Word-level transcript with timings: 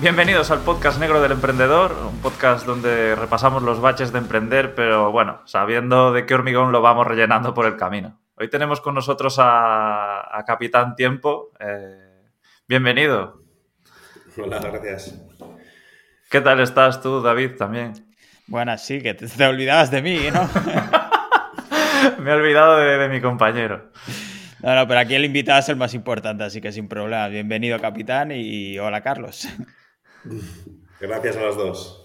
Bienvenidos 0.00 0.50
al 0.50 0.60
podcast 0.60 0.98
Negro 0.98 1.20
del 1.20 1.32
Emprendedor, 1.32 1.92
un 1.92 2.22
podcast 2.22 2.64
donde 2.64 3.14
repasamos 3.14 3.62
los 3.62 3.82
baches 3.82 4.12
de 4.12 4.18
emprender, 4.18 4.74
pero 4.74 5.12
bueno, 5.12 5.42
sabiendo 5.44 6.10
de 6.10 6.24
qué 6.24 6.32
hormigón 6.32 6.72
lo 6.72 6.80
vamos 6.80 7.06
rellenando 7.06 7.52
por 7.52 7.66
el 7.66 7.76
camino. 7.76 8.18
Hoy 8.34 8.48
tenemos 8.48 8.80
con 8.80 8.94
nosotros 8.94 9.36
a, 9.38 10.42
Capitán 10.46 10.96
Tiempo. 10.96 11.50
Eh, 11.60 12.30
bienvenido. 12.66 13.42
Hola, 14.42 14.58
gracias. 14.60 15.20
¿Qué 16.30 16.40
tal 16.40 16.60
estás 16.60 17.02
tú, 17.02 17.20
David, 17.20 17.56
también? 17.58 17.92
Buenas, 18.46 18.82
sí, 18.82 19.02
que 19.02 19.12
te, 19.12 19.44
olvidabas 19.44 19.90
de 19.90 20.00
mí, 20.00 20.18
¿no? 20.32 20.48
Me 22.20 22.30
he 22.30 22.34
olvidado 22.34 22.78
de, 22.78 23.06
mi 23.10 23.20
compañero. 23.20 23.90
No, 24.60 24.74
no, 24.74 24.88
pero 24.88 25.00
aquí 25.00 25.14
el 25.14 25.26
invitado 25.26 25.60
es 25.60 25.68
el 25.68 25.76
más 25.76 25.92
importante, 25.92 26.42
así 26.44 26.62
que 26.62 26.72
sin 26.72 26.88
problema. 26.88 27.28
Bienvenido, 27.28 27.78
capitán, 27.78 28.30
y 28.32 28.78
hola, 28.78 29.02
Carlos. 29.02 29.46
Gracias 31.00 31.36
a 31.36 31.42
los 31.42 31.56
dos. 31.56 32.00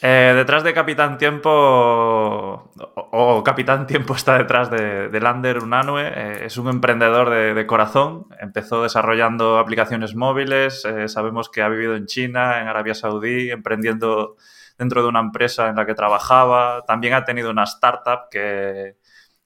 Eh, 0.00 0.32
detrás 0.36 0.62
de 0.62 0.72
Capitán 0.72 1.18
Tiempo, 1.18 1.50
o, 1.50 3.42
Capitán 3.44 3.84
Tiempo 3.88 4.14
está 4.14 4.38
detrás 4.38 4.70
de, 4.70 5.10
Lander 5.20 5.58
Unanue, 5.58 6.02
eh, 6.06 6.44
es 6.44 6.56
un 6.56 6.68
emprendedor 6.68 7.30
de, 7.30 7.66
corazón, 7.66 8.26
empezó 8.38 8.84
desarrollando 8.84 9.58
aplicaciones 9.58 10.14
móviles, 10.14 10.84
eh, 10.84 11.08
sabemos 11.08 11.48
que 11.48 11.62
ha 11.62 11.68
vivido 11.68 11.96
en 11.96 12.06
China, 12.06 12.60
en 12.60 12.68
Arabia 12.68 12.94
Saudí, 12.94 13.50
emprendiendo 13.50 14.36
dentro 14.78 15.02
de 15.02 15.08
una 15.08 15.18
empresa 15.18 15.68
en 15.68 15.74
la 15.74 15.84
que 15.84 15.94
trabajaba, 15.94 16.84
también 16.86 17.14
ha 17.14 17.24
tenido 17.24 17.50
una 17.50 17.64
startup 17.64 18.28
que, 18.30 18.98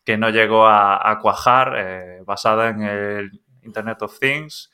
que 0.04 0.18
no 0.18 0.28
llegó 0.28 0.66
a, 0.66 1.10
a 1.10 1.18
cuajar, 1.18 2.22
basada 2.26 2.68
en 2.68 2.82
el 2.82 3.41
Internet 3.62 4.02
of 4.02 4.18
Things. 4.18 4.70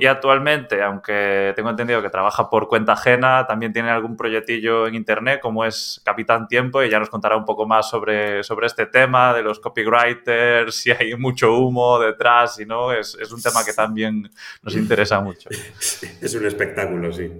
Y 0.00 0.06
actualmente, 0.06 0.82
aunque 0.82 1.52
tengo 1.56 1.70
entendido 1.70 2.00
que 2.02 2.10
trabaja 2.10 2.48
por 2.48 2.68
cuenta 2.68 2.92
ajena, 2.92 3.46
también 3.46 3.72
tiene 3.72 3.90
algún 3.90 4.16
proyectillo 4.16 4.86
en 4.86 4.94
Internet 4.94 5.40
como 5.40 5.64
es 5.64 6.00
Capitán 6.04 6.46
Tiempo 6.46 6.82
y 6.82 6.90
ya 6.90 6.98
nos 6.98 7.10
contará 7.10 7.36
un 7.36 7.44
poco 7.44 7.66
más 7.66 7.88
sobre, 7.88 8.42
sobre 8.44 8.66
este 8.66 8.86
tema 8.86 9.34
de 9.34 9.42
los 9.42 9.60
copywriters, 9.60 10.74
si 10.82 10.90
hay 10.90 11.16
mucho 11.16 11.56
humo 11.58 11.98
detrás, 11.98 12.56
si 12.56 12.66
no, 12.66 12.92
es, 12.92 13.16
es 13.20 13.32
un 13.32 13.42
tema 13.42 13.64
que 13.64 13.72
también 13.72 14.30
nos 14.62 14.76
interesa 14.76 15.20
mucho. 15.20 15.48
Es 15.50 16.34
un 16.34 16.46
espectáculo, 16.46 17.12
sí. 17.12 17.30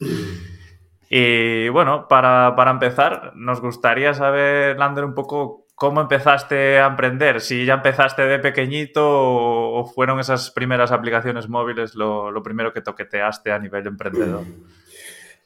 Y 1.08 1.68
bueno, 1.68 2.08
para, 2.08 2.54
para, 2.56 2.72
empezar, 2.72 3.32
nos 3.36 3.60
gustaría 3.60 4.12
saber, 4.12 4.76
Lander, 4.76 5.04
un 5.04 5.14
poco 5.14 5.65
¿Cómo 5.76 6.00
empezaste 6.00 6.78
a 6.78 6.86
emprender? 6.86 7.42
Si 7.42 7.66
ya 7.66 7.74
empezaste 7.74 8.22
de 8.22 8.38
pequeñito 8.38 9.02
o, 9.04 9.84
fueron 9.84 10.18
esas 10.18 10.50
primeras 10.50 10.90
aplicaciones 10.90 11.50
móviles 11.50 11.94
lo, 11.94 12.42
primero 12.42 12.72
que 12.72 12.80
toqueteaste 12.80 13.52
a 13.52 13.58
nivel 13.58 13.86
emprendedor. 13.86 14.44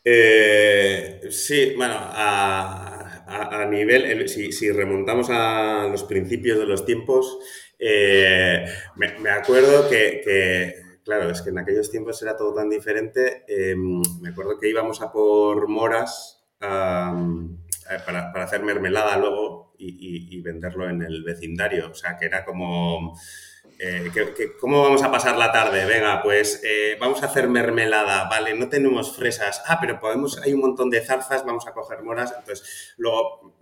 Eh, 0.05 1.27
sí, 1.31 1.75
bueno, 1.77 1.97
a, 1.98 3.67
nivel, 3.69 4.28
si, 4.28 4.70
remontamos 4.70 5.31
a 5.31 5.89
los 5.91 6.05
principios 6.05 6.61
de 6.61 6.67
los 6.67 6.87
tiempos, 6.87 7.41
eh, 7.77 8.65
me, 8.94 9.31
acuerdo 9.31 9.91
que, 9.91 10.77
claro, 11.05 11.28
es 11.28 11.42
que 11.42 11.50
en 11.50 11.59
aquellos 11.59 11.91
tiempos 11.91 12.22
era 12.22 12.37
todo 12.37 12.55
tan 12.55 12.70
diferente. 12.70 13.42
Em, 13.48 14.00
me 14.20 14.28
acuerdo 14.28 14.61
que 14.61 14.69
íbamos 14.69 15.03
a 15.03 15.11
por 15.11 15.67
moras 15.67 16.41
para, 17.98 18.33
para 18.33 18.44
hacer 18.44 18.62
mermelada 18.62 19.16
luego 19.16 19.74
y, 19.78 20.41
venderlo 20.41 20.88
en 20.88 21.02
el 21.02 21.22
vecindario. 21.22 21.91
O 21.91 21.94
sea, 21.94 22.16
que 22.16 22.26
era 22.26 22.44
como... 22.44 23.19
Eh, 23.78 24.10
¿Cómo 24.60 24.82
vamos 24.82 25.03
a 25.03 25.10
pasar 25.10 25.38
la 25.38 25.53
tarde? 25.53 25.87
Venga, 25.87 26.22
pues 26.22 26.60
eh, 26.65 26.98
vamos 27.00 27.22
a 27.22 27.26
hacer 27.26 27.48
mermelada, 27.48 28.28
vale, 28.28 28.53
no 28.53 28.69
tenemos 28.69 29.16
fresas, 29.16 29.62
ah, 29.66 29.78
pero 29.81 29.98
podemos, 29.98 30.38
hay 30.42 30.53
un 30.53 30.60
montón 30.60 30.91
de 30.91 31.00
zarzas, 31.00 31.47
vamos 31.47 31.66
a 31.66 31.72
coger 31.72 32.03
moras, 32.03 32.34
entonces 32.38 32.94
luego 32.98 33.54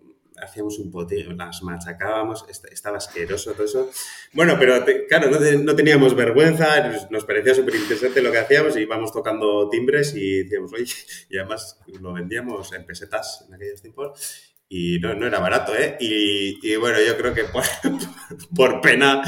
hacíamos 0.43 0.79
un 0.79 0.91
pote, 0.91 1.25
las 1.25 1.63
machacábamos, 1.63 2.45
estaba 2.71 2.99
asqueroso 2.99 3.53
todo 3.53 3.65
eso. 3.65 3.91
Bueno, 4.33 4.57
pero 4.59 4.85
claro, 5.09 5.31
no, 5.31 5.77
teníamos 5.77 6.15
vergüenza, 6.15 7.07
nos, 7.11 7.25
parecía 7.25 7.55
súper 7.55 7.77
interesante 7.77 8.23
lo 8.23 8.33
que 8.33 8.39
hacíamos 8.39 8.77
y 8.77 8.81
íbamos 8.81 9.13
tocando 9.13 9.69
timbres 9.69 10.15
y 10.15 10.45
decíamos, 10.45 10.73
oye, 10.73 10.93
y 11.29 11.39
además 11.39 11.81
lo 12.01 12.13
vendíamos 12.13 12.73
en 12.73 12.85
pesetas 12.87 13.45
en 13.49 13.55
aquellos 13.55 13.83
tiempos 13.83 14.49
y 14.71 14.99
no, 14.99 15.15
no, 15.15 15.27
era 15.27 15.41
barato, 15.41 15.75
¿eh? 15.75 15.97
Y, 15.99 16.77
bueno, 16.77 16.99
yo 17.01 17.17
creo 17.17 17.33
que 17.33 17.45
por, 17.45 17.65
por 18.55 18.81
pena 18.83 19.23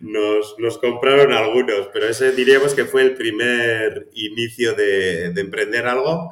nos, 0.00 0.56
nos, 0.58 0.78
compraron 0.78 1.32
algunos, 1.32 1.88
pero 1.92 2.08
ese 2.08 2.32
diríamos 2.32 2.74
que 2.74 2.86
fue 2.86 3.02
el 3.02 3.14
primer 3.14 4.08
inicio 4.14 4.74
de, 4.74 5.30
de 5.32 5.40
emprender 5.40 5.86
algo. 5.86 6.30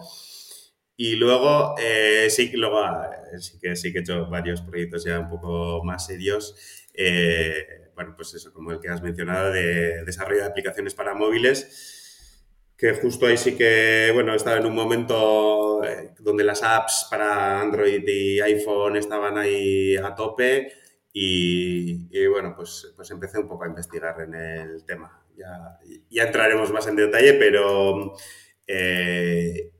Y 0.97 1.17
luego, 1.17 1.75
eh, 1.79 2.29
sí, 2.31 2.51
luego 2.55 2.83
eh, 2.85 3.39
sí, 3.39 3.59
que, 3.59 3.77
sí 3.77 3.93
que 3.93 3.99
he 3.99 4.01
hecho 4.01 4.27
varios 4.29 4.63
proyectos 4.63 5.05
ya 5.05 5.21
un 5.21 5.29
poco 5.29 5.83
más 5.85 6.07
serios. 6.07 6.57
Eh, 6.95 7.91
bueno, 7.95 8.15
pues 8.17 8.35
eso, 8.35 8.53
como 8.53 8.73
el 8.73 8.81
que 8.81 8.89
has 8.89 9.03
mencionado, 9.03 9.53
de 9.53 10.05
desarrollo 10.05 10.41
de 10.41 10.47
aplicaciones 10.47 10.95
para 10.95 11.15
móviles 11.15 11.93
que 12.77 12.93
justo 12.93 13.27
ahí 13.27 13.37
sí 13.37 13.57
que, 13.57 14.11
bueno, 14.13 14.35
estaba 14.35 14.59
en 14.59 14.67
un 14.67 14.75
momento 14.75 15.83
eh, 15.83 16.13
donde 16.19 16.45
las 16.45 16.63
apps 16.63 17.07
para 17.11 17.61
Android 17.61 18.07
y 18.07 18.41
iPhone 18.41 18.97
estaban 18.97 19.39
ahí 19.39 19.97
a 19.97 20.15
tope 20.15 20.73
y, 21.13 22.27
bueno, 22.27 22.53
pues, 22.55 22.93
pues 22.95 23.11
empecé 23.11 23.39
un 23.39 23.49
poco 23.49 23.65
a 23.65 23.69
investigar 23.69 24.21
en 24.21 24.35
el 24.35 24.85
tema. 24.85 25.25
Ya, 25.35 25.79
ya 26.11 26.25
entraremos 26.25 26.71
más 26.71 26.87
en 26.89 26.97
detalle, 26.97 27.33
pero 27.35 28.13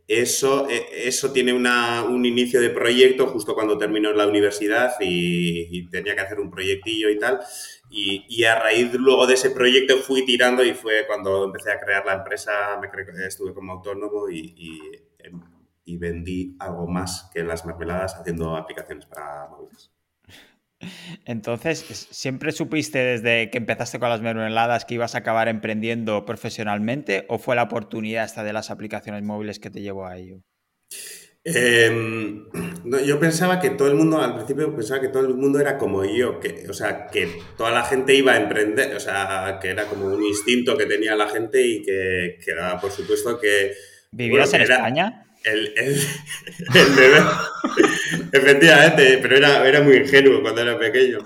eso, 0.09 0.69
e, 0.69 1.09
eso 1.09 1.33
tiene 1.33 1.53
una, 1.53 2.05
un 2.05 2.25
inicio 2.25 2.61
de 2.61 2.71
proyecto 2.71 3.27
justo 3.27 3.55
cuando 3.55 3.79
terminó 3.79 4.13
la 4.13 4.27
universidad 4.27 4.95
y, 5.01 5.89
tenía 5.89 6.15
que 6.15 6.21
hacer 6.21 6.41
un 6.41 6.51
proyectillo 6.51 7.11
y 7.11 7.19
tal. 7.19 7.41
Y, 7.91 8.45
a 8.45 8.59
raíz 8.59 8.93
luego 8.95 9.27
de 9.27 9.35
ese 9.35 9.51
proyecto 9.51 9.97
fui 9.99 10.25
tirando 10.25 10.65
y 10.65 10.75
fue 10.75 11.07
cuando 11.07 11.45
empecé 11.45 11.73
a 11.73 11.81
crear 11.81 12.05
la 12.05 12.15
empresa, 12.15 12.79
me 12.81 12.89
estuve 13.27 13.55
como 13.55 13.73
autónomo 13.73 14.29
y, 14.29 14.55
y 15.87 15.97
vendí 15.97 16.57
algo 16.59 16.87
más 16.87 17.31
que 17.33 17.43
las 17.45 17.65
mermeladas 17.65 18.17
haciendo 18.17 18.57
aplicaciones 18.57 19.07
para 19.07 19.49
móviles. 19.49 19.96
Entonces, 21.25 22.09
¿siempre 22.11 22.53
supiste 22.53 22.99
desde 22.99 23.51
que 23.51 23.59
empezaste 23.59 23.99
con 23.99 24.11
las 24.11 24.21
mermeladas 24.21 24.85
que 24.85 24.95
ibas 24.95 25.15
a 25.15 25.19
acabar 25.19 25.49
emprendiendo 25.49 26.25
profesionalmente 26.25 27.25
o 27.29 27.39
fue 27.39 27.57
la 27.57 27.63
oportunidad 27.63 28.25
esta 28.25 28.45
de 28.45 28.53
las 28.53 28.71
aplicaciones 28.71 29.23
móviles 29.23 29.59
que 29.59 29.71
te 29.71 29.81
llevó 29.81 30.07
a 30.07 30.17
ello? 30.17 30.43
Em, 31.49 32.45
yo 33.05 33.21
pensaba 33.21 33.61
que 33.61 33.71
todo 33.71 33.87
el 33.87 33.95
mundo, 33.95 34.21
al 34.21 34.35
principio 34.35 34.75
pensaba 34.75 35.01
que 35.01 35.09
todo 35.09 35.25
el 35.25 35.35
mundo 35.35 35.61
era 35.61 35.79
como 35.79 36.05
yo, 36.05 36.41
que, 36.41 36.67
o 36.69 36.73
sea, 36.73 37.07
que 37.07 37.29
toda 37.57 37.71
la 37.71 37.85
gente 37.85 38.15
iba 38.15 38.33
a 38.33 38.37
emprender, 38.37 38.97
o 38.97 38.99
sea, 38.99 39.61
que 39.63 39.69
era 39.69 39.87
como 39.87 40.07
un 40.07 40.25
instinto 40.25 40.77
que 40.77 40.87
tenía 40.87 41.15
la 41.15 41.29
gente 41.29 41.65
y 41.65 41.83
que, 41.83 42.41
que 42.45 42.51
era, 42.51 42.81
por 42.81 42.91
supuesto, 42.91 43.39
que... 43.39 43.73
¿Vivías 44.11 44.53
en 44.55 44.63
España? 44.63 45.25
El, 45.45 45.73
el, 45.77 45.95
bebé. 46.97 47.21
Efectivamente, 48.33 49.19
pero 49.23 49.37
era, 49.37 49.67
era 49.67 49.81
muy 49.81 49.97
ingenuo 49.97 50.43
cuando 50.43 50.63
era 50.63 50.79
pequeño. 50.79 51.19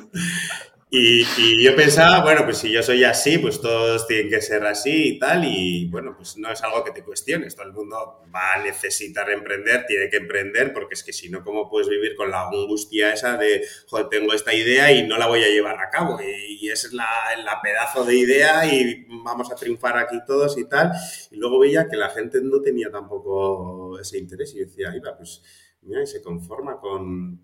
Y, 0.92 1.62
yo 1.62 1.76
pensaba, 1.76 2.20
bueno, 2.24 2.44
pues 2.44 2.58
si 2.58 2.72
yo 2.72 2.82
soy 2.82 3.04
así, 3.04 3.38
pues 3.38 3.60
todos 3.60 4.08
tienen 4.08 4.28
que 4.28 4.42
ser 4.42 4.66
así 4.66 5.10
y 5.10 5.18
tal, 5.20 5.44
y 5.44 5.86
bueno, 5.86 6.14
pues 6.16 6.36
no 6.36 6.50
es 6.50 6.60
algo 6.64 6.82
que 6.82 6.90
te 6.90 7.04
cuestiones, 7.04 7.54
todo 7.54 7.68
el 7.68 7.72
mundo 7.72 8.24
va 8.34 8.54
a 8.54 8.62
necesitar 8.64 9.30
emprender, 9.30 9.86
tiene 9.86 10.10
que 10.10 10.16
emprender, 10.16 10.72
porque 10.72 10.94
es 10.94 11.04
que 11.04 11.12
si 11.12 11.28
no, 11.28 11.44
¿cómo 11.44 11.70
puedes 11.70 11.88
vivir 11.88 12.16
con 12.16 12.32
la 12.32 12.48
angustia 12.48 13.12
esa 13.12 13.36
de, 13.36 13.64
joder, 13.86 14.08
tengo 14.08 14.34
esta 14.34 14.52
idea 14.52 14.90
y 14.90 15.06
no 15.06 15.16
la 15.16 15.28
voy 15.28 15.44
a 15.44 15.48
llevar 15.48 15.78
a 15.78 15.90
cabo? 15.90 16.18
Y, 16.20 16.68
esa 16.68 16.88
es 16.88 16.92
la, 16.92 17.06
la, 17.44 17.60
pedazo 17.62 18.04
de 18.04 18.16
idea 18.16 18.66
y 18.66 19.06
vamos 19.24 19.50
a 19.50 19.56
triunfar 19.56 19.96
aquí 19.96 20.18
todos 20.26 20.58
y 20.58 20.68
tal. 20.68 20.92
Y 21.30 21.36
luego 21.36 21.60
veía 21.60 21.88
que 21.88 21.96
la 21.96 22.10
gente 22.10 22.40
no 22.42 22.60
tenía 22.60 22.90
tampoco 22.90 23.98
ese 24.00 24.18
interés 24.18 24.54
y 24.54 24.60
decía, 24.60 24.94
iba, 24.94 25.16
pues 25.16 25.42
mira, 25.82 26.02
y 26.02 26.06
se 26.06 26.22
conforma 26.22 26.78
con 26.78 27.42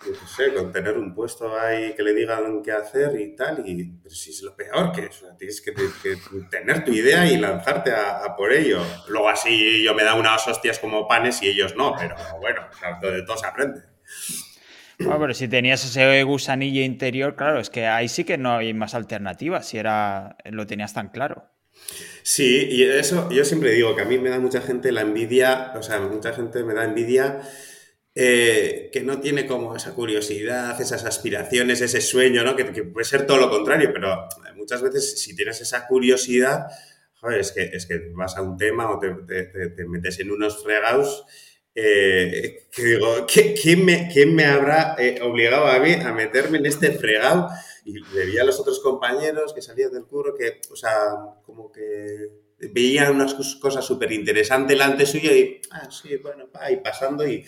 qué 0.00 0.14
sé, 0.26 0.54
con 0.54 0.70
tener 0.72 0.96
un 0.96 1.14
puesto 1.14 1.58
ahí 1.58 1.94
que 1.94 2.02
le 2.02 2.14
digan 2.14 2.62
qué 2.62 2.72
hacer 2.72 3.20
y 3.20 3.34
tal, 3.34 3.64
y 3.66 3.84
pero 4.02 4.14
si 4.14 4.30
es 4.30 4.42
lo 4.42 4.54
peor 4.54 4.92
que 4.92 5.06
es, 5.06 5.24
tienes 5.36 5.60
que, 5.60 5.72
tener 6.50 6.84
tu 6.84 6.92
idea 6.92 7.30
y 7.30 7.36
lanzarte 7.36 7.92
a, 7.92 8.34
por 8.36 8.52
ello. 8.52 8.80
Luego 9.08 9.28
así 9.28 9.82
yo 9.82 9.94
me 9.94 10.04
da 10.04 10.14
unas 10.14 10.46
hostias 10.46 10.78
como 10.78 11.08
panes 11.08 11.42
y 11.42 11.48
ellos 11.48 11.74
no, 11.76 11.94
pero 11.98 12.14
bueno, 12.40 12.62
de 13.02 13.22
todo 13.22 13.36
se 13.36 13.46
aprende. 13.46 13.80
Bueno, 15.00 15.20
pero 15.20 15.34
si 15.34 15.46
tenías 15.46 15.84
ese 15.84 16.22
gusanillo 16.24 16.82
interior, 16.82 17.36
claro, 17.36 17.60
es 17.60 17.70
que 17.70 17.86
ahí 17.86 18.08
sí 18.08 18.24
que 18.24 18.36
no 18.36 18.56
hay 18.56 18.74
más 18.74 18.94
alternativas, 18.94 19.66
si 19.66 19.78
era, 19.78 20.36
lo 20.44 20.66
tenías 20.66 20.92
tan 20.92 21.08
claro. 21.08 21.50
Sí, 22.30 22.68
y 22.70 22.82
eso 22.84 23.30
yo 23.30 23.42
siempre 23.42 23.72
digo 23.72 23.96
que 23.96 24.02
a 24.02 24.04
mí 24.04 24.18
me 24.18 24.28
da 24.28 24.38
mucha 24.38 24.60
gente 24.60 24.92
la 24.92 25.00
envidia, 25.00 25.72
o 25.74 25.82
sea, 25.82 25.98
mucha 25.98 26.34
gente 26.34 26.62
me 26.62 26.74
da 26.74 26.84
envidia 26.84 27.40
eh, 28.14 28.90
que 28.92 29.00
no 29.00 29.18
tiene 29.18 29.46
como 29.46 29.74
esa 29.74 29.94
curiosidad, 29.94 30.78
esas 30.78 31.06
aspiraciones, 31.06 31.80
ese 31.80 32.02
sueño, 32.02 32.44
¿no? 32.44 32.54
Que, 32.54 32.66
puede 32.84 33.06
ser 33.06 33.26
todo 33.26 33.38
lo 33.38 33.48
contrario, 33.48 33.92
pero 33.94 34.28
muchas 34.56 34.82
veces 34.82 35.18
si 35.18 35.34
tienes 35.34 35.62
esa 35.62 35.86
curiosidad, 35.86 36.66
joder, 37.14 37.40
es 37.40 37.50
que, 37.52 37.62
es 37.62 37.86
que 37.86 38.10
vas 38.14 38.36
a 38.36 38.42
un 38.42 38.58
tema 38.58 38.90
o 38.90 39.00
te, 39.00 39.86
metes 39.88 40.20
en 40.20 40.30
unos 40.30 40.62
fregados 40.62 41.24
eh, 41.74 42.68
que 42.70 42.84
digo, 42.84 43.26
¿quién 43.26 43.86
me, 43.86 44.10
quién 44.12 44.34
me 44.34 44.44
habrá 44.44 44.96
eh, 44.98 45.18
obligado 45.22 45.66
a 45.66 45.78
mí 45.78 45.94
a 45.94 46.12
meterme 46.12 46.58
en 46.58 46.66
este 46.66 46.92
fregado? 46.92 47.48
Y 47.88 48.00
veía 48.14 48.42
a 48.42 48.44
los 48.44 48.60
otros 48.60 48.80
compañeros 48.80 49.54
que 49.54 49.62
salían 49.62 49.92
del 49.92 50.04
curro 50.04 50.34
que, 50.34 50.60
o 50.70 50.76
sea, 50.76 51.14
como 51.46 51.72
que 51.72 52.28
veían 52.58 53.14
unas 53.14 53.34
cosas 53.60 53.84
súper 53.84 54.12
interesantes 54.12 54.76
delante 54.76 55.06
suyo 55.06 55.32
y, 55.32 55.60
ah, 55.70 55.88
sí, 55.90 56.16
bueno, 56.16 56.50
va, 56.54 56.70
y 56.70 56.76
pasando 56.76 57.26
y 57.26 57.44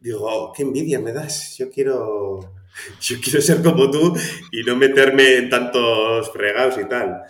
digo, 0.00 0.52
qué 0.56 0.62
envidia 0.62 0.98
me 0.98 1.12
das, 1.12 1.56
yo 1.56 1.70
quiero, 1.70 2.40
yo 3.00 3.16
quiero 3.22 3.40
ser 3.40 3.62
como 3.62 3.90
tú 3.90 4.16
y 4.50 4.64
no 4.64 4.74
meterme 4.74 5.36
en 5.36 5.50
tantos 5.50 6.32
fregados 6.32 6.78
y 6.78 6.88
tal. 6.88 7.22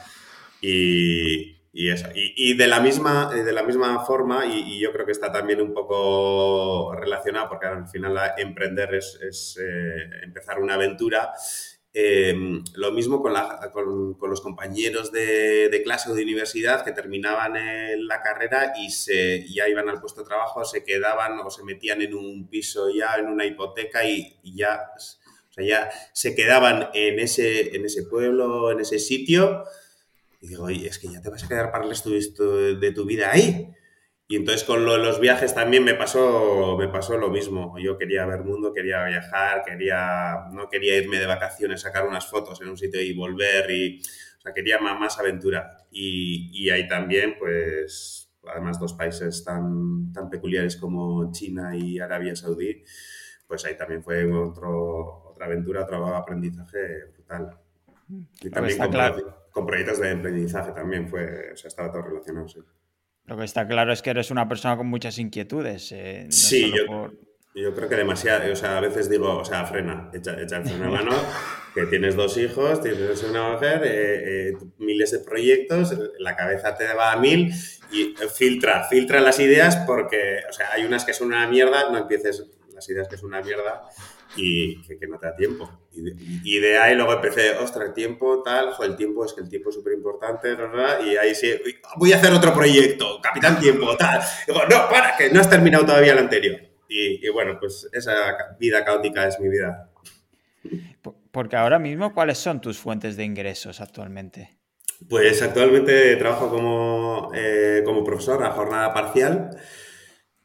Y, 0.63 1.57
y, 1.73 1.91
eso. 1.91 2.09
Y, 2.15 2.57
de, 2.57 2.67
la 2.67 2.81
misma, 2.81 3.33
de 3.33 3.53
la 3.53 3.63
misma 3.63 4.05
forma, 4.05 4.47
y, 4.47 4.79
yo 4.79 4.93
creo 4.93 5.07
que 5.07 5.13
está 5.13 5.33
también 5.33 5.61
un 5.61 5.73
poco 5.73 6.95
relacionado, 6.95 7.49
porque 7.49 7.67
al 7.67 7.89
final 7.89 8.17
emprender 8.37 8.95
es, 8.95 9.59
eh, 9.61 10.11
empezar 10.23 10.61
una 10.61 10.75
aventura, 10.75 11.33
eh, 11.93 12.63
lo 12.75 12.93
mismo 12.93 13.21
con, 13.21 13.33
los 13.33 14.41
compañeros 14.41 15.11
de, 15.11 15.81
clase 15.85 16.11
o 16.11 16.15
de 16.15 16.23
universidad 16.23 16.85
que 16.85 16.93
terminaban 16.93 17.55
la 18.07 18.23
carrera 18.23 18.75
y 18.79 18.91
se, 18.91 19.45
ya 19.53 19.69
iban 19.69 19.89
al 19.89 20.01
puesto 20.01 20.21
de 20.21 20.29
trabajo, 20.29 20.65
se 20.65 20.85
quedaban 20.85 21.39
o 21.41 21.51
se 21.51 21.65
metían 21.65 22.01
en 22.03 22.15
un 22.15 22.49
piso 22.49 22.91
ya, 22.91 23.17
en 23.19 23.27
una 23.27 23.45
hipoteca 23.45 24.05
y, 24.05 24.39
ya, 24.45 24.81
se 26.13 26.35
quedaban 26.35 26.91
en 26.95 27.19
ese, 27.19 27.75
en 27.75 27.85
ese 27.85 28.05
pueblo, 28.05 28.71
en 28.71 28.81
ese 28.81 28.99
sitio. 28.99 29.65
Y 30.41 30.49
digo, 30.49 30.69
es 30.69 30.99
que 30.99 31.09
ya 31.09 31.21
te 31.21 31.29
vas 31.29 31.45
a 31.45 31.49
quedar 31.49 31.71
para 31.73 31.85
el 31.85 31.91
resto 31.91 32.11
de 32.11 32.93
tu 32.93 33.05
vida 33.05 33.31
ahí. 33.33 33.75
Y 34.31 34.37
entonces 34.37 34.63
con 34.63 34.85
los 34.85 35.19
viajes 35.19 35.57
también 35.57 35.83
me 35.83 35.95
pasó, 35.95 36.77
me 36.79 36.87
pasó 36.87 37.19
lo 37.19 37.31
mismo. 37.31 37.77
Yo 37.81 37.99
quería 37.99 38.25
ver 38.27 38.45
mundo, 38.45 38.73
quería 38.73 39.05
viajar, 39.05 39.65
quería, 39.67 40.45
no 40.53 40.71
quería 40.71 40.97
irme 40.99 41.19
de 41.19 41.27
vacaciones, 41.27 41.81
sacar 41.81 42.07
unas 42.07 42.29
fotos 42.29 42.61
en 42.61 42.69
un 42.69 42.77
sitio 42.77 43.03
y 43.03 43.13
volver. 43.13 43.69
Y, 43.73 44.01
o 44.39 44.41
sea, 44.41 44.53
quería 44.55 44.79
más, 44.79 45.01
más 45.01 45.19
aventura. 45.19 45.85
Y, 45.91 46.49
y, 46.53 46.71
ahí 46.71 46.87
también, 46.87 47.35
pues, 47.41 48.33
además 48.47 48.79
dos 48.79 48.95
países 48.95 49.43
tan, 49.43 50.13
tan 50.13 50.31
peculiares 50.31 50.77
como 50.77 51.33
China 51.33 51.75
y 51.75 51.99
Arabia 51.99 52.37
Saudí, 52.37 52.85
pues 53.49 53.65
ahí 53.65 53.77
también 53.77 54.05
fue 54.05 54.33
otro, 54.33 55.25
otra 55.29 55.47
aventura, 55.47 55.83
otro 55.83 56.07
aprendizaje 56.15 57.07
brutal. 57.15 57.59
Y 58.43 58.49
también 58.49 58.79
con, 58.79 58.93
con, 59.51 59.67
proyectos 59.67 59.99
de 59.99 60.13
aprendizaje 60.13 60.71
también 60.71 61.09
fue, 61.09 61.51
o 61.53 61.57
sea, 61.57 61.67
estaba 61.67 61.91
todo 61.91 62.03
relacionado, 62.03 62.47
sí. 62.47 62.61
Lo 63.27 63.37
que 63.37 63.45
está 63.45 63.67
claro 63.67 63.93
es 63.93 64.03
que 64.03 64.11
eres 64.11 64.31
una 64.31 64.49
persona 64.49 64.77
con 64.77 64.89
muchas 64.89 65.19
inquietudes. 65.19 65.93
Eh, 65.93 66.27
sí, 66.31 66.73
yo, 67.55 67.75
creo 67.75 67.89
que 67.89 67.97
demasiado. 67.97 68.53
O 68.53 68.57
sea, 68.57 68.79
a 68.79 68.81
veces 68.81 69.09
digo, 69.09 69.39
o 69.39 69.45
sea, 69.45 69.65
frena, 69.67 70.11
echa, 70.13 70.41
echa 70.41 70.57
el 70.57 70.65
freno 70.65 70.91
mano, 70.91 71.13
que 71.75 71.87
tienes 71.87 72.17
dos 72.17 72.37
hijos, 72.39 72.81
tienes 72.81 73.23
una 73.23 73.53
mujer, 73.53 73.83
eh, 73.85 74.49
eh, 74.49 74.57
miles 74.79 75.13
de 75.13 75.21
proyectos, 75.21 75.95
la 76.19 76.35
cabeza 76.35 76.77
te 76.77 76.93
va 76.93 77.13
a 77.13 77.17
mil 77.17 77.53
y 77.93 78.15
filtra, 78.35 78.85
filtra 78.85 79.21
las 79.21 79.39
ideas 79.39 79.77
porque, 79.87 80.41
o 80.49 80.53
sea, 80.53 80.73
hay 80.73 80.85
unas 80.85 81.05
que 81.05 81.13
son 81.13 81.29
una 81.29 81.47
mierda, 81.47 81.91
no 81.91 81.99
empieces 81.99 82.47
las 82.75 82.89
ideas 82.89 83.09
que 83.09 83.17
son 83.17 83.29
una 83.29 83.43
mierda 83.43 83.83
y 84.37 84.81
que, 84.83 85.07
no 85.07 85.19
te 85.19 85.27
da 85.27 85.37
tiempo. 85.37 85.71
Y 85.93 86.61
de, 86.61 86.79
ahí 86.79 86.95
luego 86.95 87.13
empecé, 87.15 87.53
ostras, 87.57 87.89
el 87.89 87.95
tiempo, 87.95 88.43
tal, 88.43 88.71
el 88.83 88.97
tiempo 88.97 89.25
es 89.25 89.33
que 89.33 89.41
el 89.41 89.49
tiempo 89.49 89.71
es 89.71 89.75
súper 89.75 89.95
importante, 89.95 90.57
y 91.05 91.17
ahí 91.17 91.35
sí, 91.35 91.53
voy 91.97 92.13
a 92.13 92.17
hacer 92.17 92.33
otro 92.33 92.55
proyecto, 92.55 93.21
Capitán 93.23 93.59
Tiempo, 93.59 93.97
tal. 93.97 94.21
digo, 94.47 94.61
no, 94.71 94.89
para, 94.89 95.17
que 95.17 95.31
no 95.31 95.41
has 95.41 95.51
terminado 95.51 95.85
todavía 95.85 96.13
el 96.13 96.19
anterior. 96.19 96.61
Y, 96.89 97.29
bueno, 97.29 97.57
pues 97.61 97.89
esa 97.93 98.57
vida 98.59 98.85
caótica 98.85 99.27
es 99.27 99.39
mi 99.39 99.49
vida. 99.49 99.91
Porque 101.31 101.57
ahora 101.57 101.79
mismo, 101.79 102.13
¿cuáles 102.13 102.39
son 102.39 102.61
tus 102.61 102.79
fuentes 102.79 103.17
de 103.17 103.25
ingresos 103.25 103.81
actualmente? 103.81 104.57
Pues 105.09 105.41
actualmente 105.41 106.17
trabajo 106.17 106.51
como, 106.51 107.31
eh, 107.35 107.83
como 107.85 108.03
profesor 108.03 108.43
a 108.43 108.51
jornada 108.51 108.93
parcial. 108.93 109.51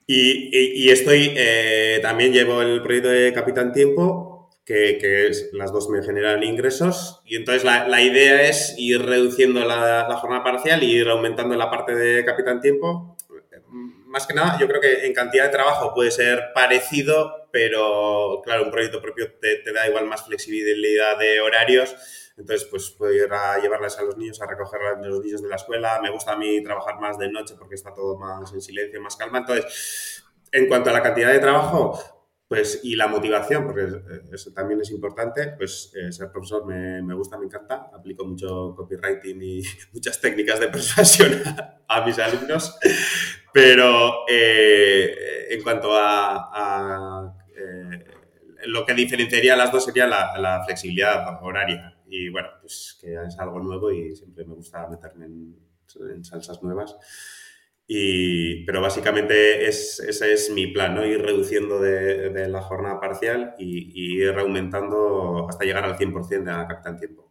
Y, 0.07 0.89
estoy, 0.91 1.33
eh, 1.35 1.99
también 2.01 2.31
llevo 2.31 2.61
el 2.61 2.81
proyecto 2.81 3.09
de 3.09 3.33
Capitán 3.33 3.71
Tiempo, 3.71 4.51
que, 4.63 4.97
que 4.99 5.27
es, 5.27 5.49
las 5.53 5.71
dos 5.71 5.89
me 5.89 6.03
generan 6.03 6.43
ingresos. 6.43 7.21
Y 7.25 7.35
entonces 7.35 7.63
la, 7.63 7.87
la 7.87 8.01
idea 8.01 8.43
es 8.43 8.75
ir 8.77 9.01
reduciendo 9.01 9.61
la, 9.61 10.07
la, 10.07 10.17
jornada 10.17 10.43
parcial 10.43 10.83
y 10.83 10.91
ir 10.91 11.07
aumentando 11.07 11.55
la 11.55 11.71
parte 11.71 11.95
de 11.95 12.23
Capitán 12.23 12.61
Tiempo. 12.61 13.17
Más 14.05 14.27
que 14.27 14.33
nada, 14.33 14.57
yo 14.59 14.67
creo 14.67 14.79
que 14.79 15.05
en 15.05 15.13
cantidad 15.13 15.45
de 15.45 15.49
trabajo 15.49 15.93
puede 15.93 16.11
ser 16.11 16.51
parecido, 16.53 17.49
pero 17.51 18.41
claro, 18.45 18.63
un 18.63 18.71
proyecto 18.71 19.01
propio 19.01 19.33
te, 19.41 19.57
te 19.57 19.73
da 19.73 19.87
igual 19.87 20.05
más 20.05 20.25
flexibilidad 20.25 21.17
de 21.17 21.41
horarios 21.41 21.95
entonces, 22.37 22.67
pues 22.69 22.91
puedo 22.91 23.13
ir 23.13 23.31
a 23.31 23.57
llevarles 23.59 23.97
a 23.97 24.03
los 24.03 24.17
niños, 24.17 24.41
a 24.41 24.47
recoger 24.47 24.81
a 24.81 25.07
los 25.07 25.23
niños 25.23 25.41
de 25.41 25.47
la 25.47 25.55
escuela. 25.55 25.99
Me 26.01 26.09
gusta 26.09 26.33
a 26.33 26.37
mí 26.37 26.61
trabajar 26.61 26.99
más 26.99 27.17
de 27.17 27.31
noche 27.31 27.55
porque 27.57 27.75
está 27.75 27.93
todo 27.93 28.17
más 28.17 28.51
en 28.53 28.61
silencio, 28.61 29.01
más 29.01 29.15
calma. 29.15 29.39
Entonces, 29.39 30.23
en 30.51 30.67
cuanto 30.67 30.89
a 30.89 30.93
la 30.93 31.01
cantidad 31.01 31.31
de 31.31 31.39
trabajo, 31.39 31.97
pues, 32.49 32.81
y 32.83 32.97
la 32.97 33.07
motivación, 33.07 33.63
porque 33.65 33.87
eso 34.33 34.51
también 34.51 34.81
es 34.81 34.91
importante, 34.91 35.53
pues 35.57 35.93
eh, 35.95 36.11
ser 36.11 36.29
profesor 36.29 36.65
me, 36.65 37.01
me, 37.01 37.13
gusta, 37.13 37.37
me 37.37 37.45
encanta. 37.45 37.89
Aplico 37.93 38.25
mucho 38.25 38.75
copywriting 38.75 39.41
y 39.41 39.63
muchas 39.93 40.19
técnicas 40.19 40.59
de 40.59 40.67
persuasión 40.67 41.41
a, 41.87 42.05
mis 42.05 42.19
alumnos. 42.19 42.77
Pero 43.53 44.25
eh, 44.29 45.47
en 45.51 45.63
cuanto 45.63 45.91
a, 45.93 47.33
eh, 47.55 48.05
lo 48.65 48.85
que 48.85 48.93
diferenciaría 48.93 49.55
las 49.55 49.71
dos 49.71 49.85
sería 49.85 50.05
la, 50.05 50.37
la 50.37 50.65
flexibilidad 50.65 51.41
horaria 51.41 51.94
y 52.07 52.29
bueno, 52.29 52.49
pues 52.61 52.97
que 52.99 53.13
es 53.13 53.39
algo 53.39 53.59
nuevo 53.59 53.91
y 53.91 54.15
siempre 54.15 54.45
me 54.45 54.55
gusta 54.55 54.87
meterme 54.87 55.25
en, 55.25 56.23
salsas 56.23 56.61
nuevas. 56.63 56.95
Y, 57.87 58.65
pero 58.65 58.81
básicamente 58.81 59.67
es, 59.67 59.99
ese 59.99 60.33
es 60.33 60.49
mi 60.49 60.67
plan, 60.67 60.95
¿no? 60.95 61.05
Ir 61.05 61.21
reduciendo 61.21 61.79
de, 61.79 62.47
la 62.49 62.61
jornada 62.61 62.99
parcial 62.99 63.53
y, 63.59 64.21
ir 64.21 64.37
aumentando 64.37 65.47
hasta 65.47 65.65
llegar 65.65 65.85
al 65.85 65.97
100% 65.97 66.27
de 66.27 66.51
la 66.51 66.67
Capitán 66.67 66.97
Tiempo. 66.97 67.24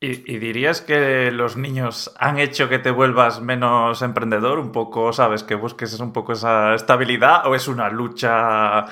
¿Y, 0.00 0.38
dirías 0.38 0.80
que 0.80 1.32
los 1.32 1.56
niños 1.56 2.12
han 2.18 2.38
hecho 2.38 2.68
que 2.68 2.78
te 2.78 2.92
vuelvas 2.92 3.40
menos 3.40 4.00
emprendedor? 4.02 4.60
Un 4.60 4.70
poco, 4.70 5.12
¿sabes? 5.12 5.42
Que 5.42 5.56
busques 5.56 5.98
un 5.98 6.12
poco 6.12 6.34
esa 6.34 6.76
estabilidad 6.76 7.48
o 7.48 7.56
es 7.56 7.66
una 7.66 7.90
lucha, 7.90 8.86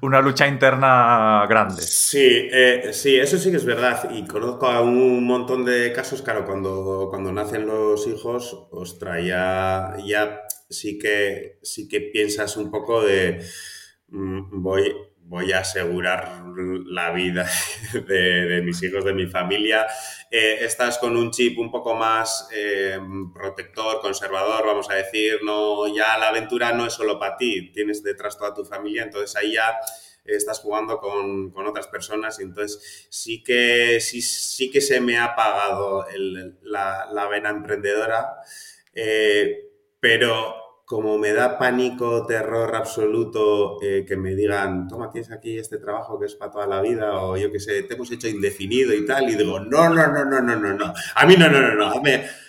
una 0.00 0.20
lucha 0.20 0.48
interna 0.48 1.46
grande? 1.48 1.80
Sí, 1.80 2.48
eh, 2.50 2.90
sí, 2.92 3.14
eso 3.14 3.38
sí 3.38 3.52
que 3.52 3.58
es 3.58 3.64
verdad. 3.64 4.10
Y 4.10 4.26
conozco 4.26 4.66
a 4.66 4.80
un 4.80 5.24
montón 5.24 5.64
de 5.64 5.92
casos, 5.92 6.22
claro, 6.22 6.44
cuando, 6.44 7.06
cuando 7.08 7.32
nacen 7.32 7.64
los 7.64 8.08
hijos, 8.08 8.66
ostras, 8.72 9.24
ya, 9.24 9.94
ya 10.04 10.40
sí 10.68 10.98
que 10.98 11.60
sí 11.62 11.86
que 11.86 12.00
piensas 12.00 12.56
un 12.56 12.72
poco 12.72 13.00
de 13.02 13.40
mm, 14.08 14.60
voy, 14.60 14.92
voy 15.28 15.52
a 15.52 15.58
asegurar 15.58 16.42
la 16.86 17.10
vida 17.12 17.48
de, 18.08 18.62
mis 18.64 18.82
hijos, 18.82 19.04
de 19.04 19.12
mi 19.12 19.26
familia. 19.26 19.86
Eh, 20.30 20.58
estás 20.62 20.98
con 20.98 21.16
un 21.16 21.30
chip 21.30 21.58
un 21.58 21.70
poco 21.70 21.94
más 21.94 22.48
eh, 22.52 22.98
protector, 23.34 24.00
conservador, 24.00 24.66
vamos 24.66 24.90
a 24.90 24.94
decir, 24.94 25.40
no, 25.44 25.86
ya 25.94 26.16
la 26.18 26.28
aventura 26.28 26.72
no 26.72 26.86
es 26.86 26.94
solo 26.94 27.18
para 27.18 27.36
ti, 27.36 27.70
tienes 27.72 28.02
detrás 28.02 28.38
toda 28.38 28.54
tu 28.54 28.64
familia, 28.64 29.02
entonces 29.02 29.36
ahí 29.36 29.52
ya 29.52 29.78
estás 30.24 30.60
jugando 30.60 30.98
con, 30.98 31.54
otras 31.66 31.86
personas 31.86 32.38
entonces 32.40 33.06
sí 33.10 33.42
que, 33.42 33.98
sí, 34.00 34.20
sí 34.20 34.70
que 34.70 34.82
se 34.82 35.00
me 35.00 35.16
ha 35.16 35.24
apagado 35.24 36.04
la, 36.62 37.08
la, 37.10 37.28
vena 37.28 37.48
emprendedora, 37.48 38.34
eh, 38.94 39.70
pero 40.00 40.67
como 40.88 41.18
me 41.18 41.34
da 41.34 41.58
pánico, 41.58 42.24
terror 42.24 42.74
absoluto 42.74 43.76
eh, 43.82 44.06
que 44.08 44.16
me 44.16 44.34
digan, 44.34 44.88
toma, 44.88 45.10
tienes 45.10 45.30
aquí 45.30 45.58
este 45.58 45.76
trabajo 45.76 46.18
que 46.18 46.24
es 46.24 46.34
para 46.34 46.50
toda 46.50 46.66
la 46.66 46.80
vida, 46.80 47.20
o 47.20 47.36
yo 47.36 47.52
qué 47.52 47.60
sé, 47.60 47.82
te 47.82 47.92
hemos 47.92 48.10
hecho 48.10 48.26
indefinido 48.26 48.94
y 48.94 49.04
tal, 49.04 49.28
y 49.28 49.34
digo, 49.34 49.60
no, 49.60 49.90
no, 49.90 50.06
no, 50.06 50.24
no, 50.24 50.40
no, 50.40 50.56
no, 50.56 50.72
no, 50.72 50.94
a 51.14 51.26
mí 51.26 51.36
no, 51.36 51.50
no, 51.50 51.60
no, 51.60 51.74
no, 51.74 51.92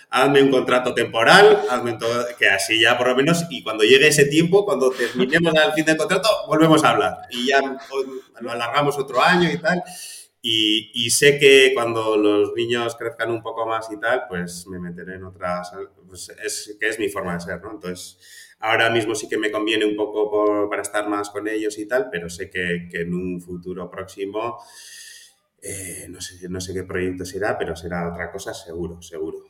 hazme, 0.08 0.42
un 0.42 0.50
contrato 0.50 0.94
temporal, 0.94 1.64
hazme 1.68 1.98
todo, 1.98 2.24
que 2.38 2.48
así 2.48 2.80
ya 2.80 2.96
por 2.96 3.08
lo 3.08 3.14
menos, 3.16 3.44
y 3.50 3.62
cuando 3.62 3.84
llegue 3.84 4.08
ese 4.08 4.24
tiempo, 4.24 4.64
cuando 4.64 4.90
terminemos 4.90 5.54
al 5.56 5.74
fin 5.74 5.84
del 5.84 5.98
contrato, 5.98 6.30
volvemos 6.46 6.82
a 6.82 6.90
hablar, 6.92 7.18
y 7.28 7.48
ya 7.48 7.60
lo 8.40 8.50
alargamos 8.50 8.98
otro 8.98 9.20
año 9.20 9.50
y 9.50 9.58
tal, 9.58 9.82
y, 10.42 11.10
sé 11.10 11.38
que 11.38 11.72
cuando 11.74 12.16
los 12.16 12.54
niños 12.54 12.96
crezcan 12.96 13.30
un 13.30 13.42
poco 13.42 13.66
más 13.66 13.90
y 13.92 14.00
tal, 14.00 14.24
pues 14.28 14.66
me 14.68 14.78
meteré 14.78 15.16
en 15.16 15.24
otras, 15.24 15.70
pues 16.06 16.30
es 16.42 16.76
que 16.80 16.88
es 16.88 16.98
mi 16.98 17.10
forma 17.10 17.34
de 17.34 17.40
ser, 17.40 17.62
¿no? 17.62 17.72
Entonces, 17.72 18.56
ahora 18.60 18.88
mismo 18.88 19.14
sí 19.14 19.28
que 19.28 19.36
me 19.36 19.50
conviene 19.50 19.84
un 19.84 19.96
poco 19.96 20.68
para 20.70 20.80
estar 20.80 21.08
más 21.08 21.28
con 21.28 21.46
ellos 21.46 21.78
y 21.78 21.86
tal, 21.86 22.08
pero 22.10 22.30
sé 22.30 22.48
que, 22.48 22.88
en 22.92 23.12
un 23.12 23.40
futuro 23.40 23.90
próximo, 23.90 24.58
eh, 25.62 26.06
no, 26.08 26.22
sé, 26.22 26.48
no 26.48 26.60
sé 26.60 26.72
qué 26.72 26.84
proyecto 26.84 27.26
será, 27.26 27.58
pero 27.58 27.76
será 27.76 28.08
otra 28.08 28.32
cosa 28.32 28.54
seguro, 28.54 29.02
seguro. 29.02 29.44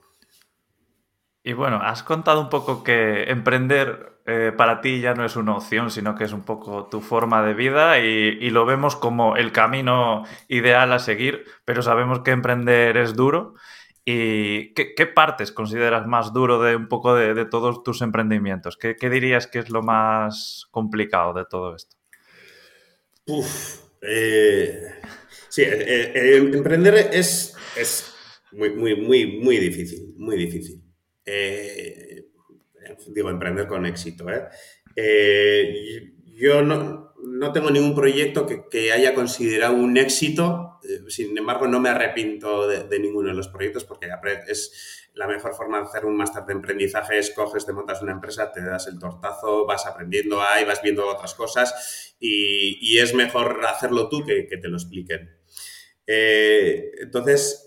Y 1.45 1.53
bueno, 1.53 1.81
has 1.81 2.03
contado 2.03 2.41
un 2.41 2.51
poco 2.51 2.83
que 2.83 3.31
emprender 3.31 4.10
eh, 4.27 4.53
para 4.57 4.81
ti 4.81 5.01
ya 5.01 5.15
no 5.15 5.25
es 5.25 5.37
una 5.37 5.57
opción, 5.57 5.91
sino 5.91 6.15
que 6.15 6.25
es 6.25 6.33
un 6.33 6.43
poco 6.43 6.89
tu 6.91 7.01
forma 7.01 7.45
de 7.45 7.55
vida 7.55 7.99
y, 7.99 8.51
lo 8.51 8.67
vemos 8.67 8.97
como 8.97 9.37
el 9.37 9.53
camino 9.53 10.25
ideal 10.49 10.93
a 10.93 10.99
seguir, 10.99 11.45
pero 11.65 11.83
sabemos 11.83 12.21
que 12.21 12.31
emprender 12.31 12.97
es 12.97 13.17
duro. 13.17 13.55
¿Y 14.05 14.75
qué, 14.75 15.07
partes 15.07 15.53
consideras 15.53 16.07
más 16.07 16.33
duro 16.33 16.61
de 16.61 16.75
un 16.75 16.89
poco 16.89 17.15
de, 17.15 17.45
todos 17.45 17.83
tus 17.83 18.03
emprendimientos? 18.03 18.77
¿Qué, 18.77 19.11
dirías 19.11 19.47
que 19.47 19.61
es 19.61 19.71
lo 19.71 19.83
más 19.83 20.67
complicado 20.71 21.33
de 21.33 21.45
todo 21.49 21.77
esto? 21.77 21.97
Eh, 24.03 24.95
sí, 25.49 25.63
eh, 25.63 26.37
emprender 26.53 27.11
es, 27.13 27.55
es 27.77 28.15
muy, 28.53 28.71
muy, 28.71 28.97
muy, 28.97 29.39
muy 29.39 29.59
difícil, 29.59 30.15
muy 30.17 30.37
difícil. 30.37 30.83
Digo, 33.09 33.31
emprender 33.31 33.67
con 33.67 33.87
éxito. 33.87 34.29
¿eh? 34.31 34.49
Eh, 34.97 36.13
yo 36.35 36.63
no, 36.63 37.15
no, 37.23 37.53
tengo 37.53 37.71
ningún 37.71 37.95
proyecto 37.95 38.47
que, 38.47 38.93
haya 38.93 39.15
considerado 39.15 39.75
un 39.75 39.97
éxito, 39.97 40.81
sin 41.09 41.37
embargo 41.37 41.69
no 41.69 41.81
me 41.81 41.91
arrepiento 41.91 42.67
de, 42.67 42.99
ninguno 42.99 43.29
de 43.29 43.35
los 43.35 43.49
proyectos 43.49 43.85
porque 43.85 44.09
es 44.49 45.09
la 45.15 45.27
mejor 45.27 45.55
forma 45.55 45.79
de 45.79 45.85
hacer 45.85 46.07
un 46.07 46.17
máster 46.17 46.45
de 46.45 46.55
emprendizaje 46.55 47.19
es 47.19 47.31
coges, 47.31 47.67
te 47.67 47.73
montas 47.73 48.01
una 48.01 48.13
empresa, 48.13 48.53
te 48.53 48.63
das 48.63 48.87
el 48.87 48.99
tortazo, 48.99 49.67
vas 49.67 49.85
aprendiendo 49.87 50.41
ahí, 50.41 50.65
vas 50.65 50.81
viendo 50.83 51.07
otras 51.07 51.35
cosas 51.35 52.17
y, 52.19 52.99
es 52.99 53.15
mejor 53.15 53.65
hacerlo 53.67 54.09
tú 54.09 54.25
que, 54.25 54.47
que 54.47 54.57
te 54.57 54.69
lo 54.69 54.77
expliquen. 54.77 55.37
entonces, 56.07 57.65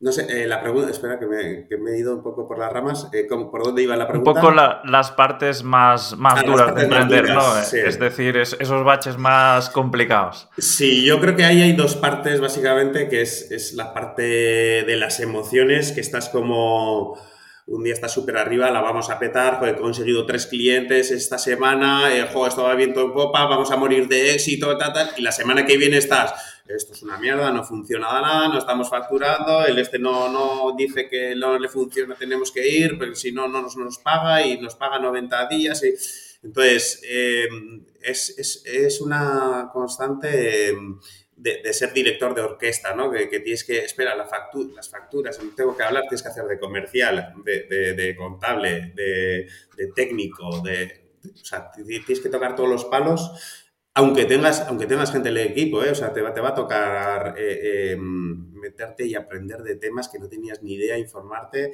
no 0.00 0.12
sé, 0.12 0.26
eh, 0.30 0.46
la 0.46 0.62
pregunta, 0.62 0.90
espera 0.90 1.18
que 1.18 1.26
me, 1.26 1.90
he 1.90 1.98
ido 1.98 2.16
un 2.16 2.22
poco 2.22 2.48
por 2.48 2.58
las 2.58 2.72
ramas. 2.72 3.08
Eh, 3.12 3.26
¿Por 3.28 3.62
dónde 3.62 3.82
iba 3.82 3.94
la 3.96 4.08
pregunta? 4.08 4.30
Un 4.30 4.36
poco 4.36 4.50
las 4.50 5.10
partes 5.10 5.62
más, 5.62 6.16
más 6.16 6.40
ah, 6.40 6.42
duras 6.42 6.74
de 6.74 6.84
emprender, 6.84 7.28
¿no? 7.28 7.58
Es 7.58 7.98
decir, 7.98 8.38
esos 8.38 8.82
baches 8.82 9.18
más 9.18 9.68
complicados. 9.68 10.48
Sí, 10.56 11.04
yo 11.04 11.20
creo 11.20 11.36
que 11.36 11.44
ahí 11.44 11.60
hay 11.60 11.74
dos 11.74 11.96
partes, 11.96 12.40
básicamente, 12.40 13.10
que 13.10 13.20
es, 13.20 13.74
la 13.74 13.92
parte 13.92 14.22
de 14.22 14.96
las 14.96 15.20
emociones, 15.20 15.92
que 15.92 16.00
estás 16.00 16.30
como 16.30 17.18
un 17.66 17.84
día 17.84 17.92
estás 17.92 18.12
súper 18.12 18.38
arriba, 18.38 18.70
la 18.70 18.80
vamos 18.80 19.10
a 19.10 19.18
petar, 19.18 19.60
he 19.68 19.76
conseguido 19.76 20.26
tres 20.26 20.46
clientes 20.46 21.10
esta 21.12 21.38
semana, 21.38 22.12
el 22.12 22.26
juego 22.26 22.48
estaba 22.48 22.74
viento 22.74 23.02
en 23.02 23.12
popa, 23.12 23.46
vamos 23.46 23.70
a 23.70 23.76
morir 23.76 24.08
de 24.08 24.32
éxito, 24.34 24.76
tal, 24.76 24.92
tal, 24.92 25.10
y 25.16 25.22
la 25.22 25.30
semana 25.30 25.64
que 25.64 25.76
viene 25.76 25.98
estás 25.98 26.49
esto 26.74 26.92
es 26.92 27.02
una 27.02 27.18
mierda, 27.18 27.50
no 27.50 27.64
funciona 27.64 28.06
nada, 28.20 28.48
no 28.48 28.58
estamos 28.58 28.88
facturando, 28.88 29.64
el 29.64 29.78
este 29.78 29.98
no, 29.98 30.28
no 30.28 30.74
dice 30.76 31.08
que 31.08 31.34
no 31.34 31.58
le 31.58 31.68
funciona, 31.68 32.14
tenemos 32.14 32.50
que 32.50 32.66
ir, 32.66 32.98
pero 32.98 33.14
si 33.14 33.32
no, 33.32 33.48
no 33.48 33.62
nos, 33.62 33.76
nos 33.76 33.98
paga 33.98 34.44
y 34.46 34.58
nos 34.60 34.74
paga 34.74 34.98
90 34.98 35.48
días. 35.48 35.82
Y, 35.84 35.94
entonces, 36.42 37.02
em, 37.04 37.84
es, 38.00 39.00
una 39.00 39.68
constante 39.72 40.68
em, 40.68 40.98
de, 41.36 41.72
ser 41.72 41.92
director 41.92 42.34
de 42.34 42.42
orquesta, 42.42 42.94
¿no? 42.94 43.10
Que, 43.10 43.26
tienes 43.26 43.64
que, 43.64 43.84
espera, 43.84 44.14
la 44.14 44.26
factura, 44.26 44.74
las 44.74 44.88
facturas, 44.88 45.38
tengo 45.56 45.76
que 45.76 45.82
hablar, 45.82 46.04
tienes 46.04 46.22
que 46.22 46.28
hacer 46.28 46.44
de 46.44 46.58
comercial, 46.58 47.34
de, 47.44 48.14
contable, 48.16 48.92
de, 48.94 49.46
técnico, 49.94 50.60
de, 50.62 51.12
o 51.24 51.44
sea, 51.44 51.70
tienes 51.72 52.20
que 52.20 52.28
tocar 52.28 52.56
todos 52.56 52.68
los 52.68 52.84
palos 52.86 53.59
aunque 54.00 54.24
tengas, 54.24 54.62
aunque 54.62 54.86
tengas 54.86 55.12
gente 55.12 55.28
en 55.28 55.36
el 55.36 55.46
equipo, 55.48 55.84
¿eh? 55.84 55.90
o 55.90 55.94
sea, 55.94 56.12
te 56.14 56.22
va, 56.22 56.32
te 56.32 56.40
va 56.40 56.48
a 56.48 56.54
tocar 56.54 57.34
eh, 57.36 57.92
em, 57.92 58.50
meterte 58.54 59.04
y 59.06 59.14
aprender 59.14 59.62
de 59.62 59.76
temas 59.76 60.08
que 60.08 60.18
no 60.18 60.26
tenías 60.26 60.62
ni 60.62 60.72
idea, 60.74 60.96
informarte. 60.96 61.72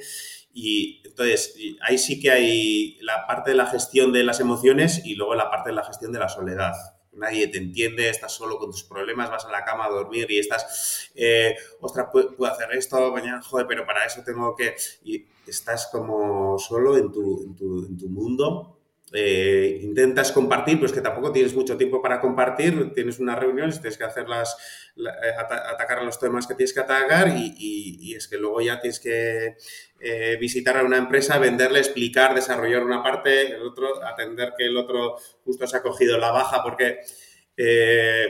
Y 0.53 1.01
entonces, 1.05 1.55
ahí 1.81 1.97
sí 1.97 2.19
que 2.19 2.31
hay 2.31 2.97
la 2.99 3.25
parte 3.25 3.51
de 3.51 3.57
la 3.57 3.65
gestión 3.65 4.11
de 4.11 4.25
las 4.25 4.41
emociones 4.41 5.05
y 5.05 5.15
luego 5.15 5.35
la 5.35 5.49
parte 5.49 5.69
de 5.69 5.75
la 5.75 5.85
gestión 5.85 6.11
de 6.11 6.19
la 6.19 6.27
soledad. 6.27 6.73
Nadie 7.13 7.47
te 7.47 7.59
entiende, 7.59 8.09
estás 8.09 8.33
solo 8.33 8.59
con 8.59 8.71
tus 8.71 8.83
problemas, 8.83 9.31
vas 9.31 9.45
a 9.45 9.51
la 9.51 9.63
cama 9.63 9.85
a 9.85 9.89
dormir 9.89 10.29
y 10.29 10.39
estás, 10.39 11.09
eh, 11.15 11.55
ostras, 11.79 12.07
puedo, 12.11 12.45
hacer 12.45 12.73
esto, 12.73 13.09
mañana, 13.11 13.41
joder, 13.41 13.67
pero 13.67 13.85
para 13.85 14.05
eso 14.05 14.21
tengo 14.25 14.53
que... 14.53 14.75
Y 15.05 15.25
estás 15.47 15.87
como 15.87 16.59
solo 16.59 16.97
en 16.97 17.09
tu, 17.09 17.43
en 17.43 17.55
tu, 17.55 17.85
en 17.85 17.97
tu 17.97 18.09
mundo 18.09 18.76
eh, 19.13 19.79
intentas 19.83 20.33
compartir, 20.33 20.79
pues 20.79 20.91
que 20.91 20.99
tampoco 20.99 21.31
tienes 21.31 21.53
mucho 21.53 21.77
tiempo 21.77 22.01
para 22.01 22.19
compartir, 22.19 22.93
tienes 22.93 23.19
unas 23.19 23.39
reuniones, 23.39 23.79
tienes 23.79 23.97
que 23.97 24.03
hacerlas, 24.03 24.57
eh, 24.97 25.31
atacar 25.37 26.03
los 26.03 26.19
temas 26.19 26.45
que 26.45 26.55
tienes 26.55 26.73
que 26.73 26.81
atacar 26.81 27.29
y, 27.29 28.13
es 28.13 28.27
que 28.27 28.37
luego 28.37 28.59
ya 28.59 28.81
tienes 28.81 28.99
que 28.99 29.55
eh, 30.01 30.37
visitar 30.41 30.77
a 30.77 30.83
una 30.83 30.97
empresa, 30.97 31.39
venderle, 31.39 31.79
explicar, 31.79 32.35
desarrollar 32.35 32.83
una 32.83 33.01
parte, 33.01 33.53
el 33.55 33.61
otro, 33.61 34.03
atender 34.03 34.53
que 34.57 34.65
el 34.65 34.75
otro 34.75 35.15
justo 35.45 35.65
se 35.67 35.77
ha 35.77 35.81
cogido 35.81 36.17
la 36.17 36.31
baja 36.31 36.61
porque... 36.63 36.99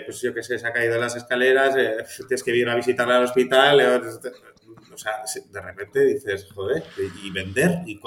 pues 0.05 0.22
yo 0.22 0.34
que 0.34 0.41
sé, 0.43 0.57
se 0.57 0.67
ha 0.67 0.72
caído 0.72 0.96
en 0.96 1.01
las 1.01 1.15
escaleras, 1.15 1.75
tienes 2.27 2.43
que 2.43 2.55
ir 2.55 2.69
a 2.69 2.75
visitarle 2.75 3.15
al 3.15 3.24
hospital, 3.24 3.81
o 4.93 4.98
sea, 4.98 5.24
de 5.51 5.62
repente 5.62 6.05
dices, 6.05 6.48
joder, 6.53 6.84
y 7.24 7.31
vender, 7.31 7.79
y 7.86 8.00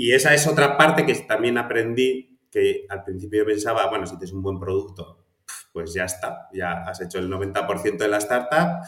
y 0.00 0.12
esa 0.12 0.32
es 0.32 0.46
otra 0.46 0.76
parte 0.76 1.04
que 1.04 1.12
también 1.26 1.58
aprendí, 1.58 2.38
que 2.52 2.86
al 2.88 3.02
principio 3.02 3.40
yo 3.40 3.46
pensaba, 3.46 3.88
bueno, 3.90 4.06
si 4.06 4.16
tienes 4.16 4.32
un 4.32 4.42
buen 4.42 4.60
producto, 4.60 5.26
pues 5.72 5.92
ya 5.92 6.04
está, 6.04 6.48
ya 6.52 6.84
has 6.84 7.00
hecho 7.00 7.18
el 7.18 7.28
90% 7.28 7.98
de 7.98 8.06
la 8.06 8.18
startup 8.18 8.86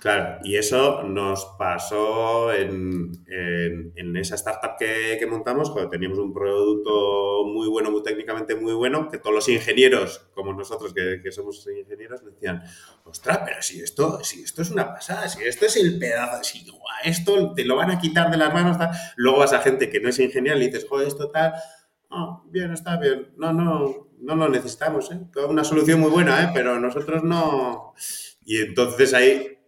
Claro, 0.00 0.38
y 0.42 0.56
eso 0.56 1.02
nos 1.02 1.44
pasó 1.58 2.50
en, 2.54 3.12
en, 3.26 4.16
esa 4.16 4.34
startup 4.34 4.78
que, 4.78 5.26
montamos, 5.28 5.70
cuando 5.70 5.90
teníamos 5.90 6.18
un 6.18 6.32
producto 6.32 7.44
muy 7.44 7.68
bueno, 7.68 7.90
muy 7.90 8.02
técnicamente 8.02 8.54
muy 8.54 8.72
bueno, 8.72 9.10
que 9.10 9.18
todos 9.18 9.34
los 9.34 9.48
ingenieros, 9.50 10.26
como 10.34 10.54
nosotros 10.54 10.94
que, 10.94 11.30
somos 11.30 11.66
ingenieros, 11.66 12.24
decían, 12.24 12.62
ostras, 13.04 13.40
pero 13.44 13.60
si 13.60 13.82
esto, 13.82 14.24
si 14.24 14.42
esto 14.42 14.62
es 14.62 14.70
una 14.70 14.90
pasada, 14.90 15.28
si 15.28 15.44
esto 15.44 15.66
es 15.66 15.76
el 15.76 15.98
pedazo, 15.98 16.42
si 16.44 16.64
esto 17.04 17.52
te 17.52 17.66
lo 17.66 17.76
van 17.76 17.90
a 17.90 17.98
quitar 17.98 18.30
de 18.30 18.38
las 18.38 18.54
manos, 18.54 18.78
luego 19.16 19.40
vas 19.40 19.52
a 19.52 19.60
gente 19.60 19.90
que 19.90 20.00
no 20.00 20.08
es 20.08 20.18
ingeniero 20.18 20.58
y 20.58 20.68
dices, 20.68 20.86
joder, 20.88 21.08
esto 21.08 21.30
tal, 21.30 21.52
oh, 22.08 22.42
bien, 22.46 22.72
está 22.72 22.96
bien, 22.96 23.34
no, 23.36 23.52
no, 23.52 24.08
no 24.18 24.34
lo 24.34 24.48
necesitamos, 24.48 25.10
¿eh? 25.12 25.20
una 25.46 25.62
solución 25.62 26.00
muy 26.00 26.10
buena, 26.10 26.42
¿eh? 26.42 26.50
pero 26.54 26.80
nosotros 26.80 27.22
no... 27.22 27.92
Y 28.42 28.62
entonces 28.62 29.12
ahí 29.12 29.59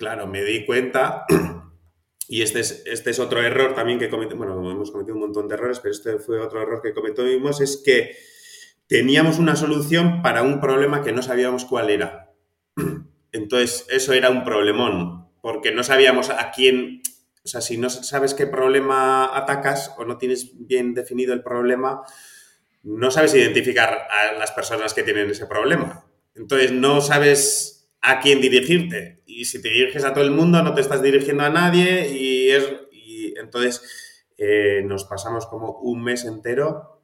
Claro, 0.00 0.26
me 0.26 0.42
di 0.42 0.64
cuenta, 0.64 1.26
y 2.26 2.40
este 2.40 2.60
es, 2.60 2.84
este 2.86 3.10
es 3.10 3.18
otro 3.18 3.42
error 3.42 3.74
también 3.74 3.98
que 3.98 4.08
cometimos, 4.08 4.46
bueno, 4.46 4.70
hemos 4.70 4.90
cometido 4.90 5.14
un 5.14 5.20
montón 5.20 5.46
de 5.46 5.56
errores, 5.56 5.78
pero 5.78 5.92
este 5.92 6.18
fue 6.18 6.40
otro 6.40 6.62
error 6.62 6.80
que 6.80 6.94
cometimos, 6.94 7.60
es 7.60 7.82
que 7.84 8.16
teníamos 8.86 9.38
una 9.38 9.56
solución 9.56 10.22
para 10.22 10.42
un 10.42 10.58
problema 10.58 11.02
que 11.02 11.12
no 11.12 11.20
sabíamos 11.20 11.66
cuál 11.66 11.90
era. 11.90 12.32
Entonces, 13.32 13.84
eso 13.90 14.14
era 14.14 14.30
un 14.30 14.42
problemón, 14.42 15.28
porque 15.42 15.70
no 15.70 15.82
sabíamos 15.82 16.30
a 16.30 16.50
quién, 16.50 17.02
o 17.44 17.48
sea, 17.48 17.60
si 17.60 17.76
no 17.76 17.90
sabes 17.90 18.32
qué 18.32 18.46
problema 18.46 19.36
atacas 19.36 19.92
o 19.98 20.06
no 20.06 20.16
tienes 20.16 20.66
bien 20.66 20.94
definido 20.94 21.34
el 21.34 21.42
problema, 21.42 22.04
no 22.84 23.10
sabes 23.10 23.34
identificar 23.34 24.06
a 24.08 24.32
las 24.38 24.50
personas 24.52 24.94
que 24.94 25.02
tienen 25.02 25.28
ese 25.28 25.44
problema. 25.44 26.06
Entonces, 26.34 26.72
no 26.72 27.02
sabes 27.02 27.80
a 28.00 28.20
quién 28.20 28.40
dirigirte. 28.40 29.19
Y 29.40 29.46
si 29.46 29.62
te 29.62 29.70
diriges 29.70 30.04
a 30.04 30.12
todo 30.12 30.22
el 30.22 30.32
mundo, 30.32 30.62
no 30.62 30.74
te 30.74 30.82
estás 30.82 31.00
dirigiendo 31.00 31.44
a 31.44 31.48
nadie 31.48 32.10
y, 32.14 32.50
es, 32.50 32.62
y 32.92 33.38
entonces 33.38 34.26
eh, 34.36 34.82
nos 34.84 35.04
pasamos 35.04 35.46
como 35.46 35.78
un 35.78 36.04
mes 36.04 36.26
entero, 36.26 37.00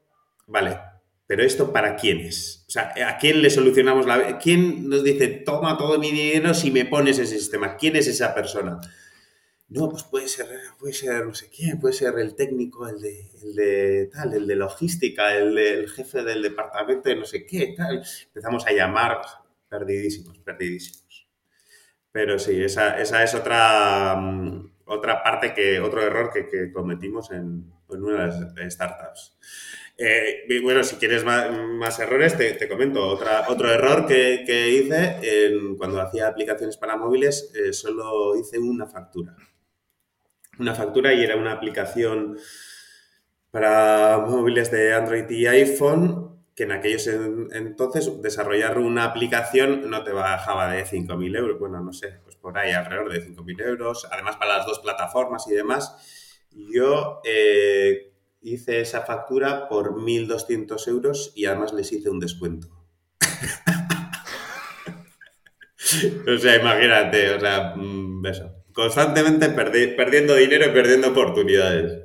vale, 0.46 0.78
pero 1.26 1.42
esto 1.42 1.72
para 1.72 1.96
quién 1.96 2.20
es? 2.20 2.66
O 2.68 2.70
sea, 2.70 2.92
¿a 3.08 3.16
quién 3.16 3.40
le 3.40 3.48
solucionamos 3.48 4.04
la? 4.04 4.36
¿Quién 4.36 4.86
nos 4.86 5.02
dice, 5.02 5.28
toma 5.28 5.78
todo 5.78 5.98
mi 5.98 6.10
dinero 6.10 6.52
si 6.52 6.70
me 6.70 6.84
pones 6.84 7.18
ese 7.18 7.38
sistema? 7.38 7.78
¿Quién 7.78 7.96
es 7.96 8.06
esa 8.06 8.34
persona? 8.34 8.80
No, 9.68 9.88
pues 9.88 10.02
puede 10.02 10.28
ser, 10.28 10.46
puede 10.78 10.92
ser 10.92 11.24
no 11.24 11.34
sé 11.34 11.48
quién, 11.48 11.80
puede 11.80 11.94
ser 11.94 12.18
el 12.18 12.34
técnico, 12.34 12.86
el 12.86 13.00
de, 13.00 13.30
el 13.44 13.54
de 13.54 14.10
tal, 14.12 14.34
el 14.34 14.46
de 14.46 14.56
logística, 14.56 15.34
el, 15.34 15.56
el 15.56 15.88
jefe 15.88 16.22
del 16.22 16.42
departamento 16.42 17.08
de 17.08 17.16
no 17.16 17.24
sé 17.24 17.46
qué, 17.46 17.72
tal. 17.74 18.04
Empezamos 18.26 18.66
a 18.66 18.72
llamar, 18.72 19.22
perdidísimos, 19.70 20.36
perdidísimos. 20.40 21.05
Pero 22.16 22.38
sí, 22.38 22.62
esa, 22.62 22.98
es 22.98 23.34
otra, 23.34 24.16
mm, 24.16 24.70
otra 24.86 25.22
parte 25.22 25.52
que, 25.52 25.80
otro 25.80 26.00
error 26.00 26.30
que, 26.32 26.72
cometimos 26.72 27.30
en, 27.30 27.70
una 27.90 28.26
de 28.26 28.40
las 28.56 28.72
startups. 28.72 29.36
Eh, 29.98 30.46
bueno, 30.62 30.82
si 30.82 30.96
quieres 30.96 31.24
más, 31.24 31.98
errores, 31.98 32.34
te, 32.38 32.68
comento. 32.70 33.06
Otra, 33.06 33.44
otro 33.48 33.70
error 33.70 34.06
que, 34.06 34.70
hice 34.70 35.20
cuando 35.76 36.00
hacía 36.00 36.28
aplicaciones 36.28 36.78
para 36.78 36.96
móviles, 36.96 37.52
eh, 37.54 37.74
solo 37.74 38.34
hice 38.34 38.58
una 38.58 38.86
factura. 38.86 39.36
Una 40.58 40.74
factura 40.74 41.12
y 41.12 41.22
era 41.22 41.36
una 41.36 41.52
aplicación 41.52 42.38
para 43.50 44.24
móviles 44.26 44.70
de 44.70 44.94
Android 44.94 45.28
y 45.28 45.46
iPhone 45.48 46.35
que 46.56 46.64
en 46.64 46.72
aquellos 46.72 47.06
entonces 47.06 48.10
desarrollar 48.22 48.78
una 48.78 49.04
aplicación 49.04 49.90
no 49.90 50.02
te 50.02 50.12
bajaba 50.12 50.72
de 50.72 50.86
5.000 50.86 51.36
euros, 51.36 51.60
bueno, 51.60 51.82
no 51.82 51.92
sé, 51.92 52.14
pues 52.24 52.36
por 52.36 52.56
ahí 52.56 52.72
alrededor 52.72 53.12
de 53.12 53.22
5.000 53.22 53.66
euros, 53.66 54.08
además 54.10 54.36
para 54.36 54.56
las 54.56 54.66
dos 54.66 54.78
plataformas 54.78 55.46
y 55.48 55.54
demás. 55.54 55.94
Yo 56.50 57.20
eh, 57.24 58.14
hice 58.40 58.80
esa 58.80 59.02
factura 59.02 59.68
por 59.68 59.96
1.200 59.96 60.88
euros 60.88 61.32
y 61.36 61.44
además 61.44 61.74
les 61.74 61.92
hice 61.92 62.08
un 62.08 62.20
descuento. 62.20 62.68
o 66.34 66.38
sea, 66.38 66.56
imagínate, 66.56 67.34
o 67.34 67.40
sea, 67.40 67.74
mm, 67.76 68.24
eso. 68.24 68.64
Constantemente 68.72 69.50
perdiendo 69.50 70.34
dinero 70.34 70.66
y 70.66 70.70
perdiendo 70.70 71.08
oportunidades. 71.08 71.98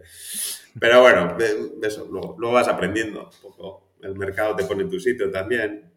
Pero 0.79 1.01
bueno, 1.01 1.37
eso, 1.81 2.07
luego, 2.09 2.51
vas 2.51 2.67
aprendiendo 2.67 3.29
un 3.29 3.41
poco. 3.41 3.90
El 4.03 4.15
mercado 4.15 4.55
te 4.55 4.63
pone 4.63 4.83
en 4.83 4.89
tu 4.89 4.99
sitio 4.99 5.31
también. 5.31 5.91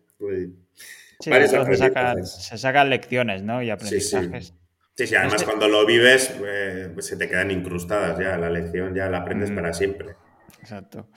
Sí, 1.20 1.30
se, 1.30 1.76
sacan, 1.76 2.26
se, 2.26 2.58
sacan, 2.58 2.90
lecciones, 2.90 3.42
¿no? 3.42 3.62
Y 3.62 3.70
aprendizajes. 3.70 4.54
Sí, 4.96 5.06
sí. 5.06 5.14
además 5.14 5.44
cuando 5.44 5.68
lo 5.68 5.84
vives 5.87 6.32
eh, 6.44 6.90
pues 6.92 7.06
se 7.06 7.16
te 7.16 7.28
quedan 7.28 7.50
incrustadas 7.50 8.18
ya, 8.18 8.37
la 8.37 8.49
lección 8.50 8.94
ya 8.94 9.08
la 9.08 9.18
aprendes 9.18 9.50
para 9.50 9.73
siempre. 9.73 10.16
Exacto. 10.61 11.08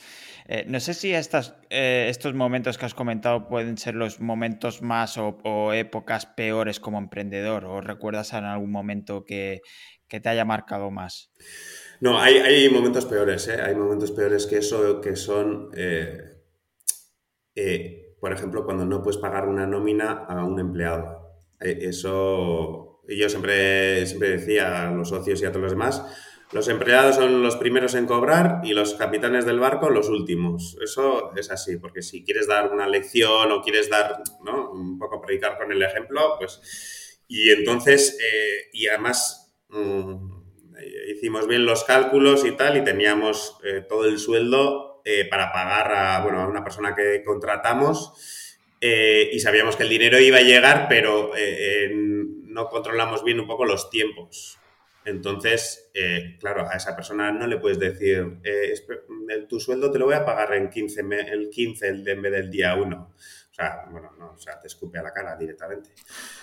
Eh, 0.47 0.65
no 0.67 0.79
sé 0.79 0.93
si 0.93 1.13
estas, 1.13 1.55
eh, 1.69 2.07
estos 2.09 2.33
momentos 2.33 2.77
que 2.77 2.85
has 2.85 2.93
comentado 2.93 3.47
pueden 3.47 3.77
ser 3.77 3.95
los 3.95 4.19
momentos 4.19 4.81
más 4.81 5.17
o, 5.17 5.73
épocas 5.73 6.25
peores 6.25 6.79
como 6.79 6.97
emprendedor 6.97 7.65
o 7.65 7.81
recuerdas 7.81 8.33
en 8.33 8.45
algún 8.45 8.71
momento 8.71 9.25
que, 9.25 9.61
te 10.07 10.29
haya 10.29 10.45
marcado 10.45 10.89
más. 10.89 11.31
No, 11.99 12.19
hay, 12.19 12.37
hay 12.37 12.69
momentos 12.69 13.05
peores, 13.05 13.47
¿eh? 13.49 13.61
hay 13.61 13.75
momentos 13.75 14.11
peores 14.11 14.45
que 14.45 14.59
eso, 14.59 15.01
que 15.01 15.15
son, 15.15 15.69
por 18.19 18.33
ejemplo, 18.33 18.65
cuando 18.65 18.85
no 18.85 19.01
puedes 19.01 19.19
pagar 19.19 19.47
una 19.47 19.67
nómina 19.67 20.25
a 20.27 20.43
un 20.43 20.59
empleado. 20.59 21.37
eso, 21.59 23.01
yo 23.07 23.29
siempre, 23.29 24.05
siempre 24.05 24.29
decía 24.29 24.89
a 24.89 24.91
los 24.91 25.09
socios 25.09 25.41
y 25.41 25.45
a 25.45 25.51
todos 25.51 25.63
los 25.63 25.71
demás, 25.71 26.03
los 26.53 26.69
empleados 26.69 27.15
son 27.15 27.43
los 27.43 27.57
primeros 27.57 27.93
en 27.95 28.05
cobrar 28.05 28.61
y 28.63 28.71
los 28.73 28.93
capitanes 28.93 29.45
del 29.45 29.59
barco 29.59 29.89
los 29.89 30.07
últimos. 30.07 30.77
Eso 30.81 31.35
es 31.35 31.51
así, 31.51 31.75
porque 31.77 32.01
si 32.01 32.23
quieres 32.23 32.47
dar 32.47 32.71
una 32.71 32.87
lección 32.87 33.51
o 33.51 33.61
quieres 33.61 33.89
dar, 33.89 34.21
¿no? 34.45 34.71
Un 34.71 34.97
poco 34.97 35.19
predicar 35.19 35.57
con 35.57 35.71
el 35.71 35.81
ejemplo, 35.81 36.35
pues... 36.37 36.61
Y 37.27 37.49
entonces, 37.49 38.17
eh, 38.21 38.69
y 38.71 38.87
además 38.87 39.53
mm, 39.67 40.15
hicimos 41.11 41.45
bien 41.45 41.65
los 41.65 41.83
cálculos 41.83 42.45
y 42.45 42.51
tal, 42.51 42.77
y 42.77 42.85
teníamos 42.85 43.57
eh, 43.65 43.83
todo 43.87 44.05
el 44.05 44.17
sueldo 44.17 44.86
eh, 45.07 45.25
para 45.29 45.51
pagar 45.51 45.91
a, 45.91 46.21
bueno, 46.21 46.41
a 46.41 46.47
una 46.47 46.63
persona 46.63 46.93
que 46.93 47.23
contratamos. 47.23 48.53
y 48.79 49.39
sabíamos 49.39 49.75
que 49.75 49.83
el 49.83 49.89
dinero 49.89 50.19
iba 50.19 50.37
a 50.37 50.41
llegar, 50.41 50.87
pero 50.87 51.31
no 52.57 52.69
controlamos 52.69 53.23
bien 53.23 53.39
un 53.39 53.47
poco 53.47 53.65
los 53.65 53.89
tiempos. 53.89 54.59
Entonces, 55.07 55.89
eh, 55.93 56.35
claro, 56.37 56.67
a 56.69 56.75
esa 56.75 56.93
persona 56.93 57.31
no 57.31 57.47
le 57.47 57.59
puedes 57.59 57.79
decir, 57.79 58.39
eh, 58.43 58.73
tu 59.47 59.57
sueldo 59.57 59.89
te 59.89 59.99
lo 59.99 60.05
voy 60.05 60.15
a 60.15 60.25
pagar 60.25 60.53
en 60.53 60.69
15, 60.69 61.01
el 61.31 61.49
15 61.49 61.87
en 61.87 62.21
vez 62.21 62.31
del 62.33 62.51
día 62.51 62.75
1. 62.75 63.13
O 63.49 63.53
sea, 63.53 63.85
bueno, 63.89 64.11
no, 64.19 64.33
o 64.33 64.37
sea, 64.37 64.59
te 64.59 64.67
escupe 64.67 64.99
a 64.99 65.03
la 65.03 65.13
cara 65.13 65.37
directamente. 65.37 65.91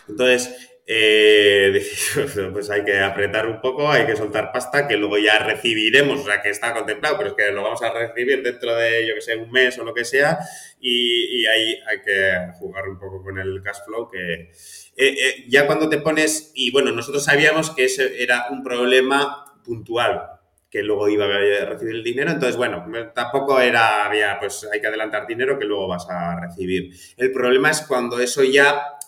Entonces, 0.08 0.73
eh, 0.86 1.82
pues 2.52 2.68
hay 2.70 2.84
que 2.84 2.98
apretar 3.00 3.46
un 3.46 3.60
poco, 3.60 3.90
hay 3.90 4.04
que 4.06 4.16
soltar 4.16 4.52
pasta, 4.52 4.86
que 4.86 4.96
luego 4.96 5.16
ya 5.16 5.38
recibiremos, 5.38 6.20
o 6.20 6.24
sea, 6.24 6.42
que 6.42 6.50
está 6.50 6.74
contemplado, 6.74 7.16
pero 7.16 7.30
es 7.30 7.34
que 7.36 7.52
lo 7.52 7.62
vamos 7.62 7.82
a 7.82 7.92
recibir 7.92 8.42
dentro 8.42 8.76
de, 8.76 9.06
yo 9.06 9.14
que 9.14 9.22
sé, 9.22 9.36
un 9.36 9.50
mes 9.50 9.78
o 9.78 9.84
lo 9.84 9.94
que 9.94 10.04
sea, 10.04 10.38
y, 10.78 11.46
ahí 11.46 11.78
hay 11.86 12.00
que 12.02 12.52
jugar 12.58 12.88
un 12.88 12.98
poco 12.98 13.22
con 13.22 13.38
el 13.38 13.62
cash 13.62 13.78
flow, 13.86 14.10
que 14.10 14.32
eh, 14.42 14.50
eh, 14.96 15.44
ya 15.48 15.66
cuando 15.66 15.88
te 15.88 15.98
pones, 15.98 16.52
y 16.54 16.70
bueno, 16.70 16.92
nosotros 16.92 17.24
sabíamos 17.24 17.70
que 17.70 17.84
ese 17.84 18.22
era 18.22 18.48
un 18.50 18.62
problema 18.62 19.56
puntual, 19.64 20.22
que 20.70 20.82
luego 20.82 21.08
iba 21.08 21.24
a 21.24 21.64
recibir 21.66 21.94
el 21.94 22.02
dinero. 22.02 22.32
Entonces, 22.32 22.56
bueno, 22.56 22.84
tampoco 23.14 23.60
era, 23.60 24.06
había, 24.06 24.38
pues 24.40 24.68
hay 24.72 24.80
que 24.80 24.88
adelantar 24.88 25.24
dinero 25.24 25.56
que 25.56 25.64
luego 25.64 25.86
vas 25.86 26.04
a 26.10 26.40
recibir. 26.40 26.90
El 27.16 27.30
problema 27.30 27.70
es 27.70 27.82
cuando 27.82 28.18
eso 28.18 28.42
ya 28.42 28.98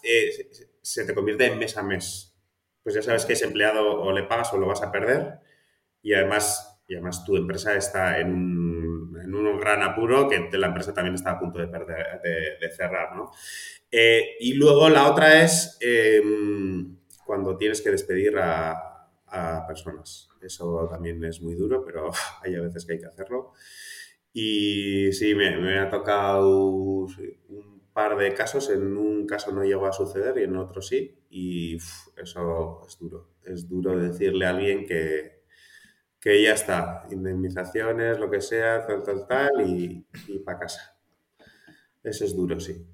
se 0.86 1.04
te 1.04 1.14
convierte 1.14 1.46
en 1.46 1.58
mes 1.58 1.76
a 1.76 1.82
mes. 1.82 2.32
Pues 2.80 2.94
ya 2.94 3.02
sabes 3.02 3.26
que 3.26 3.32
ese 3.32 3.46
empleado 3.46 4.00
o 4.00 4.12
le 4.12 4.22
pagas 4.22 4.52
o 4.52 4.58
lo 4.58 4.68
vas 4.68 4.82
a 4.82 4.92
perder 4.92 5.40
y 6.00 6.14
además, 6.14 6.80
y 6.86 6.94
además 6.94 7.24
tu 7.24 7.36
empresa 7.36 7.74
está 7.74 8.20
en 8.20 8.28
un, 8.32 9.20
en 9.20 9.34
un 9.34 9.58
gran 9.58 9.82
apuro 9.82 10.28
que 10.28 10.48
la 10.56 10.68
empresa 10.68 10.94
también 10.94 11.16
está 11.16 11.32
a 11.32 11.40
punto 11.40 11.58
de, 11.58 11.66
perder, 11.66 12.20
de, 12.22 12.70
cerrar, 12.70 13.16
¿no? 13.16 13.32
Eh, 13.90 14.36
y 14.38 14.54
luego 14.54 14.88
la 14.88 15.10
otra 15.10 15.42
es 15.42 15.76
em, 15.80 16.96
cuando 17.24 17.56
tienes 17.56 17.82
que 17.82 17.90
despedir 17.90 18.38
a, 18.38 18.82
personas. 19.66 20.30
Eso 20.40 20.88
también 20.88 21.22
es 21.24 21.42
muy 21.42 21.54
duro, 21.56 21.84
pero 21.84 22.10
hay 22.42 22.54
a 22.54 22.62
veces 22.62 22.86
que 22.86 22.92
hay 22.94 23.00
que 23.00 23.06
hacerlo. 23.06 23.52
Y 24.32 25.12
sí, 25.12 25.34
me, 25.34 25.58
me 25.58 25.78
ha 25.78 25.90
tocado 25.90 27.04
un 27.48 27.75
par 27.96 28.14
de 28.18 28.34
casos, 28.34 28.68
en 28.68 28.94
un 28.94 29.26
caso 29.26 29.52
no 29.52 29.64
llegó 29.64 29.86
a 29.86 29.92
suceder 29.94 30.36
y 30.36 30.42
en 30.42 30.54
otro 30.58 30.82
sí, 30.82 31.18
y 31.30 31.78
eso 32.14 32.82
es 32.86 32.98
duro. 32.98 33.30
Es 33.42 33.66
duro 33.66 33.96
decirle 33.96 34.44
a 34.44 34.50
alguien 34.50 34.84
que, 34.84 35.40
que 36.20 36.42
ya 36.42 36.52
está, 36.52 37.06
indemnizaciones, 37.10 38.18
lo 38.18 38.30
que 38.30 38.42
sea, 38.42 38.86
tal, 38.86 39.02
tal, 39.02 39.26
tal, 39.26 39.62
y, 39.66 40.06
y 40.28 40.38
para 40.40 40.58
casa. 40.58 40.98
Eso 42.02 42.26
es 42.26 42.36
duro, 42.36 42.60
sí. 42.60 42.86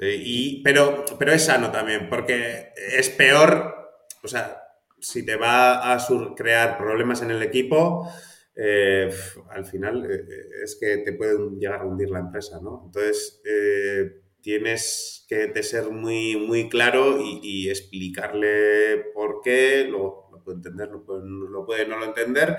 Eh, 0.00 0.20
y, 0.20 0.62
pero, 0.64 1.04
pero 1.16 1.30
es 1.30 1.44
sano 1.44 1.70
también, 1.70 2.08
porque 2.08 2.72
es 2.76 3.10
peor, 3.10 3.72
o 4.20 4.26
sea, 4.26 4.62
si 4.98 5.24
te 5.24 5.36
va 5.36 5.94
a 5.94 6.06
crear 6.34 6.76
problemas 6.76 7.22
en 7.22 7.30
el 7.30 7.40
equipo, 7.40 8.10
eh, 8.56 9.14
al 9.50 9.64
final 9.64 10.10
eh, 10.10 10.24
es 10.64 10.74
que 10.74 10.98
te 10.98 11.12
pueden 11.12 11.60
llegar 11.60 11.82
a 11.82 11.84
hundir 11.84 12.10
la 12.10 12.18
empresa, 12.18 12.58
¿no? 12.60 12.82
Entonces, 12.86 13.40
tienes 14.44 15.24
que 15.26 15.62
ser 15.62 15.90
muy, 15.90 16.36
muy 16.36 16.68
claro 16.68 17.18
y, 17.18 17.70
explicarle 17.70 18.98
por 19.14 19.40
qué, 19.42 19.86
lo, 19.88 20.28
puede 20.44 20.58
entender, 20.58 20.90
lo 20.90 21.02
puede, 21.02 21.22
lo 21.24 21.64
puede, 21.64 21.86
no 21.86 21.98
lo 21.98 22.04
entender, 22.04 22.56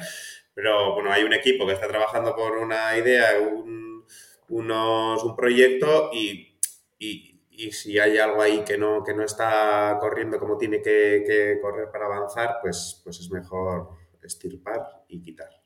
pero 0.55 0.95
bueno, 0.95 1.11
hay 1.11 1.23
un 1.23 1.33
equipo 1.33 1.67
que 1.67 1.73
está 1.73 1.87
trabajando 1.87 2.35
por 2.35 2.57
una 2.57 2.97
idea, 2.97 3.39
un, 3.39 4.03
unos, 4.49 5.23
un 5.23 5.35
proyecto 5.35 6.09
y, 6.11 6.59
y, 6.97 7.31
si 7.71 7.99
hay 7.99 8.17
algo 8.17 8.41
ahí 8.41 8.63
que 8.65 8.77
no, 8.77 9.03
que 9.03 9.13
no 9.13 9.23
está 9.23 9.97
corriendo 10.01 10.39
como 10.39 10.57
tiene 10.57 10.81
que, 10.81 11.23
que 11.25 11.59
correr 11.61 11.89
para 11.91 12.07
avanzar, 12.07 12.57
pues, 12.61 12.99
pues 13.03 13.19
es 13.19 13.29
mejor 13.29 13.91
estirpar 14.23 15.05
y 15.07 15.21
quitar. 15.21 15.64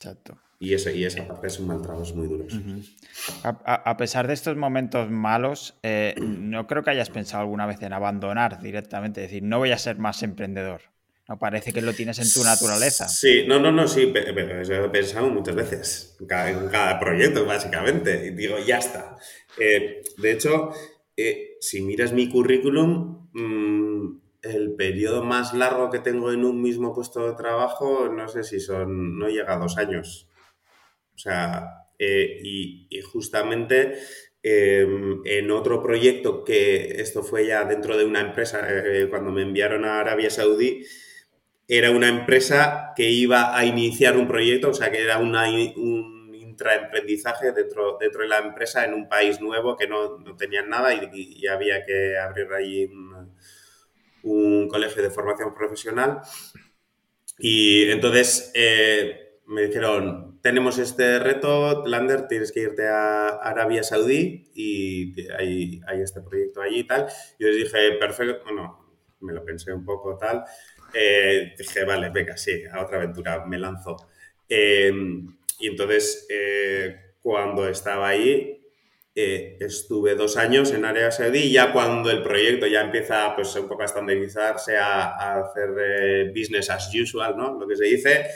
Exacto. 0.00 0.38
Y, 0.58 0.72
ese, 0.72 0.96
y 0.96 1.04
esa 1.04 1.26
parte 1.28 1.46
es 1.46 1.58
un 1.58 1.66
mal 1.66 1.82
trabajo, 1.82 2.04
es 2.04 2.14
muy 2.14 2.26
duro. 2.26 2.46
a, 3.42 3.96
pesar 3.98 4.26
de 4.26 4.32
estos 4.32 4.56
momentos 4.56 5.10
malos, 5.10 5.74
eh, 5.82 6.14
no 6.18 6.66
creo 6.66 6.82
que 6.82 6.90
hayas 6.90 7.10
pensado 7.10 7.42
alguna 7.42 7.66
vez 7.66 7.82
en 7.82 7.92
abandonar 7.92 8.62
directamente, 8.62 9.22
es 9.22 9.30
decir, 9.30 9.42
no 9.42 9.58
voy 9.58 9.72
a 9.72 9.78
ser 9.78 9.98
más 9.98 10.22
emprendedor. 10.22 10.82
No 11.28 11.38
parece 11.38 11.72
que 11.72 11.82
lo 11.82 11.92
tienes 11.92 12.18
en 12.18 12.32
tu 12.32 12.42
naturaleza. 12.42 13.08
Sí, 13.08 13.44
no, 13.46 13.60
no, 13.60 13.70
no, 13.70 13.86
sí, 13.86 14.10
pero 14.12 14.60
eso 14.60 14.84
he 14.84 14.88
pensado 14.88 15.28
muchas 15.28 15.54
veces, 15.54 16.16
en 16.18 16.26
cada, 16.68 16.98
proyecto, 16.98 17.44
básicamente. 17.44 18.26
Y 18.26 18.30
digo, 18.30 18.56
ya 18.58 18.78
está. 18.78 19.16
Eh, 19.58 20.02
de 20.16 20.32
hecho, 20.32 20.70
eh, 21.16 21.56
si 21.60 21.82
miras 21.82 22.12
mi 22.12 22.28
currículum, 22.28 23.28
mm, 23.32 24.20
el 24.42 24.74
periodo 24.74 25.22
más 25.24 25.54
largo 25.54 25.90
que 25.90 25.98
tengo 25.98 26.32
en 26.32 26.44
un 26.44 26.62
mismo 26.62 26.94
puesto 26.94 27.26
de 27.26 27.34
trabajo, 27.34 28.08
no 28.08 28.28
sé 28.28 28.44
si 28.44 28.60
son, 28.60 29.18
no 29.18 29.28
llega 29.28 29.54
a 29.54 29.58
dos 29.58 29.78
años. 29.78 30.28
O 31.14 31.18
sea, 31.18 31.86
eh, 31.98 32.40
y, 32.42 33.00
justamente 33.02 33.94
em, 34.42 35.20
en 35.26 35.50
otro 35.50 35.82
proyecto 35.82 36.44
que 36.44 37.00
esto 37.00 37.22
fue 37.22 37.46
ya 37.46 37.64
dentro 37.64 37.96
de 37.98 38.04
una 38.04 38.20
empresa, 38.20 38.66
eh, 38.70 39.06
cuando 39.10 39.30
me 39.30 39.42
enviaron 39.42 39.84
a 39.84 40.00
Arabia 40.00 40.30
Saudí, 40.30 40.84
era 41.68 41.90
una 41.90 42.08
empresa 42.08 42.92
que 42.96 43.10
iba 43.10 43.56
a 43.56 43.64
iniciar 43.64 44.16
un 44.16 44.26
proyecto, 44.26 44.70
o 44.70 44.74
sea, 44.74 44.90
que 44.90 45.02
era 45.02 45.18
una, 45.18 45.48
un 45.76 46.20
intraemprendizaje 46.34 47.52
dentro, 47.52 47.96
dentro 47.98 48.22
de 48.22 48.28
la 48.28 48.38
empresa 48.38 48.84
en 48.84 48.94
un 48.94 49.08
país 49.08 49.40
nuevo 49.40 49.76
que 49.76 49.86
no, 49.86 50.18
no 50.18 50.36
tenían 50.36 50.68
nada 50.68 50.92
y, 50.94 51.46
había 51.46 51.84
que 51.84 52.18
abrir 52.18 52.52
allí 52.52 52.86
un, 52.86 53.19
un, 54.22 54.68
colegio 54.68 55.02
de 55.02 55.10
formación 55.10 55.54
profesional. 55.54 56.20
Y 57.38 57.90
entonces 57.90 58.50
eh, 58.54 59.40
me 59.46 59.66
dijeron, 59.66 60.38
tenemos 60.42 60.78
este 60.78 61.18
reto, 61.18 61.84
Lander, 61.86 62.28
tienes 62.28 62.52
que 62.52 62.60
irte 62.60 62.86
a 62.86 63.28
Arabia 63.28 63.82
Saudí 63.82 64.50
y 64.54 65.14
hay, 65.32 65.80
hay 65.86 66.00
este 66.02 66.20
proyecto 66.20 66.62
allí 66.62 66.80
y 66.80 66.86
tal. 66.86 67.06
Yo 67.38 67.48
les 67.48 67.56
dije, 67.56 67.92
perfecto, 67.98 68.42
bueno, 68.44 68.96
me 69.20 69.32
lo 69.32 69.44
pensé 69.44 69.72
un 69.72 69.84
poco 69.84 70.16
tal. 70.16 70.44
Eh, 70.94 71.54
dije, 71.56 71.84
vale, 71.84 72.10
venga, 72.10 72.36
sí, 72.36 72.62
a 72.70 72.82
otra 72.82 72.98
aventura, 72.98 73.44
me 73.46 73.58
lanzo. 73.58 73.96
Em, 74.48 75.36
y 75.58 75.68
entonces, 75.68 76.26
eh, 76.28 77.14
cuando 77.22 77.68
estaba 77.68 78.08
ahí, 78.08 78.59
eh, 79.14 79.56
estuve 79.60 80.14
dos 80.14 80.36
años 80.36 80.72
en 80.72 80.84
Arabia 80.84 81.10
Saudí 81.10 81.50
ya 81.50 81.72
cuando 81.72 82.10
el 82.10 82.22
proyecto 82.22 82.66
ya 82.66 82.82
empieza 82.82 83.34
pues, 83.34 83.54
un 83.56 83.68
poco 83.68 83.82
a 83.82 83.86
estandarizarse, 83.86 84.76
a, 84.76 85.16
a 85.16 85.40
hacer 85.40 86.30
business 86.32 86.70
as 86.70 86.90
usual, 86.94 87.36
¿no? 87.36 87.58
Lo 87.58 87.66
que 87.66 87.76
se 87.76 87.84
dice, 87.84 88.30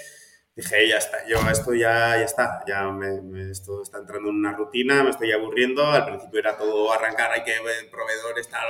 dije, 0.56 0.88
ya 0.88 0.98
está, 0.98 1.26
yo 1.26 1.38
esto 1.50 1.74
ya, 1.74 2.16
ya 2.16 2.24
está, 2.24 2.62
ya 2.66 2.88
me, 2.90 3.50
esto 3.50 3.82
está 3.82 3.98
entrando 3.98 4.30
en 4.30 4.36
una 4.36 4.52
rutina, 4.52 5.02
me 5.02 5.10
estoy 5.10 5.32
aburriendo, 5.32 5.84
al 5.86 6.04
principio 6.04 6.38
era 6.38 6.56
todo 6.56 6.92
arrancar, 6.92 7.32
hay 7.32 7.42
que 7.42 7.60
ver 7.60 7.90
proveedores, 7.90 8.48
tal, 8.48 8.62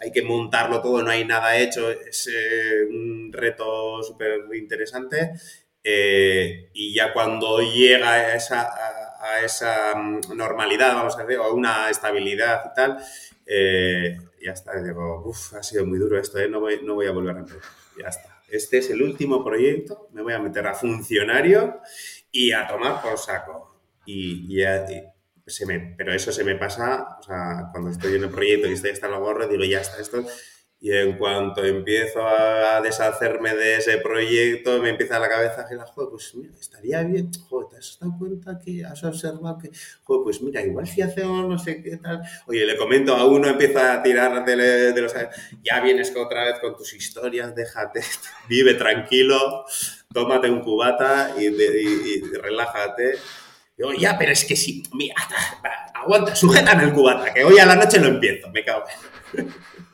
hay 0.00 0.10
que 0.10 0.22
montarlo 0.22 0.80
todo, 0.80 1.02
no 1.02 1.10
hay 1.10 1.24
nada 1.24 1.56
hecho, 1.56 1.90
es 1.90 2.28
eh, 2.28 2.86
un 2.88 3.30
reto 3.32 4.02
súper 4.02 4.40
interesante 4.54 5.32
eh, 5.84 6.70
y 6.72 6.94
ya 6.94 7.12
cuando 7.12 7.60
llega 7.60 8.10
a 8.10 8.34
esa, 8.34 8.70
a, 9.20 9.40
esa 9.40 9.94
mm, 9.96 10.36
normalidad, 10.36 10.94
vamos 10.94 11.16
a 11.16 11.24
decir, 11.24 11.38
o 11.38 11.44
a 11.44 11.52
una 11.52 11.90
estabilidad 11.90 12.62
y 12.70 12.74
tal, 12.74 12.98
eh, 13.46 14.16
ya 14.40 14.52
está, 14.52 14.80
digo, 14.82 15.22
uff, 15.26 15.54
ha 15.54 15.62
sido 15.62 15.86
muy 15.86 15.98
duro 15.98 16.18
esto, 16.18 16.38
no, 16.48 16.60
voy, 16.60 16.80
no 16.82 16.94
voy 16.94 17.06
a 17.06 17.12
volver 17.12 17.36
a 17.36 17.40
empezar, 17.40 17.62
ya 17.98 18.08
está 18.08 18.32
este 18.52 18.78
es 18.78 18.90
el 18.90 19.02
último 19.02 19.42
proyecto, 19.42 20.10
me 20.12 20.20
voy 20.20 20.34
a 20.34 20.38
meter 20.38 20.66
a 20.66 20.74
funcionario 20.74 21.80
y 22.30 22.52
a 22.52 22.66
tomar 22.66 23.00
por 23.00 23.18
saco. 23.18 23.80
Y, 24.04 24.62
se 25.46 25.66
me, 25.66 25.94
pero 25.96 26.12
eso 26.12 26.30
se 26.30 26.44
me 26.44 26.54
pasa, 26.56 27.16
o 27.18 27.22
sea, 27.22 27.68
cuando 27.72 27.90
estoy 27.90 28.14
en 28.14 28.24
el 28.24 28.30
proyecto 28.30 28.68
y 28.68 28.74
estoy 28.74 28.90
hasta 28.90 29.08
la 29.08 29.16
gorra, 29.16 29.46
digo, 29.46 29.64
ya 29.64 29.80
está, 29.80 30.00
esto 30.00 30.24
y 30.82 30.92
en 30.92 31.16
cuanto 31.16 31.64
empiezo 31.64 32.26
a 32.26 32.80
deshacerme 32.80 33.54
de 33.54 33.76
ese 33.76 33.98
proyecto, 33.98 34.82
me 34.82 34.90
empieza 34.90 35.20
la 35.20 35.28
cabeza 35.28 35.64
girar, 35.68 35.86
joder, 35.86 36.10
pues 36.10 36.34
mira, 36.34 36.52
estaría 36.60 37.04
bien, 37.04 37.30
joder, 37.48 37.68
¿te 37.68 37.76
has 37.76 37.98
dado 38.00 38.18
cuenta 38.18 38.58
que 38.58 38.84
has 38.84 39.04
observado 39.04 39.58
que, 39.58 39.70
joder, 40.02 40.24
pues 40.24 40.42
mira, 40.42 40.60
igual 40.60 40.88
si 40.88 41.00
hacemos 41.00 41.48
no 41.48 41.56
sé 41.56 41.80
qué 41.84 41.98
tal, 41.98 42.22
oye, 42.48 42.66
le 42.66 42.76
comento 42.76 43.14
a 43.14 43.24
uno, 43.26 43.46
empieza 43.46 43.92
a 43.92 44.02
tirar 44.02 44.44
de, 44.44 45.00
los... 45.00 45.14
Ya 45.62 45.80
vienes 45.80 46.12
otra 46.16 46.46
vez 46.46 46.58
con 46.58 46.76
tus 46.76 46.92
historias, 46.94 47.54
déjate, 47.54 48.00
vive 48.48 48.74
tranquilo, 48.74 49.64
tómate 50.12 50.50
un 50.50 50.62
cubata 50.62 51.32
y, 51.38 51.48
relájate. 52.38 53.18
Digo, 53.76 53.92
ya, 53.92 54.18
pero 54.18 54.32
es 54.32 54.44
que 54.44 54.56
sí, 54.56 54.82
mira, 54.94 55.14
aguanta, 55.94 56.34
sujétame 56.34 56.82
el 56.82 56.92
cubata, 56.92 57.32
que 57.32 57.44
hoy 57.44 57.60
a 57.60 57.66
la 57.66 57.76
noche 57.76 58.00
lo 58.00 58.08
empiezo, 58.08 58.50
me 58.50 58.64
cago. 58.64 58.82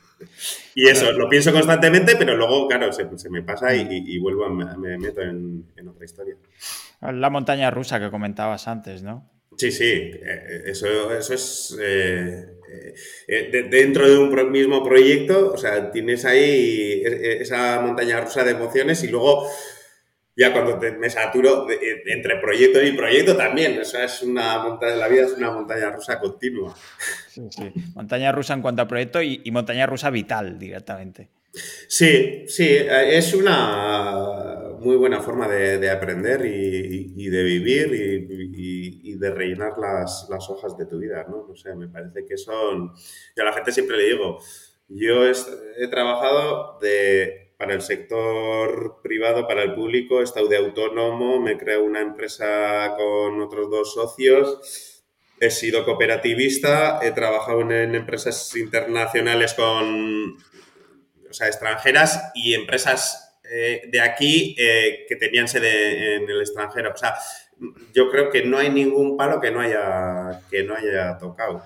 Y 0.80 0.88
eso, 0.88 1.10
lo 1.10 1.28
pienso 1.28 1.52
constantemente, 1.52 2.14
pero 2.14 2.36
luego, 2.36 2.68
claro, 2.68 2.92
se, 2.92 3.04
me 3.30 3.42
pasa 3.42 3.74
y, 3.74 4.16
vuelvo, 4.20 4.44
a, 4.44 4.48
me 4.48 4.96
meto 4.96 5.20
en, 5.22 5.64
otra 5.88 6.04
historia. 6.04 6.36
La 7.00 7.30
montaña 7.30 7.68
rusa 7.72 7.98
que 7.98 8.12
comentabas 8.12 8.68
antes, 8.68 9.02
¿no? 9.02 9.28
Sí, 9.56 9.72
sí, 9.72 9.90
eh, 9.90 10.62
eso, 10.66 11.12
eso 11.12 11.34
es 11.34 11.76
eh, 11.82 12.46
eh, 13.26 13.66
dentro 13.68 14.08
de 14.08 14.18
un 14.18 14.52
mismo 14.52 14.84
proyecto, 14.84 15.50
o 15.52 15.56
sea, 15.56 15.90
tienes 15.90 16.24
ahí 16.24 17.02
esa 17.04 17.80
montaña 17.80 18.20
rusa 18.20 18.44
de 18.44 18.52
emociones 18.52 19.02
y 19.02 19.08
luego 19.08 19.48
ya 20.38 20.52
cuando 20.52 20.78
me 21.00 21.10
saturo 21.10 21.66
entre 22.06 22.36
proyecto 22.36 22.80
y 22.80 22.92
proyecto 22.92 23.36
también. 23.36 23.80
O 23.80 23.84
sea, 23.84 24.04
es 24.04 24.22
una 24.22 24.62
montaña, 24.62 24.94
la 24.94 25.08
vida 25.08 25.24
es 25.24 25.32
una 25.32 25.50
montaña 25.50 25.90
rusa 25.90 26.20
continua. 26.20 26.76
Sí, 27.26 27.42
sí. 27.50 27.72
Montaña 27.96 28.30
rusa 28.30 28.54
en 28.54 28.62
cuanto 28.62 28.82
a 28.82 28.86
proyecto 28.86 29.20
y, 29.20 29.50
montaña 29.50 29.86
rusa 29.86 30.10
vital 30.10 30.56
directamente. 30.56 31.28
Sí, 31.88 32.44
sí, 32.46 32.68
es 32.70 33.34
una 33.34 34.76
muy 34.78 34.94
buena 34.94 35.20
forma 35.20 35.48
de, 35.48 35.90
aprender 35.90 36.46
y, 36.46 37.28
de 37.28 37.42
vivir 37.42 37.92
y, 37.92 39.14
de 39.16 39.30
rellenar 39.32 39.72
las, 39.76 40.28
las, 40.30 40.48
hojas 40.48 40.78
de 40.78 40.86
tu 40.86 41.00
vida, 41.00 41.26
¿no? 41.28 41.48
O 41.50 41.56
sea, 41.56 41.74
me 41.74 41.88
parece 41.88 42.24
que 42.24 42.36
son... 42.36 42.92
Yo 43.34 43.42
a 43.42 43.46
la 43.46 43.52
gente 43.52 43.72
siempre 43.72 43.96
le 43.96 44.04
digo, 44.04 44.38
yo 44.86 45.26
he 45.26 45.88
trabajado 45.88 46.78
de 46.80 47.47
para 47.58 47.74
el 47.74 47.82
sector 47.82 49.00
privado, 49.02 49.48
para 49.48 49.64
el 49.64 49.74
público, 49.74 50.20
he 50.20 50.24
estado 50.24 50.46
de 50.46 50.56
autónomo, 50.56 51.40
me 51.40 51.58
creo 51.58 51.82
una 51.82 52.00
empresa 52.00 52.94
con 52.96 53.40
otros 53.40 53.68
dos 53.68 53.92
socios, 53.94 55.02
he 55.40 55.50
sido 55.50 55.84
cooperativista, 55.84 57.00
he 57.02 57.10
trabajado 57.10 57.60
en, 57.62 57.96
empresas 57.96 58.54
internacionales 58.54 59.54
con, 59.54 60.36
o 61.28 61.32
sea, 61.32 61.48
extranjeras 61.48 62.30
y 62.32 62.54
empresas 62.54 63.40
eh, 63.50 63.82
de 63.88 64.00
aquí 64.00 64.54
eh, 64.56 65.04
que 65.08 65.16
tenían 65.16 65.48
sede 65.48 66.14
en 66.14 66.30
el 66.30 66.40
extranjero. 66.40 66.92
O 66.92 66.96
sea, 66.96 67.16
yo 67.92 68.08
creo 68.08 68.30
que 68.30 68.44
no 68.44 68.58
hay 68.58 68.70
ningún 68.70 69.16
palo 69.16 69.40
que 69.40 69.50
no 69.50 69.60
haya, 69.60 70.42
que 70.48 70.62
no 70.62 70.76
haya 70.76 71.18
tocado. 71.18 71.64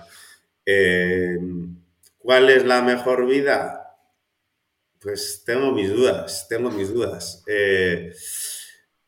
Eh, 0.65 1.37
¿Cuál 2.17 2.49
es 2.49 2.65
la 2.65 2.81
mejor 2.81 3.27
vida? 3.27 3.82
Pues 5.03 5.43
tengo 5.45 5.73
mis 5.73 5.93
dudas, 5.93 6.47
tengo 6.47 6.71
mis 6.71 6.93
dudas. 6.93 7.43
Eh, 7.45 8.13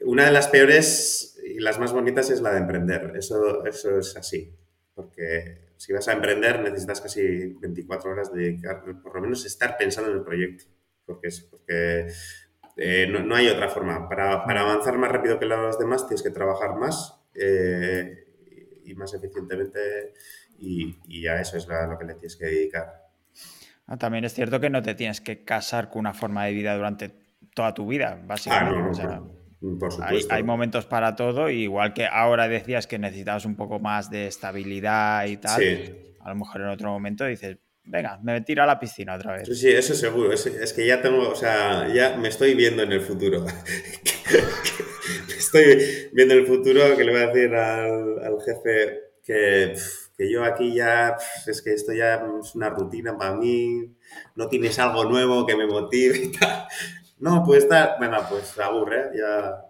una 0.02 0.26
de 0.26 0.32
las 0.32 0.50
peores 0.50 1.40
y 1.44 1.60
las 1.60 1.80
más 1.80 1.94
bonitas 1.94 2.30
es 2.30 2.42
la 2.42 2.52
de 2.52 2.60
emprender. 2.60 3.14
Eso, 3.16 3.66
eso 3.66 3.98
es 3.98 4.18
así. 4.18 4.54
Porque 4.94 5.72
si 5.78 5.94
vas 5.94 6.08
a 6.10 6.14
emprender 6.14 6.60
necesitas 6.62 7.00
casi 7.00 7.54
24 7.62 8.12
horas 8.12 8.34
de 8.34 8.42
dedicar, 8.42 8.84
por 9.02 9.16
lo 9.16 9.22
menos 9.22 9.46
estar 9.46 9.78
pensando 9.78 10.12
en 10.12 10.18
el 10.18 10.24
proyecto. 10.24 10.66
Porque, 11.06 11.28
es, 11.30 11.42
porque 11.42 12.08
eh, 12.76 13.08
no, 13.08 13.34
hay 13.34 13.48
otra 13.48 13.70
forma. 13.70 14.10
Para, 14.10 14.44
avanzar 14.44 14.98
más 14.98 15.12
rápido 15.12 15.40
que 15.40 15.46
los 15.46 15.80
demás 15.80 16.08
tienes 16.08 16.24
que 16.24 16.32
trabajar 16.32 16.76
más 16.76 17.22
eh, 17.34 18.28
y 18.84 18.94
más 18.96 19.14
eficientemente 19.14 20.14
y, 20.60 21.28
a 21.28 21.40
eso 21.40 21.58
es 21.58 21.68
lo 21.68 21.98
que 21.98 22.06
le 22.06 22.14
tienes 22.16 22.36
que 22.36 22.46
dedicar. 22.46 23.05
Ah, 23.88 23.98
también 23.98 24.26
es 24.26 24.34
cierto 24.34 24.60
que 24.60 24.70
no 24.70 24.82
te 24.82 24.96
tienes 24.96 25.22
que 25.22 25.44
casar 25.44 25.90
con 25.90 26.00
una 26.00 26.14
forma 26.14 26.46
de 26.46 26.54
vida 26.54 26.76
durante 26.76 27.12
toda 27.54 27.74
tu 27.74 27.88
vida, 27.88 28.20
básicamente. 28.26 29.02
Ah, 29.04 29.22
por. 29.80 29.92
Hay, 30.30 30.44
momentos 30.44 30.86
para 30.86 31.16
todo, 31.16 31.50
igual 31.50 31.94
que 31.94 32.06
ahora 32.06 32.48
decías 32.48 32.88
que 32.88 33.00
necesitabas 33.00 33.46
un 33.46 33.56
poco 33.56 33.80
más 33.80 34.10
de 34.10 34.28
estabilidad 34.28 35.26
y 35.26 35.38
tal. 35.38 35.62
A 36.20 36.30
lo 36.30 36.36
mejor 36.36 36.62
en 36.62 36.68
otro 36.68 36.90
momento 36.90 37.26
dices, 37.26 37.58
venga, 37.84 38.20
me 38.24 38.42
tiro 38.42 38.64
a 38.64 38.66
la 38.66 38.80
piscina 38.80 39.16
otra 39.16 39.34
vez. 39.34 39.60
Sí, 39.60 39.70
eso 39.70 39.94
seguro. 39.94 40.34
Es, 40.34 40.74
que 40.74 40.86
ya 40.86 41.02
tengo, 41.02 41.30
o 41.30 41.36
sea, 41.36 41.88
ya 41.94 42.18
me 42.18 42.28
estoy 42.28 42.54
viendo 42.54 42.84
en 42.84 42.92
el 42.92 43.02
futuro. 43.02 43.46
estoy 45.38 46.10
viendo 46.14 46.34
en 46.34 46.42
el 46.42 46.48
futuro 46.48 46.96
que 46.98 47.04
le 47.04 47.12
voy 47.12 47.22
a 47.22 47.28
decir 47.28 47.56
al, 47.56 48.38
jefe 48.46 49.00
que 49.24 49.76
que 50.18 50.32
yo 50.32 50.44
aquí 50.44 50.74
ya, 50.74 51.18
es 51.46 51.62
que 51.62 51.74
esto 51.74 51.92
ya 51.94 52.26
es 52.42 52.56
una 52.56 52.70
rutina 52.70 53.18
para 53.18 53.36
mí, 53.36 53.96
no 54.36 54.48
tienes 54.48 54.80
algo 54.80 55.06
nuevo 55.06 55.46
que 55.46 55.56
me 55.56 55.68
motive 55.68 56.18
y 56.18 56.32
tal. 56.32 56.68
No, 57.20 57.44
pues 57.46 57.64
está, 57.64 57.98
venga, 58.00 58.28
pues 58.28 58.58
aburre, 58.60 59.12
ya 59.18 59.62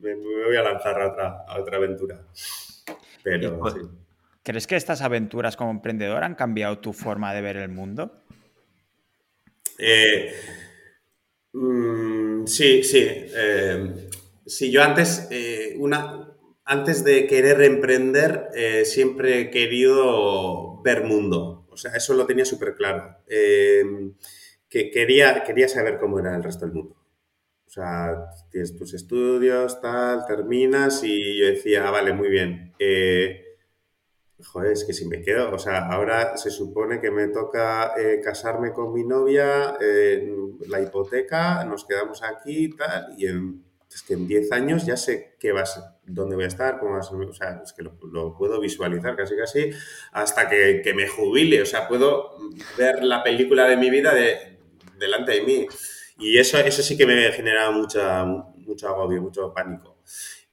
me, 0.00 0.14
voy 0.14 0.56
a 0.56 0.62
lanzar 0.62 1.00
a 1.00 1.08
otra, 1.08 1.44
otra 1.58 1.76
aventura. 1.76 2.20
Pero, 3.22 3.58
pues, 3.58 3.74
¿Crees 4.44 4.66
que 4.66 4.74
estas 4.74 5.02
aventuras 5.02 5.56
como 5.56 5.70
emprendedor 5.70 6.24
han 6.24 6.34
cambiado 6.34 6.78
tu 6.78 6.92
forma 6.92 7.32
de 7.32 7.42
ver 7.42 7.56
el 7.56 7.68
mundo? 7.68 8.22
Eh, 9.78 10.34
mm, 11.52 12.46
sí, 12.46 12.82
sí. 12.82 13.06
Eh, 13.08 14.10
sí, 14.44 14.72
yo 14.72 14.82
antes, 14.82 15.28
eh, 15.30 15.76
una, 15.78 16.31
antes 16.64 17.04
de 17.04 17.26
querer 17.26 17.60
emprender, 17.62 18.48
eh, 18.54 18.84
siempre 18.84 19.40
he 19.40 19.50
querido 19.50 20.80
ver 20.82 21.04
mundo. 21.04 21.66
O 21.70 21.76
sea, 21.76 21.92
eso 21.92 22.14
lo 22.14 22.26
tenía 22.26 22.44
súper 22.44 22.74
claro. 22.74 23.18
Em, 23.26 24.14
que 24.68 24.90
quería, 24.90 25.42
quería 25.44 25.68
saber 25.68 25.98
cómo 25.98 26.18
era 26.18 26.36
el 26.36 26.42
resto 26.42 26.64
del 26.66 26.74
mundo. 26.74 26.96
O 27.66 27.70
sea, 27.70 28.26
tienes 28.50 28.76
tus 28.76 28.94
estudios, 28.94 29.80
tal, 29.80 30.26
terminas 30.26 31.02
y 31.04 31.40
yo 31.40 31.46
decía, 31.46 31.88
ah, 31.88 31.90
vale, 31.90 32.12
muy 32.12 32.28
bien. 32.28 32.72
Eh, 32.78 33.56
joder, 34.44 34.72
es 34.72 34.84
que 34.84 34.92
si 34.92 35.06
me 35.06 35.22
quedo, 35.22 35.52
o 35.54 35.58
sea, 35.58 35.86
ahora 35.88 36.36
se 36.36 36.50
supone 36.50 37.00
que 37.00 37.10
me 37.10 37.28
toca 37.28 37.94
eh, 37.98 38.20
casarme 38.22 38.72
con 38.72 38.92
mi 38.92 39.04
novia, 39.04 39.78
la 40.68 40.80
hipoteca, 40.80 41.64
nos 41.64 41.86
quedamos 41.86 42.22
aquí 42.22 42.64
y 42.66 42.76
tal, 42.76 43.14
y 43.18 43.26
es 43.26 44.02
que 44.06 44.14
en 44.14 44.26
10 44.26 44.52
años 44.52 44.86
ya 44.86 44.96
sé 44.96 45.36
qué 45.38 45.52
va 45.52 45.62
a 45.62 45.66
ser 45.66 45.84
dónde 46.14 46.36
voy 46.36 46.44
a 46.44 46.48
estar, 46.48 46.78
cómo 46.78 46.98
o 46.98 47.32
sea, 47.32 47.60
es 47.64 47.72
que 47.72 47.82
lo, 47.82 48.36
puedo 48.36 48.60
visualizar 48.60 49.16
casi 49.16 49.36
casi 49.36 49.70
hasta 50.12 50.48
que, 50.48 50.92
me 50.94 51.08
jubile, 51.08 51.62
o 51.62 51.66
sea, 51.66 51.88
puedo 51.88 52.36
ver 52.76 53.02
la 53.02 53.22
película 53.22 53.66
de 53.66 53.76
mi 53.76 53.90
vida 53.90 54.14
de, 54.14 54.58
delante 54.98 55.32
de 55.32 55.42
mí. 55.42 55.66
Y 56.18 56.38
eso, 56.38 56.58
eso 56.58 56.82
sí 56.82 56.96
que 56.96 57.06
me 57.06 57.32
genera 57.32 57.70
mucha, 57.70 58.24
mucho 58.24 58.88
agobio, 58.88 59.22
mucho 59.22 59.52
pánico. 59.52 59.98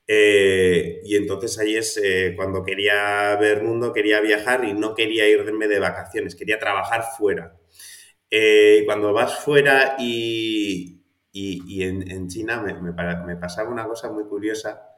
Eh, 0.07 1.01
y 1.03 1.15
entonces 1.15 1.59
ahí 1.59 1.75
es 1.75 1.95
eh, 2.03 2.33
cuando 2.35 2.63
quería 2.63 3.35
ver 3.35 3.61
mundo, 3.61 3.93
quería 3.93 4.19
viajar 4.21 4.65
y 4.65 4.73
no 4.73 4.95
quería 4.95 5.27
irme 5.27 5.67
de 5.67 5.79
vacaciones, 5.79 6.35
quería 6.35 6.57
trabajar 6.57 7.03
fuera. 7.15 7.55
Eh, 8.31 8.83
cuando 8.85 9.13
vas 9.13 9.39
fuera 9.39 9.95
y, 9.99 11.03
y, 11.31 11.83
en, 11.83 12.27
China 12.27 12.61
me, 12.61 12.73
me, 12.73 13.35
pasaba 13.35 13.69
una 13.69 13.85
cosa 13.85 14.11
muy 14.11 14.23
curiosa 14.25 14.88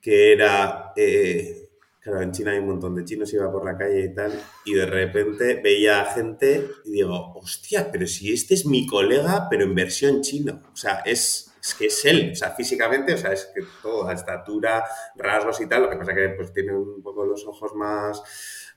que 0.00 0.32
era, 0.32 0.92
eh, 0.96 1.70
claro, 2.00 2.22
en 2.22 2.32
China 2.32 2.52
hay 2.52 2.58
un 2.58 2.68
montón 2.68 2.94
de 2.94 3.04
chinos, 3.04 3.32
iba 3.32 3.50
por 3.50 3.64
la 3.64 3.76
calle 3.76 4.04
y 4.04 4.14
tal, 4.14 4.32
y 4.64 4.74
de 4.74 4.86
repente 4.86 5.60
veía 5.62 6.00
a 6.00 6.12
gente 6.12 6.68
y 6.84 6.92
digo, 6.92 7.32
hostia, 7.34 7.90
pero 7.92 8.06
si 8.06 8.32
este 8.32 8.54
es 8.54 8.66
mi 8.66 8.86
colega, 8.86 9.46
pero 9.50 9.64
en 9.64 9.74
versión 9.74 10.22
chino. 10.22 10.62
O 10.72 10.76
sea, 10.76 11.02
es, 11.04 11.52
es 11.62 11.74
que 11.74 11.86
es 11.86 12.04
él, 12.04 12.30
o 12.32 12.36
sea, 12.36 12.50
físicamente, 12.52 13.14
o 13.14 13.18
sea, 13.18 13.32
es 13.32 13.50
que 13.54 13.62
toda 13.82 14.12
estatura, 14.14 14.84
rasgos 15.16 15.60
y 15.60 15.66
tal, 15.66 15.82
lo 15.82 15.90
que 15.90 15.96
pasa 15.96 16.14
que 16.14 16.30
pues 16.30 16.52
tiene 16.52 16.74
un 16.74 17.02
poco 17.02 17.24
los 17.24 17.46
ojos 17.46 17.74
más 17.74 18.22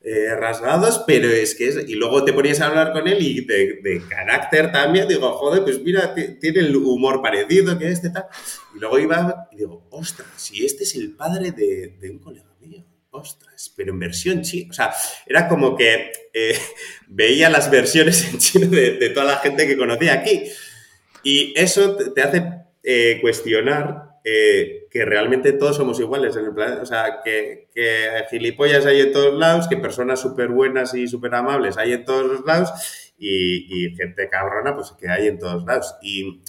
eh, 0.04 0.36
rasgados, 0.36 1.04
pero 1.08 1.30
es 1.30 1.56
que 1.56 1.68
es, 1.68 1.90
y 1.90 1.96
luego 1.96 2.26
te 2.26 2.34
ponías 2.34 2.62
a 2.62 2.68
hablar 2.68 2.92
con 2.92 3.08
él 3.08 3.18
y 3.22 3.46
de, 3.46 4.02
carácter 4.10 4.72
también, 4.72 5.08
digo, 5.08 5.32
joder, 5.34 5.64
pues 5.64 5.82
mira, 5.82 6.14
tiene 6.14 6.60
el 6.60 6.76
humor 6.76 7.22
parecido 7.22 7.78
que 7.80 7.90
este 7.90 8.10
tal, 8.10 8.26
y 8.76 8.80
luego 8.80 9.00
iba 9.00 9.48
y 9.52 9.58
digo, 9.58 9.88
ostras, 9.92 10.28
si 10.36 10.66
este 10.66 10.84
es 10.84 10.96
el 10.96 11.12
padre 11.16 11.52
de, 11.52 11.96
de 12.00 12.12
un 12.12 12.20
colega 12.20 12.54
mío 12.60 12.84
ostras, 13.14 13.72
pero 13.76 13.94
en 13.94 14.00
versión 14.00 14.42
china. 14.42 14.68
O 14.72 14.74
sea, 14.74 14.94
era 15.26 15.48
como 15.48 15.76
que 15.76 16.12
eh, 16.34 16.58
veía 17.08 17.50
las 17.50 17.70
versiones 17.72 18.28
en 18.28 18.40
chino 18.40 18.68
de, 18.68 19.10
toda 19.10 19.26
la 19.26 19.38
gente 19.38 19.68
que 19.68 19.78
conocía 19.78 20.14
aquí. 20.14 20.44
Y 21.24 21.54
eso 21.56 21.96
te 21.96 22.22
hace 22.22 22.44
eh, 22.84 23.20
cuestionar 23.22 24.03
eh, 24.24 24.88
que 24.90 25.06
realmente 25.06 25.54
todos 25.54 25.76
somos 25.76 26.00
iguales 26.00 26.36
en 26.36 26.46
el 26.46 26.54
planeta. 26.54 26.82
O 26.82 26.86
sea, 26.86 27.20
que, 27.24 27.70
gilipollas 28.30 28.86
hay 28.86 29.02
en 29.02 29.12
todos 29.12 29.38
lados, 29.38 29.68
que 29.68 29.78
personas 29.78 30.20
súper 30.20 30.50
buenas 30.50 30.94
y 30.94 31.08
súper 31.08 31.36
amables 31.36 31.78
hay 31.78 31.94
en 31.94 32.06
todos 32.06 32.26
los 32.26 32.46
lados 32.46 32.72
y, 33.18 33.96
gente 33.96 34.30
cabrona, 34.30 34.76
pues 34.76 34.92
que 35.00 35.10
hay 35.10 35.28
en 35.28 35.40
todos 35.40 35.66
lados. 35.66 35.96
Y, 36.02 36.42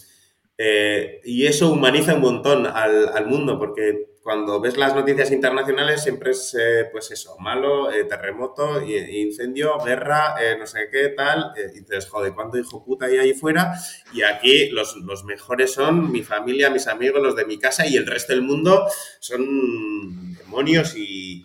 y 1.24 1.46
eso 1.46 1.72
humaniza 1.72 2.14
un 2.14 2.20
montón 2.20 2.66
al, 2.66 3.08
al 3.08 3.26
mundo, 3.26 3.58
porque 3.58 4.13
cuando 4.24 4.58
ves 4.58 4.78
las 4.78 4.94
noticias 4.94 5.30
internacionales 5.30 6.02
siempre 6.02 6.30
es, 6.30 6.56
eh, 6.58 6.88
pues 6.90 7.10
eso, 7.10 7.37
malo, 7.40 7.92
eh, 7.92 8.04
terremoto, 8.04 8.80
incendio, 8.80 9.78
guerra, 9.84 10.37
eh, 10.40 10.56
no 10.58 10.66
sé 10.66 10.88
qué, 10.90 11.10
tal. 11.10 11.52
y 11.54 11.80
dices, 11.80 12.08
joder, 12.08 12.32
¿cuánto 12.32 12.56
hijo 12.56 12.82
puta 12.82 13.04
hay 13.04 13.18
ahí 13.18 13.34
fuera? 13.34 13.74
Y 14.14 14.22
aquí 14.22 14.70
los, 14.70 14.96
mejores 15.24 15.72
son 15.72 16.10
mi 16.10 16.22
familia, 16.22 16.70
mis 16.70 16.87
amigos, 16.87 17.22
los 17.22 17.37
de 17.37 17.44
mi 17.44 17.58
casa 17.58 17.87
y 17.87 17.96
el 17.96 18.06
resto 18.06 18.32
del 18.32 18.40
mundo 18.40 18.87
son 19.20 20.34
demonios 20.37 20.96
y, 20.96 21.44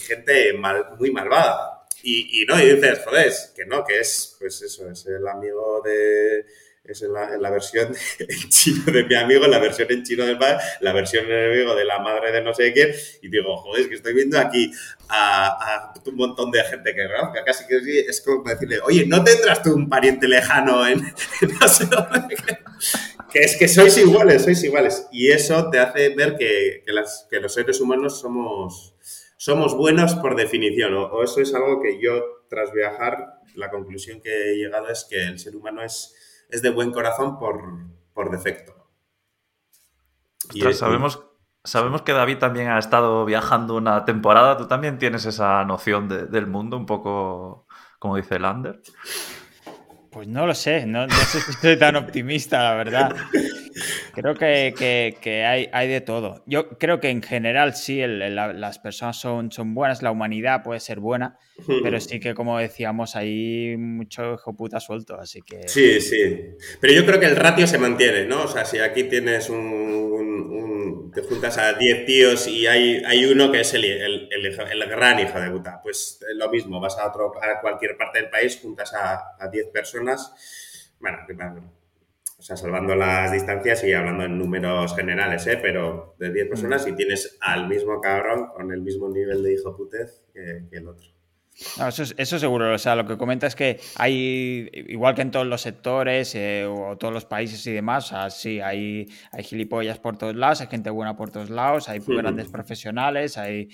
gente 0.00 0.52
mal, 0.54 0.96
muy 0.98 1.12
malvada. 1.12 1.86
Y, 2.02 2.42
y, 2.42 2.44
no, 2.44 2.60
y 2.60 2.74
dices, 2.74 3.02
joder, 3.04 3.32
que 3.54 3.66
no, 3.66 3.84
que 3.84 4.00
es, 4.00 4.34
pues 4.40 4.60
eso, 4.62 4.90
es 4.90 5.06
el 5.06 5.28
amigo 5.28 5.80
de 5.84 6.44
es 6.84 7.02
en 7.02 7.12
la, 7.12 7.50
versión 7.50 7.94
en 8.18 8.48
chino 8.48 8.92
de 8.92 9.04
mi 9.04 9.14
amigo, 9.14 9.46
la 9.46 9.58
versión 9.58 9.90
en 9.90 10.02
chino 10.02 10.24
del 10.24 10.38
padre, 10.38 10.58
la 10.80 10.92
versión 10.92 11.24
en 11.26 11.32
enemigo 11.32 11.74
de 11.74 11.84
la 11.84 11.98
madre 11.98 12.32
de 12.32 12.42
no 12.42 12.52
sé 12.54 12.72
quién, 12.72 12.90
y 13.22 13.28
digo, 13.28 13.56
joder, 13.56 13.82
es 13.82 13.88
que 13.88 13.94
estoy 13.94 14.14
viendo 14.14 14.38
aquí 14.38 14.72
a, 15.08 15.92
un 16.04 16.16
montón 16.16 16.50
de 16.50 16.62
gente 16.64 16.94
que 16.94 17.02
que 17.02 17.44
casi 17.44 17.66
que 17.66 18.00
es 18.00 18.20
como 18.20 18.42
decirle, 18.48 18.80
oye, 18.80 19.06
¿no 19.06 19.22
tendrás 19.22 19.62
tú 19.62 19.74
un 19.74 19.88
pariente 19.88 20.26
lejano 20.26 20.86
en, 20.86 21.00
que 23.32 23.40
es 23.40 23.56
que 23.56 23.68
sois 23.68 23.96
iguales, 23.98 24.42
sois 24.42 24.62
iguales. 24.64 25.06
Y 25.12 25.30
eso 25.30 25.70
te 25.70 25.78
hace 25.78 26.10
ver 26.10 26.36
que, 26.36 26.82
que 26.84 27.40
los 27.40 27.54
seres 27.54 27.80
humanos 27.80 28.20
somos, 28.20 28.94
somos 29.36 29.76
buenos 29.76 30.14
por 30.16 30.36
definición, 30.36 30.94
o 30.94 31.22
eso 31.22 31.40
es 31.40 31.54
algo 31.54 31.80
que 31.80 32.00
yo, 32.00 32.44
tras 32.48 32.72
viajar, 32.72 33.40
la 33.54 33.70
conclusión 33.70 34.20
que 34.20 34.52
he 34.52 34.56
llegado 34.56 34.88
es 34.88 35.06
que 35.08 35.22
el 35.22 35.38
ser 35.38 35.56
humano 35.56 35.82
es 35.82 36.14
es 36.50 36.62
de 36.62 36.70
buen 36.70 36.90
corazón 36.92 37.38
por, 37.38 38.30
defecto. 38.30 38.74
y, 40.52 40.60
sabemos, 40.74 41.24
sabemos 41.64 42.02
que 42.02 42.12
David 42.12 42.38
también 42.38 42.68
ha 42.68 42.78
estado 42.78 43.24
viajando 43.24 43.76
una 43.76 44.04
temporada. 44.04 44.56
¿Tú 44.56 44.68
también 44.68 44.98
tienes 44.98 45.24
esa 45.24 45.64
noción 45.64 46.08
del 46.08 46.46
mundo, 46.46 46.76
un 46.76 46.86
poco 46.86 47.66
como 47.98 48.16
dice 48.16 48.38
Lander? 48.38 48.80
Pues 50.10 50.26
no 50.26 50.46
lo 50.46 50.54
sé, 50.54 50.86
no, 50.86 51.08
sé 51.08 51.40
si 51.40 51.50
estoy 51.52 51.78
tan 51.78 51.94
optimista, 51.94 52.62
la 52.62 52.74
verdad. 52.74 53.16
Creo 54.14 54.34
que, 54.34 55.44
hay, 55.46 55.68
hay, 55.72 55.88
de 55.88 56.00
todo. 56.00 56.42
Yo 56.46 56.68
creo 56.78 57.00
que 57.00 57.10
en 57.10 57.22
general 57.22 57.74
sí, 57.74 58.00
las 58.06 58.78
personas 58.78 59.16
son, 59.16 59.50
son 59.52 59.74
buenas, 59.74 60.02
la 60.02 60.10
humanidad 60.10 60.62
puede 60.62 60.80
ser 60.80 61.00
buena, 61.00 61.38
pero 61.82 62.00
sí 62.00 62.20
que, 62.20 62.34
como 62.34 62.58
decíamos, 62.58 63.16
hay 63.16 63.76
mucho 63.76 64.34
hijo 64.34 64.56
puta 64.56 64.80
suelto, 64.80 65.18
así 65.18 65.42
que... 65.42 65.68
Sí, 65.68 66.00
sí. 66.00 66.56
Pero 66.80 66.92
yo 66.92 67.06
creo 67.06 67.20
que 67.20 67.26
el 67.26 67.36
ratio 67.36 67.66
se 67.66 67.78
mantiene, 67.78 68.24
¿no? 68.26 68.44
O 68.44 68.48
sea, 68.48 68.64
si 68.64 68.78
aquí 68.78 69.04
tienes 69.04 69.50
un... 69.50 71.10
te 71.14 71.22
juntas 71.22 71.58
a 71.58 71.74
10 71.74 72.06
tíos 72.06 72.46
y 72.46 72.66
hay, 72.66 73.02
hay 73.04 73.24
uno 73.26 73.50
que 73.52 73.60
es 73.60 73.74
el, 73.74 73.84
el, 73.84 74.88
gran 74.88 75.18
hijo 75.20 75.40
de 75.40 75.50
puta, 75.50 75.80
pues 75.82 76.20
lo 76.34 76.50
mismo, 76.50 76.80
vas 76.80 76.98
a, 76.98 77.08
otro, 77.08 77.32
a 77.42 77.60
cualquier 77.60 77.96
parte 77.96 78.20
del 78.20 78.30
país, 78.30 78.58
juntas 78.60 78.92
a 78.94 79.48
10 79.50 79.68
personas, 79.68 80.32
bueno, 81.00 81.18
o 82.40 82.42
sea, 82.42 82.56
salvando 82.56 82.94
las 82.96 83.32
distancias 83.32 83.84
y 83.84 83.92
hablando 83.92 84.24
en 84.24 84.38
números 84.38 84.96
generales, 84.96 85.46
¿eh? 85.46 85.58
Pero 85.60 86.16
de 86.18 86.32
10 86.32 86.48
personas 86.48 86.86
y 86.86 86.92
tienes 86.94 87.36
al 87.38 87.68
mismo 87.68 88.00
cabrón 88.00 88.46
con 88.54 88.72
el 88.72 88.80
mismo 88.80 89.10
nivel 89.10 89.42
de 89.42 89.52
hijo 89.52 89.76
putez 89.76 90.24
que, 90.32 90.64
el 90.72 90.88
otro. 90.88 91.06
No, 91.78 91.88
eso, 91.88 92.02
eso 92.16 92.38
seguro. 92.38 92.72
O 92.72 92.78
sea, 92.78 92.96
lo 92.96 93.06
que 93.06 93.18
comenta 93.18 93.46
es 93.46 93.54
que 93.54 93.78
hay, 93.96 94.70
igual 94.72 95.14
que 95.14 95.20
en 95.20 95.30
todos 95.30 95.46
los 95.46 95.60
sectores 95.60 96.34
eh, 96.34 96.64
o 96.66 96.96
todos 96.96 97.12
los 97.12 97.26
países 97.26 97.66
y 97.66 97.72
demás, 97.72 98.06
o 98.06 98.08
sea, 98.08 98.30
sí, 98.30 98.58
hay, 98.58 99.06
hay 99.32 99.44
gilipollas 99.44 99.98
por 99.98 100.16
todos 100.16 100.34
lados, 100.34 100.62
hay 100.62 100.68
gente 100.68 100.88
buena 100.88 101.18
por 101.18 101.30
todos 101.30 101.50
lados, 101.50 101.90
hay 101.90 101.98
grandes 101.98 102.48
profesionales, 102.48 103.36
hay... 103.36 103.68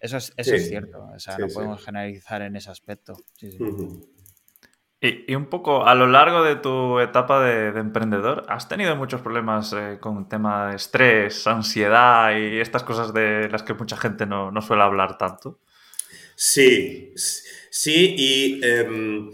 Eso 0.00 0.16
es, 0.16 0.32
eso 0.38 0.54
es 0.54 0.68
cierto. 0.68 1.06
O 1.14 1.18
sea, 1.18 1.36
no 1.36 1.48
podemos 1.48 1.84
generalizar 1.84 2.40
en 2.40 2.56
ese 2.56 2.70
aspecto. 2.70 3.14
Sí, 3.34 3.50
sí. 3.50 3.58
Y, 4.98 5.34
un 5.34 5.46
poco, 5.46 5.86
a 5.86 5.94
lo 5.94 6.06
largo 6.06 6.42
de 6.42 6.56
tu 6.56 7.00
etapa 7.00 7.42
de, 7.42 7.78
emprendedor, 7.78 8.46
¿has 8.48 8.66
tenido 8.68 8.96
muchos 8.96 9.20
problemas 9.20 9.74
eh, 9.74 9.98
con 10.00 10.18
el 10.18 10.28
tema 10.28 10.70
de 10.70 10.76
estrés, 10.76 11.46
ansiedad 11.46 12.34
y 12.36 12.60
estas 12.60 12.82
cosas 12.82 13.12
de 13.12 13.48
las 13.50 13.62
que 13.62 13.74
mucha 13.74 13.96
gente 13.98 14.24
no, 14.24 14.50
suele 14.62 14.82
hablar 14.82 15.18
tanto? 15.18 15.58
Sí, 16.34 17.12
sí, 17.14 18.14
y 18.16 18.64
em, 18.64 19.30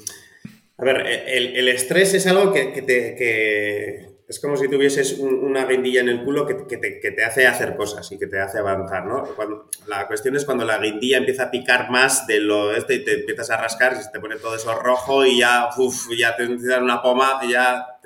a 0.79 0.85
ver, 0.85 1.07
el, 1.07 1.69
estrés 1.69 2.15
es 2.15 2.27
algo 2.27 2.53
que, 2.53 2.83
te, 2.83 4.12
es 4.29 4.41
como 4.41 4.57
si 4.57 4.69
tuvieses 4.69 5.19
una 5.19 5.67
guindilla 5.67 6.01
en 6.01 6.09
el 6.09 6.25
culo 6.25 6.47
que, 6.47 6.55
te, 6.55 7.25
hace 7.25 7.47
hacer 7.47 7.77
cosas 7.77 8.11
y 8.13 8.19
que 8.19 8.27
te 8.27 8.41
hace 8.41 8.59
avanzar, 8.59 9.05
¿no? 9.05 9.25
la 9.87 10.07
cuestión 10.07 10.37
es 10.37 10.45
cuando 10.45 10.65
la 10.65 10.79
guindilla 10.79 11.19
empieza 11.19 11.45
a 11.45 11.51
picar 11.51 11.91
más 11.91 12.27
de 12.27 12.41
lo 12.41 12.75
este 12.75 12.95
y 12.95 13.05
te 13.05 13.21
empiezas 13.21 13.51
a 13.51 13.57
rascar 13.57 13.95
y 13.95 14.03
se 14.03 14.11
te 14.11 14.21
pone 14.21 14.37
todo 14.37 14.57
eso 14.57 14.75
rojo 14.75 15.27
y 15.27 15.41
ya, 15.41 15.69
ya 16.17 16.37
te 16.37 16.57
dar 16.67 16.83
una 16.83 17.03
poma, 17.03 17.41
ya 17.49 17.99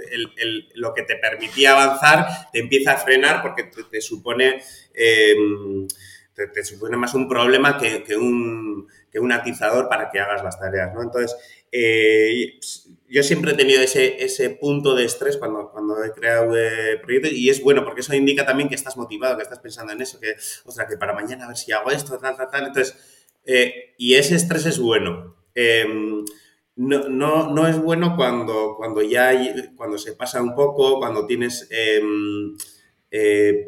lo 0.74 0.94
que 0.94 1.02
te 1.02 1.16
permitía 1.16 1.72
avanzar 1.72 2.26
te 2.52 2.60
empieza 2.60 2.92
a 2.92 2.96
frenar 2.96 3.42
porque 3.42 3.70
te, 3.90 4.00
supone... 4.00 4.62
Em, 4.94 5.86
te, 6.52 6.64
supone 6.64 6.98
más 6.98 7.14
un 7.14 7.28
problema 7.28 7.78
que, 7.78 8.14
un, 8.14 8.86
que 9.10 9.18
un 9.18 9.32
atizador 9.32 9.88
para 9.88 10.10
que 10.10 10.20
hagas 10.20 10.44
las 10.44 10.58
tareas, 10.58 10.92
¿no? 10.92 11.02
Entonces, 11.02 11.34
eh, 11.72 12.58
yo 13.08 13.22
siempre 13.22 13.52
he 13.52 13.54
tenido 13.54 13.80
ese, 13.80 14.22
ese 14.24 14.50
punto 14.50 14.94
de 14.94 15.04
estrés 15.04 15.36
cuando, 15.36 15.70
cuando 15.70 16.02
he 16.02 16.12
creado 16.12 16.56
eh, 16.56 16.98
proyectos 17.02 17.32
y 17.32 17.48
es 17.50 17.62
bueno 17.62 17.84
porque 17.84 18.00
eso 18.00 18.14
indica 18.14 18.44
también 18.44 18.68
que 18.68 18.74
estás 18.74 18.96
motivado, 18.96 19.36
que 19.36 19.42
estás 19.42 19.60
pensando 19.60 19.92
en 19.92 20.02
eso, 20.02 20.18
que, 20.18 20.34
ostras, 20.64 20.88
que 20.88 20.96
para 20.96 21.12
mañana 21.12 21.44
a 21.44 21.48
ver 21.48 21.56
si 21.56 21.72
hago 21.72 21.90
esto, 21.90 22.18
tal, 22.18 22.36
tal, 22.36 22.50
tal. 22.50 22.66
Entonces, 22.66 22.96
eh, 23.44 23.94
y 23.96 24.14
ese 24.14 24.34
estrés 24.34 24.66
es 24.66 24.78
bueno. 24.78 25.36
Em, 25.54 26.24
no, 26.76 27.08
no, 27.08 27.54
no, 27.54 27.66
es 27.66 27.80
bueno 27.80 28.16
cuando, 28.16 28.74
cuando 28.76 29.00
ya 29.02 29.28
hay, 29.28 29.70
cuando 29.76 29.98
se 29.98 30.12
pasa 30.12 30.42
un 30.42 30.54
poco, 30.54 30.98
cuando 30.98 31.26
tienes 31.26 31.68
em, 31.70 32.56
eh, 33.10 33.66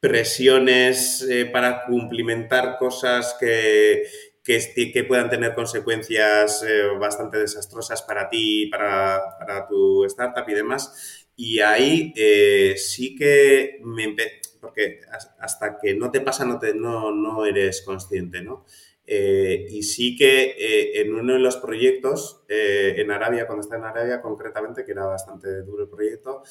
presiones 0.00 1.26
para 1.52 1.84
cumplimentar 1.84 2.78
cosas 2.78 3.36
que, 3.38 4.04
que, 4.46 5.04
puedan 5.04 5.28
tener 5.28 5.54
consecuencias 5.54 6.62
eh, 6.62 6.86
bastante 6.98 7.38
desastrosas 7.38 8.02
para 8.02 8.28
ti, 8.28 8.68
para, 8.70 9.20
para 9.38 9.66
tu 9.66 10.04
startup 10.04 10.48
y 10.48 10.54
demás. 10.54 11.26
Y 11.34 11.58
ahí 11.60 12.12
eh, 12.16 12.74
sí 12.76 13.16
que 13.16 13.80
me... 13.82 14.14
Porque 14.60 15.00
hasta 15.40 15.78
que 15.78 15.94
no 15.94 16.10
te 16.10 16.20
pasa 16.20 16.44
no, 16.44 16.58
te, 16.58 16.74
no, 16.74 17.12
no 17.12 17.44
eres 17.44 17.82
consciente, 17.82 18.40
¿no? 18.40 18.64
Eh, 19.04 19.66
y 19.70 19.82
sí 19.82 20.16
que 20.16 20.54
en 21.00 21.14
uno 21.14 21.34
de 21.34 21.38
los 21.38 21.56
proyectos, 21.58 22.42
en 22.48 23.10
Arabia, 23.12 23.46
cuando 23.46 23.62
estaba 23.62 23.82
en 23.82 23.96
Arabia 23.96 24.20
concretamente, 24.20 24.84
que 24.84 24.92
era 24.92 25.06
bastante 25.06 25.62
duro 25.62 25.84
el 25.84 25.88
proyecto, 25.88 26.42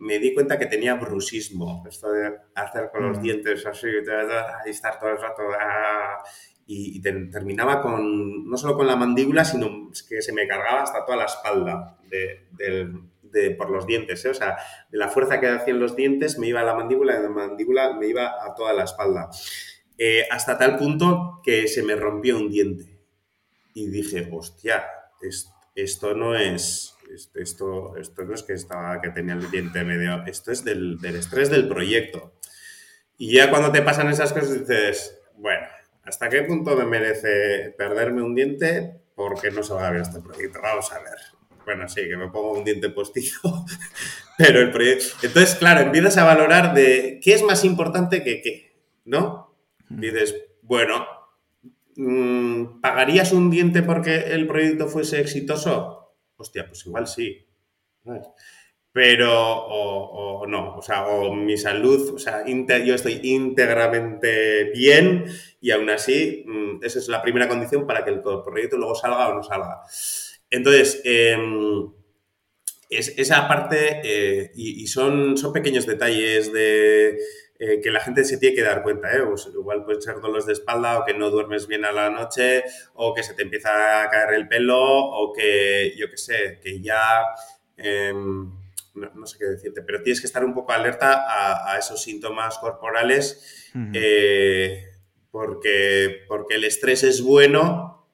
me 0.00 0.18
di 0.18 0.34
cuenta 0.34 0.58
que 0.58 0.66
tenía 0.66 0.94
brusismo, 0.94 1.84
esto 1.88 2.10
de 2.10 2.32
hacer 2.54 2.90
con 2.90 3.08
los 3.08 3.18
mm. 3.18 3.22
dientes 3.22 3.66
así, 3.66 3.86
y 3.86 4.70
estar 4.70 4.98
todo 4.98 5.10
el 5.10 5.18
rato, 5.18 5.42
ah, 5.60 6.22
y, 6.66 7.00
terminaba 7.02 7.82
con, 7.82 8.48
no 8.48 8.56
solo 8.56 8.76
con 8.76 8.86
la 8.86 8.96
mandíbula, 8.96 9.44
sino 9.44 9.90
que 10.08 10.22
se 10.22 10.32
me 10.32 10.46
cargaba 10.46 10.82
hasta 10.82 11.04
toda 11.04 11.18
la 11.18 11.24
espalda 11.24 11.98
de, 12.08 13.50
por 13.56 13.70
los 13.70 13.86
dientes, 13.86 14.24
¿eh? 14.24 14.30
o 14.30 14.34
sea, 14.34 14.56
de 14.90 14.98
la 14.98 15.08
fuerza 15.08 15.38
que 15.38 15.48
hacían 15.48 15.80
los 15.80 15.94
dientes 15.96 16.38
me 16.38 16.48
iba 16.48 16.60
a 16.60 16.64
la 16.64 16.74
mandíbula 16.74 17.14
y 17.14 17.16
de 17.16 17.22
la 17.22 17.28
mandíbula 17.28 17.92
me 17.94 18.06
iba 18.06 18.44
a 18.44 18.54
toda 18.54 18.72
la 18.72 18.84
espalda. 18.84 19.30
Eh, 19.98 20.26
hasta 20.30 20.56
tal 20.56 20.76
punto 20.78 21.40
que 21.42 21.68
se 21.68 21.82
me 21.82 21.94
rompió 21.94 22.38
un 22.38 22.50
diente. 22.50 22.98
Y 23.74 23.88
dije, 23.88 24.28
hostia, 24.32 24.84
esto 25.74 26.14
no 26.14 26.34
es 26.34 26.96
esto, 27.34 27.96
esto 27.96 28.24
no 28.24 28.34
es 28.34 28.42
que 28.42 28.52
estaba 28.52 29.00
que 29.00 29.10
tenía 29.10 29.34
el 29.34 29.50
diente 29.50 29.84
medio, 29.84 30.24
esto 30.26 30.52
es 30.52 30.64
del, 30.64 30.98
del 31.00 31.16
estrés 31.16 31.50
del 31.50 31.68
proyecto. 31.68 32.34
Y 33.18 33.34
ya 33.34 33.50
cuando 33.50 33.70
te 33.70 33.82
pasan 33.82 34.08
esas 34.08 34.32
cosas 34.32 34.60
dices, 34.60 35.20
bueno, 35.36 35.66
¿hasta 36.04 36.28
qué 36.28 36.42
punto 36.42 36.76
me 36.76 36.84
merece 36.84 37.74
perderme 37.76 38.22
un 38.22 38.34
diente 38.34 39.02
porque 39.14 39.50
no 39.50 39.62
se 39.62 39.74
va 39.74 39.88
a 39.88 39.90
ver 39.90 40.02
este 40.02 40.20
proyecto? 40.20 40.60
Vamos 40.62 40.90
a 40.92 40.98
ver. 41.00 41.18
Bueno, 41.64 41.88
sí, 41.88 42.08
que 42.08 42.16
me 42.16 42.28
pongo 42.28 42.52
un 42.52 42.64
diente 42.64 42.88
postizo, 42.88 43.66
pero 44.38 44.60
el 44.60 44.70
proyecto... 44.70 45.04
Entonces, 45.22 45.54
claro, 45.56 45.80
empiezas 45.80 46.16
a 46.16 46.24
valorar 46.24 46.74
de 46.74 47.20
qué 47.22 47.34
es 47.34 47.42
más 47.42 47.64
importante 47.64 48.24
que 48.24 48.40
qué, 48.40 48.72
¿no? 49.04 49.54
Dices, 49.88 50.34
bueno, 50.62 51.06
mm, 51.96 52.80
¿pagarías 52.80 53.32
un 53.32 53.50
diente 53.50 53.82
porque 53.82 54.32
el 54.32 54.46
proyecto 54.46 54.88
fuese 54.88 55.20
exitoso? 55.20 55.99
Hostia, 56.40 56.66
pues 56.66 56.86
igual 56.86 57.06
sí. 57.06 57.46
Pero, 58.92 59.30
o, 59.30 60.46
no, 60.46 60.78
o 60.78 60.82
sea, 60.82 61.06
o 61.06 61.34
mi 61.34 61.56
salud, 61.58 62.14
o 62.14 62.18
sea, 62.18 62.44
yo 62.46 62.94
estoy 62.94 63.20
íntegramente 63.22 64.64
bien 64.72 65.26
y 65.60 65.70
aún 65.70 65.90
así, 65.90 66.44
mm, 66.46 66.82
esa 66.82 66.98
es 66.98 67.08
la 67.08 67.20
primera 67.20 67.46
condición 67.46 67.86
para 67.86 68.04
que 68.04 68.10
el 68.10 68.22
proyecto 68.22 68.78
luego 68.78 68.94
salga 68.94 69.28
o 69.28 69.34
no 69.34 69.42
salga. 69.42 69.82
Entonces, 70.50 71.02
em, 71.04 71.92
es, 72.88 73.14
esa 73.18 73.46
parte, 73.46 74.00
eh, 74.02 74.50
y, 74.54 74.86
son, 74.86 75.36
son 75.36 75.52
pequeños 75.52 75.86
detalles 75.86 76.52
de 76.52 77.18
eh, 77.62 77.78
que 77.82 77.90
la 77.90 78.00
gente 78.00 78.24
se 78.24 78.38
tiene 78.38 78.56
que 78.56 78.62
dar 78.62 78.82
cuenta, 78.82 79.14
¿eh? 79.14 79.20
Pues 79.22 79.46
igual 79.52 79.84
pueden 79.84 80.00
ser 80.00 80.18
dolores 80.18 80.46
de 80.46 80.54
espalda 80.54 80.98
o 80.98 81.04
que 81.04 81.12
no 81.12 81.28
duermes 81.28 81.66
bien 81.66 81.84
a 81.84 81.92
la 81.92 82.08
noche 82.08 82.64
o 82.94 83.12
que 83.12 83.22
se 83.22 83.34
te 83.34 83.42
empieza 83.42 84.02
a 84.02 84.08
caer 84.08 84.32
el 84.32 84.48
pelo 84.48 84.80
o 84.80 85.30
que, 85.34 85.92
yo 85.94 86.08
qué 86.08 86.16
sé, 86.16 86.58
que 86.62 86.80
ya... 86.80 87.26
Em, 87.76 88.50
no, 88.94 89.26
sé 89.26 89.38
qué 89.38 89.44
decirte, 89.44 89.82
pero 89.82 90.02
tienes 90.02 90.20
que 90.20 90.26
estar 90.26 90.44
un 90.44 90.54
poco 90.54 90.72
alerta 90.72 91.70
a, 91.70 91.78
esos 91.78 92.02
síntomas 92.02 92.58
corporales 92.58 93.70
porque, 95.30 96.24
porque 96.26 96.54
el 96.54 96.64
estrés 96.64 97.04
es 97.04 97.22
bueno 97.22 98.08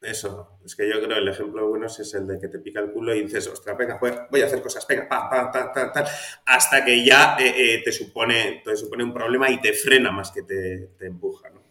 eso, 0.00 0.55
es 0.66 0.74
que 0.74 0.88
yo 0.88 1.00
creo 1.00 1.18
el 1.18 1.28
ejemplo 1.28 1.68
bueno 1.68 1.86
es 1.86 2.14
el 2.14 2.26
de 2.26 2.40
que 2.40 2.48
te 2.48 2.58
pica 2.58 2.80
el 2.80 2.90
culo 2.90 3.14
y 3.14 3.22
dices, 3.22 3.46
ostras, 3.46 3.78
venga, 3.78 4.00
pues 4.00 4.14
voy 4.30 4.42
a 4.42 4.46
hacer 4.46 4.60
cosas, 4.60 4.84
venga, 4.86 5.08
pa, 5.08 5.30
pa, 5.30 5.52
pa, 5.52 5.72
ta, 5.72 5.92
ta, 5.92 6.04
hasta 6.44 6.84
que 6.84 7.04
ya 7.04 7.36
eh, 7.38 7.54
eh, 7.56 7.82
te, 7.84 7.92
supone, 7.92 8.62
te 8.64 8.76
supone 8.76 9.04
un 9.04 9.14
problema 9.14 9.48
y 9.48 9.60
te 9.60 9.72
frena 9.72 10.10
más 10.10 10.32
que 10.32 10.42
te, 10.42 10.90
empuja. 11.06 11.50
¿no? 11.50 11.62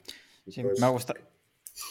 Sí, 0.47 0.63
me 0.63 0.85
ha 0.85 0.89
gustado. 0.89 1.19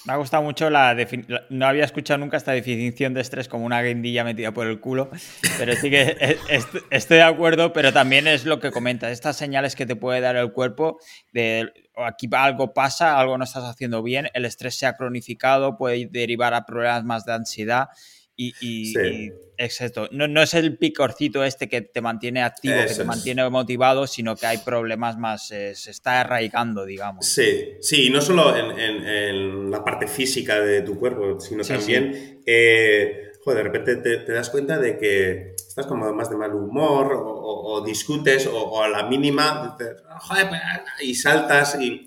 Me 0.07 0.15
ha 0.15 0.17
gustado 0.17 0.43
mucho 0.43 0.71
la 0.71 0.95
definición. 0.95 1.43
No 1.51 1.67
había 1.67 1.85
escuchado 1.85 2.17
nunca 2.17 2.39
esta 2.39 2.53
definición 2.53 3.13
de 3.13 3.21
estrés 3.21 3.49
como 3.49 3.67
una 3.67 3.83
guindilla 3.83 4.25
metida 4.25 4.53
por 4.53 4.67
el 4.67 4.81
culo, 4.81 5.11
pero 5.59 5.75
sí 5.77 5.91
que 5.91 6.39
estoy 6.91 7.19
de 7.19 7.23
acuerdo, 7.23 7.75
pero 7.75 7.93
también 7.93 8.27
es 8.27 8.47
lo 8.47 8.61
que 8.61 8.71
comentas, 8.71 9.13
estas 9.13 9.37
señales 9.37 9.77
que 9.77 9.85
te 9.85 9.95
puede 9.95 10.23
dar 10.23 10.37
el 10.37 10.53
cuerpo 10.53 10.99
de 11.35 11.71
aquí 11.97 12.29
algo 12.33 12.73
pasa, 12.75 13.19
algo 13.19 13.39
no 13.39 13.45
estás 13.45 13.65
haciendo 13.65 14.03
bien, 14.03 14.29
el 14.35 14.45
estrés 14.45 14.77
se 14.77 14.87
ha 14.87 14.97
cronificado, 14.97 15.77
puede 15.77 16.07
derivar 16.07 16.55
a 16.55 16.67
problemas 16.67 17.05
más 17.05 17.25
de 17.25 17.33
ansiedad 17.33 17.89
y, 18.37 18.53
y, 18.61 19.33
exacto. 19.57 20.09
No, 20.11 20.27
no, 20.27 20.43
es 20.43 20.55
el 20.55 20.77
picorcito 20.77 21.45
este 21.45 21.69
que 21.69 21.83
te 21.83 22.01
mantiene 22.01 22.43
activo, 22.43 22.75
que 22.87 22.93
te 22.93 23.05
mantiene 23.05 23.49
motivado, 23.49 24.09
sino 24.09 24.35
que 24.35 24.47
hay 24.47 24.59
problemas 24.59 25.19
más, 25.19 25.53
eh, 25.53 25.75
se 25.77 25.93
está 25.93 26.21
arraigando, 26.21 26.85
digamos. 26.85 27.27
Sí, 27.27 27.75
sí, 27.81 28.11
no 28.11 28.21
solo 28.21 28.57
en, 28.57 29.71
la 29.71 29.85
parte 29.85 30.09
física 30.09 30.61
de 30.61 30.83
tu 30.83 30.99
cuerpo, 30.99 31.39
sino 31.41 31.63
también, 31.63 32.43
eh, 32.45 33.33
joder, 33.45 33.59
de 33.59 33.71
repente 33.71 33.97
te, 34.19 34.33
das 34.33 34.51
cuenta 34.51 34.79
de 34.79 34.99
que 34.99 35.55
estás 35.75 35.87
como 35.89 36.13
más 36.13 36.31
de 36.31 36.37
mal 36.37 36.55
humor 36.55 37.11
o, 37.13 37.83
discutes 37.85 38.47
o, 38.47 38.81
a 38.81 38.89
la 38.89 39.09
mínima 39.09 39.77
joder, 40.21 40.49
pues, 40.49 40.61
y 41.03 41.17
saltas 41.17 41.77
y, 41.81 42.07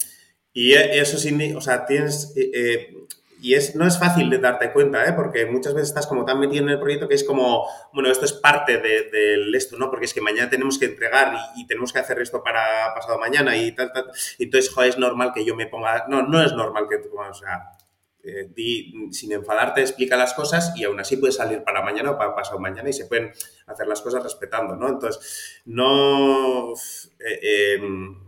y 0.53 0.71
eso 0.73 1.17
sí, 1.17 1.53
o 1.53 1.59
sea, 1.59 1.85
tienes... 1.85 2.33
Eh, 2.37 2.95
y 3.41 3.55
es, 3.55 3.75
no 3.75 3.85
es 3.85 3.99
fácil 3.99 4.29
de 4.29 4.39
darte 4.39 4.71
cuenta, 4.71 5.05
¿eh? 5.05 5.13
porque 5.13 5.45
muchas 5.45 5.73
veces 5.73 5.89
estás 5.89 6.07
como 6.07 6.23
tan 6.23 6.39
metido 6.39 6.63
en 6.63 6.69
el 6.69 6.79
proyecto 6.79 7.09
que 7.09 7.13
es 7.15 7.25
como, 7.25 7.67
bueno, 7.93 8.09
esto 8.09 8.23
es 8.23 8.33
parte 8.33 8.77
del 8.77 9.11
de, 9.11 9.57
esto, 9.57 9.77
¿no? 9.77 9.91
Porque 9.91 10.05
es 10.05 10.13
que 10.13 10.21
mañana 10.21 10.49
tenemos 10.49 10.79
que 10.79 10.85
entregar 10.85 11.35
y, 11.55 11.67
tenemos 11.67 11.93
que 11.93 11.99
hacer 11.99 12.19
esto 12.19 12.41
para 12.41 12.95
pasado 12.95 13.19
mañana 13.19 13.55
y 13.55 13.73
tal, 13.73 13.91
tal. 13.91 14.05
Y 14.39 14.45
entonces, 14.45 14.73
joder, 14.73 14.89
es 14.89 14.97
normal 14.97 15.33
que 15.35 15.45
yo 15.45 15.55
me 15.55 15.67
ponga... 15.67 16.05
No, 16.07 16.23
no 16.23 16.41
es 16.41 16.53
normal 16.53 16.87
que 16.89 16.97
tú, 16.97 17.09
o 17.15 17.33
sea, 17.33 17.76
eh, 18.27 19.11
sin 19.11 19.31
enfadarte, 19.31 19.81
explica 19.81 20.17
las 20.17 20.33
cosas 20.33 20.73
y 20.75 20.83
aún 20.83 20.99
así 20.99 21.17
puedes 21.17 21.35
salir 21.35 21.63
para 21.63 21.81
mañana 21.81 22.11
o 22.11 22.17
para 22.17 22.35
pasado 22.35 22.59
mañana 22.59 22.89
y 22.89 22.93
se 22.93 23.05
pueden 23.05 23.31
hacer 23.65 23.87
las 23.87 24.01
cosas 24.01 24.23
respetando, 24.23 24.75
¿no? 24.75 24.89
Entonces, 24.89 25.61
no... 25.65 26.73
Eh, 27.19 27.75
em, 27.75 28.27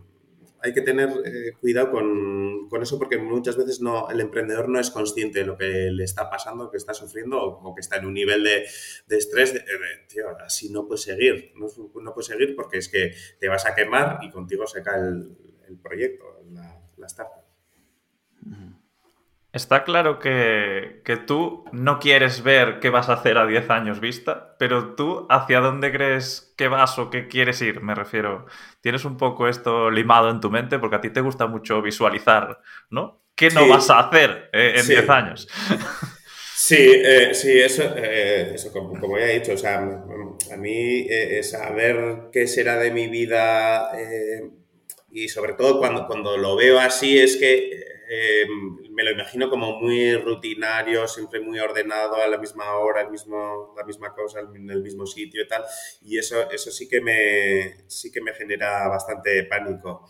hay 0.62 0.74
que 0.74 0.82
tener 0.82 1.08
eh, 1.24 1.52
cuidado 1.58 1.90
con, 1.90 2.82
eso 2.82 2.98
porque 2.98 3.18
muchas 3.18 3.56
veces 3.56 3.80
no, 3.80 4.10
el 4.10 4.20
emprendedor 4.20 4.68
no 4.68 4.78
es 4.78 4.90
consciente 4.90 5.40
de 5.40 5.46
lo 5.46 5.56
que 5.56 5.90
le 5.90 6.04
está 6.04 6.28
pasando, 6.30 6.70
que 6.70 6.76
está 6.76 6.94
sufriendo 6.94 7.42
o, 7.42 7.74
que 7.74 7.80
está 7.80 7.96
en 7.96 8.06
un 8.06 8.14
nivel 8.14 8.44
de, 8.44 8.64
estrés. 9.16 9.54
De, 9.54 9.64
tío, 10.08 10.28
así 10.44 10.70
no 10.70 10.86
puedes 10.86 11.02
seguir, 11.02 11.52
no, 11.56 12.14
puedes 12.14 12.26
seguir 12.26 12.54
porque 12.54 12.78
es 12.78 12.88
que 12.88 13.14
te 13.38 13.48
vas 13.48 13.66
a 13.66 13.74
quemar 13.74 14.18
y 14.22 14.30
contigo 14.30 14.66
se 14.66 14.82
cae 14.82 15.00
el, 15.00 15.78
proyecto, 15.82 16.42
la, 16.52 16.80
la 16.96 17.06
startup. 17.06 17.44
Está 19.52 19.82
claro 19.82 20.20
que, 20.20 21.02
tú 21.26 21.64
no 21.72 21.98
quieres 21.98 22.44
ver 22.44 22.78
qué 22.78 22.88
vas 22.88 23.08
a 23.08 23.14
hacer 23.14 23.36
a 23.36 23.46
10 23.46 23.68
años 23.70 23.98
vista, 23.98 24.54
pero 24.60 24.94
tú 24.94 25.26
hacia 25.28 25.58
dónde 25.58 25.90
crees 25.90 26.54
que 26.56 26.68
vas 26.68 26.96
o 27.00 27.10
qué 27.10 27.26
quieres 27.26 27.60
ir, 27.60 27.80
me 27.80 27.96
refiero. 27.96 28.46
Tienes 28.80 29.04
un 29.04 29.16
poco 29.16 29.48
esto 29.48 29.90
limado 29.90 30.30
en 30.30 30.40
tu 30.40 30.50
mente 30.50 30.78
porque 30.78 30.96
a 30.96 31.00
ti 31.00 31.10
te 31.10 31.20
gusta 31.20 31.48
mucho 31.48 31.82
visualizar, 31.82 32.60
¿no? 32.90 33.24
¿Qué 33.34 33.50
no 33.50 33.66
vas 33.66 33.90
a 33.90 34.00
hacer 34.00 34.50
eh, 34.52 34.74
en 34.76 34.86
10 34.86 35.08
años? 35.08 35.48
Sí, 36.54 36.92
eh, 36.94 37.34
sí, 37.34 37.58
eso, 37.58 37.82
eh, 37.96 38.52
eso 38.54 38.70
como, 38.70 39.18
ya 39.18 39.24
he 39.24 39.40
dicho, 39.40 39.54
o 39.54 39.56
sea, 39.56 39.78
a 39.78 40.56
mí 40.58 41.08
saber 41.42 42.28
qué 42.30 42.46
será 42.46 42.76
de 42.76 42.90
mi 42.92 43.08
vida 43.08 43.90
y 45.10 45.28
sobre 45.28 45.54
todo 45.54 45.80
cuando, 45.80 46.06
cuando 46.06 46.36
lo 46.36 46.54
veo 46.54 46.78
así 46.78 47.18
es 47.18 47.36
que 47.36 47.90
me 48.90 49.04
lo 49.04 49.12
imagino 49.12 49.48
como 49.48 49.78
muy 49.78 50.16
rutinario, 50.16 51.06
siempre 51.06 51.40
muy 51.40 51.60
ordenado, 51.60 52.16
a 52.16 52.26
la 52.26 52.38
misma 52.38 52.76
hora, 52.76 53.02
el 53.02 53.10
mismo, 53.10 53.72
la 53.76 53.84
misma 53.84 54.12
cosa, 54.12 54.40
en 54.40 54.68
el 54.68 54.82
mismo 54.82 55.06
sitio 55.06 55.42
y 55.42 55.46
tal. 55.48 55.64
Y 56.02 56.18
eso, 56.18 56.50
eso 56.50 56.70
sí, 56.70 56.88
que 56.88 57.00
me, 57.00 57.88
sí 57.88 58.10
que 58.10 58.20
me 58.20 58.34
genera 58.34 58.88
bastante 58.88 59.44
pánico. 59.44 60.08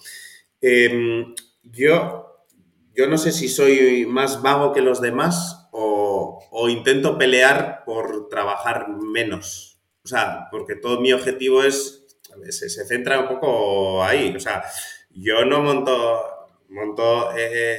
Em, 0.61 1.35
yo, 1.63 2.47
yo 2.95 3.07
no 3.07 3.19
sé 3.19 3.33
si 3.33 3.49
soy 3.49 4.07
más 4.07 4.41
vago 4.41 4.73
que 4.73 4.81
los 4.81 5.01
demás 5.01 5.69
o, 5.73 6.69
intento 6.69 7.19
pelear 7.19 7.85
por 7.85 8.29
trabajar 8.29 8.89
menos. 8.89 9.79
O 10.05 10.09
sea, 10.09 10.49
porque 10.51 10.75
todo 10.77 11.01
mi 11.01 11.13
objetivo 11.13 11.63
es, 11.63 12.07
se 12.49 12.69
centra 12.87 13.21
un 13.21 13.29
poco 13.29 14.03
ahí. 14.03 14.35
O 14.35 14.41
sea, 14.41 14.65
yo 15.11 15.45
no 15.45 15.63
monto, 15.63 16.40
monto 16.71 17.37
eh, 17.37 17.79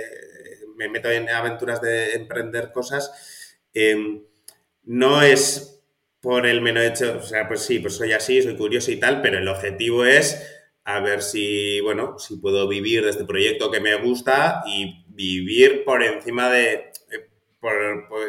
me 0.75 0.89
meto 0.89 1.10
en 1.10 1.30
aventuras 1.30 1.82
de 1.82 2.13
emprender 2.13 2.71
cosas, 2.71 3.58
em, 3.73 4.23
no 4.84 5.21
es 5.21 5.84
por 6.19 6.45
el 6.45 6.62
menos 6.62 6.84
hecho, 6.84 7.17
o 7.19 7.23
sea, 7.23 7.48
pues 7.48 7.62
sí, 7.62 7.79
pues 7.79 7.96
soy 7.96 8.13
así, 8.13 8.42
soy 8.42 8.56
curioso 8.56 8.92
y 8.92 9.00
tal, 9.00 9.21
pero 9.21 9.39
el 9.39 9.48
objetivo 9.48 10.06
es 10.06 10.60
a 10.83 11.00
ver 11.00 11.21
si, 11.21 11.79
bueno, 11.81 12.17
si 12.19 12.37
puedo 12.37 12.67
vivir 12.67 13.04
de 13.04 13.12
este 13.12 13.25
proyecto 13.25 13.71
que 13.71 13.79
me 13.79 13.96
gusta 13.96 14.63
y 14.65 15.06
vivir 15.08 15.83
por 15.83 16.04
encima 16.04 16.50
de, 16.50 16.73
eh, 16.73 17.29
por, 17.60 17.73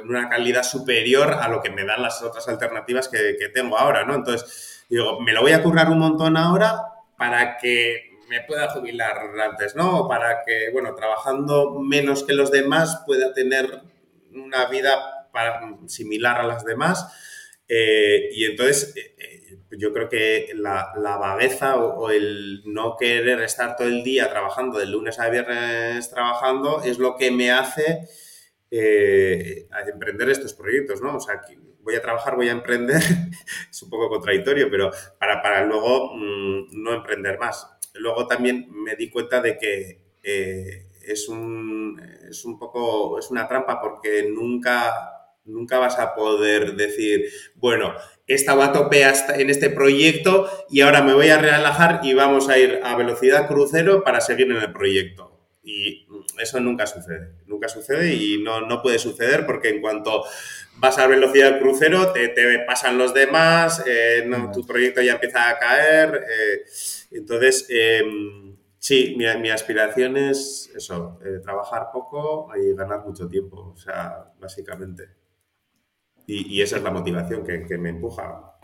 una 0.05 0.29
calidad 0.29 0.63
superior 0.63 1.33
a 1.41 1.49
lo 1.49 1.63
que 1.63 1.71
me 1.71 1.85
dan 1.85 2.03
las 2.03 2.23
otras 2.23 2.49
alternativas 2.49 3.09
que 3.09 3.49
tengo 3.53 3.79
ahora, 3.79 4.05
¿no? 4.05 4.15
Entonces, 4.15 4.85
digo, 4.89 5.21
me 5.21 5.33
lo 5.33 5.43
voy 5.43 5.53
a 5.53 5.63
currar 5.63 5.89
un 5.89 5.99
montón 5.99 6.37
ahora 6.37 6.83
para 7.17 7.57
que 7.57 8.12
me 8.33 8.41
pueda 8.41 8.71
jubilar 8.71 9.19
antes, 9.39 9.77
¿no? 9.77 10.09
Para 10.09 10.43
que, 10.43 10.71
bueno, 10.73 10.95
trabajando 10.95 11.79
menos 11.81 12.25
que 12.25 12.33
los 12.33 12.51
demás 12.51 13.03
pueda 13.05 13.35
tener 13.35 13.83
una 14.33 14.65
vida 14.71 15.29
similar 15.87 16.41
a 16.41 16.47
las 16.47 16.65
demás. 16.65 17.13
Eh, 17.69 18.31
y 18.33 18.47
entonces, 18.47 18.97
eh, 18.97 19.15
eh, 19.19 19.59
yo 19.73 19.93
creo 19.93 20.09
que 20.09 20.51
la, 20.55 20.93
vagueza 20.97 21.77
o, 21.77 22.09
el 22.09 22.63
no 22.65 22.97
querer 22.97 23.43
estar 23.43 23.77
todo 23.77 23.89
el 23.89 24.03
día 24.03 24.31
trabajando, 24.31 24.79
de 24.79 24.87
lunes 24.87 25.19
a 25.19 25.29
viernes 25.29 26.09
trabajando, 26.09 26.83
es 26.83 26.99
lo 26.99 27.17
que 27.19 27.31
me 27.31 27.51
hace 27.51 28.09
emprender 29.93 30.31
estos 30.31 30.55
proyectos, 30.55 31.03
¿no? 31.03 31.17
O 31.17 31.21
sea, 31.21 31.43
voy 31.81 31.97
a 31.97 32.01
trabajar, 32.01 32.37
voy 32.37 32.49
a 32.49 32.53
emprender, 32.53 32.97
es 33.71 33.83
un 33.83 33.91
poco 33.91 34.09
contradictorio, 34.09 34.71
pero 34.71 34.91
para, 35.19 35.43
para 35.43 35.67
luego 35.67 36.15
mm, 36.15 36.83
no 36.83 36.95
emprender 36.95 37.39
más 37.39 37.72
luego 37.95 38.27
también 38.27 38.67
me 38.71 38.97
di 38.97 39.11
cuenta 39.11 39.41
de 39.41 39.59
que 39.59 40.01
eh, 40.23 40.87
es, 41.05 41.29
un, 41.29 42.01
es 42.29 42.45
un 42.45 42.59
poco, 42.59 43.19
es 43.19 43.31
una 43.31 43.49
trampa 43.49 43.81
porque 43.81 44.29
nunca 44.29 45.13
Nunca 45.45 45.79
vas 45.79 45.99
a 45.99 46.15
poder 46.15 46.77
decir, 46.77 47.29
bueno, 47.57 47.95
estaba 48.29 48.67
a 48.67 48.73
tope 48.73 49.05
hasta 49.05 49.41
en 49.41 49.51
este 49.51 49.71
proyecto 49.71 50.49
y 50.71 50.83
ahora 50.83 51.03
me 51.03 51.15
voy 51.15 51.31
a 51.31 51.39
relajar 51.39 52.01
y 52.05 52.15
vamos 52.15 52.49
a 52.49 52.59
ir 52.59 52.81
a 52.85 52.95
velocidad 52.95 53.49
crucero 53.49 54.05
para 54.05 54.21
seguir 54.21 54.53
en 54.53 54.59
el 54.59 54.73
proyecto. 54.73 55.41
Y 55.65 56.07
eso 56.39 56.61
nunca 56.61 56.87
sucede, 56.87 57.33
nunca 57.47 57.69
sucede 57.69 58.15
y 58.15 58.41
no, 58.41 58.61
no 58.61 58.83
puede 58.83 59.01
suceder 59.01 59.45
porque 59.45 59.71
en 59.71 59.81
cuanto 59.81 60.25
vas 60.77 60.99
a 60.99 61.09
velocidad 61.09 61.59
crucero 61.59 62.13
te, 62.13 62.29
te 62.29 62.61
pasan 62.61 62.97
los 62.97 63.13
demás, 63.13 63.83
eh, 63.85 64.29
tu 64.53 64.65
proyecto 64.65 65.03
ya 65.03 65.15
empieza 65.15 65.49
a 65.49 65.59
caer. 65.59 66.25
Eh, 66.31 66.63
entonces, 67.15 67.67
em, 67.71 68.57
sí, 68.79 69.15
mi, 69.17 69.25
mi, 69.41 69.51
aspiración 69.51 70.17
es 70.17 70.71
eso, 70.75 71.19
eh, 71.25 71.41
trabajar 71.43 71.89
poco 71.93 72.49
y 72.57 72.75
ganar 72.75 73.05
mucho 73.05 73.29
tiempo, 73.29 73.73
o 73.75 73.77
sea, 73.77 74.33
básicamente. 74.41 75.23
Y, 76.27 76.63
esa 76.63 76.77
es 76.77 76.83
la 76.83 76.91
motivación 76.91 77.45
que, 77.45 77.79
me 77.79 77.91
empuja. 77.91 78.55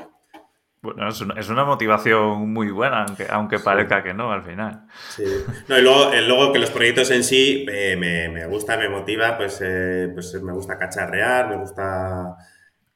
Bueno, 0.81 1.09
es 1.09 1.49
una, 1.51 1.65
motivación 1.65 2.53
muy 2.53 2.71
buena, 2.71 3.05
aunque, 3.05 3.27
aunque 3.29 3.59
parezca 3.59 4.03
que 4.03 4.15
no 4.15 4.33
al 4.33 4.45
final. 4.45 4.87
Sí. 5.11 5.25
No, 5.67 5.77
y 5.77 5.83
luego, 5.83 6.13
eh, 6.13 6.23
luego 6.23 6.53
que 6.53 6.61
los 6.61 6.71
proyectos 6.71 7.11
en 7.11 7.25
sí 7.25 7.67
eh, 7.69 7.97
me, 7.97 8.29
me, 8.29 8.47
gusta, 8.47 8.77
me 8.77 8.89
motiva, 8.89 9.37
pues, 9.37 9.61
eh, 9.61 10.09
pues 10.15 10.41
me 10.41 10.53
gusta 10.53 10.79
cacharrear, 10.79 11.49
me 11.49 11.57
gusta 11.57 12.37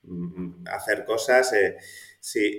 mm, 0.05 0.65
hacer 0.69 1.05
cosas. 1.05 1.53
sí, 2.21 2.59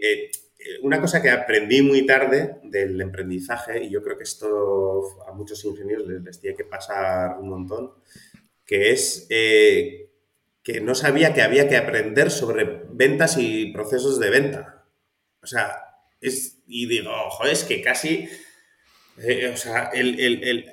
una 0.82 1.00
cosa 1.02 1.22
que 1.22 1.30
aprendí 1.30 1.82
muy 1.82 2.06
tarde 2.06 2.58
del 2.64 3.00
emprendizaje, 3.02 3.84
y 3.84 3.90
yo 3.90 4.02
creo 4.02 4.18
que 4.18 4.24
esto 4.24 5.04
a 5.28 5.34
muchos 5.34 5.64
ingenieros 5.66 6.08
les, 6.08 6.22
les 6.22 6.40
tiene 6.40 6.58
que 6.58 6.66
pasar 6.66 7.38
un 7.40 7.50
montón, 7.50 7.92
que 8.66 8.92
es 8.92 9.28
que 10.64 10.80
no 10.82 10.96
sabía 10.96 11.34
que 11.34 11.42
había 11.42 11.68
que 11.68 11.76
aprender 11.76 12.32
sobre 12.32 12.84
ventas 12.90 13.38
y 13.38 13.74
procesos 13.74 14.20
de 14.20 14.30
venta. 14.30 14.86
O 15.42 15.46
sea, 15.46 15.78
es, 16.22 16.64
y 16.68 16.88
digo, 16.88 17.12
ojo, 17.12 17.46
es 17.46 17.66
que 17.66 17.82
casi, 17.82 18.30
eh, 19.18 19.52
o 19.54 19.58
sea, 19.58 19.90
el, 19.94 20.18
el, 20.20 20.66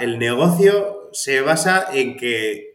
el 0.00 0.18
negocio 0.18 1.10
se 1.12 1.42
basa 1.42 1.88
en 1.92 2.16
que 2.16 2.52
eh, 2.52 2.67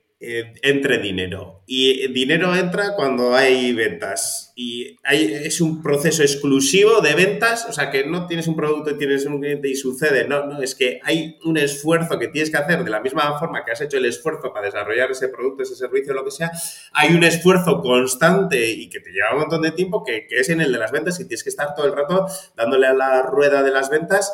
entre 0.62 1.00
dinero. 1.00 1.64
Y 1.66 2.08
dinero 2.14 2.56
entra 2.56 2.96
cuando 2.96 3.36
hay 3.36 3.74
ventas. 3.74 4.54
Y 4.56 4.98
es 5.04 5.60
un 5.62 5.82
proceso 5.82 6.22
exclusivo 6.22 7.02
de 7.02 7.16
ventas, 7.16 7.66
o 7.68 7.74
sea 7.74 7.90
que 7.90 8.06
no 8.06 8.28
tienes 8.28 8.48
un 8.48 8.56
producto 8.56 8.92
y 8.92 8.98
tienes 8.98 9.26
un 9.26 9.40
cliente 9.40 9.70
y 9.70 9.76
sucede. 9.76 10.28
No, 10.28 10.46
no, 10.46 10.62
es 10.62 10.76
que 10.76 11.00
hay 11.04 11.38
un 11.44 11.58
esfuerzo 11.58 12.20
que 12.20 12.28
tienes 12.28 12.52
que 12.52 12.58
hacer 12.58 12.84
de 12.84 12.90
la 12.90 13.02
misma 13.02 13.38
forma 13.40 13.66
que 13.66 13.72
has 13.72 13.82
hecho 13.82 13.98
el 13.98 14.06
esfuerzo 14.06 14.54
para 14.54 14.68
desarrollar 14.68 15.12
ese 15.12 15.30
producto, 15.30 15.64
ese 15.64 15.76
servicio, 15.76 16.14
lo 16.14 16.24
que 16.24 16.32
sea. 16.32 16.52
Hay 16.94 17.14
un 17.14 17.24
esfuerzo 17.24 17.82
constante 17.82 18.70
y 18.70 18.90
que 18.90 19.00
te 19.00 19.12
lleva 19.12 19.34
un 19.34 19.40
montón 19.40 19.62
de 19.62 19.72
tiempo 19.72 20.04
que, 20.04 20.28
que 20.28 20.40
es 20.40 20.50
en 20.50 20.62
el 20.62 20.72
de 20.72 20.80
las 20.80 20.92
ventas 20.92 21.20
y 21.20 21.28
tienes 21.28 21.44
que 21.44 21.50
estar 21.50 21.76
todo 21.76 21.86
el 21.86 21.94
rato 21.94 22.28
dándole 22.56 22.88
a 22.88 22.94
la 22.94 23.24
rueda 23.24 23.64
de 23.64 23.72
las 23.72 23.90
ventas. 23.90 24.32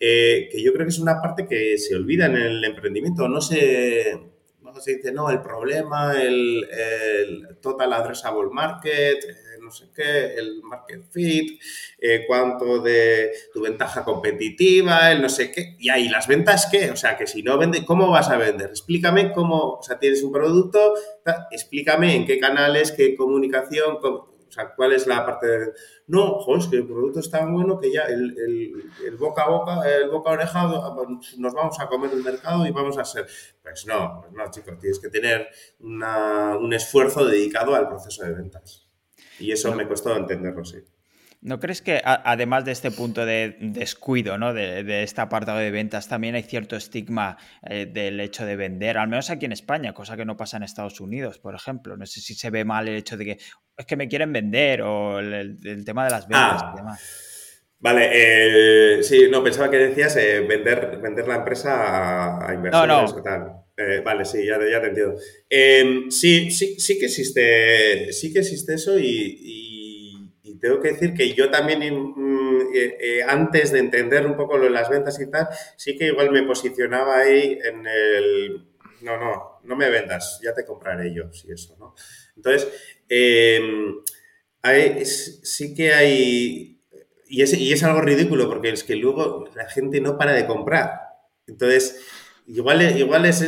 Eh, 0.00 0.48
que 0.52 0.62
yo 0.62 0.72
creo 0.72 0.86
que 0.86 0.90
es 0.90 1.00
una 1.00 1.20
parte 1.20 1.46
que 1.48 1.76
se 1.76 1.96
olvida 1.96 2.26
en 2.26 2.36
el 2.36 2.64
emprendimiento, 2.64 3.28
no 3.28 3.40
se, 3.40 4.16
se 4.80 4.96
dice, 4.96 5.12
no, 5.12 5.30
el 5.30 5.40
problema, 5.40 6.14
el, 6.20 6.66
total 7.60 7.92
addressable 7.92 8.50
market, 8.50 9.24
eh, 9.24 9.58
no 9.60 9.70
sé 9.70 9.86
qué, 9.94 10.34
el 10.34 10.62
market 10.62 11.02
fit, 11.10 11.60
eh, 11.98 12.24
cuánto 12.26 12.80
de 12.80 13.32
tu 13.52 13.60
ventaja 13.62 14.04
competitiva, 14.04 15.10
el 15.12 15.20
no 15.20 15.28
sé 15.28 15.50
qué. 15.50 15.76
Y 15.78 15.88
ahí, 15.88 16.08
¿las 16.08 16.26
ventas 16.26 16.68
qué? 16.70 16.90
O 16.90 16.96
sea, 16.96 17.16
que 17.16 17.26
si 17.26 17.42
no 17.42 17.58
vende, 17.58 17.84
¿cómo 17.84 18.10
vas 18.10 18.30
a 18.30 18.36
vender? 18.36 18.70
Explícame 18.70 19.32
cómo, 19.32 19.74
o 19.74 19.82
sea, 19.82 19.98
tienes 19.98 20.22
un 20.22 20.32
producto, 20.32 20.94
explícame 21.50 22.14
en 22.14 22.26
qué 22.26 22.38
canales, 22.38 22.92
qué 22.92 23.16
comunicación, 23.16 23.98
o 24.02 24.37
sea, 24.58 24.74
¿cuál 24.74 24.92
es 24.92 25.06
la 25.06 25.24
parte 25.24 25.46
de... 25.46 25.72
No, 26.06 26.38
joder, 26.40 26.60
es 26.60 26.68
que 26.68 26.76
el 26.76 26.86
producto 26.86 27.20
es 27.20 27.30
tan 27.30 27.52
bueno 27.52 27.78
que 27.78 27.92
ya 27.92 28.04
el, 28.04 28.36
el, 29.04 29.16
boca 29.16 29.42
a 29.42 29.48
boca, 29.50 29.88
el 29.88 30.10
boca 30.10 30.30
a 30.30 30.32
oreja, 30.34 30.68
nos 31.38 31.54
vamos 31.54 31.78
a 31.80 31.86
comer 31.88 32.10
el 32.12 32.22
mercado 32.22 32.66
y 32.66 32.70
vamos 32.70 32.98
a 32.98 33.04
ser... 33.04 33.26
Pues 33.62 33.86
no, 33.86 34.20
pues 34.20 34.32
no, 34.32 34.50
chicos, 34.50 34.78
tienes 34.78 34.98
que 34.98 35.08
tener 35.08 35.48
una, 35.80 36.56
un 36.56 36.72
esfuerzo 36.72 37.24
dedicado 37.24 37.74
al 37.74 37.88
proceso 37.88 38.24
de 38.24 38.32
ventas. 38.32 38.88
Y 39.38 39.52
eso 39.52 39.74
me 39.74 39.86
costó 39.86 40.16
entenderlo, 40.16 40.64
sí. 40.64 40.78
¿No 41.40 41.60
crees 41.60 41.82
que 41.82 42.00
además 42.04 42.64
de 42.64 42.72
este 42.72 42.90
punto 42.90 43.24
de 43.24 43.56
descuido, 43.60 44.38
¿no? 44.38 44.52
de, 44.52 44.82
de 44.82 45.04
este 45.04 45.20
apartado 45.20 45.58
de 45.58 45.70
ventas, 45.70 46.08
también 46.08 46.34
hay 46.34 46.42
cierto 46.42 46.74
estigma 46.74 47.38
eh, 47.62 47.86
del 47.86 48.18
hecho 48.18 48.44
de 48.44 48.56
vender, 48.56 48.98
al 48.98 49.06
menos 49.06 49.30
aquí 49.30 49.44
en 49.46 49.52
España, 49.52 49.94
cosa 49.94 50.16
que 50.16 50.24
no 50.24 50.36
pasa 50.36 50.56
en 50.56 50.64
Estados 50.64 51.00
Unidos, 51.00 51.38
por 51.38 51.54
ejemplo? 51.54 51.96
No 51.96 52.06
sé 52.06 52.20
si 52.20 52.34
se 52.34 52.50
ve 52.50 52.64
mal 52.64 52.88
el 52.88 52.96
hecho 52.96 53.16
de 53.16 53.24
que 53.24 53.38
es 53.76 53.86
que 53.86 53.96
me 53.96 54.08
quieren 54.08 54.32
vender 54.32 54.82
o 54.82 55.20
el, 55.20 55.84
tema 55.84 56.04
de 56.04 56.10
las 56.10 56.26
ventas 56.26 56.64
y 56.72 56.76
demás. 56.76 57.00
Vale, 57.78 58.10
eh, 58.12 59.02
sí, 59.04 59.28
no, 59.30 59.44
pensaba 59.44 59.70
que 59.70 59.76
decías 59.76 60.16
eh, 60.16 60.40
vender, 60.40 60.98
vender 61.00 61.28
la 61.28 61.36
empresa 61.36 62.44
a, 62.44 62.52
inversores 62.52 63.14
no, 63.14 63.22
tal. 63.22 63.52
vale, 64.04 64.24
sí, 64.24 64.44
ya, 64.44 64.58
ya 64.68 64.80
te 64.80 64.88
entiendo. 64.88 65.14
Em, 65.48 66.10
sí, 66.10 66.50
sí, 66.50 66.80
sí 66.80 66.98
que 66.98 67.06
existe, 67.06 68.12
sí 68.12 68.32
que 68.32 68.40
existe 68.40 68.74
eso 68.74 68.98
y 68.98 69.77
tengo 70.58 70.80
que 70.80 70.92
decir 70.92 71.14
que 71.14 71.34
yo 71.34 71.50
también, 71.50 71.80
mm, 71.80 72.60
eh, 72.74 72.96
eh, 73.00 73.22
antes 73.26 73.72
de 73.72 73.78
entender 73.78 74.26
un 74.26 74.36
poco 74.36 74.56
lo 74.58 74.64
de 74.64 74.70
las 74.70 74.88
ventas 74.88 75.20
y 75.20 75.30
tal, 75.30 75.48
sí 75.76 75.96
que 75.96 76.06
igual 76.06 76.30
me 76.30 76.42
posicionaba 76.42 77.18
ahí 77.18 77.58
en 77.64 77.86
el, 77.86 78.66
no, 79.02 79.16
no, 79.18 79.60
no 79.62 79.76
me 79.76 79.90
vendas, 79.90 80.40
ya 80.42 80.54
te 80.54 80.64
compraré 80.64 81.14
yo, 81.14 81.32
si 81.32 81.50
eso, 81.52 81.76
¿no? 81.78 81.94
Entonces, 82.36 82.68
em, 83.08 83.96
sí 85.02 85.74
que 85.74 85.92
hay, 85.92 86.80
y 87.28 87.42
es, 87.42 87.54
y 87.54 87.72
es 87.72 87.82
algo 87.82 88.00
ridículo, 88.00 88.48
porque 88.48 88.70
es 88.70 88.84
que 88.84 88.96
luego 88.96 89.48
la 89.54 89.68
gente 89.68 90.00
no 90.00 90.18
para 90.18 90.32
de 90.32 90.46
comprar. 90.46 91.00
Entonces, 91.46 92.04
igual, 92.46 92.96
igual 92.98 93.26
es 93.26 93.42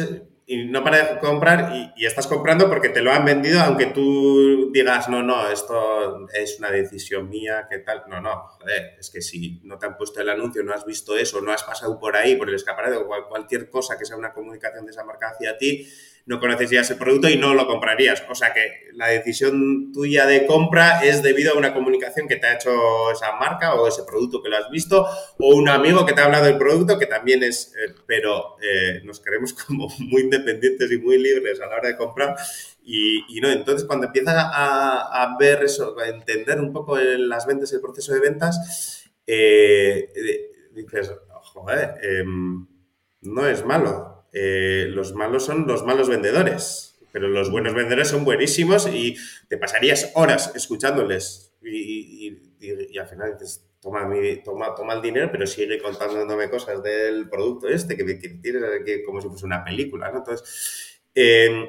y 0.51 0.65
no 0.65 0.83
para 0.83 1.15
de 1.15 1.21
comprar 1.21 1.73
y, 1.97 2.05
estás 2.05 2.27
comprando 2.27 2.69
porque 2.69 2.89
te 2.89 3.03
lo 3.03 3.13
han 3.13 3.25
vendido, 3.25 3.61
aunque 3.61 3.87
tú 3.87 4.73
digas, 4.73 5.09
no, 5.09 5.23
no, 5.23 5.49
esto 5.49 6.27
es 6.35 6.59
una 6.59 6.73
decisión 6.73 7.29
mía, 7.29 7.69
¿qué 7.71 7.79
tal? 7.79 8.03
No, 8.09 8.21
no, 8.21 8.49
joder, 8.49 8.97
es 8.99 9.11
que 9.11 9.21
si 9.21 9.61
no 9.63 9.79
te 9.79 9.87
han 9.87 9.97
puesto 9.97 10.21
el 10.21 10.29
anuncio, 10.29 10.65
no 10.65 10.75
has 10.75 10.85
visto 10.85 11.17
eso, 11.17 11.41
no 11.41 11.53
has 11.53 11.63
pasado 11.63 12.01
por 12.01 12.17
ahí, 12.17 12.35
por 12.35 12.49
el 12.49 12.57
escaparate 12.57 12.97
o 12.97 13.07
cualquier 13.29 13.71
cosa 13.71 13.97
que 13.97 14.05
sea 14.05 14.17
una 14.17 14.33
comunicación 14.33 14.85
de 14.87 14.91
esa 14.91 15.05
marca 15.05 15.29
hacia 15.29 15.57
ti, 15.57 15.87
no 16.27 16.39
conoces 16.39 16.71
ya 16.71 16.81
ese 16.83 16.97
producto 16.97 17.29
y 17.29 17.37
no 17.37 17.55
lo 17.55 17.67
comprarías. 17.67 18.23
O 18.29 18.35
sea 18.35 18.53
que 18.53 18.89
la 18.93 19.09
decisión 19.09 19.93
tuya 19.93 20.27
de 20.27 20.47
compra 20.47 21.03
es 21.05 21.23
debido 21.23 21.55
a 21.55 21.59
una 21.59 21.75
comunicación 21.75 22.29
que 22.29 22.37
te 22.37 22.47
ha 22.47 22.55
hecho 22.55 23.11
esa 23.11 23.33
marca 23.37 23.75
o 23.75 23.89
ese 23.89 24.03
producto 24.05 24.43
que 24.43 24.49
lo 24.49 24.57
has 24.57 24.71
visto 24.71 25.07
o 25.39 25.55
un 25.55 25.69
amigo 25.69 26.05
que 26.05 26.13
te 26.13 26.21
ha 26.21 26.27
hablado 26.27 26.45
del 26.45 26.59
producto 26.59 26.99
que 26.99 27.07
también 27.07 27.43
es, 27.43 27.75
eh, 27.75 27.95
pero 28.07 28.57
eh, 28.63 29.01
nos 29.05 29.21
queremos 29.21 29.53
como 29.67 29.89
muy 29.99 30.23
independientes 30.23 30.91
y 30.93 30.99
muy 30.99 31.19
libres 31.19 31.61
a 31.61 31.67
la 31.67 31.77
hora 31.77 31.89
de 31.89 31.97
comprar. 31.97 32.37
Y, 32.83 33.41
no, 33.41 33.49
entonces 33.49 33.87
cuando 33.87 34.07
empiezas 34.07 34.35
a, 34.37 35.37
ver 35.39 35.63
eso, 35.63 35.97
a 35.99 36.09
entender 36.09 36.59
un 36.59 36.73
poco 36.73 36.97
las 36.99 37.47
ventas, 37.47 37.73
el 37.73 37.81
proceso 37.81 38.13
de 38.13 38.21
ventas, 38.21 39.05
eh, 39.27 40.13
dices, 40.75 41.13
joder, 41.29 41.95
em, 42.03 42.67
no 43.21 43.47
es 43.47 43.65
malo 43.65 44.10
eh, 44.33 44.87
los 44.89 45.15
malos 45.15 45.45
son 45.45 45.67
los 45.67 45.85
malos 45.85 46.09
vendedores, 46.09 46.99
pero 47.13 47.29
los 47.29 47.51
buenos 47.51 47.75
vendedores 47.75 48.09
son 48.09 48.25
buenísimos 48.25 48.89
y 48.89 49.17
te 49.49 49.59
pasarías 49.59 50.13
horas 50.15 50.53
escuchándoles 50.55 51.53
y, 51.63 52.39
al 52.99 53.09
final 53.09 53.33
dices, 53.39 53.67
toma, 53.81 54.09
toma, 54.45 54.75
toma 54.75 54.95
el 54.95 55.03
dinero, 55.03 55.29
pero 55.33 55.47
sigue 55.47 55.79
contándome 55.79 56.51
cosas 56.51 56.83
del 56.83 57.29
producto 57.29 57.69
este 57.69 57.97
que, 57.97 58.05
tienes 58.05 58.85
que, 58.85 59.03
como 59.03 59.21
si 59.21 59.29
fuese 59.29 59.47
una 59.47 59.65
película. 59.65 60.11
Entonces, 60.15 61.01
em, 61.15 61.67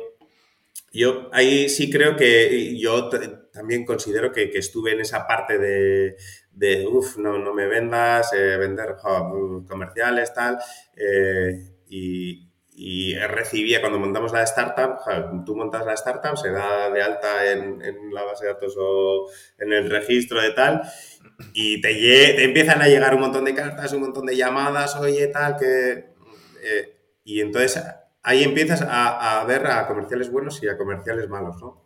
yo 0.93 1.29
ahí 1.31 1.69
sí 1.69 1.89
creo 1.89 2.15
que 2.15 2.77
yo 2.77 3.09
también 3.51 3.85
considero 3.85 4.31
que, 4.31 4.51
estuve 4.53 4.93
en 4.93 5.01
esa 5.01 5.25
parte 5.25 5.57
de, 5.57 6.17
de 6.51 6.85
uff, 6.87 7.17
no, 7.17 7.37
no 7.39 7.53
me 7.53 7.67
vendas, 7.67 8.33
eh, 8.33 8.57
vender 8.57 8.95
comerciales, 9.67 10.33
tal, 10.33 10.57
eh, 10.95 11.71
y, 11.89 12.50
y 12.83 13.13
recibía, 13.13 13.79
cuando 13.79 13.99
montamos 13.99 14.33
la 14.33 14.41
startup, 14.41 15.45
tú 15.45 15.55
montas 15.55 15.85
la 15.85 15.93
startup, 15.93 16.35
se 16.35 16.49
da 16.49 16.89
de 16.89 16.99
alta 16.99 17.51
en, 17.51 17.79
en, 17.79 18.11
la 18.11 18.23
base 18.23 18.45
de 18.45 18.53
datos 18.53 18.75
o 18.75 19.29
en 19.59 19.71
el 19.71 19.87
registro 19.87 20.41
de 20.41 20.49
tal, 20.53 20.81
y 21.53 21.79
te, 21.79 21.89
te, 21.89 22.43
empiezan 22.43 22.81
a 22.81 22.87
llegar 22.87 23.13
un 23.13 23.21
montón 23.21 23.45
de 23.45 23.53
cartas, 23.53 23.93
un 23.93 24.01
montón 24.01 24.25
de 24.25 24.35
llamadas, 24.35 24.95
oye, 24.95 25.27
tal, 25.27 25.57
que... 25.57 26.15
Eh, 26.63 26.97
y 27.23 27.41
entonces 27.41 27.83
ahí 28.23 28.43
empiezas 28.43 28.81
a, 28.81 29.41
a, 29.41 29.45
ver 29.45 29.67
a 29.67 29.85
comerciales 29.85 30.31
buenos 30.31 30.63
y 30.63 30.67
a 30.67 30.75
comerciales 30.75 31.29
malos, 31.29 31.57
¿no? 31.61 31.85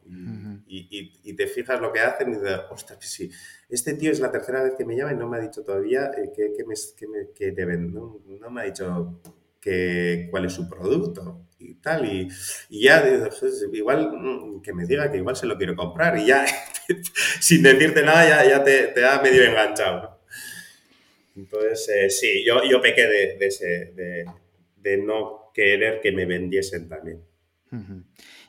Y, 0.66 1.12
y, 1.24 1.36
te 1.36 1.48
fijas 1.48 1.82
lo 1.82 1.92
que 1.92 2.00
hacen 2.00 2.30
y 2.30 2.36
dices, 2.36 2.62
ostras, 2.70 2.98
que 3.00 3.06
sí, 3.06 3.30
este 3.68 3.96
tío 3.96 4.12
es 4.12 4.22
la 4.22 4.32
tercera 4.32 4.64
vez 4.64 4.76
que 4.78 4.86
me 4.86 4.96
llama 4.96 5.12
y 5.12 5.18
no 5.18 5.28
me 5.28 5.38
ha 5.38 5.42
dicho 5.42 5.62
todavía 5.62 6.12
eh, 6.18 6.32
que, 6.34 6.64
me, 6.66 6.76
que, 6.98 7.08
me, 7.08 7.32
que 7.34 7.52
deben, 7.52 7.94
¿no? 7.94 8.22
no 8.26 8.50
me 8.50 8.62
ha 8.62 8.64
dicho 8.64 9.20
cuál 10.30 10.46
es 10.46 10.54
su 10.54 10.70
producto. 10.70 11.42
Y 11.58 11.76
tal, 11.76 12.06
y, 12.06 12.30
ya, 12.70 13.04
igual, 13.74 14.12
mm, 14.12 14.62
que 14.62 14.74
me 14.74 14.86
diga 14.86 15.12
que 15.12 15.18
igual 15.18 15.36
se 15.36 15.48
lo 15.48 15.58
quiero 15.58 15.76
comprar, 15.76 16.18
y 16.18 16.28
ya, 16.28 16.46
sin 17.40 17.64
decirte 17.64 18.04
nada, 18.04 18.28
ya, 18.28 18.50
ya 18.50 18.64
te, 18.64 18.88
te 18.88 19.06
ha 19.06 19.20
medio 19.22 19.44
enganchado. 19.44 20.20
Entonces, 21.36 21.90
eh, 21.90 22.10
sí, 22.10 22.46
yo, 22.46 22.62
yo 22.70 22.82
pequé 22.82 23.08
de, 23.08 23.38
ese, 23.40 23.94
de, 23.96 24.26
de 24.78 24.98
no 24.98 25.52
querer 25.54 26.00
que 26.02 26.12
me 26.12 26.26
vendiesen 26.26 26.88
también. 26.88 27.22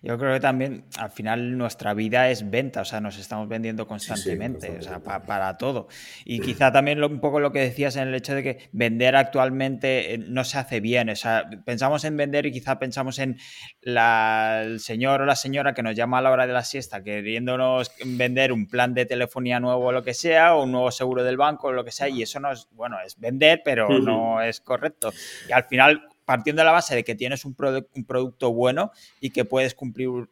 Yo 0.07 0.16
creo 0.18 0.34
que 0.34 0.40
también 0.40 0.84
al 0.98 1.11
final 1.11 1.59
nuestra 1.59 1.92
vida 1.92 2.30
es 2.30 2.48
venta, 2.48 2.82
o 2.82 2.84
sea, 2.84 3.00
nos 3.00 3.18
estamos 3.18 3.48
vendiendo 3.48 3.88
constantemente, 3.88 4.78
o 4.78 4.82
sea, 4.82 5.00
para 5.00 5.57
todo. 5.59 5.88
Y 6.24 6.40
quizá 6.40 6.70
también 6.70 7.02
un 7.02 7.18
poco 7.18 7.40
lo 7.40 7.50
que 7.50 7.59
decías 7.59 7.96
en 7.96 8.07
el 8.07 8.14
hecho 8.14 8.34
de 8.34 8.42
que 8.44 8.68
vender 8.70 9.16
actualmente 9.16 10.14
eh, 10.14 10.18
no 10.18 10.44
se 10.44 10.59
hace 10.59 10.78
bien, 10.78 11.11
o 11.11 11.16
sea, 11.16 11.50
pensamos 11.64 12.04
en 12.04 12.16
vender 12.16 12.46
y 12.46 12.52
quizá 12.52 12.78
pensamos 12.78 13.18
en 13.18 13.36
el 13.82 14.78
señor 14.78 15.22
o 15.22 15.26
la 15.26 15.34
señora 15.34 15.74
que 15.74 15.82
nos 15.82 15.96
llama 15.96 16.18
a 16.18 16.22
la 16.22 16.30
hora 16.30 16.46
de 16.46 16.52
la 16.52 16.62
siesta 16.62 17.02
queriéndonos 17.02 17.90
vender 18.04 18.52
un 18.52 18.68
plan 18.68 18.94
de 18.94 19.07
telefonía 19.07 19.59
nuevo 19.59 19.86
o 19.86 19.92
lo 19.92 20.04
que 20.04 20.14
sea, 20.14 20.54
o 20.54 20.62
un 20.62 20.72
nuevo 20.72 20.92
seguro 20.92 21.24
del 21.24 21.36
banco 21.36 21.68
o 21.68 21.72
lo 21.72 21.84
que 21.84 21.90
sea, 21.90 22.09
y 22.09 22.22
eso 22.22 22.38
no 22.38 22.52
es, 22.52 22.68
bueno, 22.70 22.96
es 23.04 23.18
vender, 23.18 23.62
pero 23.64 23.88
no 23.88 24.40
es 24.40 24.61
correcto. 24.61 25.12
Y 25.48 25.52
al 25.52 25.64
final 25.64 26.02
partiendo 26.27 26.61
de 26.61 26.66
la 26.66 26.72
base 26.72 26.95
de 26.95 27.05
que 27.05 27.14
tienes 27.14 27.47
un, 27.47 27.57
un 27.95 28.05
producto 28.05 28.53
bueno 28.53 28.91
y 29.20 29.31
que 29.31 29.47
puedes 29.47 29.74
cumplir 29.74 30.29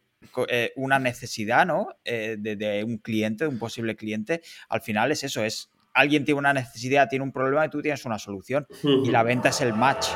eh, 0.47 0.73
una 0.75 0.99
necesidad 0.99 1.65
¿no? 1.65 1.87
Eh, 2.03 2.35
de, 2.39 2.83
un 2.83 2.97
cliente, 2.97 3.45
de 3.45 3.49
un 3.49 3.59
posible 3.59 3.95
cliente, 3.95 4.41
al 4.69 4.81
final 4.81 5.11
es 5.11 5.23
eso, 5.23 5.43
es 5.43 5.69
alguien 5.93 6.25
tiene 6.25 6.39
una 6.39 6.53
necesidad, 6.53 7.07
tiene 7.07 7.23
un 7.23 7.31
problema 7.31 7.65
y 7.65 7.69
tú 7.69 7.81
tienes 7.81 8.03
una 8.05 8.19
solución. 8.19 8.67
Y 8.83 9.11
la 9.11 9.23
venta 9.23 9.49
es 9.49 9.61
el 9.61 9.73
match. 9.73 10.07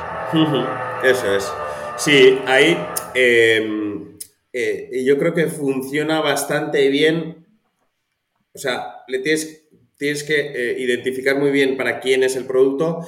Eso 1.02 1.34
es. 1.34 1.50
Sí, 1.96 2.38
ahí 2.46 2.76
em, 3.14 4.18
eh, 4.52 5.02
yo 5.06 5.18
creo 5.18 5.32
que 5.32 5.46
funciona 5.46 6.20
bastante 6.20 6.86
bien. 6.90 7.46
O 8.52 8.58
sea, 8.58 9.04
le 9.08 9.20
tienes, 9.20 9.68
tienes 9.96 10.22
que 10.22 10.76
identificar 10.78 11.38
muy 11.38 11.50
bien 11.50 11.78
para 11.78 11.98
quién 12.00 12.24
es 12.24 12.36
el 12.36 12.44
producto, 12.44 13.00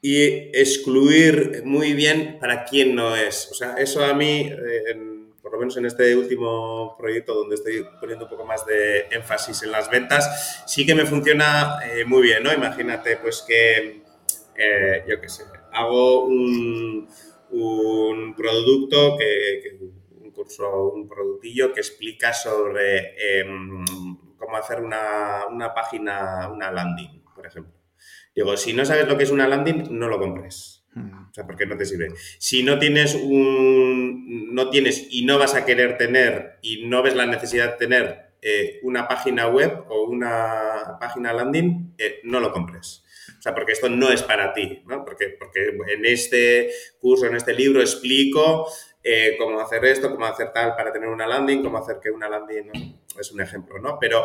y 0.00 0.50
excluir 0.56 1.62
muy 1.64 1.92
bien 1.92 2.38
para 2.40 2.64
quién 2.64 2.94
no 2.94 3.16
es. 3.16 3.48
O 3.50 3.54
sea, 3.54 3.74
eso 3.74 4.04
a 4.04 4.14
mí, 4.14 4.50
eh, 4.50 4.96
por 5.42 5.52
lo 5.52 5.58
menos 5.58 5.76
en 5.76 5.86
este 5.86 6.14
último 6.16 6.96
proyecto 6.96 7.34
donde 7.34 7.56
estoy 7.56 7.84
poniendo 8.00 8.26
un 8.26 8.30
poco 8.30 8.44
más 8.44 8.64
de 8.66 9.06
énfasis 9.10 9.62
en 9.62 9.72
las 9.72 9.90
ventas, 9.90 10.62
sí 10.66 10.86
que 10.86 10.94
me 10.94 11.04
funciona 11.04 11.78
eh, 11.84 12.04
muy 12.04 12.22
bien, 12.22 12.42
¿no? 12.42 12.52
Imagínate 12.52 13.16
pues 13.16 13.44
que, 13.46 14.02
eh, 14.56 15.04
yo 15.08 15.20
qué 15.20 15.28
sé, 15.28 15.44
hago 15.72 16.24
un, 16.24 17.08
un 17.50 18.34
producto 18.36 19.16
que, 19.18 19.78
un 20.20 20.30
curso, 20.30 20.90
un 20.90 21.08
productillo 21.08 21.72
que 21.72 21.80
explica 21.80 22.32
sobre 22.32 23.40
em, 23.40 23.84
cómo 24.36 24.56
hacer 24.56 24.80
una, 24.80 25.46
una 25.50 25.74
página, 25.74 26.48
una 26.48 26.70
landing, 26.70 27.24
por 27.34 27.46
ejemplo. 27.46 27.77
Digo, 28.38 28.56
si 28.56 28.72
no 28.72 28.84
sabes 28.84 29.08
lo 29.08 29.18
que 29.18 29.24
es 29.24 29.32
una 29.32 29.48
landing, 29.48 29.98
no 29.98 30.06
lo 30.06 30.20
compres. 30.20 30.84
Hmm. 30.94 31.28
O 31.28 31.34
sea, 31.34 31.44
porque 31.44 31.66
no 31.66 31.76
te 31.76 31.84
sirve. 31.84 32.12
Si 32.38 32.62
no 32.62 32.78
tienes 32.78 33.16
un. 33.16 34.54
no 34.54 34.70
tienes 34.70 35.08
y 35.10 35.24
no 35.24 35.40
vas 35.40 35.56
a 35.56 35.64
querer 35.64 35.98
tener 35.98 36.60
y 36.62 36.86
no 36.86 37.02
ves 37.02 37.16
la 37.16 37.26
necesidad 37.26 37.72
de 37.72 37.78
tener 37.78 38.30
eh, 38.40 38.78
una 38.84 39.08
página 39.08 39.48
web 39.48 39.82
o 39.88 40.04
una 40.04 40.98
página 41.00 41.32
landing, 41.32 41.96
eh, 41.98 42.20
no 42.22 42.38
lo 42.38 42.52
compres. 42.52 43.02
O 43.36 43.42
sea, 43.42 43.56
porque 43.56 43.72
esto 43.72 43.88
no 43.88 44.08
es 44.12 44.22
para 44.22 44.52
ti, 44.52 44.84
¿no? 44.86 45.04
Porque, 45.04 45.30
porque 45.36 45.76
en 45.92 46.06
este 46.06 46.70
curso, 47.00 47.26
en 47.26 47.34
este 47.34 47.54
libro, 47.54 47.80
explico 47.80 48.68
eh, 49.02 49.34
cómo 49.36 49.58
hacer 49.58 49.84
esto, 49.84 50.12
cómo 50.12 50.26
hacer 50.26 50.52
tal 50.52 50.76
para 50.76 50.92
tener 50.92 51.08
una 51.08 51.26
landing, 51.26 51.60
cómo 51.60 51.78
hacer 51.78 51.96
que 52.00 52.10
una 52.10 52.28
landing, 52.28 52.70
es 53.18 53.32
un 53.32 53.40
ejemplo, 53.40 53.80
¿no? 53.80 53.98
Pero 53.98 54.24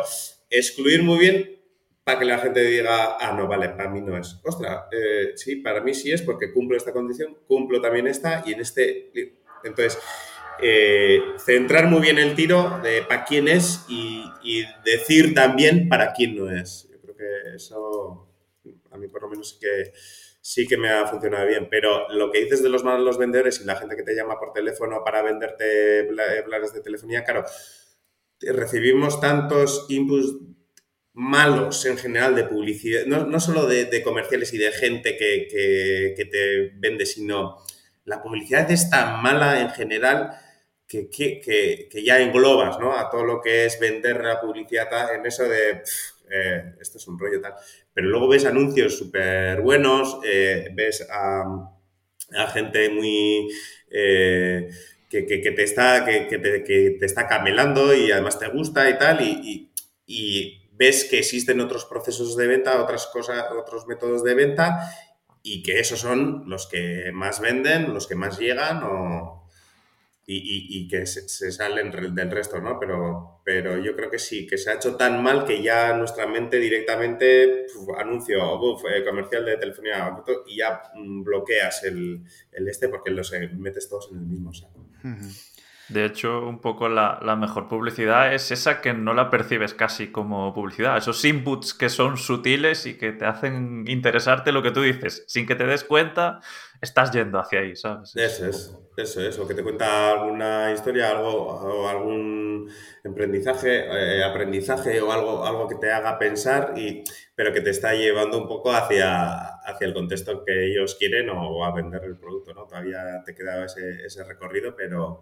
excluir 0.50 1.02
muy 1.02 1.18
bien 1.18 1.63
para 2.04 2.18
que 2.18 2.24
la 2.26 2.38
gente 2.38 2.60
diga, 2.62 3.16
ah, 3.18 3.32
no, 3.32 3.48
vale, 3.48 3.70
para 3.70 3.88
mí 3.88 4.02
no 4.02 4.16
es. 4.18 4.38
Ostras, 4.44 4.84
eh, 4.92 5.32
sí, 5.36 5.56
para 5.56 5.80
mí 5.80 5.94
sí 5.94 6.12
es 6.12 6.20
porque 6.20 6.52
cumplo 6.52 6.76
esta 6.76 6.92
condición, 6.92 7.38
cumplo 7.46 7.80
también 7.80 8.06
esta 8.06 8.42
y 8.46 8.52
en 8.52 8.60
este... 8.60 9.10
Entonces, 9.64 9.98
eh, 10.60 11.18
centrar 11.38 11.86
muy 11.86 12.02
bien 12.02 12.18
el 12.18 12.34
tiro 12.34 12.78
de 12.82 13.02
para 13.02 13.24
quién 13.24 13.48
es 13.48 13.86
y, 13.88 14.22
decir 14.84 15.34
también 15.34 15.88
para 15.88 16.12
quién 16.12 16.36
no 16.36 16.50
es. 16.50 16.86
Yo 16.92 17.00
creo 17.00 17.16
que 17.16 17.56
eso, 17.56 18.28
a 18.90 18.98
mí 18.98 19.08
por 19.08 19.22
lo 19.22 19.30
menos 19.30 19.48
sí 19.48 19.58
que, 19.58 19.92
sí 20.42 20.66
que 20.66 20.76
me 20.76 20.90
ha 20.90 21.06
funcionado 21.06 21.46
bien. 21.46 21.68
Pero 21.70 22.10
lo 22.10 22.30
que 22.30 22.44
dices 22.44 22.62
de 22.62 22.68
los 22.68 22.84
malos 22.84 23.16
vendedores 23.16 23.62
y 23.62 23.64
la 23.64 23.76
gente 23.76 23.96
que 23.96 24.02
te 24.02 24.14
llama 24.14 24.38
por 24.38 24.52
teléfono 24.52 25.02
para 25.02 25.22
venderte 25.22 26.06
planes 26.44 26.74
de 26.74 26.82
telefonía, 26.82 27.24
claro, 27.24 27.46
recibimos 28.40 29.22
tantos 29.22 29.86
inputs 29.88 30.53
malos 31.14 31.86
en 31.86 31.96
general 31.96 32.34
de 32.34 32.44
publicidad, 32.44 33.06
no, 33.06 33.24
no 33.24 33.38
solo 33.38 33.66
de, 33.66 34.02
comerciales 34.02 34.52
y 34.52 34.58
de 34.58 34.72
gente 34.72 35.16
que, 35.16 36.16
te 36.30 36.72
vende, 36.74 37.06
sino 37.06 37.58
la 38.04 38.20
publicidad 38.20 38.70
es 38.70 38.90
tan 38.90 39.22
mala 39.22 39.60
en 39.60 39.70
general 39.70 40.32
que, 40.88 41.88
ya 42.04 42.20
englobas 42.20 42.78
¿no? 42.78 42.98
a 42.98 43.08
todo 43.10 43.24
lo 43.24 43.40
que 43.40 43.64
es 43.64 43.78
vender 43.78 44.22
la 44.22 44.40
publicidad 44.40 45.14
en 45.14 45.24
eso 45.24 45.44
de 45.44 45.82
eh, 46.30 46.74
esto 46.80 46.98
es 46.98 47.06
un 47.06 47.18
rollo 47.18 47.40
tal. 47.40 47.54
Pero 47.92 48.08
luego 48.08 48.28
ves 48.28 48.44
anuncios 48.44 48.98
súper 48.98 49.60
buenos, 49.60 50.18
eh, 50.24 50.68
ves 50.72 51.06
a, 51.10 51.70
gente 52.52 52.90
muy... 52.90 53.48
Eh, 53.90 54.68
que, 55.08 55.22
te 55.22 55.62
está, 55.62 56.04
que, 56.04 56.26
te, 56.26 57.06
está 57.06 57.28
camelando 57.28 57.94
y 57.94 58.10
además 58.10 58.36
te 58.36 58.48
gusta 58.48 58.90
y 58.90 58.98
tal, 58.98 59.20
y 59.22 60.63
ves 60.76 61.04
que 61.04 61.18
existen 61.18 61.60
otros 61.60 61.84
procesos 61.84 62.36
de 62.36 62.46
venta, 62.46 62.82
otras 62.82 63.06
cosas, 63.06 63.44
otros 63.56 63.86
métodos 63.86 64.24
de 64.24 64.34
venta 64.34 64.90
y 65.42 65.62
que 65.62 65.78
esos 65.78 66.00
son 66.00 66.44
los 66.46 66.66
que 66.66 67.10
más 67.12 67.40
venden, 67.40 67.92
los 67.92 68.06
que 68.06 68.14
más 68.14 68.38
llegan 68.38 68.82
y, 70.26 70.88
que 70.88 71.04
se, 71.04 71.52
salen 71.52 71.90
del 72.14 72.30
resto, 72.30 72.58
¿no? 72.58 72.80
Pero, 72.80 73.42
pero 73.44 73.78
yo 73.78 73.94
creo 73.94 74.10
que 74.10 74.18
sí, 74.18 74.46
que 74.46 74.56
se 74.56 74.70
ha 74.70 74.74
hecho 74.74 74.96
tan 74.96 75.22
mal 75.22 75.44
que 75.44 75.62
ya 75.62 75.94
nuestra 75.94 76.26
mente 76.26 76.58
directamente 76.58 77.66
anuncio 77.98 78.58
eh, 78.88 79.04
comercial 79.04 79.44
de 79.44 79.58
telefonía 79.58 80.16
y 80.46 80.56
ya 80.56 80.82
mm, 80.94 81.24
bloqueas 81.24 81.84
el, 81.84 82.24
este 82.50 82.88
porque 82.88 83.10
los 83.10 83.30
eh, 83.34 83.50
metes 83.54 83.88
todos 83.88 84.08
en 84.12 84.18
el 84.18 84.24
mismo 84.24 84.52
saco. 84.54 84.86
De 85.88 86.06
hecho, 86.06 86.46
un 86.46 86.60
poco 86.60 86.88
la, 86.88 87.18
mejor 87.36 87.68
publicidad 87.68 88.32
es 88.32 88.50
esa 88.50 88.80
que 88.80 88.94
no 88.94 89.12
la 89.12 89.28
percibes 89.28 89.74
casi 89.74 90.10
como 90.10 90.54
publicidad. 90.54 90.96
Esos 90.96 91.22
inputs 91.24 91.74
que 91.74 91.90
son 91.90 92.16
sutiles 92.16 92.86
y 92.86 92.96
que 92.96 93.12
te 93.12 93.26
hacen 93.26 93.84
interesarte 93.86 94.50
lo 94.50 94.62
que 94.62 94.70
tú 94.70 94.80
dices. 94.80 95.24
Sin 95.26 95.46
que 95.46 95.54
te 95.54 95.66
des 95.66 95.84
cuenta, 95.84 96.40
estás 96.80 97.12
yendo 97.12 97.38
hacia 97.38 97.60
ahí, 97.60 97.76
¿sabes? 97.76 98.16
Eso 98.16 98.46
es, 98.46 98.74
eso 98.96 99.20
es. 99.20 99.38
O 99.38 99.46
que 99.46 99.52
te 99.52 99.62
cuenta 99.62 100.12
alguna 100.12 100.72
historia, 100.72 101.10
algo, 101.10 101.30
o 101.30 101.86
algún 101.86 102.70
emprendizaje, 103.02 103.84
eh, 103.86 104.24
aprendizaje 104.24 105.02
o 105.02 105.12
algo, 105.12 105.44
algo 105.44 105.68
que 105.68 105.74
te 105.74 105.92
haga 105.92 106.18
pensar, 106.18 106.72
y, 106.76 107.04
pero 107.34 107.52
que 107.52 107.60
te 107.60 107.70
está 107.70 107.92
llevando 107.92 108.38
un 108.38 108.48
poco 108.48 108.72
hacia, 108.72 109.58
hacia 109.64 109.86
el 109.86 109.92
contexto 109.92 110.44
que 110.44 110.70
ellos 110.70 110.96
quieren 110.98 111.28
o 111.28 111.62
a 111.62 111.74
vender 111.74 112.04
el 112.04 112.16
producto, 112.16 112.54
¿no? 112.54 112.66
Todavía 112.66 113.22
te 113.24 113.34
queda 113.34 113.66
ese, 113.66 114.06
ese 114.06 114.24
recorrido, 114.24 114.74
pero 114.74 115.20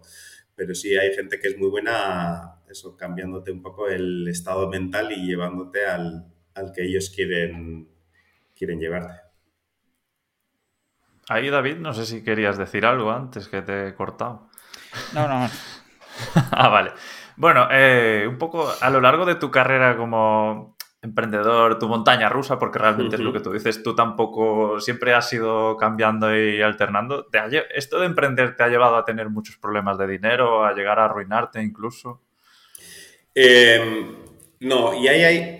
pero 0.55 0.75
sí 0.75 0.95
hay 0.97 1.13
gente 1.13 1.39
que 1.39 1.47
es 1.47 1.57
muy 1.57 1.69
buena, 1.69 2.61
eso, 2.69 2.95
cambiándote 2.95 3.51
un 3.51 3.61
poco 3.61 3.87
el 3.87 4.27
estado 4.27 4.69
mental 4.69 5.11
y 5.11 5.25
llevándote 5.25 5.85
al, 5.85 6.31
que 6.75 6.83
ellos 6.83 7.11
quieren, 7.13 7.89
quieren 8.55 8.79
llevarte. 8.79 9.21
Ahí, 11.29 11.49
David, 11.49 11.77
no 11.77 11.93
sé 11.93 12.05
si 12.05 12.23
querías 12.23 12.57
decir 12.57 12.85
algo 12.85 13.11
antes 13.11 13.47
que 13.47 13.61
te 13.61 13.87
he 13.87 13.95
cortado. 13.95 14.49
No, 15.13 15.27
no. 15.27 15.49
ah, 16.51 16.69
vale. 16.69 16.91
Bueno, 17.35 17.67
eh, 17.71 18.25
un 18.27 18.37
poco 18.37 18.71
a 18.79 18.89
lo 18.89 19.01
largo 19.01 19.25
de 19.25 19.35
tu 19.35 19.49
carrera 19.49 19.97
como 19.97 20.72
emprendedor, 21.03 21.79
tu 21.79 21.87
montaña 21.89 22.29
rusa, 22.29 22.57
porque 22.57 22.79
realmente 22.79 23.17
es 23.17 23.21
lo 23.21 23.33
que 23.33 23.41
tú 23.41 23.51
dices, 23.51 23.83
tú 23.83 23.93
tampoco 23.93 24.79
siempre 24.79 25.13
has 25.13 25.31
ido 25.33 25.75
cambiando 25.75 26.35
y 26.35 26.61
alternando. 26.61 27.27
¿Esto 27.75 27.99
de 27.99 28.05
emprender 28.05 28.55
te 28.55 28.63
ha 28.63 28.69
llevado 28.69 28.95
a 28.95 29.03
tener 29.03 29.29
muchos 29.29 29.57
problemas 29.57 29.97
de 29.97 30.07
dinero, 30.07 30.65
a 30.65 30.73
llegar 30.73 30.99
a 30.99 31.05
arruinarte 31.05 31.61
incluso? 31.61 32.21
Em, 33.35 34.15
no, 34.61 34.93
y 34.93 35.09
ahí 35.09 35.23
hay, 35.23 35.59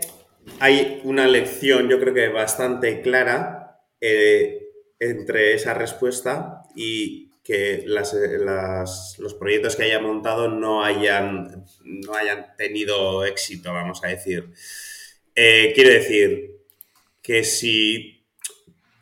hay, 0.59 1.01
una 1.03 1.27
lección, 1.27 1.89
yo 1.89 1.99
creo 1.99 2.13
que 2.13 2.29
bastante 2.29 3.01
clara 3.01 3.81
eh, 3.99 4.61
entre 4.97 5.55
esa 5.55 5.73
respuesta 5.73 6.63
y 6.73 7.31
que 7.43 7.83
las, 7.85 8.15
los 9.19 9.33
proyectos 9.33 9.75
que 9.75 9.83
haya 9.83 9.99
montado 9.99 10.47
no 10.47 10.85
hayan, 10.85 11.65
no 11.83 12.13
hayan 12.13 12.55
tenido 12.55 13.25
éxito, 13.25 13.73
vamos 13.73 14.01
a 14.05 14.07
decir. 14.07 14.53
Eh, 15.35 15.71
quiero 15.73 15.89
decir 15.89 16.59
que 17.21 17.43
si 17.43 18.25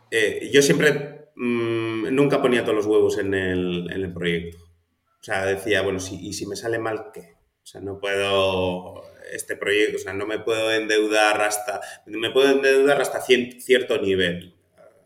eh, 0.10 0.50
yo 0.52 0.62
siempre 0.62 1.30
mm, 1.36 2.14
nunca 2.14 2.42
ponía 2.42 2.64
todos 2.64 2.76
los 2.76 2.86
huevos 2.86 3.18
en 3.18 3.34
el, 3.34 4.14
proyecto. 4.14 4.58
O 4.58 5.24
sea, 5.24 5.46
decía, 5.46 5.82
bueno, 5.82 6.00
si, 6.00 6.16
¿y 6.28 6.34
si 6.34 6.46
me 6.46 6.56
sale 6.56 6.80
mal 6.80 7.12
qué? 7.14 7.36
O 7.64 7.66
sea, 7.66 7.82
no 7.82 8.00
puedo, 8.00 9.04
este 9.32 9.56
proyecto, 9.56 9.98
o 9.98 10.00
sea, 10.00 10.14
no 10.14 10.26
me 10.26 10.40
puedo 10.40 10.72
endeudar 10.74 11.42
hasta, 11.42 11.80
me 12.06 12.32
puedo 12.32 12.52
endeudar 12.52 13.02
hasta 13.02 13.22
cierto 13.22 14.02
nivel, 14.02 14.56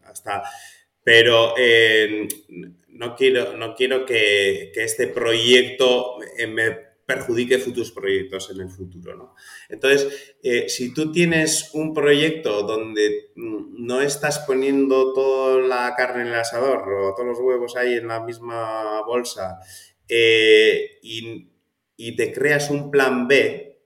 hasta, 0.04 0.44
pero 1.04 1.54
eh, 1.58 2.28
no 2.88 3.16
quiero, 3.16 3.58
no 3.58 3.76
quiero 3.76 4.06
que, 4.06 4.72
que 4.74 4.84
este 4.84 5.08
proyecto 5.08 6.18
me 6.48 6.85
perjudique 7.06 7.60
futuros 7.60 7.92
proyectos 7.92 8.50
en 8.50 8.62
el 8.62 8.70
futuro. 8.70 9.16
¿no? 9.16 9.36
Entonces, 9.70 10.36
eh, 10.42 10.68
si 10.70 10.94
tú 10.94 11.12
tienes 11.12 11.72
un 11.74 11.94
proyecto 11.94 12.64
donde 12.64 13.32
mm, 13.36 13.86
no 13.86 14.02
estás 14.02 14.40
poniendo 14.40 15.14
toda 15.14 15.62
la 15.62 15.96
carne 15.96 16.24
en 16.24 16.28
el 16.30 16.36
asador 16.36 16.92
o 16.92 17.14
todos 17.14 17.28
los 17.28 17.40
huevos 17.40 17.76
ahí 17.76 17.94
en 17.94 18.08
la 18.08 18.22
misma 18.22 19.02
bolsa 19.06 19.60
eh, 20.08 21.00
y, 21.02 21.52
te 22.16 22.34
creas 22.34 22.70
un 22.70 22.92
plan 22.92 23.28
B, 23.28 23.80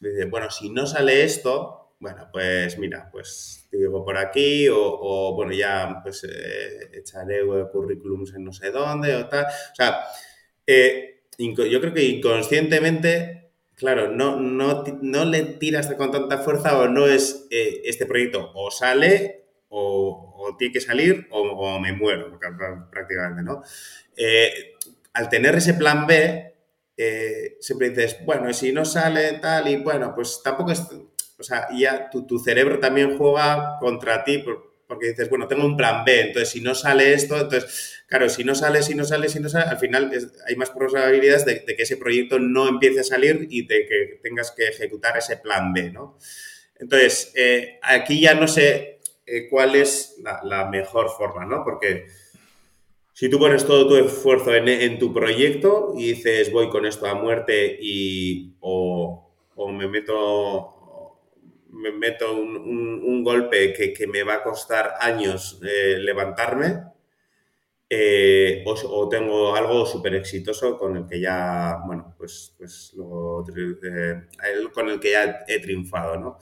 dices, 0.00 0.30
bueno, 0.30 0.50
si 0.50 0.70
no 0.70 0.86
sale 0.86 1.24
esto, 1.24 1.94
bueno, 2.00 2.28
pues 2.32 2.78
mira, 2.78 3.08
pues 3.10 3.66
te 3.70 3.78
digo 3.78 4.04
por 4.04 4.16
aquí 4.16 4.68
o, 4.70 5.34
bueno, 5.34 5.52
ya 5.52 6.00
pues 6.02 6.24
eh, 6.24 6.90
echaré 6.92 7.40
currículums 7.72 8.34
en 8.34 8.44
no 8.44 8.52
sé 8.52 8.70
dónde 8.70 9.16
o 9.16 9.28
tal. 9.28 9.46
O 9.46 9.74
sea, 9.74 10.04
yo 11.38 11.80
creo 11.80 11.94
que 11.94 12.04
inconscientemente, 12.04 13.50
claro, 13.76 14.10
no, 14.10 14.36
no, 14.36 14.84
no 15.02 15.24
le 15.24 15.42
tiras 15.42 15.86
con 15.94 16.10
tanta 16.10 16.38
fuerza 16.38 16.78
o 16.78 16.88
no 16.88 17.06
es 17.06 17.46
eh, 17.50 17.82
este 17.84 18.06
proyecto 18.06 18.50
o 18.54 18.70
sale 18.70 19.44
o, 19.68 20.56
tiene 20.58 20.72
que 20.72 20.80
salir 20.80 21.28
o, 21.30 21.78
me 21.78 21.92
muero 21.92 22.38
prácticamente, 22.90 23.42
¿no? 23.42 23.62
Eh, 24.16 24.74
al 25.12 25.28
tener 25.28 25.54
ese 25.54 25.74
plan 25.74 26.06
B, 26.06 26.54
eh, 26.96 27.56
siempre 27.60 27.90
dices, 27.90 28.18
bueno, 28.24 28.52
si 28.52 28.72
no 28.72 28.84
sale 28.84 29.34
tal 29.34 29.68
y 29.68 29.76
bueno, 29.76 30.14
pues 30.14 30.40
tampoco 30.42 30.72
es, 30.72 30.80
o 31.38 31.42
sea, 31.42 31.68
ya 31.76 32.10
tu, 32.10 32.26
tu 32.26 32.38
cerebro 32.38 32.80
también 32.80 33.16
juega 33.16 33.78
contra 33.78 34.24
ti 34.24 34.42
porque 34.88 35.08
dices, 35.08 35.28
bueno, 35.28 35.46
tengo 35.46 35.66
un 35.66 35.76
plan 35.76 36.02
B, 36.04 36.20
entonces 36.20 36.48
si 36.48 36.62
no 36.62 36.74
sale 36.74 37.12
esto, 37.12 37.38
entonces, 37.38 38.02
claro, 38.06 38.28
si 38.30 38.42
no 38.42 38.54
sale, 38.54 38.82
si 38.82 38.94
no 38.94 39.04
sale, 39.04 39.28
si 39.28 39.38
no 39.38 39.50
sale, 39.50 39.66
al 39.66 39.78
final 39.78 40.10
hay 40.46 40.56
más 40.56 40.70
probabilidades 40.70 41.44
de, 41.44 41.64
que 41.64 41.82
ese 41.82 41.98
proyecto 41.98 42.38
no 42.38 42.66
empiece 42.66 43.00
a 43.00 43.04
salir 43.04 43.46
y 43.50 43.66
de 43.66 43.86
que 43.86 44.18
tengas 44.22 44.50
que 44.50 44.66
ejecutar 44.66 45.16
ese 45.18 45.36
plan 45.36 45.74
B, 45.74 45.90
¿no? 45.90 46.18
Entonces, 46.80 47.32
eh, 47.36 47.78
aquí 47.82 48.20
ya 48.22 48.34
no 48.34 48.48
sé 48.48 49.00
eh, 49.26 49.46
cuál 49.50 49.76
es 49.76 50.16
la, 50.42 50.70
mejor 50.70 51.10
forma, 51.10 51.44
¿no? 51.44 51.62
Porque 51.64 52.06
si 53.12 53.28
tú 53.28 53.38
pones 53.38 53.66
todo 53.66 53.86
tu 53.86 53.96
esfuerzo 53.96 54.54
en, 54.54 54.98
tu 54.98 55.12
proyecto 55.12 55.92
y 55.98 56.14
dices, 56.14 56.50
voy 56.50 56.70
con 56.70 56.86
esto 56.86 57.06
a 57.06 57.14
muerte 57.14 57.78
y 57.78 58.54
o, 58.60 59.34
o 59.54 59.68
me 59.72 59.86
meto 59.86 60.77
me 61.70 61.92
meto 61.92 62.34
un, 62.34 63.22
golpe 63.24 63.72
que, 63.72 64.06
me 64.06 64.22
va 64.22 64.34
a 64.34 64.42
costar 64.42 64.94
años 65.00 65.60
eh, 65.62 65.98
levantarme, 65.98 66.82
eh, 67.90 68.64
o, 68.66 69.08
tengo 69.08 69.54
algo 69.54 69.86
súper 69.86 70.14
exitoso 70.14 70.78
con 70.78 70.96
el 70.96 71.06
que 71.06 71.20
ya, 71.20 71.78
bueno, 71.86 72.14
pues, 72.16 72.54
pues 72.56 72.94
eh, 73.56 74.70
con 74.72 74.88
el 74.88 75.00
que 75.00 75.10
ya 75.12 75.44
he 75.46 75.60
triunfado, 75.60 76.18
¿no? 76.18 76.38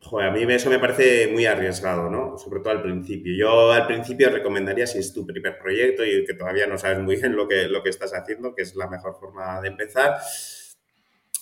joder, 0.00 0.28
a 0.28 0.32
mí 0.32 0.42
eso 0.52 0.70
me 0.70 0.78
parece 0.78 1.28
muy 1.28 1.46
arriesgado, 1.46 2.08
¿no? 2.08 2.38
Sobre 2.38 2.60
todo 2.60 2.70
al 2.70 2.82
principio. 2.82 3.34
Yo 3.36 3.72
al 3.72 3.86
principio 3.86 4.30
recomendaría, 4.30 4.86
si 4.86 4.98
es 4.98 5.12
tu 5.12 5.26
primer 5.26 5.58
proyecto 5.58 6.04
y 6.04 6.24
que 6.24 6.34
todavía 6.34 6.66
no 6.66 6.78
sabes 6.78 7.00
muy 7.00 7.16
bien 7.16 7.36
lo 7.36 7.48
que, 7.48 7.68
lo 7.68 7.82
que 7.82 7.90
estás 7.90 8.14
haciendo, 8.14 8.54
que 8.54 8.62
es 8.62 8.74
la 8.76 8.88
mejor 8.88 9.16
forma 9.18 9.60
de 9.60 9.68
empezar, 9.68 10.18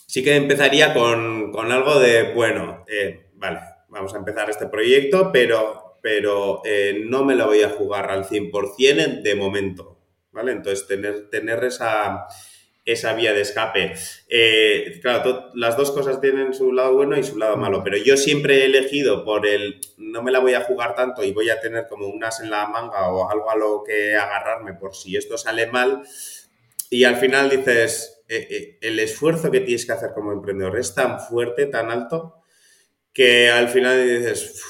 sí 0.07 0.23
que 0.25 0.37
empezaría 0.37 0.95
con, 0.95 1.53
algo 1.71 1.99
de, 1.99 2.33
bueno, 2.33 2.85
eh, 2.89 3.27
vale, 3.35 3.61
vamos 3.89 4.15
a 4.15 4.19
empezar 4.19 4.49
este 4.49 4.67
proyecto, 4.67 5.31
pero, 5.33 5.99
pero 6.01 6.63
eh, 6.65 7.03
no 7.05 7.25
me 7.25 7.35
lo 7.35 7.47
voy 7.47 7.63
a 7.63 7.71
jugar 7.71 8.11
al 8.11 8.25
100% 8.25 9.23
de 9.23 9.35
momento, 9.35 9.99
¿vale? 10.33 10.53
Entonces, 10.53 10.87
tener, 10.87 11.29
tener 11.29 11.63
esa, 11.65 12.27
esa 12.87 13.15
vía 13.15 13.35
de 13.35 13.41
escape. 13.41 13.95
Eh, 14.29 15.01
claro, 15.03 15.51
las 15.55 15.77
dos 15.77 15.91
cosas 15.91 16.21
tienen 16.21 16.55
su 16.55 16.73
lado 16.73 16.95
bueno 16.95 17.19
y 17.19 17.25
su 17.25 17.37
lado 17.37 17.57
malo, 17.57 17.83
pero 17.83 17.97
yo 17.99 18.17
siempre 18.17 18.63
he 18.63 18.67
elegido 18.67 19.25
por 19.25 19.45
el 19.47 19.81
no 19.99 20.23
me 20.23 20.31
la 20.31 20.39
voy 20.39 20.55
a 20.55 20.63
jugar 20.63 20.95
tanto 20.95 21.25
y 21.25 21.33
voy 21.33 21.51
a 21.51 21.61
tener 21.61 21.89
como 21.89 22.07
unas 22.07 22.41
en 22.41 22.49
la 22.49 22.67
manga 22.69 23.09
o 23.09 23.29
algo 23.29 23.51
a 23.51 23.57
lo 23.57 23.83
que 23.85 24.17
agarrarme 24.17 24.75
por 24.75 24.95
si 24.95 25.17
esto 25.17 25.37
sale 25.37 25.67
mal. 25.67 26.03
Y 26.89 27.03
al 27.03 27.17
final 27.17 27.51
dices, 27.51 28.16
eh, 28.29 28.49
eh, 28.51 28.79
el 28.81 28.99
esfuerzo 28.99 29.53
que 29.53 29.61
tienes 29.61 29.87
que 29.87 29.93
hacer 29.93 30.11
como 30.13 30.33
emprendedor 30.33 30.77
es 30.79 30.95
tan 30.95 31.21
fuerte, 31.21 31.67
tan 31.67 31.91
alto, 31.91 32.43
que 33.13 33.49
al 33.51 33.69
final 33.69 34.03
dices, 34.03 34.63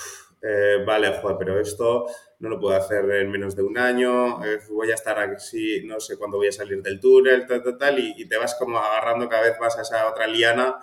eh, 0.43 0.85
vale, 0.87 1.13
joder, 1.21 1.37
pero 1.39 1.59
esto 1.59 2.07
no 2.39 2.51
lo 2.51 2.61
puedo 2.61 2.77
hacer 2.77 3.11
en 3.11 3.31
menos 3.31 3.57
de 3.57 3.63
un 3.63 3.79
año, 3.79 4.41
voy 4.71 4.91
a 4.91 4.95
estar 4.95 5.19
así, 5.19 5.83
no 5.87 5.99
sé 6.01 6.19
cuándo 6.19 6.37
voy 6.37 6.49
a 6.49 6.53
salir 6.53 6.83
del 6.83 7.01
túnel, 7.01 7.47
tal, 7.47 7.63
tal, 7.63 7.79
tal, 7.79 7.99
y, 7.99 8.29
te 8.29 8.37
vas 8.37 8.55
como 8.57 8.79
agarrando 8.79 9.27
cada 9.27 9.43
vez 9.43 9.59
más 9.59 9.79
a 9.79 9.83
esa 9.83 10.07
otra 10.07 10.27
liana 10.27 10.77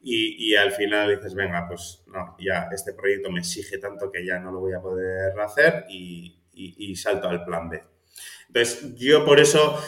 y, 0.00 0.54
al 0.56 0.72
final 0.72 1.16
dices, 1.16 1.34
venga, 1.34 1.66
pues 1.68 2.02
no, 2.08 2.36
ya 2.40 2.68
este 2.72 2.92
proyecto 2.92 3.30
me 3.30 3.40
exige 3.40 3.78
tanto 3.78 4.10
que 4.10 4.26
ya 4.26 4.40
no 4.40 4.50
lo 4.50 4.60
voy 4.60 4.72
a 4.72 4.80
poder 4.80 5.38
hacer 5.38 5.84
y, 5.88 6.42
salto 6.96 7.28
al 7.28 7.44
plan 7.44 7.68
B. 7.68 7.80
Entonces, 8.48 8.96
yo 8.96 9.24
por 9.24 9.38
eso... 9.38 9.80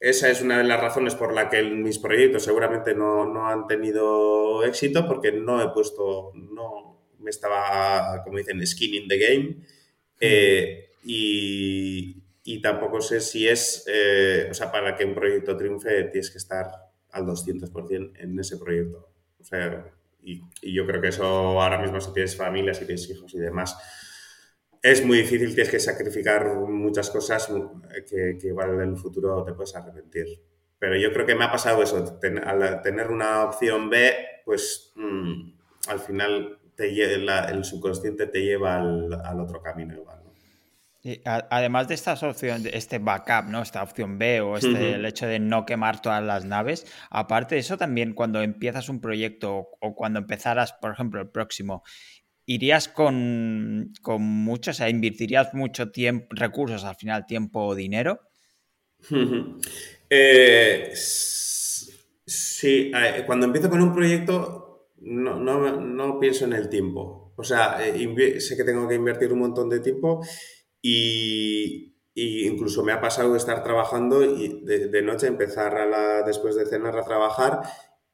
esa 0.00 0.30
es 0.30 0.40
una 0.40 0.56
de 0.58 0.64
las 0.64 0.80
razones 0.80 1.14
por 1.14 1.34
la 1.34 1.50
que 1.50 1.62
mis 1.62 1.98
proyectos 1.98 2.44
seguramente 2.44 2.94
no, 2.94 3.46
han 3.46 3.66
tenido 3.66 4.64
éxito, 4.64 5.06
porque 5.06 5.30
no 5.30 5.62
he 5.62 5.68
puesto, 5.68 6.32
no 6.34 6.98
me 7.18 7.28
estaba, 7.28 8.22
como 8.24 8.38
dicen, 8.38 8.66
skin 8.66 8.94
in 8.94 9.08
the 9.08 9.18
game. 9.18 9.56
Eh, 10.18 10.92
y, 11.04 12.16
tampoco 12.62 13.00
sé 13.00 13.20
si 13.20 13.46
es, 13.46 13.84
eh, 13.86 14.48
o 14.50 14.54
sea, 14.54 14.72
para 14.72 14.96
que 14.96 15.04
un 15.04 15.14
proyecto 15.14 15.56
triunfe 15.56 16.04
tienes 16.04 16.30
que 16.30 16.38
estar 16.38 16.68
al 17.12 17.24
200% 17.24 18.12
en 18.18 18.38
ese 18.38 18.56
proyecto. 18.56 19.08
O 19.38 19.44
sea, 19.44 19.86
y, 20.22 20.42
y, 20.62 20.74
yo 20.74 20.86
creo 20.86 21.00
que 21.00 21.08
eso 21.08 21.24
ahora 21.24 21.80
mismo 21.80 22.00
si 22.00 22.12
tienes 22.12 22.36
familia, 22.36 22.74
si 22.74 22.86
tienes 22.86 23.08
hijos 23.08 23.32
y 23.34 23.38
demás, 23.38 23.76
es 24.82 25.04
muy 25.04 25.18
difícil, 25.18 25.54
tienes 25.54 25.70
que 25.70 25.78
sacrificar 25.78 26.54
muchas 26.54 27.10
cosas 27.10 27.50
que, 28.08 28.38
igual 28.42 28.74
en 28.74 28.90
el 28.90 28.96
futuro 28.96 29.44
te 29.44 29.52
puedes 29.52 29.74
arrepentir. 29.76 30.26
Pero 30.78 30.96
yo 30.96 31.12
creo 31.12 31.26
que 31.26 31.34
me 31.34 31.44
ha 31.44 31.52
pasado 31.52 31.82
eso, 31.82 32.18
al 32.44 32.82
tener 32.82 33.08
una 33.08 33.44
opción 33.44 33.90
B, 33.90 34.14
pues 34.44 34.92
mm, 34.96 35.52
al 35.88 36.00
final 36.00 36.58
te, 36.74 36.88
el 37.52 37.64
subconsciente 37.64 38.26
te 38.26 38.40
lleva 38.40 38.78
al, 38.78 39.40
otro 39.40 39.60
camino 39.60 39.94
igual. 39.94 40.20
además 41.50 41.88
de 41.88 41.94
estas 41.94 42.22
opciones, 42.22 42.72
este 42.72 42.98
backup, 42.98 43.50
¿no? 43.50 43.60
Esta 43.60 43.82
opción 43.82 44.18
B 44.18 44.40
o 44.40 44.56
este, 44.56 44.94
el 44.94 45.04
hecho 45.04 45.26
de 45.26 45.38
no 45.38 45.66
quemar 45.66 46.00
todas 46.00 46.22
las 46.22 46.46
naves, 46.46 46.86
aparte 47.10 47.56
de 47.56 47.60
eso 47.60 47.76
también 47.76 48.14
cuando 48.14 48.40
empiezas 48.40 48.88
un 48.88 49.02
proyecto 49.02 49.68
o 49.78 49.94
cuando 49.94 50.20
empezaras, 50.20 50.72
por 50.72 50.92
ejemplo, 50.92 51.20
el 51.20 51.28
próximo 51.28 51.82
irías 52.50 52.88
con, 52.88 53.92
con 54.02 54.22
mucho, 54.22 54.72
o 54.72 54.74
sea, 54.74 54.88
invertirías 54.88 55.54
mucho 55.54 55.92
tiempo, 55.92 56.26
recursos 56.30 56.82
al 56.82 56.96
final, 56.96 57.24
tiempo 57.26 57.64
o 57.64 57.74
dinero. 57.74 58.20
Eh, 60.12 60.90
sí, 60.96 62.90
cuando 63.26 63.46
empiezo 63.46 63.70
con 63.70 63.80
un 63.80 63.94
proyecto 63.94 64.88
no, 65.02 65.38
no, 65.38 66.18
pienso 66.18 66.46
en 66.46 66.52
el 66.52 66.68
tiempo. 66.68 67.32
O 67.36 67.44
sea, 67.44 67.78
eh, 67.86 68.40
sé 68.40 68.56
que 68.56 68.64
tengo 68.64 68.88
que 68.88 68.96
invertir 68.96 69.32
un 69.32 69.38
montón 69.38 69.70
de 69.70 69.78
tiempo 69.78 70.20
y, 70.82 71.94
incluso 72.16 72.82
me 72.82 72.90
ha 72.90 73.00
pasado 73.00 73.36
estar 73.36 73.62
trabajando 73.62 74.24
y 74.24 74.64
de, 74.64 75.02
noche 75.02 75.28
empezar 75.28 75.76
a 75.76 76.22
después 76.24 76.56
de 76.56 76.66
cenar 76.66 76.98
a 76.98 77.04
trabajar 77.04 77.62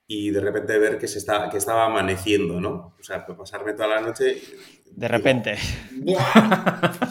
y 0.09 0.31
de 0.31 0.41
repente 0.41 0.79
ver 0.79 0.99
que, 0.99 1.09
se 1.09 1.19
está, 1.19 1.49
que 1.51 1.59
estaba 1.59 1.87
amaneciendo, 1.87 2.61
¿no? 2.61 2.95
O 2.99 3.03
sea, 3.03 3.27
pues 3.27 3.37
pasarme 3.37 3.73
toda 3.73 3.89
la 3.89 4.01
noche... 4.01 4.41
De 4.93 5.09
repente. 5.09 5.57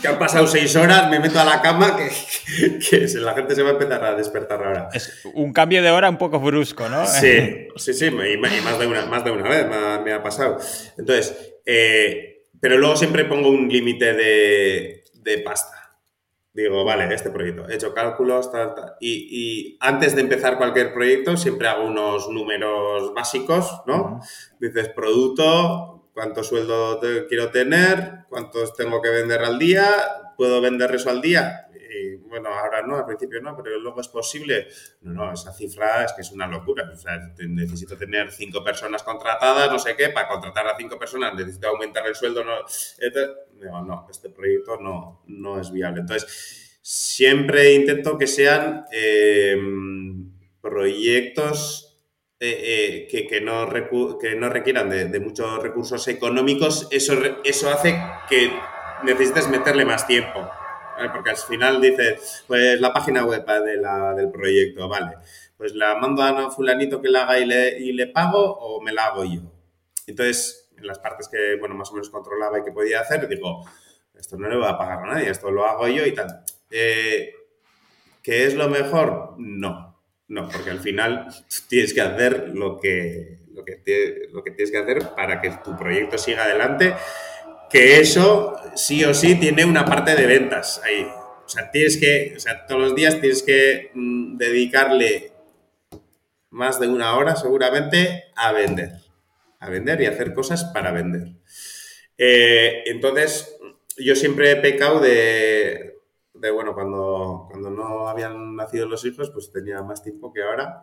que 0.02 0.08
han 0.08 0.18
pasado 0.18 0.48
seis 0.48 0.76
horas, 0.76 1.10
me 1.10 1.20
meto 1.20 1.40
a 1.40 1.46
la 1.46 1.62
cama, 1.62 1.96
que, 1.96 2.80
que, 2.80 3.08
la 3.20 3.34
gente 3.34 3.54
se 3.54 3.62
va 3.62 3.70
a 3.70 3.74
empezar 3.74 4.04
a 4.04 4.16
despertar 4.16 4.64
ahora. 4.64 4.90
Es 4.92 5.24
un 5.34 5.54
cambio 5.54 5.84
de 5.84 5.92
hora 5.92 6.10
un 6.10 6.18
poco 6.18 6.40
brusco, 6.40 6.90
¿no? 6.90 7.06
Sí, 7.06 7.68
sí, 7.76 7.94
sí, 7.94 8.06
y 8.06 8.38
más 8.38 8.80
de 8.80 8.88
una, 8.88 9.06
más 9.06 9.24
de 9.24 9.32
una 9.32 9.48
vez 9.48 9.68
me 10.04 10.14
ha, 10.14 10.24
pasado. 10.24 10.58
Entonces, 10.98 11.58
eh, 11.66 12.46
pero 12.60 12.78
luego 12.78 12.96
siempre 12.96 13.26
pongo 13.26 13.50
un 13.50 13.68
límite 13.68 14.14
de, 14.14 15.04
de 15.14 15.38
pasta. 15.40 15.85
Digo, 16.56 16.86
vale, 16.86 17.14
este 17.14 17.32
proyecto, 17.32 17.68
he 17.68 17.76
hecho 17.76 17.94
cálculos, 17.94 18.50
tal, 18.50 18.74
tal. 18.74 18.96
Y, 19.02 19.78
antes 19.82 20.16
de 20.16 20.22
empezar 20.22 20.58
cualquier 20.58 20.94
proyecto, 20.94 21.36
siempre 21.36 21.68
hago 21.68 21.86
unos 21.86 22.30
números 22.30 23.14
básicos, 23.14 23.82
¿no? 23.86 24.22
Dices, 24.58 24.88
producto, 24.88 26.12
cuánto 26.14 26.46
sueldo 26.46 27.02
quiero 27.28 27.52
tener, 27.52 28.20
cuántos 28.30 28.74
tengo 28.74 29.02
que 29.02 29.10
vender 29.10 29.42
al 29.42 29.60
día, 29.60 29.86
puedo 30.38 30.62
vender 30.62 30.96
eso 30.96 31.10
al 31.10 31.20
día. 31.20 31.68
Y, 31.74 32.16
bueno, 32.16 32.48
ahora 32.48 32.82
no, 32.88 32.96
al 32.96 33.06
principio 33.06 33.42
no, 33.42 33.54
pero 33.58 33.78
luego 33.78 34.00
es 34.00 34.08
posible. 34.08 34.70
No, 35.02 35.26
no, 35.26 35.34
esa 35.34 35.52
cifra 35.52 36.06
es 36.06 36.14
que 36.14 36.22
es 36.22 36.32
una 36.32 36.48
locura. 36.48 36.90
O 36.90 36.96
sea, 36.96 37.20
necesito 37.50 37.98
tener 37.98 38.32
cinco 38.32 38.64
personas 38.64 39.04
contratadas, 39.04 39.70
no 39.70 39.78
sé 39.78 39.98
qué, 39.98 40.08
para 40.08 40.30
contratar 40.30 40.68
a 40.68 40.78
cinco 40.78 40.98
personas 40.98 41.34
necesito 41.34 41.68
aumentar 41.68 42.08
el 42.08 42.16
sueldo. 42.16 42.46
No, 42.46 42.54
digo, 43.60 43.82
no, 43.82 44.08
este 44.10 44.30
proyecto 44.30 44.78
no, 44.78 45.24
no 45.28 45.60
es 45.60 45.72
viable. 45.72 46.02
Entonces, 46.02 46.80
siempre 46.82 47.74
intento 47.74 48.18
que 48.18 48.28
sean 48.28 48.86
eh, 48.92 49.58
proyectos 50.62 51.86
eh, 52.40 53.08
eh, 53.12 53.28
que, 53.30 53.42
no 53.42 53.68
que 54.20 54.36
no 54.36 54.50
requieran 54.50 54.90
de, 54.90 55.20
muchos 55.20 55.64
recursos 55.64 56.08
económicos, 56.08 56.88
eso, 56.92 57.14
eso 57.44 57.70
hace 57.72 57.98
que 58.30 58.52
necesites 59.04 59.48
meterle 59.50 59.86
más 59.86 60.06
tiempo. 60.06 60.48
Porque 61.14 61.32
al 61.32 61.38
final 61.38 61.82
dices, 61.82 62.44
pues 62.48 62.80
la 62.80 62.94
página 62.94 63.26
web 63.26 63.46
de 63.46 63.78
la, 63.78 64.14
del 64.14 64.32
proyecto, 64.32 64.88
vale, 64.88 65.16
pues 65.58 65.76
la 65.76 65.96
mando 65.96 66.24
a 66.24 66.52
fulanito 66.52 67.02
que 67.02 67.10
la 67.10 67.24
haga 67.24 67.40
y 67.40 67.46
le, 67.46 67.80
y 67.80 67.94
le 67.94 68.08
pago 68.08 68.40
o 68.40 68.82
me 68.82 68.94
la 68.94 69.08
hago 69.08 69.26
yo. 69.26 69.42
Entonces, 70.08 70.65
en 70.78 70.88
las 70.88 71.00
partes 71.00 71.28
que, 71.28 71.58
bueno, 71.60 71.76
más 71.76 71.90
o 71.92 71.94
menos 71.94 72.10
controlaba 72.10 72.60
y 72.60 72.64
que 72.64 72.72
podía 72.72 73.02
hacer, 73.02 73.28
digo, 73.28 73.64
esto 74.18 74.38
no 74.38 74.48
le 74.48 74.58
voy 74.58 74.68
a 74.68 74.78
pagar 74.78 75.00
a 75.00 75.14
nadie, 75.14 75.30
esto 75.30 75.52
lo 75.52 75.66
hago 75.66 75.88
yo 75.88 76.06
y 76.06 76.14
tal. 76.14 76.44
Eh, 76.70 77.34
¿Qué 78.22 78.46
es 78.46 78.56
lo 78.56 78.70
mejor? 78.70 79.36
No. 79.38 79.96
No, 80.28 80.50
porque 80.50 80.72
al 80.72 80.80
final 80.80 81.28
tienes 81.70 81.94
que 81.94 82.02
hacer 82.02 82.50
lo 82.54 82.80
que, 82.80 83.40
lo 83.54 83.64
que, 83.64 84.28
lo 84.32 84.44
que 84.44 84.52
tienes 84.52 84.72
que 84.72 84.78
hacer 84.78 85.10
para 85.16 85.42
que 85.42 85.52
tu 85.64 85.78
proyecto 85.78 86.18
siga 86.18 86.44
adelante, 86.44 86.96
que 87.70 88.00
eso 88.00 88.56
sí 88.76 89.04
o 89.04 89.14
sí 89.14 89.36
tiene 89.36 89.66
una 89.66 89.86
parte 89.86 90.16
de 90.16 90.26
ventas 90.26 90.82
ahí. 90.84 91.08
O 91.46 91.48
sea, 91.48 91.70
tienes 91.70 91.98
que, 91.98 92.34
o 92.36 92.40
sea, 92.40 92.66
todos 92.66 92.82
los 92.82 92.96
días 92.96 93.22
tienes 93.22 93.44
que 93.44 93.92
mm, 93.94 94.38
dedicarle 94.38 95.32
más 96.50 96.80
de 96.80 96.88
una 96.88 97.16
hora 97.18 97.36
seguramente 97.36 98.26
a 98.36 98.52
vender, 98.52 98.94
a 99.66 99.70
vender 99.70 100.02
y 100.02 100.06
hacer 100.06 100.34
cosas 100.34 100.66
para 100.74 100.92
vender. 100.92 101.34
Eh, 102.18 102.84
entonces, 102.86 103.58
yo 103.98 104.16
siempre 104.16 104.52
he 104.52 104.56
pecado 104.58 105.00
de, 105.00 105.96
bueno, 106.34 106.74
cuando, 106.74 107.48
cuando 107.50 107.70
no 107.70 108.08
habían 108.08 108.56
nacido 108.56 108.88
los 108.88 109.06
hijos, 109.06 109.32
pues 109.32 109.52
tenía 109.52 109.82
más 109.82 110.04
tiempo 110.04 110.32
que 110.32 110.44
ahora. 110.44 110.82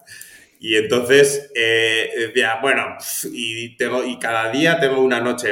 Y 0.59 0.77
entonces 0.77 1.51
eh, 1.55 2.11
decía, 2.17 2.59
bueno, 2.63 2.97
y, 3.33 3.77
tengo, 3.77 4.05
y 4.05 4.19
cada 4.19 4.51
día 4.51 4.79
tengo 4.79 5.01
una 5.01 5.21
noche, 5.21 5.49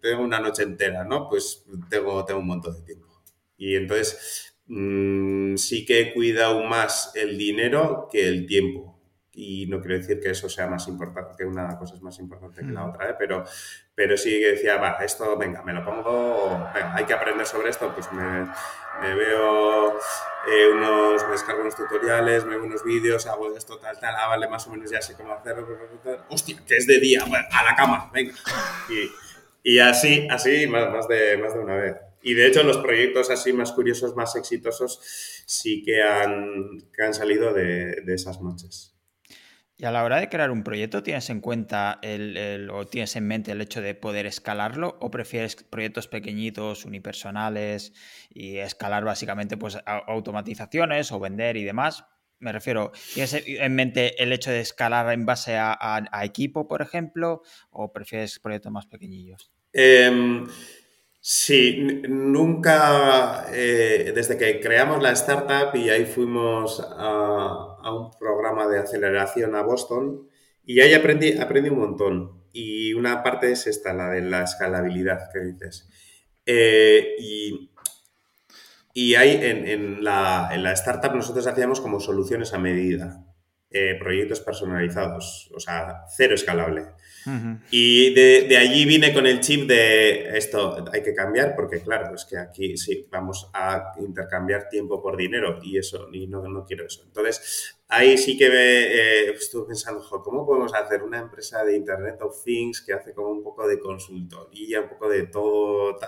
tengo 0.00 0.22
una 0.22 0.40
noche 0.40 0.62
entera, 0.62 1.04
¿no? 1.04 1.28
Pues 1.28 1.64
tengo, 1.90 2.24
tengo 2.24 2.40
un 2.40 2.46
montón 2.46 2.74
de 2.74 2.82
tiempo. 2.82 3.22
Y 3.56 3.76
entonces 3.76 4.54
mm, 4.66 5.56
sí 5.56 5.84
que 5.84 6.00
he 6.00 6.14
cuidado 6.14 6.62
más 6.64 7.12
el 7.14 7.36
dinero 7.36 8.08
que 8.10 8.26
el 8.28 8.46
tiempo 8.46 8.91
y 9.34 9.66
no 9.66 9.80
quiero 9.80 9.96
decir 9.96 10.20
que 10.20 10.30
eso 10.30 10.48
sea 10.48 10.66
más 10.66 10.86
importante, 10.88 11.34
que 11.38 11.44
una 11.44 11.78
cosa 11.78 11.94
es 11.94 12.02
más 12.02 12.18
importante 12.18 12.60
que 12.60 12.70
la 12.70 12.86
otra, 12.86 13.10
¿eh? 13.10 13.16
pero, 13.18 13.44
pero 13.94 14.16
sí 14.16 14.38
que 14.38 14.52
decía, 14.52 14.76
va, 14.76 14.98
esto, 15.02 15.36
venga, 15.38 15.62
me 15.62 15.72
lo 15.72 15.84
pongo, 15.84 16.68
hay 16.74 17.04
que 17.04 17.14
aprender 17.14 17.46
sobre 17.46 17.70
esto, 17.70 17.92
pues 17.94 18.12
me, 18.12 18.46
me 19.00 19.14
veo 19.14 19.98
eh, 20.48 20.68
unos, 20.74 21.24
me 21.24 21.32
descargo 21.32 21.62
unos 21.62 21.76
tutoriales, 21.76 22.44
me 22.44 22.56
veo 22.56 22.64
unos 22.64 22.84
vídeos, 22.84 23.26
hago 23.26 23.56
esto, 23.56 23.78
tal, 23.78 23.98
tal, 23.98 24.14
ah, 24.18 24.28
vale, 24.28 24.48
más 24.48 24.66
o 24.66 24.70
menos 24.70 24.90
ya 24.90 25.00
sé 25.00 25.14
cómo 25.14 25.32
hacerlo, 25.32 25.66
hostia, 26.28 26.56
que 26.66 26.76
es 26.76 26.86
de 26.86 26.98
día, 27.00 27.24
bueno, 27.26 27.46
a 27.50 27.64
la 27.64 27.74
cama, 27.74 28.10
venga. 28.12 28.34
Y, 28.90 29.74
y 29.74 29.78
así, 29.78 30.28
así, 30.30 30.66
más, 30.66 30.90
más, 30.90 31.08
de, 31.08 31.38
más 31.38 31.54
de 31.54 31.60
una 31.60 31.76
vez. 31.76 31.96
Y 32.24 32.34
de 32.34 32.46
hecho 32.46 32.62
los 32.62 32.78
proyectos 32.78 33.30
así 33.30 33.52
más 33.52 33.72
curiosos, 33.72 34.14
más 34.14 34.36
exitosos, 34.36 35.00
sí 35.46 35.82
que 35.82 36.02
han, 36.02 36.82
que 36.94 37.02
han 37.02 37.14
salido 37.14 37.52
de, 37.52 38.02
de 38.02 38.14
esas 38.14 38.40
noches. 38.40 38.91
Y 39.82 39.84
a 39.84 39.90
la 39.90 40.04
hora 40.04 40.20
de 40.20 40.28
crear 40.28 40.52
un 40.52 40.62
proyecto, 40.62 41.02
¿tienes 41.02 41.28
en 41.28 41.40
cuenta 41.40 41.98
el, 42.02 42.70
o 42.70 42.86
tienes 42.86 43.16
en 43.16 43.26
mente 43.26 43.50
el 43.50 43.60
hecho 43.60 43.82
de 43.82 43.96
poder 43.96 44.26
escalarlo 44.26 44.96
o 45.00 45.10
prefieres 45.10 45.56
proyectos 45.56 46.06
pequeñitos, 46.06 46.84
unipersonales 46.84 47.92
y 48.32 48.58
escalar 48.58 49.04
básicamente 49.04 49.56
pues 49.56 49.76
automatizaciones 49.84 51.10
o 51.10 51.18
vender 51.18 51.56
y 51.56 51.64
demás? 51.64 52.04
Me 52.38 52.52
refiero, 52.52 52.92
¿tienes 53.12 53.34
en 53.44 53.74
mente 53.74 54.22
el 54.22 54.32
hecho 54.32 54.52
de 54.52 54.60
escalar 54.60 55.12
en 55.12 55.26
base 55.26 55.56
a, 55.58 56.06
equipo, 56.22 56.68
por 56.68 56.80
ejemplo, 56.80 57.42
o 57.72 57.92
prefieres 57.92 58.38
proyectos 58.38 58.70
más 58.70 58.86
pequeñillos? 58.86 59.50
Em, 59.72 60.46
sí, 61.20 62.02
nunca, 62.08 63.46
eh, 63.52 64.12
desde 64.14 64.38
que 64.38 64.60
creamos 64.60 65.02
la 65.02 65.10
startup 65.10 65.74
y 65.74 65.90
ahí 65.90 66.04
fuimos 66.04 66.80
a 66.88 67.71
a 67.82 67.94
un 67.94 68.10
programa 68.18 68.68
de 68.68 68.78
aceleración 68.78 69.54
a 69.54 69.62
Boston 69.62 70.28
y 70.64 70.80
ahí 70.80 70.94
aprendí, 70.94 71.38
aprendí 71.38 71.70
un 71.70 71.78
montón. 71.78 72.42
Y 72.52 72.94
una 72.94 73.22
parte 73.22 73.50
es 73.50 73.66
esta, 73.66 73.92
la 73.92 74.10
de 74.10 74.22
la 74.22 74.42
escalabilidad 74.42 75.30
que 75.32 75.40
dices. 75.40 75.88
Eh, 76.44 77.16
y, 77.18 77.70
y 78.92 79.14
ahí 79.14 79.38
en, 79.42 80.04
la, 80.04 80.50
en, 80.52 80.62
la, 80.62 80.72
startup 80.72 81.14
nosotros 81.14 81.46
hacíamos 81.46 81.80
como 81.80 82.00
soluciones 82.00 82.52
a 82.52 82.58
medida, 82.58 83.24
eh, 83.70 83.96
proyectos 83.98 84.40
personalizados, 84.40 85.50
o 85.54 85.60
sea, 85.60 86.04
cero 86.14 86.34
escalable. 86.34 86.88
Y 87.70 88.14
de, 88.14 88.56
allí 88.56 88.84
vine 88.84 89.12
con 89.12 89.26
el 89.26 89.40
chip 89.40 89.68
de 89.68 90.36
esto 90.36 90.84
hay 90.92 91.02
que 91.02 91.14
cambiar 91.14 91.54
porque 91.54 91.80
claro, 91.80 92.14
es 92.14 92.24
que 92.24 92.36
aquí 92.36 92.76
sí, 92.76 93.06
vamos 93.10 93.48
a 93.52 93.92
intercambiar 93.98 94.68
tiempo 94.68 95.02
por 95.02 95.16
dinero 95.16 95.58
y 95.62 95.78
eso, 95.78 96.08
y 96.12 96.26
no, 96.26 96.42
no 96.48 96.64
quiero 96.64 96.86
eso. 96.86 97.02
Entonces, 97.04 97.76
ahí 97.88 98.16
sí 98.16 98.36
que 98.36 98.48
me, 98.48 98.56
eh, 98.56 99.30
estuve 99.32 99.68
pensando, 99.68 100.04
¿cómo 100.24 100.46
podemos 100.46 100.74
hacer 100.74 101.02
una 101.02 101.20
empresa 101.20 101.64
de 101.64 101.76
Internet 101.76 102.20
of 102.22 102.42
Things 102.42 102.80
que 102.80 102.94
hace 102.94 103.12
como 103.12 103.28
un 103.28 103.42
poco 103.42 103.68
de 103.68 103.78
consultoría, 103.78 104.80
un 104.80 104.88
poco 104.88 105.08
de 105.08 105.26
todo? 105.26 105.98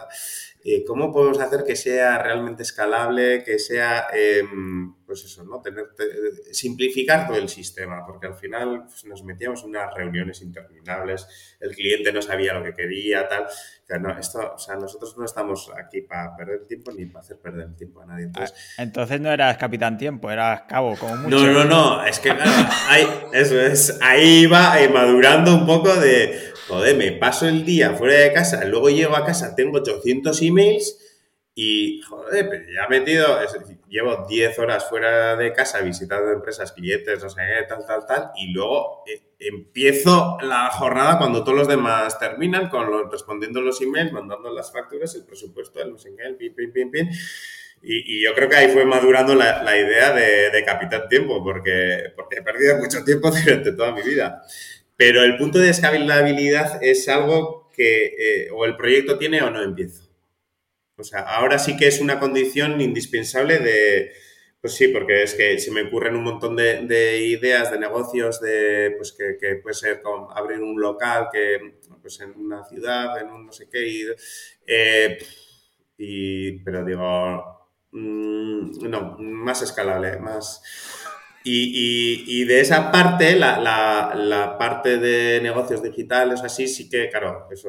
Eh, 0.65 0.83
¿Cómo 0.85 1.13
podemos 1.13 1.39
hacer 1.41 1.63
que 1.65 1.77
sea 1.77 2.23
realmente 2.23 2.63
escalable, 2.63 3.45
que 3.45 3.59
sea, 3.59 4.07
em, 4.13 4.95
pues 5.15 5.27
eso, 5.27 5.45
¿no? 5.45 5.61
Tener, 5.61 5.87
simplificar 6.51 7.29
todo 7.29 7.37
el 7.37 7.49
sistema, 7.49 8.05
porque 8.05 8.27
al 8.27 8.35
final 8.35 8.83
pues, 8.87 9.05
nos 9.05 9.23
metíamos 9.23 9.63
en 9.63 9.71
unas 9.71 9.95
reuniones 9.95 10.43
interminables, 10.43 11.57
el 11.61 11.73
cliente 11.73 12.13
no 12.13 12.21
sabía 12.21 12.53
lo 12.53 12.65
que 12.65 12.75
quería, 12.75 13.29
tal. 13.29 13.47
no, 14.01 14.19
esto, 14.19 14.55
o 14.57 14.59
sea, 14.59 14.75
nosotros 14.75 15.17
no 15.17 15.25
estamos 15.25 15.71
aquí 15.77 16.01
para 16.01 16.35
perder 16.37 16.67
tiempo 16.67 16.91
ni 16.91 17.07
para 17.07 17.21
hacer 17.21 17.39
perder 17.39 17.69
el 17.69 17.77
tiempo 17.77 18.01
a 18.01 18.07
nadie. 18.07 18.25
Entonces, 18.25 18.57
ah, 18.77 18.83
Entonces 18.83 19.21
no 19.21 19.31
eras 19.31 19.57
capitán 19.57 19.97
tiempo, 19.97 20.33
eras 20.33 20.63
cabo, 20.63 20.97
como 20.97 21.17
mucho. 21.17 21.47
No, 21.47 21.53
no, 21.53 21.65
no, 21.65 22.05
es 22.05 22.19
que 22.19 22.31
ahí, 22.89 23.07
eso 23.33 23.61
es, 23.61 24.01
ahí 24.03 24.47
va 24.47 24.81
eh, 24.81 24.89
madurando 24.89 25.55
un 25.55 25.65
poco 25.65 25.95
de 25.95 26.53
joder, 26.67 26.97
me 26.97 27.13
paso 27.13 27.47
el 27.47 27.65
día 27.65 27.93
fuera 27.93 28.15
de 28.15 28.33
casa, 28.33 28.65
luego 28.65 28.91
llego 28.91 29.15
a 29.15 29.25
casa, 29.25 29.55
tengo 29.55 29.79
800 29.79 30.43
emails 30.43 30.99
y, 31.57 32.01
joder, 32.03 32.49
pero 32.51 32.65
ya 32.65 32.85
he 32.85 32.89
metido, 32.89 33.39
llevo 33.89 34.27
10 34.29 34.59
horas 34.59 34.89
fuera 34.89 35.37
de 35.37 35.53
casa 35.53 35.83
visitando 35.83 36.33
empresas, 36.33 36.73
clientes, 36.73 37.23
no 37.23 37.31
sé 37.31 37.43
qué, 37.43 37.65
tal, 37.69 37.87
tal, 37.87 38.07
tal, 38.07 38.31
y 38.37 38.53
luego 38.53 39.05
eh, 39.07 39.23
empiezo 39.39 40.37
la 40.43 40.69
jornada 40.71 41.17
cuando 41.17 41.45
todos 41.45 41.59
los 41.59 41.69
demás 41.69 42.19
terminan 42.19 42.69
con 42.69 43.09
respondiendo 43.09 43.61
los 43.61 43.81
emails, 43.81 44.13
mandando 44.13 44.53
las 44.53 44.73
facturas, 44.73 45.15
el 45.15 45.25
presupuesto, 45.25 45.81
el 45.81 45.93
no 45.93 45.99
sé 45.99 46.11
qué, 46.17 46.25
el 46.25 46.37
pin, 46.37 46.55
pin, 46.55 46.73
pin, 46.73 46.91
pin. 46.91 47.11
Y, 47.87 48.25
yo 48.25 48.35
creo 48.35 48.49
que 48.49 48.57
ahí 48.57 48.69
fue 48.69 48.85
madurando 48.85 49.35
la, 49.35 49.79
idea 49.79 50.13
de, 50.13 50.65
Capitán 50.65 51.09
Tiempo, 51.09 51.45
porque, 51.45 52.13
porque 52.17 52.39
he 52.39 52.43
perdido 52.43 52.79
mucho 52.79 53.05
tiempo 53.05 53.31
durante 53.45 53.73
toda 53.73 53.93
mi 53.93 54.03
vida. 54.03 54.43
Pero 54.97 55.23
el 55.23 55.37
punto 55.37 55.59
de 55.59 55.71
escalabilidad 55.71 56.83
es 56.83 57.09
algo 57.09 57.71
que 57.73 58.07
eh, 58.07 58.49
o 58.53 58.65
el 58.65 58.77
proyecto 58.77 59.19
tiene 59.19 59.43
o 59.43 59.51
no 59.51 59.63
empiezo. 59.63 60.04
O 60.97 61.05
sea, 61.05 61.21
ahora 61.21 61.59
sí 61.59 61.77
que 61.77 61.89
es 61.89 62.01
una 62.01 62.21
condición 62.21 62.81
indispensable 62.81 63.59
de, 63.59 64.13
pues 64.61 64.77
sí, 64.77 64.89
porque 64.89 65.23
es 65.25 65.35
que 65.35 65.59
se 65.59 65.71
me 65.73 65.83
ocurren 65.83 66.17
un 66.17 66.25
montón 66.25 66.57
de, 66.57 67.19
ideas 67.27 67.71
de 67.71 67.79
negocios, 67.79 68.41
de, 68.41 68.95
pues 68.97 69.13
que, 69.13 69.57
puede 69.57 69.75
ser 69.75 70.01
como 70.01 70.31
abrir 70.31 70.61
un 70.61 70.81
local 70.81 71.29
que, 71.33 71.81
pues 72.01 72.21
en 72.21 72.31
una 72.39 72.65
ciudad, 72.65 73.21
en 73.21 73.29
un 73.29 73.47
no 73.47 73.53
sé 73.53 73.69
qué, 73.71 73.87
y, 73.87 74.07
eh, 74.67 75.19
pero 76.65 76.85
digo, 76.85 77.69
mm, 77.91 78.89
no, 78.89 79.17
más 79.19 79.63
escalable, 79.63 80.19
más 80.19 80.63
y, 81.47 82.45
de 82.45 82.61
esa 82.61 82.91
parte, 82.91 83.37
la, 83.37 84.57
parte 84.59 84.97
de 84.97 85.41
negocios 85.43 85.83
digitales, 85.83 86.41
así, 86.43 86.67
sí 86.67 86.89
que, 86.89 87.11
claro, 87.11 87.49
eso, 87.53 87.69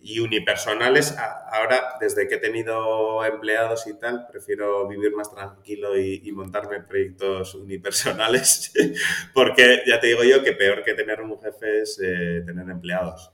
y 0.00 0.20
unipersonales, 0.20 1.16
ahora, 1.50 1.96
desde 2.00 2.28
que 2.28 2.36
he 2.36 2.38
tenido 2.38 3.24
empleados 3.24 3.88
y 3.88 3.98
tal, 3.98 4.28
prefiero 4.30 4.86
vivir 4.86 5.12
más 5.16 5.34
tranquilo 5.34 5.98
y, 5.98 6.30
montarme 6.30 6.80
proyectos 6.80 7.56
unipersonales, 7.56 8.72
porque 9.34 9.82
ya 9.84 9.98
te 9.98 10.06
digo 10.06 10.22
yo 10.22 10.44
que 10.44 10.52
peor 10.52 10.84
que 10.84 10.94
tener 10.94 11.20
un 11.20 11.40
jefe 11.40 11.80
es 11.82 12.00
eh, 12.00 12.42
tener 12.46 12.68
empleados. 12.70 13.32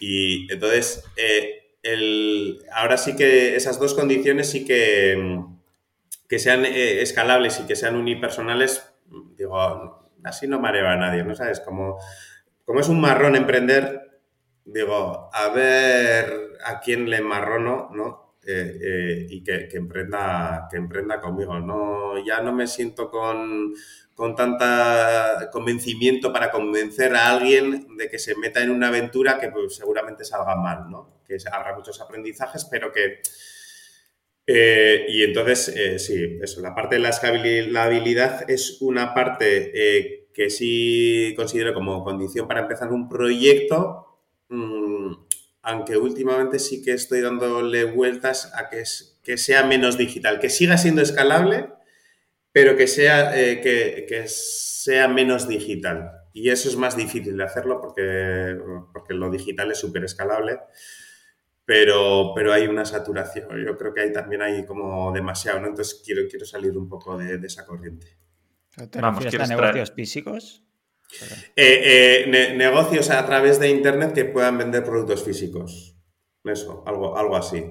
Y 0.00 0.52
entonces, 0.52 1.04
eh, 1.16 1.76
el, 1.84 2.64
ahora 2.72 2.96
sí 2.96 3.14
que 3.14 3.54
esas 3.54 3.78
dos 3.78 3.94
condiciones 3.94 4.50
sí 4.50 4.64
que 4.64 5.46
que 6.30 6.38
sean 6.38 6.64
eh, 6.64 7.02
escalables 7.02 7.58
y 7.58 7.66
que 7.66 7.74
sean 7.74 7.96
unipersonales, 7.96 8.89
digo, 9.50 10.10
así 10.24 10.46
no 10.46 10.60
mareo 10.60 10.86
a 10.88 10.96
nadie, 10.96 11.24
¿no 11.24 11.34
sabes? 11.34 11.60
Como, 11.60 11.98
como 12.64 12.80
es 12.80 12.88
un 12.88 13.00
marrón 13.00 13.36
emprender, 13.36 14.20
digo, 14.64 15.30
a 15.32 15.48
ver 15.48 16.58
a 16.64 16.80
quién 16.80 17.10
le 17.10 17.20
marrono, 17.20 17.90
¿no? 17.92 18.36
Eh, 18.46 18.78
eh, 18.82 19.26
y 19.28 19.44
que, 19.44 19.68
emprenda, 19.72 20.66
que 20.70 20.76
emprenda 20.78 21.20
conmigo. 21.20 21.58
No, 21.60 22.24
ya 22.24 22.40
no 22.40 22.52
me 22.52 22.66
siento 22.66 23.10
con, 23.10 23.74
con 24.14 24.34
tanta 24.34 25.50
convencimiento 25.52 26.32
para 26.32 26.50
convencer 26.50 27.14
a 27.14 27.30
alguien 27.30 27.96
de 27.96 28.08
que 28.08 28.18
se 28.18 28.36
meta 28.36 28.62
en 28.62 28.70
una 28.70 28.88
aventura 28.88 29.38
que 29.38 29.48
pues, 29.48 29.76
seguramente 29.76 30.24
salga 30.24 30.56
mal, 30.56 30.90
¿no? 30.90 31.20
Que 31.26 31.36
habrá 31.52 31.74
muchos 31.76 32.00
aprendizajes, 32.00 32.64
pero 32.64 32.90
que 32.92 33.20
eh, 34.52 35.06
y 35.08 35.22
entonces, 35.22 35.68
eh, 35.76 36.00
sí, 36.00 36.40
eso, 36.42 36.60
la 36.60 36.74
parte 36.74 36.96
de 36.96 37.02
la 37.02 37.10
escalabilidad 37.10 38.50
es 38.50 38.78
una 38.80 39.14
parte 39.14 39.70
eh, 39.72 40.26
que 40.34 40.50
sí 40.50 41.34
considero 41.36 41.72
como 41.72 42.02
condición 42.02 42.48
para 42.48 42.62
empezar 42.62 42.90
un 42.90 43.08
proyecto, 43.08 44.18
mm, 44.48 45.12
aunque 45.62 45.96
últimamente 45.96 46.58
sí 46.58 46.82
que 46.82 46.94
estoy 46.94 47.20
dándole 47.20 47.84
vueltas 47.84 48.52
a 48.56 48.68
que, 48.68 48.84
sea 49.36 49.62
menos 49.62 49.96
digital, 49.96 50.40
que 50.40 50.50
siga 50.50 50.76
siendo 50.78 51.00
escalable, 51.00 51.68
pero 52.50 52.76
que 52.76 52.88
sea, 52.88 53.32
que, 53.32 54.24
sea 54.26 55.06
menos 55.06 55.46
digital. 55.46 56.10
Y 56.32 56.50
eso 56.50 56.68
es 56.68 56.74
más 56.74 56.96
difícil 56.96 57.36
de 57.36 57.44
hacerlo 57.44 57.80
porque, 57.80 58.58
porque 58.92 59.14
lo 59.14 59.30
digital 59.30 59.70
es 59.70 59.78
súper 59.78 60.02
escalable 60.02 60.58
pero, 61.70 62.32
pero 62.34 62.52
hay 62.52 62.66
una 62.66 62.84
saturación. 62.84 63.46
Yo 63.64 63.76
creo 63.78 63.94
que 63.94 64.00
ahí 64.00 64.12
también 64.12 64.42
hay 64.42 64.66
como 64.66 65.12
demasiado, 65.12 65.60
¿no? 65.60 65.68
Entonces 65.68 66.02
quiero, 66.04 66.22
quiero 66.28 66.44
salir 66.44 66.76
un 66.76 66.88
poco 66.88 67.16
de, 67.16 67.38
esa 67.46 67.64
corriente. 67.64 68.08
¿Te 68.90 69.00
Vamos, 69.00 69.24
a 69.24 69.46
negocios 69.46 69.92
físicos? 69.92 70.64
Eh, 71.54 72.24
eh, 72.26 72.54
negocios 72.56 73.10
a 73.10 73.24
través 73.24 73.60
de 73.60 73.68
Internet 73.68 74.14
que 74.14 74.24
puedan 74.24 74.58
vender 74.58 74.82
productos 74.82 75.22
físicos. 75.22 75.96
Eso, 76.42 76.82
algo, 76.88 77.16
algo 77.16 77.36
así. 77.36 77.64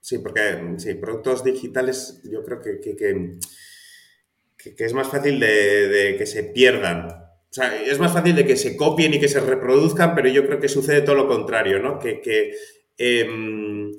Sí, 0.00 0.20
porque 0.20 0.76
sí, 0.78 0.94
productos 0.94 1.44
digitales 1.44 2.22
yo 2.32 2.42
creo 2.42 2.62
que, 2.62 2.80
que, 2.80 2.96
que, 2.96 4.84
es 4.86 4.94
más 4.94 5.08
fácil 5.08 5.38
de, 5.38 5.88
de, 5.88 6.16
que 6.16 6.24
se 6.24 6.44
pierdan. 6.44 7.08
O 7.50 7.52
sea, 7.52 7.82
es 7.82 7.98
más 7.98 8.12
fácil 8.12 8.36
de 8.36 8.46
que 8.46 8.56
se 8.56 8.74
copien 8.74 9.12
y 9.12 9.20
que 9.20 9.28
se 9.28 9.40
reproduzcan, 9.40 10.14
pero 10.14 10.28
yo 10.28 10.46
creo 10.46 10.60
que 10.60 10.68
sucede 10.68 11.02
todo 11.02 11.14
lo 11.14 11.28
contrario, 11.28 11.78
¿no? 11.78 11.98
Que, 11.98 12.22
Em, 12.98 13.94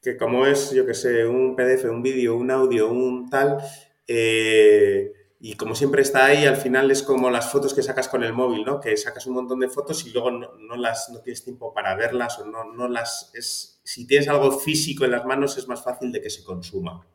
que 0.00 0.16
como 0.16 0.46
es, 0.46 0.70
yo 0.70 0.86
que 0.86 0.94
sé, 0.94 1.26
un 1.26 1.56
PDF, 1.56 1.90
un 1.90 2.02
vídeo, 2.02 2.36
un 2.36 2.50
audio, 2.50 2.88
un 2.90 3.28
tal, 3.28 3.58
eh, 4.06 5.12
y 5.40 5.54
como 5.54 5.74
siempre 5.74 6.02
está 6.02 6.26
ahí, 6.26 6.46
al 6.46 6.56
final 6.56 6.90
es 6.90 7.02
como 7.02 7.30
las 7.30 7.52
fotos 7.52 7.74
que 7.74 7.82
sacas 7.82 8.08
con 8.08 8.24
el 8.24 8.32
móvil, 8.32 8.64
¿no? 8.64 8.80
Que 8.80 8.96
sacas 8.96 9.26
un 9.26 9.34
montón 9.34 9.60
de 9.60 9.68
fotos 9.68 10.04
y 10.06 10.10
luego 10.10 10.30
no, 10.30 10.76
las, 10.76 11.10
no 11.10 11.20
tienes 11.20 11.44
tiempo 11.44 11.72
para 11.72 11.94
verlas 11.94 12.38
o 12.40 12.46
no, 12.46 12.64
no 12.72 12.88
las... 12.88 13.30
Es, 13.34 13.80
si 13.84 14.06
tienes 14.06 14.28
algo 14.28 14.50
físico 14.58 15.04
en 15.04 15.12
las 15.12 15.24
manos 15.24 15.56
es 15.56 15.68
más 15.68 15.82
fácil 15.82 16.10
de 16.10 16.20
que 16.20 16.30
se 16.30 16.42
consuma. 16.42 17.06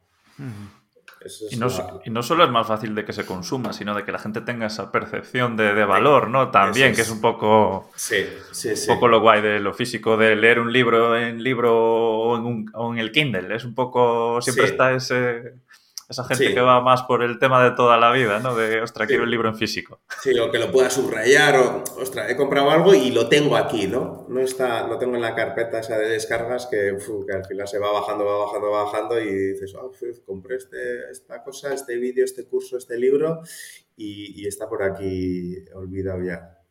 Y 1.50 1.56
no, 1.56 1.68
y 2.06 2.10
no, 2.10 2.24
solo 2.24 2.44
es 2.44 2.50
más 2.50 2.68
fácil 2.68 2.96
de 2.96 3.06
que 3.06 3.14
se 3.14 3.26
consuma, 3.26 3.74
sino 3.74 3.96
de 3.96 4.04
que 4.04 4.12
la 4.12 4.20
gente 4.20 4.42
tenga 4.42 4.68
esa 4.68 4.92
percepción 4.92 5.56
de, 5.56 5.74
de 5.74 5.86
valor, 5.86 6.30
¿no? 6.30 6.52
También, 6.52 6.94
que 6.94 7.02
es 7.02 7.10
un 7.10 7.22
poco, 7.22 7.90
sí, 7.96 8.26
sí, 8.52 8.76
sí. 8.76 8.90
un 8.90 8.96
poco 8.96 9.08
lo 9.08 9.22
guay 9.22 9.42
de 9.42 9.60
lo 9.60 9.74
físico, 9.74 10.18
de 10.18 10.36
leer 10.36 10.60
un 10.60 10.72
libro 10.72 11.18
en 11.18 11.42
libro 11.42 11.74
o 11.76 12.38
en, 12.38 12.46
un, 12.46 12.72
o 12.74 12.94
en 12.94 13.00
el 13.00 13.12
Kindle. 13.12 13.56
Es 13.56 13.64
un 13.64 13.74
poco, 13.74 14.42
siempre 14.42 14.66
está 14.66 14.94
ese, 14.94 15.54
esa 16.10 16.24
gente 16.26 16.54
que 16.54 16.62
va 16.62 16.82
más 16.82 17.04
por 17.04 17.24
el 17.24 17.39
tema 17.39 17.64
de 17.64 17.72
toda 17.76 17.97
la 17.97 18.12
vida, 18.12 18.39
¿no? 18.39 18.56
De, 18.56 18.82
ostras, 18.82 19.08
quiero 19.08 19.24
el 19.24 19.32
libro 19.32 19.49
en 19.49 19.56
físico. 19.56 20.01
Sí, 20.22 20.38
o 20.38 20.51
que 20.51 20.60
lo 20.60 20.72
pueda 20.72 20.89
subrayar, 20.89 21.58
o, 21.58 21.84
ostras, 21.99 22.30
he 22.30 22.36
comprado 22.36 22.72
algo 22.72 22.93
y 22.93 23.12
lo 23.12 23.28
tengo 23.30 23.56
aquí, 23.56 23.88
¿no? 23.88 24.26
No 24.30 24.41
está, 24.41 24.88
lo 24.88 24.97
tengo 24.97 25.16
en 25.16 25.22
la 25.22 25.36
carpeta 25.36 25.80
esa 25.80 25.97
de 25.97 26.10
descargas 26.10 26.68
que, 26.68 26.89
al 26.89 27.45
final 27.45 27.68
se 27.68 27.80
va 27.80 27.91
bajando, 27.91 28.26
va 28.26 28.45
bajando, 28.45 28.72
va 28.72 28.84
bajando 28.84 29.20
y 29.20 29.34
dices, 29.34 29.74
oh, 29.76 29.91
compré 30.26 30.58
este, 30.58 31.10
esta 31.12 31.43
cosa, 31.43 31.74
este 31.74 31.97
vídeo, 31.97 32.26
este 32.26 32.45
curso, 32.45 32.78
este 32.78 32.97
libro 32.97 33.41
y, 33.95 34.41
y 34.41 34.47
está 34.47 34.68
por 34.68 34.84
aquí 34.84 35.58
olvidado 35.74 36.24
ya. 36.24 36.62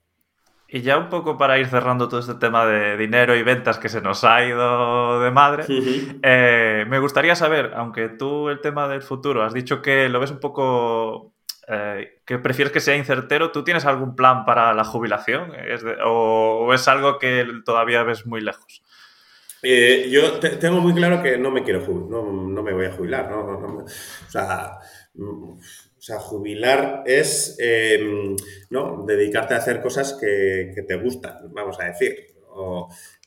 Y 0.74 0.80
ya 0.80 0.96
un 0.96 1.10
poco 1.10 1.36
para 1.36 1.58
ir 1.58 1.66
cerrando 1.66 2.08
todo 2.08 2.20
este 2.20 2.36
tema 2.36 2.64
de 2.64 2.96
dinero 2.96 3.36
y 3.36 3.42
ventas 3.42 3.78
que 3.78 3.90
se 3.90 4.00
nos 4.00 4.24
ha 4.24 4.42
ido 4.42 5.20
de 5.20 5.30
madre, 5.30 5.66
eh, 6.22 6.86
me 6.88 6.98
gustaría 6.98 7.36
saber, 7.36 7.72
aunque 7.74 8.08
tú 8.08 8.48
el 8.48 8.62
tema 8.62 8.88
del 8.88 9.02
futuro 9.02 9.44
has 9.44 9.52
dicho 9.52 9.82
que 9.82 10.08
lo 10.08 10.18
ves 10.18 10.30
un 10.30 10.40
poco, 10.40 11.34
eh, 11.68 12.22
que 12.24 12.38
prefieres 12.38 12.72
que 12.72 12.80
sea 12.80 12.96
incertero, 12.96 13.52
¿tú 13.52 13.62
tienes 13.64 13.84
algún 13.84 14.16
plan 14.16 14.46
para 14.46 14.72
la 14.72 14.84
jubilación? 14.84 15.52
o, 16.06 16.72
es 16.72 16.88
algo 16.88 17.18
que 17.18 17.46
todavía 17.66 18.02
ves 18.02 18.24
muy 18.24 18.40
lejos? 18.40 18.82
Eh, 19.62 20.08
yo 20.10 20.40
tengo 20.40 20.80
muy 20.80 20.94
claro 20.94 21.22
que 21.22 21.36
no 21.36 21.50
me 21.50 21.64
quiero 21.64 21.82
jubilar, 21.82 22.08
no, 22.10 22.62
me 22.62 22.72
voy 22.72 22.86
a 22.86 22.92
jubilar, 22.92 23.30
¿no? 23.30 23.84
o 23.84 23.86
sea 24.26 24.78
mm, 25.12 25.52
o 26.02 26.04
sea, 26.04 26.18
jubilar 26.18 27.04
es 27.06 27.54
em, 27.60 28.34
¿no? 28.70 29.04
dedicarte 29.06 29.54
a 29.54 29.58
hacer 29.58 29.80
cosas 29.80 30.18
que, 30.20 30.74
te 30.84 30.96
gustan, 30.96 31.52
vamos 31.52 31.78
a 31.78 31.84
decir. 31.84 32.26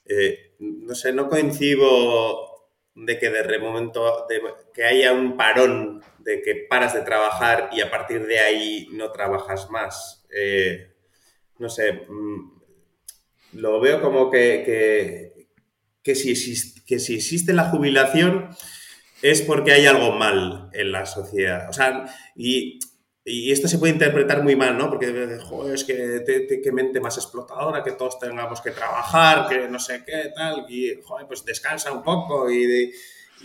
Eh, 0.06 0.56
no 0.60 0.94
sé, 0.94 1.14
no 1.14 1.30
coincido 1.30 2.68
de 2.94 3.18
que 3.18 3.30
de 3.30 3.60
momento 3.60 4.28
de, 4.28 4.42
que 4.74 4.84
haya 4.84 5.14
un 5.14 5.38
parón 5.38 6.04
de 6.20 6.42
que 6.42 6.68
paras 6.70 6.94
de 6.94 7.04
trabajar 7.04 7.70
y 7.72 7.80
a 7.80 7.90
partir 7.90 8.28
de 8.28 8.40
ahí 8.40 8.90
no 8.92 9.10
trabajas 9.14 9.70
más. 9.70 10.26
Eh, 10.36 10.92
no 11.60 11.70
sé, 11.70 11.94
mm, 11.94 12.62
lo 13.54 13.80
veo 13.80 14.02
como 14.02 14.30
que, 14.30 15.48
que, 16.04 16.14
si 16.14 16.32
existe, 16.32 16.82
que 16.86 17.00
si 17.00 17.16
existe 17.16 17.54
la 17.54 17.70
jubilación 17.70 18.50
es 19.32 19.42
porque 19.42 19.72
hay 19.72 19.88
algo 19.88 20.12
mal 20.12 20.70
en 20.72 20.92
la 20.92 21.06
sociedad. 21.08 21.68
O 21.68 21.74
sea, 21.74 22.06
y, 22.36 22.80
esto 23.26 23.68
se 23.68 23.80
puede 23.80 23.94
interpretar 23.94 24.44
muy 24.44 24.56
mal, 24.56 24.78
¿no? 24.78 24.88
Porque, 24.88 25.40
joder, 25.44 25.74
es 25.74 25.84
que 25.84 26.62
qué 26.64 26.72
mente 26.72 27.02
más 27.02 27.18
explotadora, 27.18 27.84
que 27.84 27.94
todos 27.94 28.20
tengamos 28.20 28.62
que 28.62 28.70
trabajar, 28.70 29.50
que 29.50 29.68
no 29.68 29.80
sé 29.80 30.04
qué, 30.06 30.32
tal, 30.36 30.68
y, 30.70 31.02
joder, 31.04 31.26
pues 31.26 31.44
descansa 31.44 31.92
un 31.92 32.04
poco 32.04 32.52
y, 32.52 32.94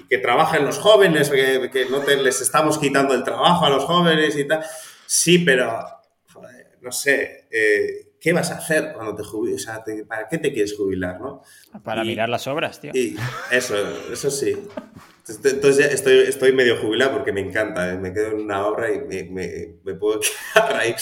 que 0.08 0.18
trabajen 0.18 0.66
los 0.66 0.76
jóvenes, 0.76 1.30
que, 1.30 1.86
no 1.90 2.00
te, 2.00 2.18
les 2.18 2.42
estamos 2.42 2.76
quitando 2.76 3.14
el 3.14 3.24
trabajo 3.24 3.64
a 3.64 3.70
los 3.70 3.84
jóvenes 3.84 4.36
y 4.36 4.46
tal. 4.46 4.62
Sí, 5.06 5.38
pero, 5.38 5.82
joder, 6.30 6.76
no 6.82 6.92
sé, 6.92 7.48
eh, 7.50 8.09
¿qué 8.20 8.32
vas 8.32 8.50
a 8.50 8.58
hacer 8.58 8.92
cuando 8.94 9.14
te 9.14 9.24
jubiles? 9.24 9.62
O 9.62 9.64
sea, 9.64 9.84
¿para 10.06 10.28
qué 10.28 10.38
te 10.38 10.52
quieres 10.52 10.76
jubilar, 10.76 11.20
no? 11.20 11.42
Para 11.82 12.04
mirar 12.04 12.28
las 12.28 12.46
obras, 12.46 12.80
tío. 12.80 12.92
Y 12.94 13.16
eso, 13.50 13.74
eso 14.12 14.30
sí. 14.30 14.56
Entonces 15.44 15.92
estoy, 15.92 16.18
estoy 16.18 16.52
medio 16.52 16.76
jubilado 16.76 17.12
porque 17.12 17.32
me 17.32 17.40
encanta, 17.40 17.92
¿eh? 17.92 17.96
me 17.96 18.12
quedo 18.12 18.32
en 18.32 18.40
una 18.40 18.66
obra 18.66 18.92
y 18.92 19.00
me, 19.00 19.76
me, 19.84 19.94
puedo 19.94 20.20
quedar 20.54 20.76
ahí. 20.76 20.94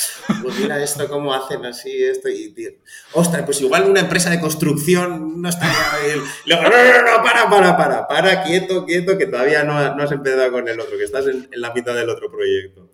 Pues 0.43 0.59
mira 0.59 0.83
esto, 0.83 1.09
cómo 1.09 1.33
hacen 1.33 1.65
así, 1.65 2.05
esto 2.05 2.29
y 2.29 2.53
tío. 2.53 2.71
Ostras, 3.13 3.43
pues 3.45 3.61
igual 3.63 3.89
una 3.89 4.01
empresa 4.01 4.29
de 4.29 4.39
construcción 4.39 5.41
no 5.41 5.49
está 5.49 5.67
bien. 6.05 6.19
no, 6.47 6.63
no, 6.63 6.69
no, 6.69 7.17
no, 7.17 7.25
para, 7.25 7.49
para, 7.49 7.77
para, 7.77 8.07
para, 8.07 8.43
quieto, 8.43 8.85
quieto, 8.85 9.17
que 9.17 9.27
todavía 9.27 9.65
no, 9.65 9.97
no 9.97 10.03
has 10.03 10.13
empezado 10.13 10.53
con 10.53 10.69
el 10.69 10.79
otro, 10.79 10.99
que 10.99 11.05
estás 11.05 11.27
en, 11.27 11.49
la 11.53 11.73
mitad 11.73 11.95
del 11.95 12.11
otro 12.11 12.31
proyecto. 12.31 12.91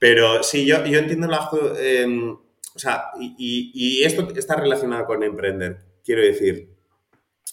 Pero 0.00 0.42
sí, 0.42 0.66
yo, 0.66 0.84
yo 0.84 0.98
entiendo 0.98 1.28
la... 1.28 1.48
Em, 1.78 2.36
o 2.78 2.80
sea, 2.80 3.10
y, 3.18 4.02
esto 4.04 4.28
está 4.36 4.54
relacionado 4.56 5.04
con 5.06 5.22
emprender, 5.24 5.78
quiero 6.04 6.22
decir. 6.22 6.70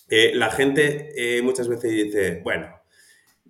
Eh, 0.08 0.34
la 0.36 0.52
gente 0.52 1.10
eh, 1.16 1.42
muchas 1.42 1.68
veces 1.68 1.92
dice, 1.92 2.42
bueno, 2.44 2.76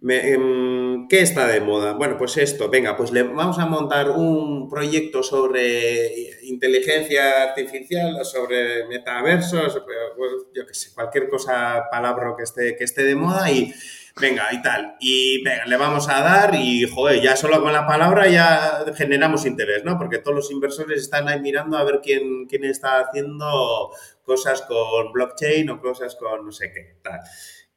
Em, 0.07 1.07
¿Qué 1.07 1.21
está 1.21 1.47
de 1.47 1.61
moda? 1.61 1.93
Bueno, 1.93 2.17
pues 2.17 2.37
esto, 2.37 2.69
venga, 2.69 2.95
pues 2.95 3.11
le 3.11 3.23
vamos 3.23 3.57
a 3.59 3.65
montar 3.65 4.11
un 4.11 4.69
proyecto 4.69 5.23
sobre 5.23 6.39
inteligencia 6.43 7.43
artificial, 7.43 8.23
sobre 8.23 8.85
metaversos, 8.87 9.81
pues, 10.15 10.31
yo 10.53 10.65
qué 10.65 10.73
sé, 10.73 10.93
cualquier 10.93 11.27
cosa, 11.29 11.85
palabra 11.89 12.35
que 12.37 12.43
esté, 12.43 12.75
que 12.75 12.83
esté 12.83 13.03
de 13.03 13.15
moda 13.15 13.49
y 13.51 13.73
venga, 14.19 14.47
y 14.51 14.61
tal. 14.61 14.95
Y 14.99 15.43
venga, 15.43 15.65
le 15.65 15.77
vamos 15.77 16.07
a 16.09 16.21
dar 16.21 16.55
y, 16.55 16.87
joder, 16.87 17.21
ya 17.21 17.35
solo 17.35 17.61
con 17.61 17.73
la 17.73 17.85
palabra 17.85 18.27
ya 18.27 18.85
generamos 18.95 19.45
interés, 19.45 19.83
¿no? 19.83 19.97
Porque 19.97 20.19
todos 20.19 20.35
los 20.35 20.51
inversores 20.51 21.01
están 21.01 21.27
ahí 21.27 21.39
mirando 21.41 21.77
a 21.77 21.83
ver 21.83 21.99
quién, 22.01 22.45
quién 22.47 22.63
está 22.65 22.99
haciendo 22.99 23.91
cosas 24.23 24.61
con 24.63 25.11
blockchain 25.13 25.69
o 25.69 25.81
cosas 25.81 26.15
con 26.15 26.45
no 26.45 26.51
sé 26.51 26.71
qué, 26.71 26.97
tal. 27.01 27.19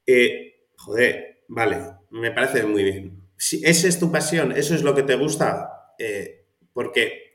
Eh, 0.06 0.66
joder, 0.76 1.38
Vale, 1.48 1.78
me 2.10 2.30
parece 2.30 2.62
muy 2.64 2.84
bien. 2.84 3.22
Si 3.36 3.64
esa 3.64 3.88
es 3.88 3.98
tu 3.98 4.12
pasión, 4.12 4.52
eso 4.52 4.74
es 4.74 4.82
lo 4.82 4.94
que 4.94 5.02
te 5.02 5.16
gusta, 5.16 5.94
eh, 5.98 6.44
porque 6.74 7.27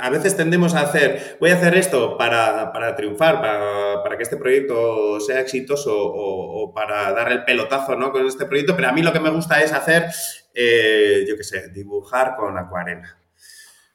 a 0.00 0.10
veces 0.10 0.36
tendemos 0.36 0.74
a 0.74 0.82
hacer, 0.82 1.36
voy 1.40 1.50
a 1.50 1.56
hacer 1.56 1.76
esto 1.76 2.18
para, 2.18 2.94
triunfar, 2.96 3.40
para, 3.40 4.16
que 4.16 4.22
este 4.22 4.36
proyecto 4.36 5.20
sea 5.20 5.40
exitoso 5.40 5.92
o, 5.96 6.72
para 6.74 7.12
dar 7.12 7.32
el 7.32 7.44
pelotazo 7.44 7.96
¿no? 7.96 8.12
con 8.12 8.26
este 8.26 8.46
proyecto, 8.46 8.76
pero 8.76 8.88
a 8.88 8.92
mí 8.92 9.02
lo 9.02 9.12
que 9.12 9.20
me 9.20 9.30
gusta 9.30 9.62
es 9.62 9.72
hacer 9.72 10.06
eh, 10.54 11.24
yo 11.26 11.36
qué 11.36 11.44
sé, 11.44 11.68
dibujar 11.70 12.36
con 12.36 12.56
acuarela. 12.56 13.18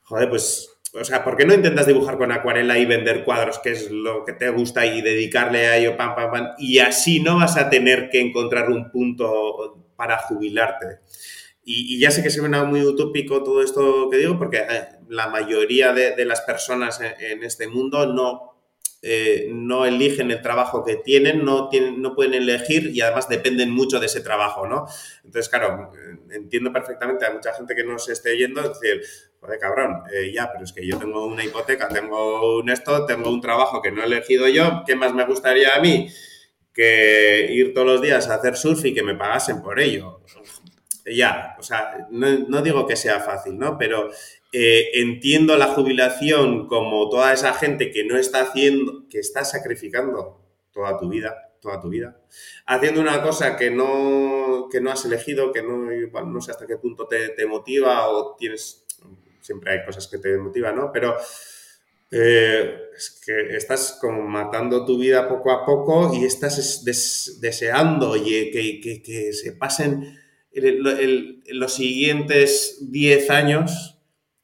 Joder, 0.03 0.29
pues 0.29 0.79
o 0.93 1.03
sea, 1.03 1.23
¿por 1.23 1.37
qué 1.37 1.45
no 1.45 1.53
intentas 1.53 1.85
dibujar 1.85 2.17
con 2.17 2.31
acuarela 2.31 2.77
y 2.77 2.85
vender 2.85 3.23
cuadros, 3.23 3.59
que 3.59 3.71
es 3.71 3.91
lo 3.91 4.25
que 4.25 4.33
te 4.33 4.49
gusta, 4.49 4.85
y 4.85 5.01
dedicarle 5.01 5.67
a 5.67 5.77
ello, 5.77 5.95
pam, 5.95 6.15
pam, 6.15 6.31
pam? 6.31 6.47
Y 6.57 6.79
así 6.79 7.19
no 7.19 7.37
vas 7.37 7.57
a 7.57 7.69
tener 7.69 8.09
que 8.09 8.19
encontrar 8.19 8.69
un 8.69 8.89
punto 8.91 9.91
para 9.95 10.17
jubilarte. 10.17 10.99
Y, 11.63 11.99
ya 11.99 12.09
sé 12.09 12.23
que 12.23 12.31
se 12.31 12.41
muy 12.41 12.81
utópico 12.81 13.43
todo 13.43 13.61
esto 13.61 14.09
que 14.09 14.17
digo, 14.17 14.39
porque 14.39 14.57
eh, 14.57 14.87
la 15.09 15.27
mayoría 15.27 15.91
de, 15.91 16.23
las 16.25 16.41
personas 16.41 17.01
en, 17.01 17.43
este 17.43 17.67
mundo 17.67 18.05
no, 18.05 18.55
eh, 19.01 19.47
no 19.51 19.85
eligen 19.85 20.29
el 20.29 20.41
trabajo 20.41 20.85
que 20.85 20.97
tienen, 20.97 21.43
no, 21.43 21.69
no 21.97 22.15
pueden 22.15 22.35
elegir 22.35 22.91
y 22.93 23.01
además 23.01 23.27
dependen 23.27 23.71
mucho 23.71 23.99
de 23.99 24.05
ese 24.05 24.21
trabajo, 24.21 24.67
¿no? 24.67 24.85
Entonces, 25.25 25.49
claro, 25.49 25.91
entiendo 26.31 26.71
perfectamente 26.71 27.25
a 27.25 27.33
mucha 27.33 27.53
gente 27.53 27.73
que 27.73 27.83
nos 27.83 28.07
esté 28.07 28.31
oyendo 28.31 28.61
decir, 28.61 29.01
joder, 29.39 29.59
cabrón, 29.59 30.03
eh, 30.13 30.31
ya, 30.31 30.51
pero 30.51 30.63
es 30.63 30.73
que 30.73 30.85
yo 30.85 30.97
tengo 30.99 31.25
una 31.25 31.43
hipoteca, 31.43 31.87
tengo 31.87 32.59
un 32.59 32.69
esto, 32.69 33.05
tengo 33.07 33.31
un 33.31 33.41
trabajo 33.41 33.81
que 33.81 33.91
no 33.91 34.03
he 34.03 34.05
elegido 34.05 34.47
yo, 34.47 34.83
¿qué 34.85 34.95
más 34.95 35.13
me 35.13 35.25
gustaría 35.25 35.75
a 35.75 35.79
mí? 35.79 36.07
Que 36.71 37.47
ir 37.49 37.73
todos 37.73 37.87
los 37.87 38.01
días 38.01 38.29
a 38.29 38.35
hacer 38.35 38.55
surf 38.55 38.85
y 38.85 38.93
que 38.93 39.01
me 39.01 39.15
pagasen 39.15 39.61
por 39.63 39.79
ello. 39.79 40.21
Ya, 41.05 41.55
o 41.59 41.63
sea, 41.63 42.07
no, 42.11 42.61
digo 42.61 42.85
que 42.85 42.95
sea 42.95 43.19
fácil, 43.19 43.57
¿no? 43.57 43.77
Pero 43.77 44.09
eh, 44.51 44.89
entiendo 44.93 45.57
la 45.57 45.67
jubilación 45.67 46.67
como 46.67 47.09
toda 47.09 47.33
esa 47.33 47.53
gente 47.53 47.91
que 47.91 48.03
no 48.03 48.17
está 48.17 48.41
haciendo, 48.41 49.07
que 49.09 49.19
está 49.19 49.45
sacrificando 49.45 50.41
toda 50.71 50.97
tu 50.97 51.09
vida, 51.09 51.53
toda 51.61 51.79
tu 51.81 51.89
vida, 51.89 52.19
haciendo 52.65 53.01
una 53.01 53.21
cosa 53.21 53.55
que 53.55 53.71
no, 53.71 54.67
que 54.71 54.81
no 54.81 54.91
has 54.91 55.05
elegido, 55.05 55.51
que 55.51 55.63
no, 55.63 55.89
no 56.25 56.41
sé 56.41 56.51
hasta 56.51 56.67
qué 56.67 56.77
punto 56.77 57.07
te, 57.07 57.29
te 57.29 57.45
motiva 57.45 58.07
o 58.09 58.35
tienes 58.35 58.85
siempre 59.41 59.71
hay 59.71 59.85
cosas 59.85 60.07
que 60.07 60.19
te 60.19 60.37
motivan, 60.37 60.75
¿no? 60.75 60.91
Pero 60.91 61.17
eh, 62.11 62.89
es 62.95 63.21
que 63.25 63.55
estás 63.55 63.97
como 63.99 64.21
matando 64.23 64.85
tu 64.85 64.99
vida 64.99 65.27
poco 65.27 65.51
a 65.51 65.65
poco 65.65 66.13
y 66.13 66.25
estás 66.25 66.83
deseando 67.41 68.13
que, 68.13 69.01
que, 69.03 69.33
se 69.33 69.53
pasen 69.53 70.17
los 70.61 71.73
siguientes 71.73 72.77
10 72.91 73.29
años 73.29 73.99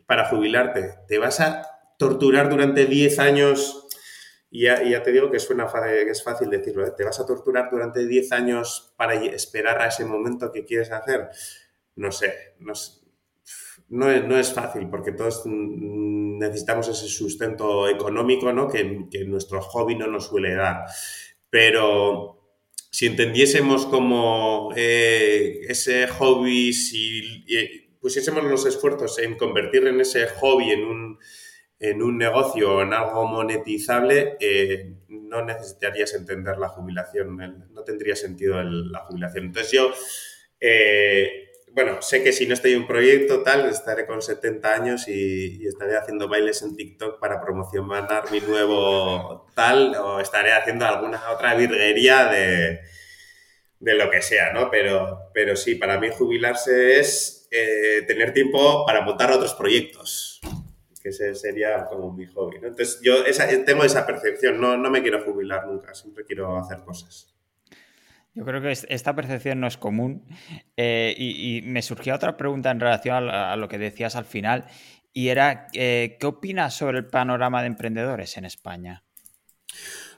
para 0.06 0.30
jubilarte. 0.30 0.96
Te 1.08 1.18
vas 1.18 1.40
a 1.40 1.64
torturar 1.98 2.50
durante 2.50 2.86
10 2.86 3.20
años 3.20 3.86
y 4.56 4.62
ya, 4.62 5.04
te 5.04 5.12
digo 5.12 5.30
que 5.30 5.40
suena 5.40 5.68
que 5.70 6.10
es 6.10 6.24
fácil 6.24 6.50
decirlo, 6.50 6.88
¿eh? 6.88 6.94
te 6.96 7.04
vas 7.04 7.20
a 7.20 7.26
torturar 7.26 7.70
durante 7.70 8.08
10 8.08 8.32
años 8.32 8.94
para 8.96 9.14
esperar 9.16 9.82
a 9.82 9.88
ese 9.88 10.06
momento 10.06 10.50
que 10.50 10.64
quieres 10.64 10.92
hacer. 10.92 11.28
No 11.96 12.10
sé, 12.10 12.56
no 12.60 12.72
es, 12.72 13.04
no 13.90 14.38
es 14.38 14.54
fácil 14.54 14.90
porque 14.90 15.12
todos 15.12 15.44
necesitamos 15.46 16.88
ese 16.88 17.08
sustento 17.08 17.90
económico 17.90 18.54
¿no? 18.54 18.70
que, 18.70 19.08
que 19.12 19.26
nuestro 19.26 19.62
hobby 19.62 19.96
no 19.96 20.08
nos 20.08 20.28
suele 20.28 20.56
dar. 20.56 20.86
Pero 21.50 22.35
si 22.96 23.08
entendiésemos 23.08 23.88
como 23.88 24.72
eh, 24.74 25.60
ese 25.68 26.08
hobby, 26.08 26.72
si 26.72 27.44
pusiésemos 28.00 28.46
los 28.46 28.66
esfuerzos 28.66 29.20
en 29.20 29.36
convertir 29.36 29.86
en 29.86 30.00
ese 30.00 30.26
hobby 30.28 30.72
en 30.72 30.86
un, 30.86 31.20
en 31.78 32.02
un 32.02 32.18
negocio 32.18 32.76
o 32.76 32.82
en 32.84 32.94
algo 32.94 33.26
monetizable, 33.28 34.38
eh, 34.40 34.94
no 35.10 35.44
necesitarías 35.44 36.14
entender 36.14 36.58
la 36.58 36.70
jubilación, 36.70 37.68
no 37.70 37.84
tendría 37.84 38.16
sentido 38.16 38.64
la 38.64 39.00
jubilación. 39.00 39.48
Entonces 39.48 39.74
yo... 39.74 39.92
Bueno, 41.76 42.02
sé 42.02 42.24
que 42.24 42.32
si 42.32 42.48
no 42.48 42.54
estoy 42.54 42.72
en 42.72 42.84
un 42.84 42.88
proyecto 42.88 43.44
tal, 43.44 43.66
estaré 43.66 44.06
con 44.06 44.22
70 44.22 44.74
años 44.74 45.10
y, 45.10 45.68
estaré 45.68 45.98
haciendo 45.98 46.30
bailes 46.30 46.62
en 46.62 46.78
TikTok 46.78 47.20
para 47.20 47.42
promocionar 47.42 48.32
mi 48.32 48.40
nuevo 48.40 49.46
tal, 49.54 49.94
o 49.98 50.22
estaré 50.22 50.54
haciendo 50.54 50.86
alguna 50.86 51.22
otra 51.32 51.54
virguería 51.54 52.28
de, 52.28 52.80
de 53.78 53.94
lo 53.94 54.10
que 54.10 54.22
sea, 54.22 54.54
¿no? 54.54 54.72
Pero, 54.72 55.30
pero 55.34 55.58
sí, 55.58 55.76
para 55.76 56.00
mí 56.00 56.08
jubilarse 56.18 56.98
es 56.98 57.50
eh, 57.52 58.04
tener 58.08 58.32
tiempo 58.32 58.86
para 58.86 59.02
montar 59.02 59.34
otros 59.34 59.54
proyectos, 59.54 60.40
que 61.04 61.10
ese 61.10 61.36
sería 61.36 61.88
como 61.88 62.14
mi 62.14 62.26
hobby, 62.28 62.58
¿no? 62.62 62.70
Entonces 62.70 63.02
yo 63.04 63.16
tengo 63.66 63.84
esa 63.84 64.06
percepción, 64.06 64.62
no, 64.62 64.78
no 64.78 64.90
me 64.90 65.02
quiero 65.02 65.26
jubilar 65.26 65.68
nunca, 65.68 65.94
siempre 65.94 66.24
quiero 66.24 66.58
hacer 66.58 66.80
cosas. 66.86 67.35
Yo 68.36 68.44
creo 68.44 68.62
que 68.62 68.72
esta 68.72 69.16
percepción 69.16 69.62
no 69.62 69.68
es 69.68 69.78
común. 69.78 70.28
Eh, 70.76 71.16
y, 71.18 71.62
me 71.64 71.82
surgió 71.82 72.14
otra 72.14 72.36
pregunta 72.36 72.70
en 72.70 72.82
relación 72.82 73.30
a, 73.30 73.56
lo 73.56 73.70
que 73.70 73.78
decías 73.78 74.18
al 74.18 74.26
final, 74.26 74.66
y 75.14 75.30
era, 75.30 75.68
eh, 75.74 76.18
¿qué 76.20 76.28
opinas 76.28 76.76
sobre 76.76 76.98
el 76.98 77.06
panorama 77.08 77.62
de 77.62 77.68
emprendedores 77.68 78.36
en 78.36 78.44
España? 78.44 79.04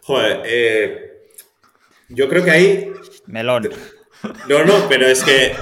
Joder, 0.02 0.42
eh, 0.46 1.30
yo 2.10 2.28
creo 2.28 2.44
que 2.44 2.52
hay... 2.52 2.92
Melón. 3.28 3.70
No, 4.50 4.66
no, 4.66 4.90
pero 4.90 5.06
es 5.06 5.24
que 5.24 5.54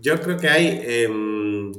yo 0.00 0.18
creo 0.20 0.38
que 0.38 0.48
hay... 0.48 0.80
Em, 0.82 1.72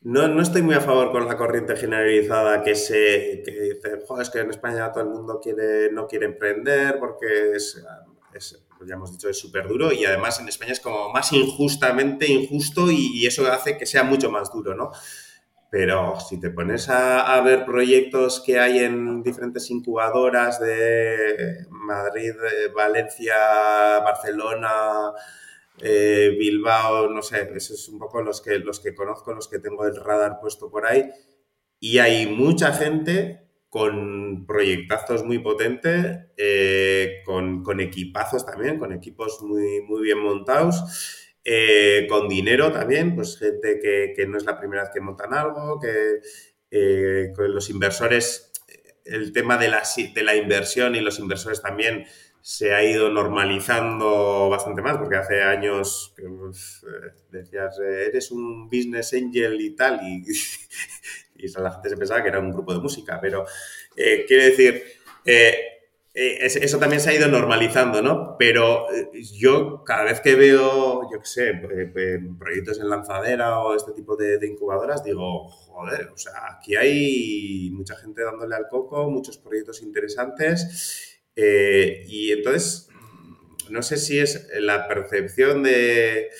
no, 0.00 0.26
no, 0.28 0.40
estoy 0.40 0.62
muy 0.62 0.74
a 0.74 0.80
favor 0.80 1.10
con 1.10 1.26
la 1.26 1.36
corriente 1.36 1.76
generalizada 1.76 2.62
que 2.62 2.74
se 2.74 3.42
que 3.44 3.50
dice, 3.50 3.98
joder, 4.06 4.22
es 4.22 4.30
que 4.30 4.38
en 4.38 4.48
España 4.48 4.90
todo 4.90 5.04
el 5.04 5.10
mundo 5.10 5.38
quiere, 5.42 5.92
no 5.92 6.06
quiere 6.06 6.24
emprender 6.24 6.98
porque 6.98 7.56
es, 7.56 7.84
es, 8.38 8.64
ya 8.86 8.94
hemos 8.94 9.12
dicho, 9.12 9.28
es 9.28 9.38
súper 9.38 9.68
duro 9.68 9.92
y 9.92 10.04
además 10.04 10.40
en 10.40 10.48
España 10.48 10.72
es 10.72 10.80
como 10.80 11.10
más 11.10 11.32
injustamente 11.32 12.26
injusto 12.26 12.90
y, 12.90 13.26
eso 13.26 13.50
hace 13.52 13.76
que 13.76 13.86
sea 13.86 14.02
mucho 14.04 14.30
más 14.30 14.50
duro, 14.52 14.74
¿no? 14.74 14.90
Pero 15.70 16.18
si 16.18 16.40
te 16.40 16.48
pones 16.48 16.88
a, 16.88 17.38
ver 17.42 17.66
proyectos 17.66 18.42
que 18.44 18.58
hay 18.58 18.78
en 18.78 19.22
diferentes 19.22 19.70
incubadoras 19.70 20.58
de 20.60 21.66
Madrid, 21.68 22.32
Valencia, 22.74 23.36
Barcelona, 24.00 25.12
eh, 25.80 26.34
Bilbao, 26.38 27.10
no 27.10 27.22
sé, 27.22 27.52
esos 27.54 27.84
son 27.84 27.94
un 27.94 28.00
poco 28.00 28.22
los 28.22 28.40
que, 28.40 28.58
los 28.58 28.80
que 28.80 28.94
conozco, 28.94 29.34
los 29.34 29.48
que 29.48 29.58
tengo 29.58 29.86
el 29.86 29.96
radar 29.96 30.38
puesto 30.40 30.70
por 30.70 30.86
ahí. 30.86 31.10
Y 31.78 31.98
hay 31.98 32.26
mucha 32.26 32.72
gente 32.72 33.47
con 33.68 34.46
proyectazos 34.46 35.24
muy 35.24 35.38
potentes, 35.40 36.18
eh, 36.36 37.22
con, 37.24 37.80
equipazos 37.80 38.46
también, 38.46 38.78
con 38.78 38.92
equipos 38.92 39.42
muy, 39.42 39.82
muy 39.82 40.02
bien 40.02 40.18
montados, 40.18 41.28
eh, 41.44 42.06
con 42.08 42.28
dinero 42.28 42.72
también, 42.72 43.14
pues 43.14 43.38
gente 43.38 43.78
que, 43.80 44.26
no 44.26 44.38
es 44.38 44.44
la 44.44 44.58
primera 44.58 44.82
vez 44.82 44.90
que 44.92 45.00
montan 45.00 45.34
algo, 45.34 45.78
que 45.78 46.20
eh, 46.70 47.32
con 47.34 47.54
los 47.54 47.68
inversores, 47.70 48.52
el 49.04 49.32
tema 49.32 49.56
de 49.58 49.68
la, 49.68 49.82
de 50.14 50.22
la 50.22 50.36
inversión 50.36 50.94
y 50.94 51.00
los 51.00 51.18
inversores 51.18 51.62
también 51.62 52.04
se 52.40 52.72
ha 52.74 52.82
ido 52.82 53.10
normalizando 53.10 54.48
bastante 54.48 54.80
más, 54.80 54.96
porque 54.96 55.16
hace 55.16 55.42
años 55.42 56.14
pues, 56.16 56.86
decías, 57.30 57.78
eres 57.78 58.30
un 58.30 58.70
business 58.70 59.12
angel 59.12 59.60
y 59.60 59.76
tal, 59.76 60.00
y 60.02 60.24
y 61.38 61.48
la 61.60 61.70
gente 61.70 61.88
se 61.88 61.96
pensaba 61.96 62.22
que 62.22 62.28
era 62.28 62.40
un 62.40 62.52
grupo 62.52 62.74
de 62.74 62.80
música, 62.80 63.18
pero 63.20 63.46
eh, 63.96 64.24
quiere 64.26 64.50
decir, 64.50 64.82
eh, 65.24 65.54
eh, 66.12 66.38
eso 66.40 66.78
también 66.78 67.00
se 67.00 67.10
ha 67.10 67.14
ido 67.14 67.28
normalizando, 67.28 68.02
¿no? 68.02 68.36
Pero 68.38 68.86
yo 69.12 69.84
cada 69.84 70.04
vez 70.04 70.20
que 70.20 70.34
veo, 70.34 71.08
yo 71.12 71.20
qué 71.20 71.26
sé, 71.26 71.52
proyectos 72.38 72.80
en 72.80 72.90
lanzadera 72.90 73.60
o 73.60 73.76
este 73.76 73.92
tipo 73.92 74.16
de, 74.16 74.44
incubadoras, 74.44 75.04
digo, 75.04 75.48
joder, 75.48 76.08
o 76.08 76.16
sea, 76.16 76.56
aquí 76.56 76.74
hay 76.74 77.70
mucha 77.72 77.94
gente 77.96 78.22
dándole 78.22 78.56
al 78.56 78.68
coco, 78.68 79.08
muchos 79.08 79.38
proyectos 79.38 79.80
interesantes 79.82 81.20
y 81.36 82.32
entonces, 82.32 82.88
no 83.70 83.80
sé 83.82 83.96
si 83.96 84.18
es 84.18 84.48
la 84.58 84.88
percepción 84.88 85.62
de 85.62 86.30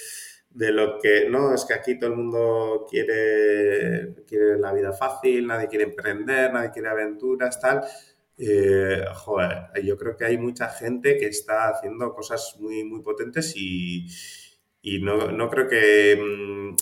de 0.59 0.73
lo 0.73 0.99
que, 0.99 1.29
no, 1.31 1.55
es 1.55 1.65
que 1.65 1.73
aquí 1.75 1.97
todo 2.01 2.11
el 2.11 2.17
mundo 2.17 2.85
quiere, 2.91 4.25
quiere 4.27 4.59
la 4.59 4.73
vida 4.73 4.93
fácil, 4.93 5.47
nadie 5.47 5.69
quiere 5.69 5.85
emprender, 5.85 6.53
nadie 6.53 6.73
quiere 6.73 6.89
aventuras, 6.89 7.61
tal. 7.61 7.85
Eh, 8.37 9.05
joder, 9.15 9.71
yo 9.85 9.97
creo 9.97 10.17
que 10.17 10.25
hay 10.25 10.37
mucha 10.37 10.69
gente 10.69 11.17
que 11.17 11.27
está 11.27 11.69
haciendo 11.69 12.13
cosas 12.13 12.57
muy, 12.59 12.83
muy 12.83 13.03
potentes 13.03 13.55
y, 13.55 14.09
y 14.83 15.01
no, 15.01 15.31
no, 15.31 15.49
creo 15.49 15.69
que, 15.69 16.17
mm, 16.21 16.75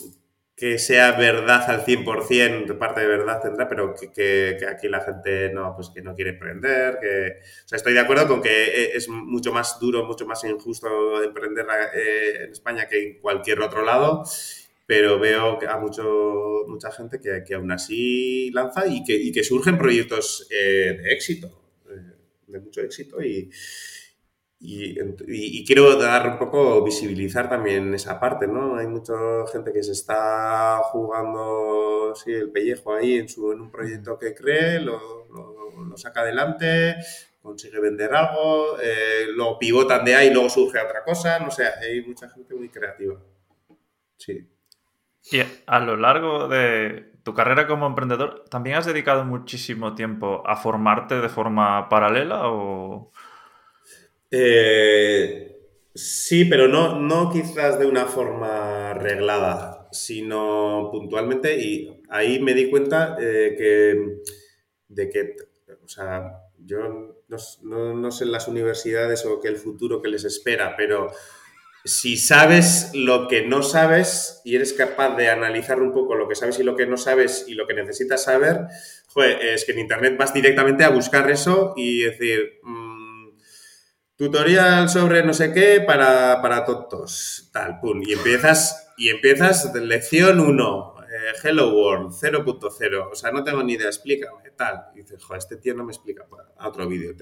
que 0.56 0.78
sea 0.78 1.12
verdad 1.12 1.70
al 1.70 1.84
100%, 1.84 2.78
parte 2.78 3.02
de 3.02 3.06
verdad 3.06 3.42
tendrá, 3.42 3.68
pero 3.68 3.94
que, 3.94 4.56
aquí 4.66 4.88
la 4.88 5.02
gente 5.02 5.52
no, 5.52 5.74
pues 5.76 5.90
que 5.90 6.00
no 6.00 6.14
quiere 6.14 6.30
emprender, 6.30 6.98
que... 6.98 7.40
O 7.64 7.68
sea, 7.68 7.76
estoy 7.76 7.92
de 7.92 8.00
acuerdo 8.00 8.26
con 8.26 8.40
que 8.40 8.64
e, 8.64 8.96
es 8.96 9.06
mucho 9.10 9.52
más 9.52 9.78
duro, 9.78 10.04
mucho 10.04 10.24
más 10.24 10.42
injusto 10.44 11.22
emprender 11.22 11.66
eh, 11.94 12.44
en 12.44 12.52
España 12.52 12.88
que 12.88 13.02
en 13.02 13.20
cualquier 13.20 13.60
otro 13.60 13.84
lado, 13.84 14.24
pero 14.86 15.18
veo 15.18 15.58
a 15.68 15.78
mucho, 15.78 16.64
mucha 16.68 16.90
gente 16.90 17.20
que, 17.20 17.44
que 17.46 17.54
aún 17.54 17.70
así 17.70 18.50
lanza 18.52 18.86
y 18.86 19.04
que, 19.04 19.14
y 19.14 19.32
que 19.32 19.44
surgen 19.44 19.76
proyectos 19.76 20.48
eh, 20.50 20.98
de 21.02 21.12
éxito, 21.12 21.48
eh, 21.90 22.14
de 22.46 22.60
mucho 22.60 22.80
éxito 22.80 23.22
y 23.22 23.50
y, 24.68 25.64
quiero 25.64 25.96
dar 25.96 26.28
un 26.28 26.38
poco, 26.38 26.82
visibilizar 26.82 27.48
también 27.48 27.94
esa 27.94 28.18
parte, 28.18 28.48
¿no? 28.48 28.76
Hay 28.76 28.88
mucha 28.88 29.14
gente 29.52 29.72
que 29.72 29.82
se 29.82 29.92
está 29.92 30.80
jugando 30.84 32.12
sí, 32.16 32.32
el 32.32 32.50
pellejo 32.50 32.94
ahí 32.94 33.14
en, 33.14 33.28
su, 33.28 33.52
en 33.52 33.60
un 33.60 33.70
proyecto 33.70 34.18
que 34.18 34.34
cree, 34.34 34.80
lo, 34.80 35.26
lo, 35.28 35.96
saca 35.96 36.22
adelante, 36.22 36.96
consigue 37.40 37.80
vender 37.80 38.12
algo, 38.12 38.76
eh, 38.82 39.26
lo 39.34 39.56
pivotan 39.56 40.04
de 40.04 40.16
ahí 40.16 40.28
y 40.28 40.32
luego 40.32 40.50
surge 40.50 40.80
otra 40.80 41.04
cosa, 41.04 41.38
no 41.38 41.50
sé, 41.50 41.64
hay 41.64 42.02
mucha 42.02 42.28
gente 42.28 42.54
muy 42.54 42.68
creativa. 42.68 43.14
Sí. 44.18 44.46
Y 45.30 45.38
a 45.66 45.80
lo 45.80 45.96
largo 45.96 46.48
de 46.48 47.12
tu 47.22 47.34
carrera 47.34 47.68
como 47.68 47.86
emprendedor, 47.86 48.44
¿también 48.50 48.76
has 48.76 48.86
dedicado 48.86 49.24
muchísimo 49.24 49.94
tiempo 49.94 50.42
a 50.44 50.56
formarte 50.56 51.20
de 51.20 51.28
forma 51.28 51.88
paralela 51.88 52.50
o...? 52.50 53.12
Eh, 54.30 55.56
sí, 55.94 56.44
pero 56.44 56.68
no, 56.68 56.98
no 57.00 57.30
quizás 57.30 57.78
de 57.78 57.86
una 57.86 58.06
forma 58.06 58.94
reglada, 58.94 59.88
sino 59.92 60.88
puntualmente 60.90 61.58
y 61.58 62.02
ahí 62.08 62.40
me 62.40 62.54
di 62.54 62.68
cuenta 62.70 63.16
eh, 63.20 63.54
que, 63.56 64.22
de 64.88 65.10
que, 65.10 65.36
o 65.82 65.88
sea, 65.88 66.32
yo 66.58 67.16
no, 67.28 67.94
no, 67.94 68.10
sé 68.10 68.24
en 68.24 68.32
las 68.32 68.48
universidades 68.48 69.24
o 69.24 69.40
qué 69.40 69.48
el 69.48 69.56
futuro 69.56 70.02
que 70.02 70.08
les 70.08 70.24
espera, 70.24 70.74
pero 70.76 71.10
si 71.84 72.16
sabes 72.16 72.90
lo 72.94 73.28
que 73.28 73.46
no 73.46 73.62
sabes 73.62 74.40
y 74.44 74.56
eres 74.56 74.72
capaz 74.72 75.16
de 75.16 75.28
analizar 75.28 75.80
un 75.80 75.92
poco 75.92 76.16
lo 76.16 76.28
que 76.28 76.34
sabes 76.34 76.58
y 76.58 76.64
lo 76.64 76.74
que 76.74 76.86
no 76.86 76.96
sabes 76.96 77.44
y 77.46 77.54
lo 77.54 77.66
que 77.66 77.74
necesitas 77.74 78.24
saber, 78.24 78.66
es 79.40 79.64
que 79.64 79.72
en 79.72 79.78
Internet 79.78 80.16
vas 80.18 80.34
directamente 80.34 80.84
a 80.84 80.90
buscar 80.90 81.30
eso 81.30 81.72
y 81.76 82.02
decir, 82.02 82.60
mm, 82.62 82.85
tutorial 84.16 84.88
sobre 84.88 85.22
no 85.22 85.32
sé 85.34 85.52
qué 85.52 85.80
para, 85.80 86.40
para 86.40 86.64
tontos, 86.64 87.50
tal, 87.52 87.78
pum, 87.80 88.02
y 88.04 88.14
empiezas, 88.14 88.92
y 88.96 89.10
empiezas 89.10 89.72
lección 89.74 90.40
1, 90.40 90.94
eh, 91.02 91.32
Hello 91.44 91.74
World 91.74 92.12
0.0, 92.12 93.10
o 93.12 93.14
sea, 93.14 93.30
no 93.30 93.44
tengo 93.44 93.62
ni 93.62 93.74
idea, 93.74 93.88
explícame, 93.88 94.50
tal, 94.56 94.86
y 94.94 95.00
dices, 95.00 95.22
joder, 95.22 95.38
este 95.38 95.56
tío 95.56 95.74
no 95.74 95.84
me 95.84 95.92
explica, 95.92 96.26
a 96.56 96.68
otro 96.68 96.88
vídeo, 96.88 97.14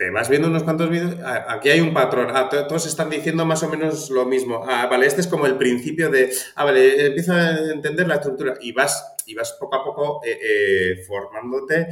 te 0.00 0.08
vas 0.08 0.30
viendo 0.30 0.48
unos 0.48 0.62
cuantos 0.62 0.88
vídeos, 0.88 1.14
aquí 1.22 1.68
hay 1.68 1.80
un 1.80 1.92
patrón, 1.92 2.28
ah, 2.34 2.48
todos 2.48 2.86
están 2.86 3.10
diciendo 3.10 3.44
más 3.44 3.62
o 3.62 3.68
menos 3.68 4.08
lo 4.08 4.24
mismo, 4.24 4.64
ah, 4.66 4.86
vale, 4.86 5.04
este 5.04 5.20
es 5.20 5.26
como 5.26 5.44
el 5.44 5.58
principio 5.58 6.08
de, 6.08 6.32
ah, 6.56 6.64
vale, 6.64 7.08
empieza 7.08 7.36
a 7.36 7.70
entender 7.70 8.08
la 8.08 8.14
estructura. 8.14 8.54
Y 8.62 8.72
vas, 8.72 9.16
y 9.26 9.34
vas 9.34 9.54
poco 9.60 9.76
a 9.76 9.84
poco 9.84 10.20
eh, 10.24 10.38
eh, 10.42 11.04
formándote 11.06 11.88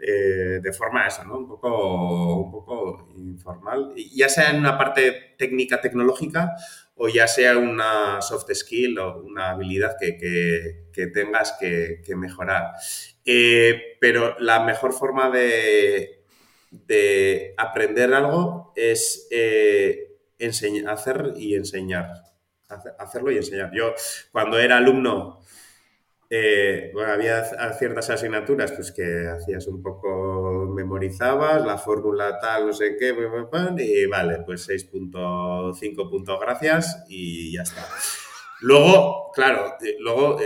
eh, 0.00 0.60
de 0.62 0.72
forma 0.72 1.06
esa, 1.06 1.24
¿no? 1.24 1.38
Un 1.38 1.48
poco, 1.48 2.42
un 2.44 2.50
poco 2.50 3.08
informal, 3.16 3.94
ya 3.96 4.28
sea 4.28 4.50
en 4.50 4.58
una 4.58 4.76
parte 4.78 5.34
técnica, 5.38 5.80
tecnológica, 5.80 6.54
o 6.94 7.08
ya 7.08 7.28
sea 7.28 7.56
una 7.56 8.20
soft 8.22 8.52
skill 8.54 8.98
o 8.98 9.22
una 9.22 9.50
habilidad 9.50 9.96
que, 9.98 10.88
tengas 11.14 11.56
que, 11.60 12.02
que 12.04 12.16
mejorar. 12.16 12.72
pero 14.00 14.36
la 14.40 14.64
mejor 14.64 14.92
forma 14.92 15.30
de 15.30 16.18
de 16.70 17.54
aprender 17.56 18.12
algo 18.12 18.72
es 18.76 19.26
eh, 19.30 20.16
hacer 20.86 21.34
y 21.36 21.54
enseñar. 21.54 22.12
hacerlo 22.98 23.30
y 23.30 23.36
enseñar. 23.36 23.70
Yo, 23.74 23.94
cuando 24.30 24.58
era 24.58 24.76
alumno, 24.76 25.40
eh, 26.30 26.92
había 27.06 27.44
ciertas 27.72 28.10
asignaturas 28.10 28.72
pues, 28.72 28.92
que 28.92 29.28
hacías 29.28 29.66
un 29.66 29.82
poco, 29.82 30.66
memorizabas 30.74 31.64
la 31.64 31.78
fórmula 31.78 32.38
tal, 32.38 32.66
no 32.66 32.72
sé 32.72 32.96
qué, 32.98 33.14
y 33.78 34.06
vale, 34.06 34.38
pues 34.44 34.68
6.5 34.68 36.10
puntos, 36.10 36.40
gracias 36.40 37.04
y 37.08 37.52
ya 37.52 37.62
está. 37.62 37.86
Luego, 38.60 39.30
claro, 39.34 39.76
eh, 39.80 39.96
luego 40.00 40.38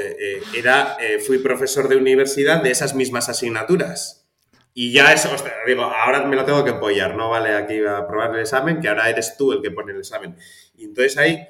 era, 0.54 0.96
fui 1.26 1.38
profesor 1.38 1.88
de 1.88 1.96
universidad 1.96 2.62
de 2.62 2.70
esas 2.70 2.94
mismas 2.94 3.28
asignaturas. 3.28 4.22
Y 4.74 4.92
ya 4.92 5.12
eso, 5.12 5.28
digo, 5.66 5.82
ahora 5.82 6.24
me 6.24 6.34
lo 6.34 6.44
tengo 6.44 6.64
que 6.64 6.70
apoyar, 6.70 7.14
no 7.14 7.28
vale 7.28 7.54
aquí 7.54 7.78
a 7.86 8.06
probar 8.06 8.34
el 8.34 8.40
examen, 8.40 8.80
que 8.80 8.88
ahora 8.88 9.10
eres 9.10 9.36
tú 9.36 9.52
el 9.52 9.60
que 9.60 9.70
pone 9.70 9.92
el 9.92 9.98
examen. 9.98 10.36
Y 10.76 10.84
entonces 10.84 11.18
ahí 11.18 11.46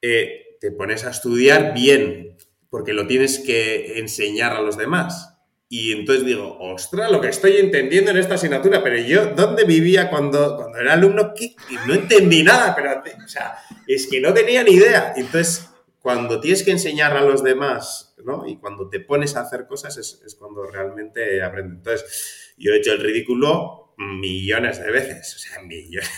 eh, 0.00 0.56
te 0.58 0.72
pones 0.72 1.04
a 1.04 1.10
estudiar 1.10 1.74
bien, 1.74 2.38
porque 2.70 2.92
lo 2.92 3.06
tienes 3.06 3.40
que 3.40 3.98
enseñar 3.98 4.54
a 4.54 4.62
los 4.62 4.78
demás. 4.78 5.36
Y 5.68 5.92
entonces 5.92 6.24
digo, 6.24 6.56
ostras, 6.58 7.12
lo 7.12 7.20
que 7.20 7.28
estoy 7.28 7.58
entendiendo 7.58 8.10
en 8.10 8.16
esta 8.16 8.34
asignatura, 8.34 8.82
pero 8.82 8.96
yo, 8.96 9.26
¿dónde 9.26 9.64
vivía 9.64 10.10
cuando, 10.10 10.56
cuando 10.56 10.78
era 10.78 10.94
alumno? 10.94 11.32
Y 11.38 11.54
no 11.86 11.94
entendí 11.94 12.42
nada, 12.42 12.74
pero, 12.74 13.02
o 13.24 13.28
sea, 13.28 13.56
es 13.86 14.08
que 14.08 14.20
no 14.20 14.34
tenía 14.34 14.64
ni 14.64 14.72
idea. 14.72 15.12
Entonces, 15.16 15.68
cuando 16.00 16.40
tienes 16.40 16.64
que 16.64 16.72
enseñar 16.72 17.16
a 17.16 17.20
los 17.20 17.44
demás, 17.44 18.16
¿no? 18.24 18.48
Y 18.48 18.56
cuando 18.56 18.88
te 18.88 19.00
pones 19.00 19.36
a 19.36 19.42
hacer 19.42 19.66
cosas 19.66 19.96
es, 19.96 20.34
cuando 20.38 20.64
realmente 20.66 21.42
aprendes. 21.42 21.78
Entonces, 21.78 22.54
yo 22.56 22.72
he 22.72 22.78
hecho 22.78 22.92
el 22.92 23.00
ridículo 23.00 23.94
millones 23.96 24.80
de 24.80 24.90
veces, 24.90 25.34
o 25.36 25.38
sea, 25.38 25.62
millones, 25.62 26.10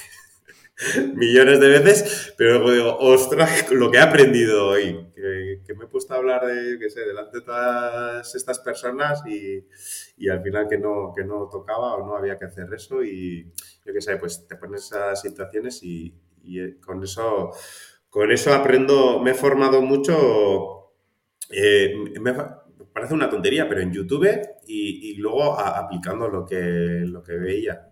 millones 1.15 1.61
de 1.61 1.69
veces, 1.69 2.35
pero 2.37 2.59
luego 2.59 2.73
digo, 2.73 2.97
ostras, 2.99 3.71
lo 3.73 3.91
que 3.91 3.99
he 3.99 4.01
aprendido 4.01 4.69
hoy, 4.69 5.09
que, 5.15 5.75
me 5.75 5.85
he 5.85 5.89
puesto 5.89 6.15
a 6.15 6.19
hablar 6.19 6.47
de, 6.47 6.79
qué 6.79 6.91
sé, 6.91 7.01
delante 7.01 7.39
de 7.39 7.45
todas 7.45 8.35
estas 8.35 8.59
personas 8.59 9.23
y, 9.27 9.67
al 10.29 10.43
final 10.43 10.69
que 10.69 10.79
no, 10.79 11.13
que 11.17 11.25
no 11.25 11.49
tocaba 11.51 11.95
o 11.97 12.07
no 12.07 12.17
había 12.17 12.39
que 12.39 12.45
hacer 12.45 12.73
eso 12.75 13.03
y 13.03 13.53
yo 13.85 13.93
qué 13.93 14.01
sé, 14.01 14.17
pues 14.17 14.47
te 14.47 14.57
pones 14.57 14.93
a 14.93 15.17
situaciones 15.17 15.83
y, 15.83 16.15
y 16.43 16.75
con 16.75 17.03
eso 17.03 17.53
con 18.13 18.31
eso 18.31 18.53
aprendo, 18.53 19.21
me 19.21 19.31
he 19.31 19.35
formado 19.35 19.81
mucho, 19.81 20.93
eh, 21.49 21.95
me 22.21 22.35
parece 22.93 23.15
una 23.15 23.31
tontería, 23.31 23.67
pero 23.67 23.81
en 23.81 23.91
YouTube 23.91 24.29
y, 24.67 25.15
luego 25.15 25.59
aplicando 25.59 26.29
lo 26.29 26.45
que, 26.45 26.61
lo 27.07 27.23
que 27.23 27.39
veía. 27.39 27.91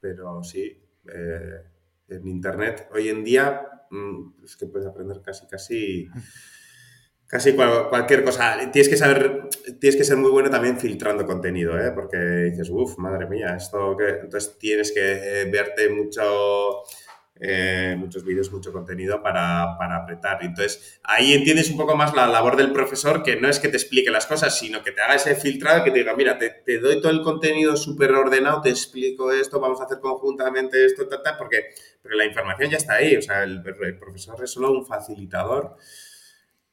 Pero 0.00 0.42
sí, 0.42 0.74
eh, 1.14 1.64
en 2.08 2.26
Internet 2.26 2.88
hoy 2.92 3.08
en 3.08 3.24
día 3.24 3.62
mm, 3.90 4.44
es 4.44 4.56
que 4.56 4.66
puedes 4.66 4.86
aprender 4.86 5.20
casi, 5.22 5.46
casi, 5.46 6.08
casi 7.26 7.54
cualquier 7.54 8.24
cosa. 8.24 8.56
Tienes 8.72 8.88
que 8.88 8.96
saber, 8.96 9.48
tienes 9.80 9.96
que 9.96 10.04
ser 10.04 10.16
muy 10.16 10.30
bueno 10.30 10.50
también 10.50 10.78
filtrando 10.78 11.26
contenido, 11.26 11.78
¿eh? 11.78 11.92
porque 11.94 12.16
dices, 12.16 12.70
uff, 12.70 12.98
madre 12.98 13.26
mía, 13.28 13.54
esto 13.56 13.96
que... 13.96 14.08
Entonces 14.20 14.58
tienes 14.58 14.92
que 14.92 15.48
verte 15.52 15.88
mucho 15.90 16.82
eh, 17.40 17.94
muchos 17.96 18.24
vídeos, 18.24 18.50
mucho 18.50 18.72
contenido 18.72 19.22
para, 19.22 19.76
apretar. 19.96 20.38
Entonces, 20.42 21.00
ahí 21.04 21.34
entiendes 21.34 21.70
un 21.70 21.76
poco 21.76 21.96
más 21.96 22.14
la 22.14 22.26
labor 22.26 22.56
del 22.56 22.72
profesor, 22.72 23.22
que 23.22 23.36
no 23.36 23.48
es 23.48 23.60
que 23.60 23.68
te 23.68 23.76
explique 23.76 24.10
las 24.10 24.26
cosas, 24.26 24.58
sino 24.58 24.82
que 24.82 24.90
te 24.90 25.00
haga 25.00 25.14
ese 25.14 25.34
filtrado, 25.36 25.84
que 25.84 25.90
te 25.90 26.00
diga, 26.00 26.16
mira, 26.16 26.36
te, 26.38 26.78
doy 26.78 27.00
todo 27.00 27.12
el 27.12 27.22
contenido 27.22 27.76
súper 27.76 28.12
ordenado, 28.12 28.60
te 28.60 28.70
explico 28.70 29.30
esto, 29.32 29.60
vamos 29.60 29.80
a 29.80 29.84
hacer 29.84 30.00
conjuntamente 30.00 30.84
esto, 30.84 31.06
ta, 31.06 31.22
ta, 31.22 31.38
porque, 31.38 31.66
pero 32.02 32.16
la 32.16 32.24
información 32.24 32.70
ya 32.70 32.76
está 32.78 32.94
ahí. 32.94 33.16
O 33.16 33.22
sea, 33.22 33.44
el, 33.44 33.62
profesor 33.62 34.42
es 34.42 34.50
solo 34.50 34.72
un 34.72 34.86
facilitador. 34.86 35.76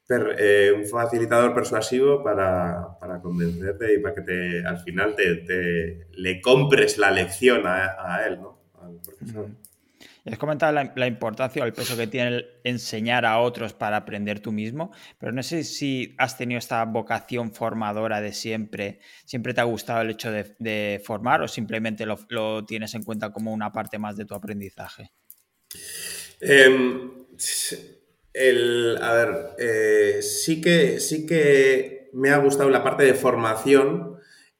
Eh, 0.07 0.71
un 0.75 0.85
facilitador 0.85 1.51
persuasivo 1.55 2.23
para, 2.23 2.97
convencerte 3.23 3.95
y 3.95 3.97
para 3.99 4.13
que 4.13 4.21
te, 4.21 4.65
al 4.65 4.77
final 4.79 5.15
te, 5.15 6.07
le 6.11 6.41
compres 6.41 6.99
la 6.99 7.09
lección 7.09 7.63
a, 7.65 8.19
él, 8.27 8.39
¿no? 8.39 8.59
Al 8.79 8.99
profesor. 9.01 9.47
Has 10.31 10.39
comentado 10.39 10.73
la, 10.73 11.07
importancia 11.07 11.61
o 11.61 11.65
el 11.65 11.73
peso 11.73 11.95
que 11.95 12.07
tiene 12.07 12.29
el 12.29 12.47
enseñar 12.63 13.27
a 13.27 13.39
otros 13.39 13.73
para 13.73 13.97
aprender 13.97 14.39
tú 14.39 14.51
mismo, 14.51 14.91
pero 15.19 15.31
no 15.31 15.43
sé 15.43 15.63
si 15.63 16.15
has 16.17 16.35
tenido 16.35 16.57
esta 16.57 16.83
vocación 16.85 17.53
formadora 17.53 18.21
de 18.21 18.33
siempre. 18.33 18.99
¿Siempre 19.25 19.53
te 19.53 19.61
ha 19.61 19.65
gustado 19.65 20.01
el 20.01 20.09
hecho 20.09 20.31
de, 20.31 21.01
formar 21.05 21.43
o 21.43 21.47
simplemente 21.47 22.07
lo, 22.07 22.65
tienes 22.65 22.95
en 22.95 23.03
cuenta 23.03 23.31
como 23.31 23.53
una 23.53 23.71
parte 23.71 23.99
más 23.99 24.17
de 24.17 24.25
tu 24.25 24.33
aprendizaje? 24.33 25.11
Em, 26.41 27.11
a 28.99 29.13
ver, 29.13 29.55
eh, 29.59 30.21
sí, 30.23 30.59
que, 30.59 30.99
sí 30.99 31.27
que 31.27 32.09
me 32.13 32.31
ha 32.31 32.37
gustado 32.37 32.71
la 32.71 32.83
parte 32.83 33.03
de 33.03 33.13
formación 33.13 34.14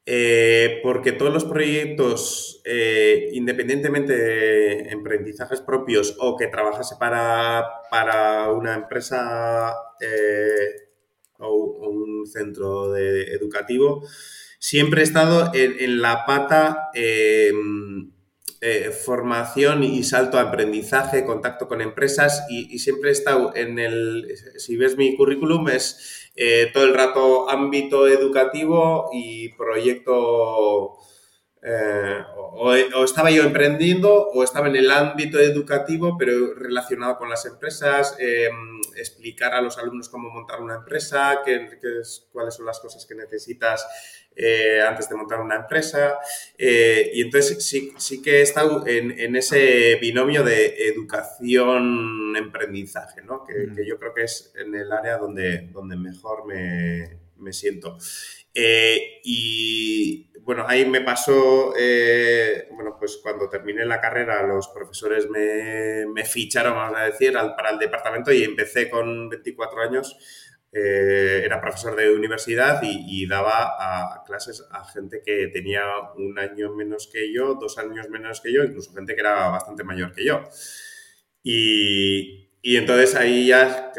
eh, 0.08 0.78
porque 0.84 1.10
todos 1.10 1.32
los 1.32 1.44
proyectos, 1.44 2.62
eh, 2.64 3.30
independientemente 3.32 4.16
de 4.16 4.78
emprendizajes 4.90 5.60
propios 5.60 6.16
o 6.20 6.36
que 6.36 6.46
trabajase 6.46 6.94
para, 6.96 7.66
para 7.90 8.52
una 8.52 8.74
empresa 8.76 9.74
eh, 10.00 10.90
o, 11.38 11.88
un 11.88 12.24
centro 12.24 12.96
educativo, 12.96 14.06
siempre 14.60 15.00
he 15.00 15.04
estado 15.04 15.50
en, 15.54 16.00
la 16.00 16.24
pata 16.24 16.90
em, 18.60 18.92
formación 18.92 19.82
y 19.84 20.02
salto 20.02 20.38
a 20.38 20.42
aprendizaje, 20.42 21.24
contacto 21.24 21.68
con 21.68 21.80
empresas 21.80 22.46
y, 22.48 22.78
siempre 22.78 23.10
he 23.10 23.12
estado 23.12 23.54
en 23.54 23.78
el, 23.78 24.26
si 24.56 24.76
ves 24.76 24.96
mi 24.96 25.16
currículum, 25.16 25.68
es 25.68 26.30
eh, 26.36 26.70
todo 26.72 26.84
el 26.84 26.94
rato 26.94 27.50
ámbito 27.50 28.06
educativo 28.08 29.10
y 29.12 29.50
proyecto 29.50 30.98
eh, 31.68 32.22
o, 32.54 32.72
estaba 33.02 33.28
yo 33.30 33.42
emprendiendo 33.42 34.28
o 34.28 34.44
estaba 34.44 34.68
en 34.68 34.76
el 34.76 34.88
ámbito 34.88 35.40
educativo, 35.40 36.16
pero 36.16 36.54
relacionado 36.54 37.18
con 37.18 37.28
las 37.28 37.44
empresas, 37.44 38.16
eh, 38.20 38.48
explicar 38.94 39.52
a 39.52 39.60
los 39.60 39.76
alumnos 39.76 40.08
cómo 40.08 40.30
montar 40.30 40.60
una 40.60 40.76
empresa, 40.76 41.40
qué, 41.44 41.68
cuáles 42.30 42.54
son 42.54 42.66
las 42.66 42.78
cosas 42.78 43.04
que 43.04 43.16
necesitas 43.16 43.84
eh, 44.36 44.80
antes 44.86 45.08
de 45.08 45.16
montar 45.16 45.40
una 45.40 45.56
empresa. 45.56 46.18
y 46.58 47.22
entonces 47.22 47.64
sí, 47.64 47.92
sí, 47.96 48.20
que 48.22 48.38
he 48.38 48.42
estado 48.42 48.86
en, 48.86 49.34
ese 49.36 49.96
binomio 50.00 50.44
de 50.44 50.88
educación-emprendizaje, 50.88 53.22
¿no? 53.22 53.44
que, 53.44 53.68
que, 53.74 53.86
yo 53.86 53.98
creo 53.98 54.12
que 54.14 54.24
es 54.24 54.52
en 54.56 54.74
el 54.74 54.92
área 54.92 55.16
donde, 55.16 55.68
donde 55.72 55.96
mejor 55.96 56.46
me, 56.46 57.18
me 57.38 57.52
siento. 57.52 57.96
y 59.24 60.26
bueno, 60.46 60.64
ahí 60.68 60.86
me 60.86 61.00
pasó, 61.00 61.74
eh, 61.76 62.68
bueno, 62.70 62.94
pues 62.96 63.18
cuando 63.20 63.48
terminé 63.48 63.84
la 63.84 64.00
carrera 64.00 64.46
los 64.46 64.68
profesores 64.68 65.28
me, 65.28 66.24
ficharon, 66.24 66.74
vamos 66.74 66.96
a 66.96 67.06
decir, 67.06 67.32
para 67.32 67.70
el 67.70 67.80
departamento 67.80 68.32
y 68.32 68.44
empecé 68.44 68.88
con 68.88 69.28
24 69.28 69.82
años. 69.82 70.16
Eh, 70.78 71.42
era 71.42 71.58
profesor 71.58 71.96
de 71.96 72.12
universidad 72.12 72.80
y, 72.82 73.26
daba 73.26 73.76
a 73.78 74.22
clases 74.24 74.62
a 74.70 74.84
gente 74.84 75.22
que 75.24 75.48
tenía 75.48 75.82
un 76.16 76.38
año 76.38 76.74
menos 76.74 77.08
que 77.10 77.32
yo, 77.32 77.54
dos 77.54 77.78
años 77.78 78.10
menos 78.10 78.42
que 78.42 78.52
yo, 78.52 78.62
incluso 78.62 78.92
gente 78.92 79.14
que 79.14 79.20
era 79.20 79.48
bastante 79.48 79.84
mayor 79.84 80.12
que 80.12 80.26
yo. 80.26 80.42
Y, 81.42 82.46
y 82.60 82.76
entonces 82.76 83.14
ahí 83.14 83.46
ya 83.46 83.92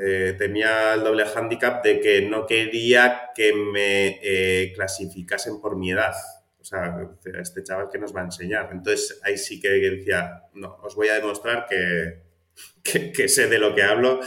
eh, 0.00 0.34
tenía 0.38 0.94
el 0.94 1.04
doble 1.04 1.26
hándicap 1.26 1.84
de 1.84 2.00
que 2.00 2.22
no 2.22 2.46
quería 2.46 3.30
que 3.34 3.52
me 3.52 4.18
eh, 4.22 4.72
clasificasen 4.74 5.60
por 5.60 5.76
mi 5.76 5.92
edad. 5.92 6.14
O 6.58 6.64
sea, 6.64 6.96
este 7.38 7.62
chaval 7.62 7.90
que 7.92 7.98
nos 7.98 8.16
va 8.16 8.22
a 8.22 8.24
enseñar. 8.24 8.70
Entonces 8.72 9.20
ahí 9.22 9.36
sí 9.36 9.60
que 9.60 9.68
decía, 9.68 10.42
no, 10.54 10.78
os 10.82 10.94
voy 10.94 11.08
a 11.08 11.14
demostrar 11.14 11.66
que, 11.68 13.12
que, 13.12 13.28
sé 13.28 13.48
de 13.48 13.58
lo 13.58 13.74
que 13.74 13.82
hablo. 13.82 14.20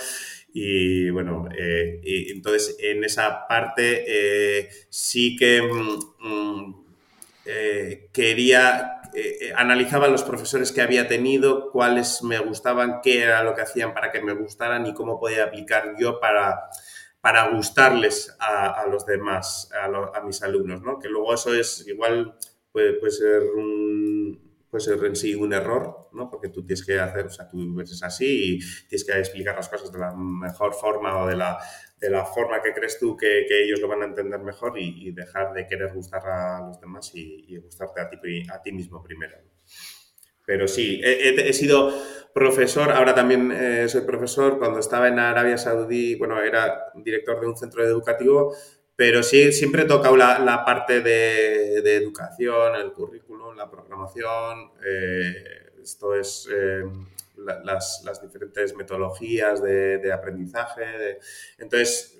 Y 0.53 1.09
bueno, 1.09 1.47
eh, 1.57 1.99
y 2.03 2.31
entonces 2.31 2.77
en 2.79 3.03
esa 3.03 3.47
parte 3.47 4.69
sí 4.89 5.35
que 5.35 5.61
mm, 5.61 6.27
mm, 6.27 6.85
quería 8.11 8.97
eh, 9.13 9.47
eh, 9.47 9.53
analizaba 9.55 10.07
los 10.09 10.23
profesores 10.23 10.71
que 10.71 10.81
había 10.81 11.07
tenido, 11.07 11.71
cuáles 11.71 12.21
me 12.21 12.37
gustaban, 12.37 12.99
qué 13.01 13.23
era 13.23 13.41
lo 13.41 13.55
que 13.55 13.61
hacían 13.61 13.93
para 13.93 14.11
que 14.11 14.21
me 14.21 14.33
gustaran 14.33 14.85
y 14.85 14.93
cómo 14.93 15.19
podía 15.19 15.45
aplicar 15.45 15.95
yo 15.97 16.19
para, 16.19 16.69
para 17.21 17.49
gustarles 17.49 18.35
a, 18.39 18.85
los 18.91 19.07
demás, 19.07 19.71
a, 19.73 20.21
mis 20.21 20.43
alumnos, 20.43 20.81
¿no? 20.81 20.99
Que 20.99 21.09
luego 21.09 21.33
eso 21.33 21.51
es 21.53 21.87
igual, 21.87 22.35
puede, 22.71 22.93
puede 22.93 23.11
ser 23.11 23.41
un, 23.55 23.86
puede 24.69 24.83
ser 24.83 25.03
en 25.05 25.15
sí 25.15 25.35
un 25.35 25.53
error, 25.53 26.09
¿no? 26.13 26.29
Porque 26.29 26.49
tú 26.49 26.65
tienes 26.65 26.85
que 26.85 26.99
hacer, 26.99 27.25
o 27.25 27.29
sea, 27.29 27.47
tú 27.47 27.75
ves 27.75 28.01
así 28.03 28.55
y 28.55 28.59
tienes 28.87 29.05
que 29.05 29.17
explicar 29.17 29.55
las 29.55 29.69
cosas 29.69 29.91
de 29.91 29.99
la 29.99 30.13
mejor 30.13 30.73
forma 30.73 31.23
o 31.23 31.27
de 31.27 31.35
la, 31.35 31.57
de 31.99 32.09
la 32.09 32.25
forma 32.25 32.61
que 32.61 32.73
crees 32.73 32.99
tú 32.99 33.15
que, 33.15 33.45
que 33.47 33.63
ellos 33.63 33.79
lo 33.79 33.87
van 33.87 34.01
a 34.01 34.05
entender 34.05 34.39
mejor 34.39 34.77
y, 34.77 35.11
dejar 35.11 35.53
de 35.53 35.67
querer 35.67 35.93
gustar 35.93 36.27
a 36.27 36.67
los 36.67 36.79
demás 36.79 37.11
y, 37.13 37.57
gustarte 37.57 38.01
a 38.01 38.09
ti, 38.09 38.17
a 38.53 38.61
ti 38.61 38.71
mismo 38.71 39.01
primero. 39.01 39.37
Pero 40.45 40.67
sí, 40.67 41.01
he, 41.03 41.51
sido 41.51 41.91
profesor, 42.33 42.91
ahora 42.91 43.13
también 43.13 43.51
eh, 43.51 43.89
soy 43.89 44.01
profesor. 44.01 44.57
Cuando 44.57 44.79
estaba 44.79 45.09
en 45.09 45.19
Arabia 45.19 45.57
Saudí, 45.57 46.15
bueno, 46.15 46.41
era 46.41 46.85
director 46.95 47.41
de 47.41 47.47
un 47.47 47.57
centro 47.57 47.83
educativo, 47.83 48.55
pero 48.97 49.21
sí, 49.21 49.51
siempre 49.51 49.83
he 49.83 49.85
tocado 49.85 50.17
la, 50.17 50.39
la 50.39 50.65
parte 50.65 51.01
de, 51.01 51.83
de, 51.83 51.95
educación, 51.97 52.75
el 52.75 52.91
currículum, 52.93 53.55
la 53.55 53.69
programación. 53.69 54.71
Eh, 54.83 55.33
esto 55.83 56.15
es 56.15 56.49
eh, 56.51 56.81
las, 57.63 58.01
las, 58.03 58.19
diferentes 58.23 58.75
metodologías 58.75 59.61
de, 59.61 59.99
de 59.99 60.11
aprendizaje. 60.11 61.19
entonces, 61.59 62.17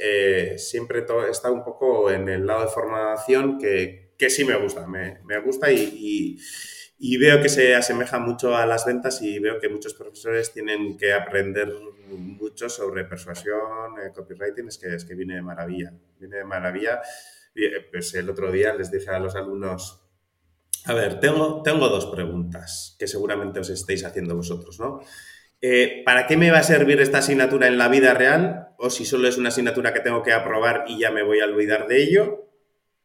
eh, 0.00 0.56
siempre 0.58 1.06
he 1.06 1.30
estado 1.30 1.54
un 1.54 1.62
poco 1.62 2.10
en 2.10 2.28
el 2.28 2.44
lado 2.44 2.62
de 2.62 2.72
formación 2.72 3.56
que, 3.56 4.14
que 4.18 4.30
sí 4.30 4.44
me 4.44 4.56
gusta, 4.56 4.88
me, 4.88 5.20
me 5.24 5.38
gusta 5.38 5.70
y, 5.70 5.78
y, 5.78 6.38
veo 7.18 7.40
que 7.40 7.48
se 7.48 7.74
asemeja 7.74 8.18
mucho 8.18 8.56
a 8.56 8.66
las 8.66 8.86
ventas 8.86 9.20
y 9.22 9.38
veo 9.38 9.58
que 9.58 9.68
muchos 9.68 9.94
profesores 9.94 10.52
tienen 10.52 10.96
que 10.96 11.12
aprender 11.12 11.72
mucho 12.08 12.68
sobre 12.68 13.04
persuasión, 13.04 13.98
eh, 13.98 14.12
copywriting, 14.14 14.68
es 14.68 14.78
que, 14.78 14.94
es 14.94 15.04
que 15.04 15.14
viene 15.14 15.34
de 15.34 15.42
maravilla, 15.42 15.92
viene 16.18 16.36
de 16.38 16.44
maravilla. 16.44 17.00
Eh, 17.54 17.86
pues 17.90 18.14
el 18.14 18.28
otro 18.30 18.50
día 18.50 18.74
les 18.74 18.90
dije 18.90 19.10
a 19.10 19.18
los 19.18 19.36
alumnos, 19.36 20.00
a 20.86 20.92
ver, 20.92 21.18
tengo, 21.20 21.62
tengo 21.62 21.88
dos 21.88 22.06
preguntas 22.06 22.96
que 22.98 23.06
seguramente 23.06 23.60
os 23.60 23.70
estáis 23.70 24.04
haciendo 24.04 24.36
vosotros, 24.36 24.78
¿no? 24.78 25.00
Eh, 25.60 26.02
¿Para 26.04 26.26
qué 26.26 26.36
me 26.36 26.50
va 26.50 26.58
a 26.58 26.62
servir 26.62 27.00
esta 27.00 27.18
asignatura 27.18 27.68
en 27.68 27.78
la 27.78 27.88
vida 27.88 28.12
real? 28.12 28.68
O 28.76 28.90
si 28.90 29.06
solo 29.06 29.28
es 29.28 29.38
una 29.38 29.48
asignatura 29.48 29.94
que 29.94 30.00
tengo 30.00 30.22
que 30.22 30.32
aprobar 30.32 30.84
y 30.86 30.98
ya 30.98 31.10
me 31.10 31.22
voy 31.22 31.40
a 31.40 31.46
olvidar 31.46 31.86
de 31.86 32.02
ello. 32.02 32.43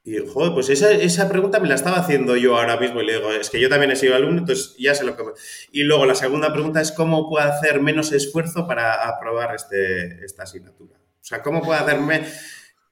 Y, 0.04 0.18
joder, 0.18 0.54
pues 0.54 0.70
esa, 0.70 0.92
esa, 0.92 1.30
pregunta 1.30 1.60
me 1.60 1.68
la 1.68 1.76
estaba 1.76 1.98
haciendo 1.98 2.36
yo 2.36 2.58
ahora 2.58 2.78
mismo 2.78 3.02
y 3.02 3.06
le 3.06 3.16
digo, 3.16 3.32
es 3.32 3.50
que 3.50 3.60
yo 3.60 3.70
también 3.70 3.92
he 3.92 3.96
sido 3.96 4.16
alumno, 4.16 4.40
entonces 4.40 4.76
ya 4.80 4.96
sé 4.96 5.04
lo 5.04 5.16
que... 5.16 5.24
Y 5.72 5.84
luego 5.84 6.06
la 6.06 6.16
segunda 6.16 6.54
pregunta 6.54 6.80
es 6.82 6.92
cómo 6.92 7.30
puedo 7.30 7.46
hacer 7.46 7.82
menos 7.82 8.12
esfuerzo 8.12 8.66
para 8.66 9.08
aprobar 9.08 9.54
este, 9.54 10.24
esta 10.24 10.44
asignatura. 10.44 10.96
O 10.96 11.26
sea, 11.26 11.42
¿cómo 11.42 11.62
puedo 11.62 11.80
hacerme... 11.80 12.24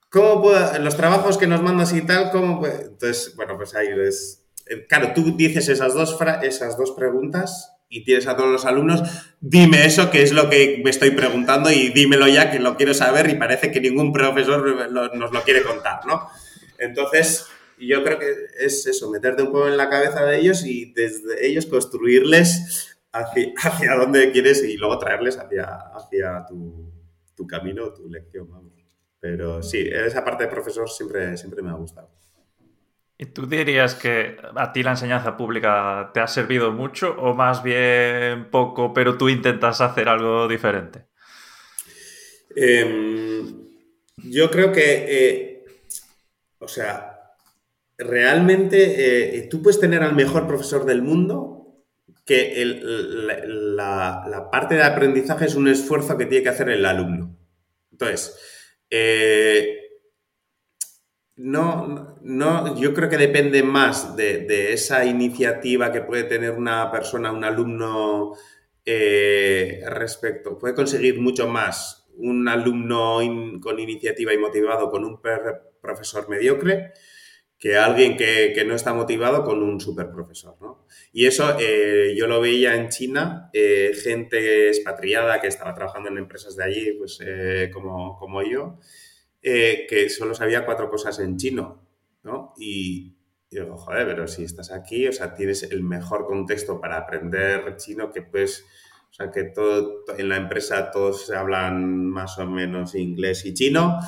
¿Cómo 0.09 0.41
puedo... 0.41 0.79
Los 0.79 0.97
trabajos 0.97 1.37
que 1.37 1.47
nos 1.47 1.61
mandas 1.61 1.93
y 1.93 2.01
tal, 2.01 2.29
¿cómo 2.29 2.65
Entonces, 2.65 3.35
bueno, 3.35 3.55
pues 3.57 3.73
ahí 3.73 3.87
es... 4.05 4.45
Eh, 4.67 4.85
claro, 4.87 5.13
tú 5.15 5.35
dices 5.35 5.69
esas 5.69 5.93
dos, 5.93 6.17
esas 6.43 6.77
dos 6.77 6.91
preguntas 6.91 7.73
y 7.89 8.03
tienes 8.03 8.27
a 8.27 8.35
todos 8.35 8.51
los 8.51 8.65
alumnos, 8.65 9.01
dime 9.39 9.85
eso, 9.85 10.11
que 10.11 10.21
es 10.21 10.33
lo 10.33 10.49
que 10.49 10.81
me 10.83 10.89
estoy 10.89 11.11
preguntando 11.11 11.71
y 11.71 11.89
dímelo 11.89 12.27
ya, 12.27 12.51
que 12.51 12.59
lo 12.59 12.75
quiero 12.75 12.93
saber 12.93 13.29
y 13.29 13.35
parece 13.35 13.71
que 13.71 13.79
ningún 13.79 14.11
profesor 14.11 14.91
nos 14.91 15.31
lo 15.31 15.41
quiere 15.43 15.63
contar, 15.63 16.05
¿no? 16.05 16.27
Entonces, 16.77 17.45
yo 17.77 18.03
creo 18.03 18.19
que 18.19 18.33
es 18.59 18.85
eso, 18.85 19.09
meterte 19.09 19.43
un 19.43 19.51
poco 19.51 19.67
en 19.67 19.77
la 19.77 19.89
cabeza 19.89 20.25
de 20.25 20.39
ellos 20.39 20.65
y 20.65 20.93
desde 20.93 21.45
ellos 21.45 21.65
construirles 21.65 22.97
hacia, 23.11 23.53
hacia 23.63 23.95
dónde 23.95 24.31
quieres 24.31 24.63
y 24.63 24.77
luego 24.77 24.97
traerles 24.97 25.37
hacia, 25.37 25.65
hacia 25.93 26.45
tu, 26.47 26.91
tu 27.35 27.45
camino, 27.45 27.93
tu 27.93 28.09
lección, 28.09 28.49
vamos. 28.49 28.73
Pero 29.19 29.63
sí, 29.63 29.89
esa 29.91 30.23
parte 30.23 30.43
de 30.43 30.49
profesor 30.49 30.89
siempre, 30.89 31.37
siempre 31.37 31.61
me 31.61 31.69
ha 31.69 31.73
gustado. 31.73 32.09
¿Y 33.19 33.25
tú 33.25 33.47
dirías 33.47 33.95
que 33.95 34.37
a 34.55 34.71
ti 34.71 34.83
la 34.83 34.91
enseñanza 34.91 35.35
pública 35.35 36.11
te 36.13 36.19
ha 36.19 36.27
servido 36.27 36.71
mucho 36.71 37.15
o 37.17 37.33
más 37.33 37.63
bien 37.63 38.51
poco, 38.51 38.93
pero 38.93 39.17
tú 39.17 39.27
intentas 39.27 39.81
hacer 39.81 40.07
algo 40.07 40.47
diferente? 40.47 41.05
Em, 42.55 43.67
yo 44.17 44.51
creo 44.51 44.71
que, 44.71 45.05
eh, 45.07 45.56
o 46.59 46.67
sea, 46.67 47.33
realmente 47.97 49.37
eh, 49.37 49.47
tú 49.49 49.61
puedes 49.61 49.79
tener 49.79 50.03
al 50.03 50.15
mejor 50.15 50.47
profesor 50.47 50.85
del 50.85 51.01
mundo 51.01 51.57
que 52.25 52.61
la, 52.65 54.49
parte 54.51 54.75
de 54.75 54.83
aprendizaje 54.83 55.45
es 55.45 55.55
un 55.55 55.69
esfuerzo 55.69 56.17
que 56.17 56.25
tiene 56.25 56.43
que 56.43 56.49
hacer 56.49 56.69
el 56.69 56.85
alumno. 56.85 57.37
Entonces, 57.89 58.37
eh, 58.89 59.77
no, 61.37 62.17
no, 62.21 62.79
yo 62.79 62.93
creo 62.93 63.09
que 63.09 63.17
depende 63.17 63.63
más 63.63 64.17
de, 64.17 64.73
esa 64.73 65.05
iniciativa 65.05 65.91
que 65.91 66.01
puede 66.01 66.23
tener 66.23 66.51
una 66.51 66.91
persona, 66.91 67.31
un 67.31 67.45
alumno 67.45 68.33
eh, 68.83 69.81
respecto. 69.87 70.57
Puede 70.57 70.75
conseguir 70.75 71.21
mucho 71.21 71.47
más 71.47 72.09
un 72.17 72.47
alumno 72.49 73.19
con 73.61 73.79
iniciativa 73.79 74.33
y 74.33 74.37
motivado 74.37 74.89
con 74.89 75.05
un 75.05 75.21
profesor 75.81 76.29
mediocre 76.29 76.93
que 77.59 77.75
alguien 77.75 78.17
que, 78.17 78.63
no 78.67 78.75
está 78.75 78.93
motivado 78.93 79.43
con 79.43 79.63
un 79.63 79.79
super 79.79 80.11
profesor. 80.11 80.55
Y 81.11 81.25
eso 81.25 81.57
eh, 81.59 82.13
yo 82.15 82.27
lo 82.27 82.39
veía 82.39 82.75
en 82.75 82.89
China, 82.89 83.49
eh, 83.51 83.93
gente 83.95 84.67
expatriada 84.67 85.41
que 85.41 85.47
estaba 85.47 85.73
trabajando 85.73 86.09
en 86.09 86.19
empresas 86.19 86.55
de 86.55 86.63
allí, 86.63 86.91
pues 86.93 87.19
como, 87.73 88.15
como 88.17 88.43
yo 88.43 88.77
eh, 89.49 89.85
que 89.87 90.09
solo 90.09 90.33
sabía 90.33 90.65
cuatro 90.65 90.89
cosas 90.89 91.19
en 91.19 91.37
chino, 91.37 91.87
¿no? 92.23 92.53
Y, 92.57 93.15
digo, 93.49 93.77
joder, 93.77 94.05
pero 94.05 94.27
si 94.27 94.43
estás 94.43 94.71
aquí, 94.71 95.07
o 95.07 95.13
sea, 95.13 95.35
tienes 95.35 95.63
el 95.63 95.83
mejor 95.83 96.25
contexto 96.25 96.81
para 96.81 96.97
aprender 96.97 97.77
chino 97.77 98.11
que 98.11 98.23
pues, 98.23 98.65
o 99.09 99.13
sea, 99.13 99.31
que 99.31 99.43
todo, 99.45 100.03
en 100.17 100.27
la 100.27 100.35
empresa 100.35 100.91
todos 100.91 101.29
hablan 101.31 102.07
más 102.09 102.37
o 102.39 102.45
menos 102.45 102.95
inglés 102.95 103.45
y 103.45 103.53
chino, 103.53 103.99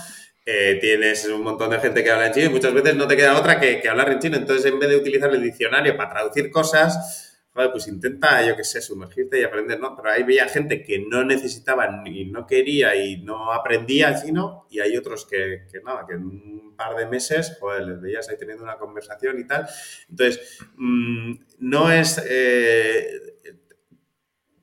eh, 0.51 0.79
tienes 0.81 1.27
un 1.27 1.43
montón 1.43 1.69
de 1.69 1.79
gente 1.79 2.03
que 2.03 2.09
habla 2.09 2.25
en 2.25 2.33
chino 2.33 2.47
y 2.47 2.49
muchas 2.49 2.73
veces 2.73 2.95
no 2.95 3.07
te 3.07 3.15
queda 3.15 3.37
otra 3.37 3.59
que, 3.59 3.87
hablar 3.87 4.11
en 4.11 4.17
chino, 4.17 4.35
entonces 4.35 4.65
en 4.65 4.79
vez 4.79 4.89
de 4.89 4.95
utilizar 4.95 5.31
el 5.31 5.43
diccionario 5.43 5.95
para 5.95 6.09
traducir 6.09 6.49
cosas, 6.49 7.37
pues 7.53 7.87
intenta, 7.87 8.43
yo 8.47 8.55
qué 8.55 8.63
sé, 8.63 8.81
sumergirte 8.81 9.39
y 9.39 9.43
aprender, 9.43 9.79
¿no? 9.79 9.95
Pero 9.95 10.09
ahí 10.09 10.23
veía 10.23 10.47
gente 10.47 10.81
que 10.81 11.05
no 11.07 11.23
necesitaba 11.23 12.01
y 12.05 12.25
no 12.25 12.47
quería 12.47 12.95
y 12.95 13.21
no 13.21 13.51
aprendía, 13.51 14.17
sino, 14.17 14.65
y 14.71 14.79
hay 14.79 14.97
otros 14.97 15.27
que, 15.29 15.67
que 15.71 15.81
nada, 15.81 16.05
que 16.07 16.15
en 16.15 16.23
un 16.23 16.75
par 16.75 16.95
de 16.95 17.05
meses, 17.05 17.57
joder, 17.59 17.83
les 17.83 18.01
veías 18.01 18.27
ahí 18.29 18.37
teniendo 18.37 18.63
una 18.63 18.77
conversación 18.77 19.39
y 19.39 19.45
tal. 19.45 19.67
Entonces, 20.09 20.57
mm, 20.77 21.33
no 21.59 21.91
es 21.91 22.23
eh, 22.27 23.39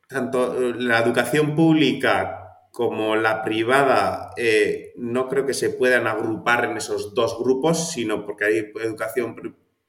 tanto 0.09 0.73
la 0.73 0.99
educación 0.99 1.55
pública 1.55 2.46
como 2.77 3.17
la 3.17 3.43
privada, 3.43 4.35
eh, 4.37 4.93
no 4.97 5.31
creo 5.31 5.47
que 5.47 5.55
se 5.55 5.71
puedan 5.71 6.07
agrupar 6.07 6.67
en 6.67 6.77
esos 6.77 7.15
dos 7.15 7.39
grupos, 7.39 7.91
sino 7.91 8.27
porque 8.27 8.45
hay 8.45 8.59
educación 8.59 9.35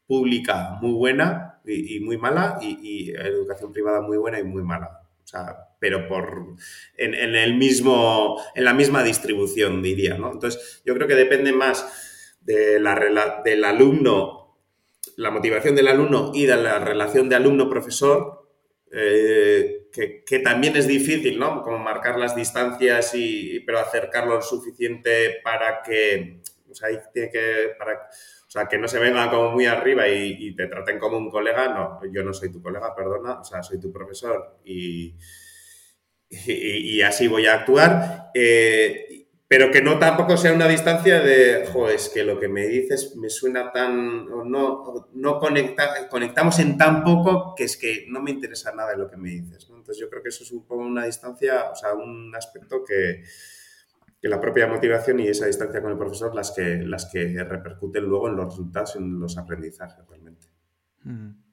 pública 0.07 0.77
muy 0.81 0.93
buena 0.93 1.59
y, 1.65 1.99
muy 1.99 2.17
mala 2.17 2.57
y, 2.61 3.11
educación 3.11 3.73
privada 3.73 3.99
muy 3.99 4.15
buena 4.15 4.39
y 4.39 4.45
muy 4.45 4.63
mala. 4.63 5.01
O 5.21 5.27
sea, 5.27 5.57
pero 5.81 6.07
por 6.07 6.55
en, 6.95 7.13
el 7.35 7.57
mismo, 7.57 8.41
en 8.55 8.63
la 8.63 8.73
misma 8.73 9.03
distribución, 9.03 9.83
diría, 9.83 10.17
¿no? 10.17 10.31
Entonces, 10.31 10.81
yo 10.85 10.93
creo 10.93 11.09
que 11.09 11.15
depende 11.15 11.51
más 11.51 12.37
de 12.39 12.79
la, 12.79 13.41
del 13.43 13.65
alumno, 13.65 14.57
la 15.17 15.29
motivación 15.29 15.75
del 15.75 15.89
alumno 15.89 16.31
y 16.33 16.45
de 16.45 16.55
la 16.55 16.79
relación 16.79 17.27
de 17.27 17.35
alumno-profesor, 17.35 18.47
eh, 18.93 19.76
que, 20.25 20.39
también 20.39 20.75
es 20.75 20.87
difícil, 20.87 21.39
¿no? 21.39 21.63
Como 21.63 21.79
marcar 21.79 22.17
las 22.19 22.35
distancias 22.35 23.13
y, 23.15 23.61
pero 23.61 23.79
acercarlo 23.79 24.35
lo 24.35 24.41
suficiente 24.41 25.39
para 25.43 25.81
que, 25.81 26.41
o 26.69 26.75
sea, 26.75 26.89
tiene 27.11 27.31
que, 27.31 27.75
para, 27.77 27.93
o 27.93 28.49
sea, 28.49 28.67
que 28.67 28.77
no 28.77 28.87
se 28.87 28.99
vengan 28.99 29.29
como 29.29 29.51
muy 29.51 29.65
arriba 29.65 30.07
y, 30.07 30.55
te 30.55 30.67
traten 30.67 30.99
como 30.99 31.17
un 31.17 31.29
colega, 31.29 31.67
no, 31.69 31.99
yo 32.11 32.23
no 32.23 32.33
soy 32.33 32.51
tu 32.51 32.61
colega, 32.61 32.95
perdona, 32.95 33.39
o 33.39 33.43
sea, 33.43 33.63
soy 33.63 33.79
tu 33.79 33.91
profesor 33.91 34.59
y, 34.63 35.15
y, 36.29 37.01
así 37.01 37.27
voy 37.27 37.47
a 37.47 37.55
actuar. 37.55 38.31
Eh, 38.33 39.06
pero 39.47 39.71
que 39.71 39.81
no 39.81 39.97
tampoco 39.97 40.35
sea 40.35 40.51
una 40.53 40.67
distancia 40.67 41.21
de, 41.21 41.65
jo, 41.71 41.87
es 41.87 42.09
que 42.09 42.23
lo 42.23 42.37
que 42.37 42.49
me 42.49 42.67
dices 42.67 43.15
me 43.15 43.29
suena 43.29 43.71
tan, 43.71 44.25
no, 44.25 45.09
no 45.13 45.39
conecta, 45.39 46.09
conectamos 46.09 46.59
en 46.59 46.77
tan 46.77 47.03
poco 47.03 47.55
que 47.55 47.63
es 47.63 47.77
que 47.77 48.05
no 48.09 48.21
me 48.21 48.31
interesa 48.31 48.73
nada 48.75 48.91
de 48.91 48.97
lo 48.97 49.09
que 49.09 49.15
me 49.15 49.29
dices. 49.29 49.67
Entonces 49.69 49.99
yo 49.99 50.09
creo 50.09 50.21
que 50.21 50.29
eso 50.29 50.43
es 50.43 50.51
un 50.51 50.65
poco 50.65 50.81
una 50.81 51.05
distancia, 51.05 51.71
o 51.71 51.75
sea, 51.75 51.93
un 51.93 52.35
aspecto 52.35 52.83
que, 52.83 53.23
que 54.21 54.27
la 54.27 54.41
propia 54.41 54.67
motivación 54.67 55.21
y 55.21 55.27
esa 55.27 55.45
distancia 55.45 55.81
con 55.81 55.91
el 55.91 55.97
profesor 55.97 56.35
las 56.35 56.51
que, 56.51 56.79
las 56.79 57.05
que 57.05 57.41
repercuten 57.43 58.03
luego 58.03 58.27
en 58.27 58.35
los 58.35 58.47
resultados, 58.47 58.97
en 58.97 59.17
los 59.17 59.37
aprendizajes 59.37 60.05
realmente. 60.09 60.47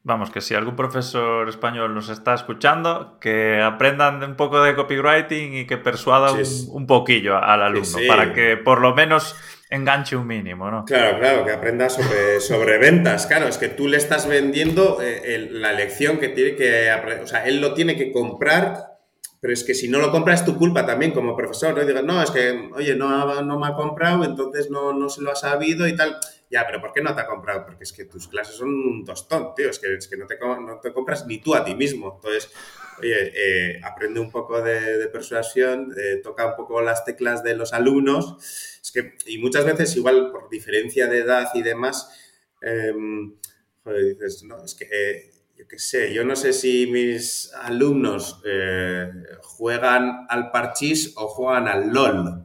Vamos, 0.07 0.31
que 0.31 0.43
si 0.43 0.55
algún 0.55 0.77
profesor 0.77 1.49
español 1.49 1.95
nos 1.95 2.11
está 2.11 2.35
escuchando, 2.35 3.19
que 3.21 3.63
aprendan 3.63 4.23
un 4.23 4.37
poco 4.37 4.63
de 4.63 4.75
copywriting 4.75 5.55
y 5.55 5.67
que 5.67 5.79
persuadan 5.79 6.37
un, 6.69 6.87
poquillo 6.87 7.39
al 7.39 7.63
alumno 7.63 7.99
para 8.07 8.35
que 8.35 8.59
por 8.59 8.83
lo 8.83 8.95
menos 8.95 9.35
enganche 9.71 10.15
un 10.15 10.27
mínimo, 10.27 10.71
¿no? 10.71 10.85
Claro, 10.85 11.19
claro, 11.19 11.47
que 11.47 11.53
aprenda 11.53 11.89
sobre, 11.89 12.39
sobre 12.41 12.77
ventas. 12.77 13.27
Claro, 13.27 13.49
es 13.49 13.57
que 13.57 13.69
tú 13.69 13.89
le 13.89 13.97
estás 13.97 14.29
vendiendo 14.29 14.99
eh, 15.01 15.49
la 15.51 15.73
lección 15.73 16.19
que 16.19 16.29
tiene 16.29 16.55
que 16.55 16.91
aprender. 16.91 17.25
O 17.25 17.27
sea, 17.27 17.47
él 17.47 17.63
lo 17.63 17.73
tiene 17.73 17.97
que 17.97 18.13
comprar 18.13 18.95
pero 19.45 19.53
es 19.53 19.63
que 19.63 19.75
si 19.75 19.89
no 19.89 19.99
lo 19.99 20.11
compras 20.11 20.41
es 20.41 20.47
tu 20.47 20.57
culpa 20.57 20.87
también 20.87 21.13
como 21.13 21.37
profesor, 21.37 21.75
¿no? 21.75 21.83
Y 21.83 21.87
digas, 21.87 22.03
no, 22.03 22.23
es 22.23 22.31
que, 22.31 22.71
oye, 22.73 22.97
no, 22.97 23.43
no 23.43 23.59
me 23.59 23.67
ha 23.67 23.75
comprado, 23.75 24.25
entonces 24.25 24.71
no, 24.71 24.95
no 24.95 25.11
se 25.11 25.21
lo 25.21 25.33
ha 25.33 25.37
sabido 25.37 25.87
y 25.87 25.95
tal. 25.95 26.17
Ya, 26.55 26.65
pero 26.65 26.81
¿por 26.81 26.93
qué 26.93 27.03
no 27.03 27.13
te 27.17 27.21
ha 27.21 27.27
comprado? 27.27 27.67
Porque 27.67 27.83
es 27.83 27.93
que 27.93 28.05
tus 28.05 28.29
clases 28.29 28.55
son 28.55 28.69
un 28.69 29.05
tostón, 29.05 29.57
tío, 29.57 29.71
es 29.71 29.81
que, 29.81 29.93
es 29.93 30.07
que 30.07 30.17
no, 30.17 30.25
te, 30.25 30.39
no 30.39 30.79
te 30.81 30.93
compras 30.93 31.27
ni 31.27 31.39
tú 31.39 31.53
a 31.53 31.65
ti 31.65 31.75
mismo. 31.75 32.13
Entonces, 32.15 32.49
oye, 33.01 33.33
eh, 33.35 33.81
aprende 33.83 34.21
un 34.21 34.31
poco 34.31 34.63
de, 34.63 35.09
persuasión, 35.09 35.93
eh, 35.99 36.21
toca 36.23 36.47
un 36.47 36.55
poco 36.55 36.81
las 36.81 37.05
teclas 37.05 37.43
de 37.43 37.57
los 37.57 37.73
alumnos. 37.73 38.37
Es 38.81 38.93
que, 38.93 39.17
y 39.27 39.39
muchas 39.39 39.65
veces, 39.65 39.97
igual 39.97 40.31
por 40.31 40.49
diferencia 40.49 41.09
de 41.09 41.23
edad 41.23 41.49
y 41.55 41.63
demás, 41.63 42.09
em, 42.63 43.35
joder, 43.83 44.15
dices, 44.15 44.45
no, 44.45 44.65
es 44.65 44.77
que 44.77 45.33
yo 45.57 45.67
qué 45.67 45.81
sé, 45.81 46.15
yo 46.15 46.23
no 46.23 46.37
sé 46.37 46.53
si 46.53 46.87
mis 46.87 47.53
alumnos 47.55 48.41
eh, 48.45 49.11
juegan 49.43 50.25
al 50.29 50.53
parchís 50.53 51.15
o 51.17 51.27
juegan 51.27 51.67
al 51.67 51.89
LOL. 51.89 52.45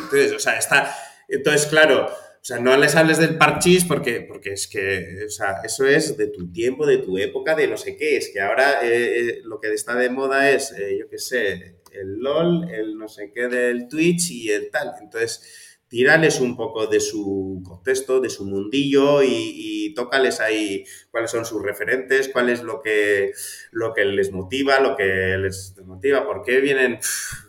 Entonces, 0.00 0.30
o 0.30 0.38
sea, 0.38 0.56
está. 0.58 0.94
Entonces, 1.26 1.66
claro, 1.66 2.08
o 2.42 2.44
sea, 2.44 2.58
no 2.58 2.76
les 2.76 2.96
hables 2.96 3.18
del 3.18 3.38
parchís 3.38 3.84
porque, 3.84 4.20
porque 4.20 4.54
es 4.54 4.66
que, 4.66 5.26
o 5.26 5.30
sea, 5.30 5.60
eso 5.62 5.86
es 5.86 6.16
de 6.16 6.26
tu 6.26 6.50
tiempo, 6.50 6.84
de 6.84 6.98
tu 6.98 7.16
época, 7.16 7.54
de 7.54 7.68
no 7.68 7.76
sé 7.76 7.96
qué. 7.96 8.16
Es 8.16 8.30
que 8.32 8.40
ahora 8.40 8.84
eh, 8.84 9.20
eh, 9.20 9.40
lo 9.44 9.60
que 9.60 9.72
está 9.72 9.94
de 9.94 10.10
moda 10.10 10.50
es, 10.50 10.74
yo 10.98 11.08
qué 11.08 11.18
sé, 11.18 11.76
el 11.92 12.18
LOL, 12.18 12.68
el 12.68 12.98
no 12.98 13.06
sé 13.06 13.30
qué 13.32 13.46
del 13.46 13.86
Twitch 13.86 14.32
y 14.32 14.50
el 14.50 14.70
tal. 14.72 14.92
Entonces, 15.00 15.78
tírales 15.86 16.40
un 16.40 16.56
poco 16.56 16.88
de 16.88 16.98
su 16.98 17.62
contexto, 17.64 18.18
de 18.18 18.30
su 18.30 18.44
mundillo 18.44 19.22
y, 19.22 19.94
tócales 19.94 20.40
ahí 20.40 20.84
cuáles 21.10 21.30
son 21.30 21.44
sus 21.44 21.62
referentes, 21.62 22.30
cuál 22.30 22.48
es 22.48 22.62
lo 22.62 22.80
que, 22.80 23.32
lo 23.72 23.92
que 23.92 24.06
les 24.06 24.32
motiva, 24.32 24.80
lo 24.80 24.96
que 24.96 25.36
les 25.38 25.74
desmotiva, 25.76 26.24
por 26.24 26.42
qué 26.42 26.60
vienen, 26.60 26.98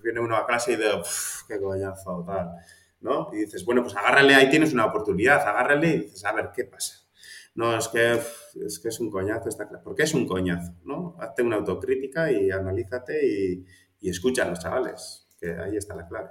viene 0.04 0.20
uno 0.20 0.36
a 0.36 0.46
clase 0.46 0.74
y 0.74 0.76
de, 0.76 0.90
qué 1.48 1.58
coñazo, 1.58 2.26
tal, 2.28 2.50
¿no? 3.04 3.30
Y 3.34 3.42
dices, 3.42 3.64
bueno, 3.66 3.84
pues 3.84 3.96
agárrale, 3.96 4.34
ahí 4.34 4.50
tienes 4.50 4.74
una 4.74 4.86
oportunidad, 4.86 5.48
agárrale 5.48 5.88
y 5.90 6.00
dices, 6.04 6.26
a 6.26 6.32
ver, 6.32 6.50
¿qué 6.56 6.64
pasa? 6.64 7.00
No, 7.56 7.78
es 7.78 7.88
que 7.90 8.14
es, 8.14 8.80
que 8.80 8.88
es 8.88 9.00
un 9.00 9.12
coñazo 9.12 9.50
esta 9.50 9.68
clase. 9.68 9.84
¿Por 9.84 9.96
qué 9.96 10.04
es 10.04 10.14
un 10.16 10.26
coñazo? 10.26 10.74
¿no? 10.86 11.16
Hazte 11.20 11.44
una 11.44 11.58
autocrítica 11.58 12.32
y 12.32 12.50
analízate 12.50 13.28
y, 13.28 13.66
y 14.00 14.10
escucha 14.10 14.44
a 14.44 14.50
los 14.50 14.60
chavales, 14.60 15.28
que 15.40 15.52
ahí 15.52 15.78
está 15.78 15.96
la 15.96 16.08
clave. 16.08 16.30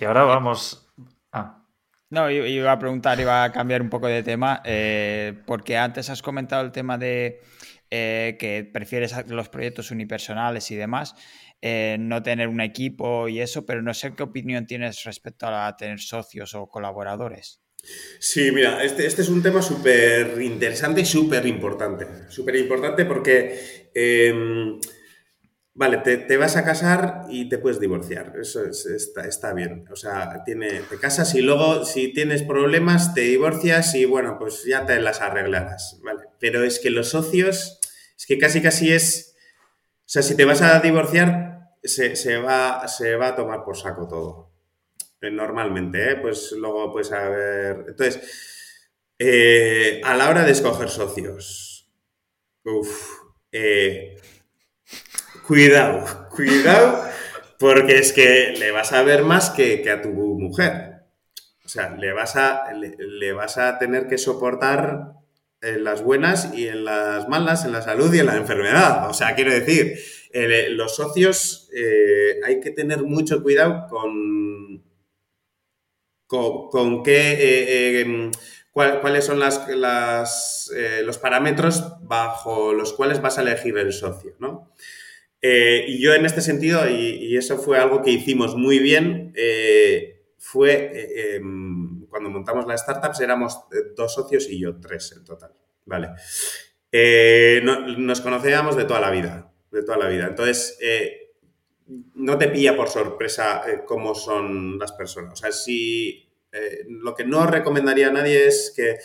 Y 0.00 0.04
ahora 0.04 0.24
vamos. 0.24 0.92
Ah. 1.32 1.64
No, 2.10 2.30
iba 2.30 2.70
a 2.70 2.78
preguntar, 2.78 3.18
iba 3.18 3.44
a 3.44 3.50
cambiar 3.52 3.82
un 3.82 3.90
poco 3.90 4.06
de 4.06 4.22
tema, 4.22 4.62
eh, 4.64 5.42
porque 5.46 5.76
antes 5.76 6.10
has 6.10 6.22
comentado 6.22 6.62
el 6.62 6.70
tema 6.70 6.96
de 6.96 7.40
eh, 7.90 8.36
que 8.38 8.68
prefieres 8.72 9.14
los 9.28 9.48
proyectos 9.48 9.90
unipersonales 9.90 10.70
y 10.70 10.76
demás, 10.76 11.16
eh, 11.66 11.96
no 11.98 12.22
tener 12.22 12.48
un 12.48 12.60
equipo 12.60 13.26
y 13.26 13.40
eso, 13.40 13.64
pero 13.64 13.80
no 13.80 13.94
sé 13.94 14.14
qué 14.14 14.22
opinión 14.22 14.66
tienes 14.66 15.02
respecto 15.04 15.46
a 15.46 15.74
tener 15.78 15.98
socios 15.98 16.54
o 16.54 16.66
colaboradores. 16.66 17.62
Sí, 18.18 18.50
mira, 18.52 18.84
este, 18.84 19.06
este 19.06 19.22
es 19.22 19.30
un 19.30 19.42
tema 19.42 19.62
súper 19.62 20.42
interesante 20.42 21.00
y 21.00 21.06
súper 21.06 21.46
importante. 21.46 22.06
Súper 22.28 22.56
importante 22.56 23.06
porque 23.06 23.90
em, 23.94 24.78
Vale, 25.76 25.96
te, 25.98 26.36
vas 26.36 26.56
a 26.56 26.64
casar 26.64 27.22
y 27.30 27.48
te 27.48 27.56
puedes 27.56 27.80
divorciar. 27.80 28.34
Eso 28.38 28.60
está, 28.66 29.54
bien. 29.54 29.86
O 29.90 29.96
sea, 29.96 30.44
te 30.44 30.98
casas 31.00 31.34
y 31.34 31.40
luego 31.40 31.86
si 31.86 32.12
tienes 32.12 32.42
problemas 32.42 33.14
te 33.14 33.22
divorcias 33.22 33.94
y 33.94 34.04
bueno, 34.04 34.36
pues 34.38 34.64
ya 34.64 34.84
te 34.84 35.00
las 35.00 35.22
arreglarás. 35.22 35.98
Vale. 36.04 36.26
Pero 36.38 36.62
es 36.62 36.78
que 36.78 36.90
los 36.90 37.08
socios, 37.08 37.80
es 38.16 38.26
que 38.26 38.36
casi 38.38 38.60
casi 38.60 38.92
es. 38.92 39.34
O 40.00 40.08
sea, 40.14 40.22
si 40.22 40.36
te 40.36 40.44
vas 40.44 40.62
a 40.62 40.78
divorciar, 40.78 41.53
se, 41.84 42.38
va, 42.38 42.88
se 42.88 43.16
va 43.16 43.28
a 43.28 43.36
tomar 43.36 43.64
por 43.64 43.76
saco 43.76 44.08
todo. 44.08 44.50
Eh, 45.20 45.30
normalmente, 45.30 46.12
¿eh? 46.12 46.16
Pues 46.16 46.52
luego 46.52 46.92
puedes 46.92 47.12
haber. 47.12 47.84
Entonces, 47.88 48.20
eh, 49.18 50.00
a 50.04 50.16
la 50.16 50.28
hora 50.28 50.44
de 50.44 50.52
escoger 50.52 50.88
socios. 50.88 51.90
Uf. 52.64 53.20
Eh, 53.52 54.16
cuidado, 55.46 56.28
cuidado, 56.34 57.04
porque 57.58 57.98
es 57.98 58.12
que 58.12 58.54
le 58.58 58.72
vas 58.72 58.92
a 58.92 59.02
ver 59.02 59.22
más 59.22 59.50
que, 59.50 59.88
a 59.90 60.02
tu 60.02 60.08
mujer. 60.10 61.04
O 61.64 61.68
sea, 61.68 61.90
le 61.90 62.12
vas 62.12 62.36
a, 62.36 62.72
le, 62.72 63.32
vas 63.32 63.58
a 63.58 63.78
tener 63.78 64.08
que 64.08 64.18
soportar 64.18 65.12
en 65.60 65.84
las 65.84 66.02
buenas 66.02 66.52
y 66.52 66.68
en 66.68 66.84
las 66.84 67.28
malas, 67.28 67.64
en 67.64 67.72
la 67.72 67.80
salud 67.80 68.12
y 68.12 68.18
en 68.18 68.26
la 68.26 68.36
enfermedad. 68.36 69.08
O 69.08 69.14
sea, 69.14 69.34
quiero 69.34 69.52
decir, 69.52 69.98
los 70.70 70.96
socios 70.96 71.68
eh, 71.74 72.40
hay 72.44 72.60
que 72.60 72.70
tener 72.70 73.02
mucho 73.02 73.42
cuidado 73.42 73.86
con, 73.88 74.82
con, 76.26 77.02
qué, 77.02 77.32
eh, 77.32 78.00
em, 78.00 78.30
cuáles 78.72 79.24
son 79.24 79.38
las, 79.38 80.70
eh, 80.76 81.02
los 81.04 81.18
parámetros 81.18 81.94
bajo 82.02 82.72
los 82.72 82.92
cuales 82.92 83.22
vas 83.22 83.38
a 83.38 83.42
elegir 83.42 83.78
el 83.78 83.92
socio, 83.92 84.34
¿no? 84.40 84.72
Eh, 85.46 85.84
y 85.88 86.00
yo 86.00 86.14
en 86.14 86.24
este 86.24 86.40
sentido, 86.40 86.88
y, 86.88 87.36
eso 87.36 87.58
fue 87.58 87.78
algo 87.78 88.00
que 88.00 88.10
hicimos 88.10 88.56
muy 88.56 88.78
bien, 88.78 89.30
eh, 89.36 90.22
fue 90.38 90.90
eh, 90.94 91.36
em, 91.36 92.06
cuando 92.06 92.30
montamos 92.30 92.66
las 92.66 92.80
startups 92.80 93.20
éramos 93.20 93.60
dos 93.94 94.14
socios 94.14 94.48
y 94.48 94.58
yo 94.58 94.80
tres 94.80 95.12
en 95.14 95.22
total, 95.22 95.52
¿vale? 95.84 96.08
nos 97.60 98.20
conocíamos 98.22 98.74
de 98.76 98.84
toda 98.84 99.00
la 99.00 99.10
vida, 99.10 99.52
de 99.74 99.82
toda 99.82 99.98
la 99.98 100.08
vida. 100.08 100.26
Entonces, 100.26 100.78
no 102.14 102.38
te 102.38 102.48
pilla 102.48 102.76
por 102.76 102.88
sorpresa 102.88 103.62
cómo 103.86 104.14
son 104.14 104.78
las 104.78 104.92
personas. 104.92 105.34
O 105.34 105.36
sea, 105.36 105.52
si 105.52 106.28
lo 106.88 107.14
que 107.14 107.24
no 107.24 107.46
recomendaría 107.46 108.08
a 108.08 108.12
nadie 108.12 108.46
es 108.46 108.72
que 108.74 108.98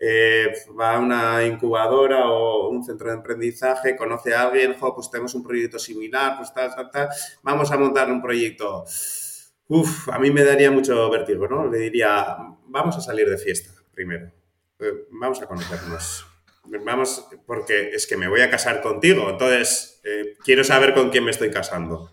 eh, 0.00 0.52
va 0.78 0.94
a 0.94 0.98
una 1.00 1.44
incubadora 1.44 2.28
o 2.28 2.68
un 2.68 2.84
centro 2.84 3.10
de 3.10 3.18
aprendizaje, 3.18 3.96
conoce 3.96 4.32
a 4.32 4.42
alguien, 4.42 4.76
pues 4.78 5.10
tenemos 5.10 5.34
un 5.34 5.42
proyecto 5.42 5.78
similar, 5.78 6.36
pues 6.36 6.52
tal, 6.52 6.72
tal, 6.74 6.90
tal, 6.90 7.08
vamos 7.42 7.70
a 7.72 7.78
montar 7.78 8.10
un 8.10 8.22
proyecto. 8.22 8.84
Uf, 9.66 10.08
a 10.08 10.18
mí 10.18 10.30
me 10.30 10.44
daría 10.44 10.70
mucho 10.70 11.10
vértigo, 11.10 11.48
¿no? 11.48 11.68
Le 11.68 11.78
diría, 11.78 12.36
vamos 12.66 12.96
a 12.96 13.00
salir 13.00 13.28
de 13.28 13.38
fiesta 13.38 13.72
primero, 13.92 14.30
eh, 14.78 15.06
vamos 15.10 15.42
a 15.42 15.46
conocernos. 15.46 16.24
Vamos, 16.64 17.26
porque 17.46 17.90
es 17.90 18.06
que 18.06 18.16
me 18.16 18.28
voy 18.28 18.40
a 18.42 18.50
casar 18.50 18.82
contigo, 18.82 19.30
entonces 19.30 20.00
eh, 20.04 20.34
quiero 20.44 20.64
saber 20.64 20.94
con 20.94 21.10
quién 21.10 21.24
me 21.24 21.30
estoy 21.30 21.50
casando. 21.50 22.10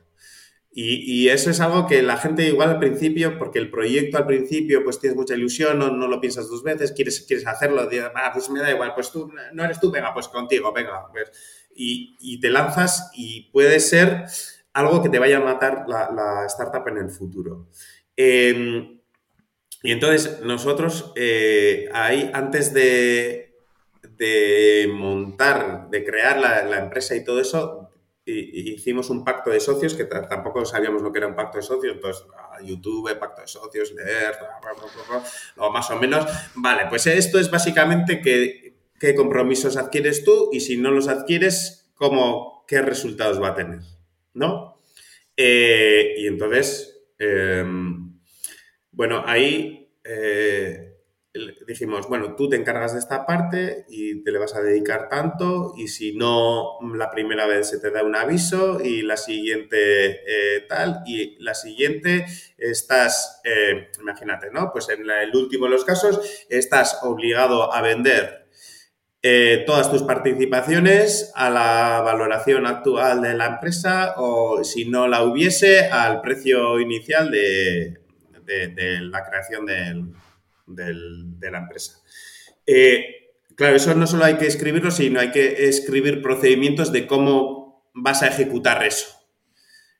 Y, 0.78 1.30
eso 1.30 1.50
es 1.50 1.62
algo 1.62 1.88
que 1.88 2.02
la 2.02 2.18
gente 2.18 2.46
igual 2.46 2.70
al 2.70 2.80
principio, 2.80 3.38
porque 3.38 3.60
el 3.60 3.72
proyecto 3.72 4.18
al 4.18 4.26
principio 4.26 4.84
pues 4.84 5.00
tienes 5.00 5.16
mucha 5.16 5.34
ilusión, 5.34 5.80
no, 5.80 5.90
no 5.90 6.10
lo 6.10 6.20
piensas 6.20 6.50
dos 6.50 6.64
veces, 6.64 6.92
quieres, 6.92 7.22
quieres 7.22 7.48
hacerlo, 7.48 7.88
ah, 8.14 8.32
pues 8.34 8.50
me 8.50 8.60
da 8.60 8.72
igual, 8.72 8.94
pues 8.94 9.10
tú 9.10 9.32
no 9.54 9.64
eres 9.64 9.80
tú, 9.80 9.90
venga, 9.90 10.14
pues 10.14 10.28
contigo, 10.28 10.74
venga. 10.74 11.06
Y, 11.74 12.18
y, 12.20 12.42
te 12.42 12.50
lanzas 12.50 13.10
y 13.14 13.50
puede 13.54 13.80
ser 13.80 14.26
algo 14.74 15.02
que 15.02 15.08
te 15.08 15.18
vaya 15.18 15.38
a 15.38 15.46
matar 15.46 15.86
la, 15.88 16.12
la 16.12 16.46
startup 16.46 16.86
en 16.90 16.98
el 16.98 17.10
futuro. 17.10 17.70
Em, 18.18 19.00
y 19.82 19.92
entonces 19.92 20.42
nosotros 20.42 21.14
eh, 21.16 21.88
ahí, 21.94 22.30
antes 22.34 22.74
de, 22.74 23.45
de 24.18 24.90
montar, 24.94 25.90
de 25.90 26.04
crear 26.04 26.38
la, 26.40 26.78
empresa 26.78 27.16
y 27.16 27.24
todo 27.24 27.40
eso, 27.40 27.90
hicimos 28.26 29.10
un 29.10 29.24
pacto 29.24 29.52
de 29.52 29.60
socios 29.60 29.94
que 29.94 30.06
tampoco 30.06 30.66
sabíamos 30.66 31.02
lo 31.02 31.12
que 31.12 31.20
era 31.20 31.28
un 31.28 31.36
pacto 31.36 31.58
de 31.58 31.64
socios, 31.64 31.96
entonces 31.96 32.26
YouTube, 32.64 33.18
pacto 33.20 33.42
de 33.42 33.48
socios, 33.48 33.92
leer, 33.92 34.36
o 35.58 35.72
más 35.72 35.90
o 35.92 35.98
menos. 35.98 36.26
Vale, 36.56 36.84
pues 36.90 37.08
esto 37.08 37.40
es 37.40 37.52
básicamente 37.52 38.22
qué, 38.22 38.76
qué 39.00 39.16
compromisos 39.16 39.78
adquieres 39.78 40.24
tú 40.24 40.50
y 40.52 40.62
si 40.62 40.78
no 40.78 40.92
los 40.92 41.08
adquieres, 41.08 41.92
cómo, 41.94 42.66
qué 42.68 42.82
resultados 42.82 43.42
va 43.42 43.50
a 43.50 43.56
tener, 43.56 43.82
¿no? 44.34 44.82
Eh, 45.38 46.16
y 46.18 46.28
entonces, 46.28 47.04
em, 47.20 48.20
bueno, 48.92 49.24
ahí 49.26 49.92
eh, 50.04 50.85
dijimos, 51.68 52.08
bueno, 52.08 52.36
tú 52.36 52.50
te 52.50 52.56
encargas 52.56 52.94
de 52.94 53.00
esta 53.00 53.26
parte 53.26 53.86
y 53.90 54.24
te 54.24 54.32
le 54.32 54.40
vas 54.40 54.56
a 54.56 54.62
dedicar 54.62 55.10
tanto 55.10 55.74
y 55.78 55.88
si 55.88 56.16
no, 56.16 56.80
la 56.96 57.12
primera 57.12 57.46
vez 57.46 57.70
se 57.70 57.80
te 57.80 57.92
da 57.92 58.04
un 58.04 58.16
aviso 58.16 58.80
y 58.82 59.02
la 59.02 59.18
siguiente 59.18 60.22
eh, 60.28 60.66
tal 60.68 61.04
y 61.06 61.38
la 61.44 61.54
siguiente 61.54 62.26
estás, 62.58 63.42
eh, 63.44 63.90
imagínate, 64.00 64.50
¿no? 64.52 64.72
Pues 64.72 64.90
en 64.90 65.10
el 65.10 65.36
último 65.36 65.66
de 65.66 65.72
los 65.72 65.86
casos 65.86 66.46
estás 66.50 67.00
obligado 67.04 67.74
a 67.74 67.82
vender 67.82 68.48
eh, 69.22 69.64
todas 69.66 69.90
tus 69.90 70.04
participaciones 70.04 71.32
a 71.36 71.50
la 71.50 72.02
valoración 72.06 72.66
actual 72.68 73.22
de 73.22 73.34
la 73.34 73.48
empresa 73.48 74.14
o 74.18 74.64
si 74.64 74.86
no 74.86 75.08
la 75.08 75.24
hubiese 75.24 75.86
al 75.88 76.22
precio 76.22 76.80
inicial 76.80 77.32
de, 77.32 78.00
de 78.46 79.02
la 79.02 79.26
creación 79.26 79.66
del 79.66 80.14
de 80.66 81.52
la 81.52 81.60
empresa. 81.60 82.02
Eh, 82.66 83.36
claro, 83.56 83.76
eso 83.76 83.94
no 83.96 84.08
solo 84.08 84.26
hay 84.26 84.38
que 84.38 84.48
escribirlo, 84.48 84.92
sino 84.92 85.20
hay 85.20 85.32
que 85.32 85.68
escribir 85.68 86.22
procedimientos 86.22 86.92
de 86.92 87.08
cómo 87.08 87.90
vas 87.94 88.24
a 88.24 88.28
ejecutar 88.28 88.86
eso. 88.86 89.08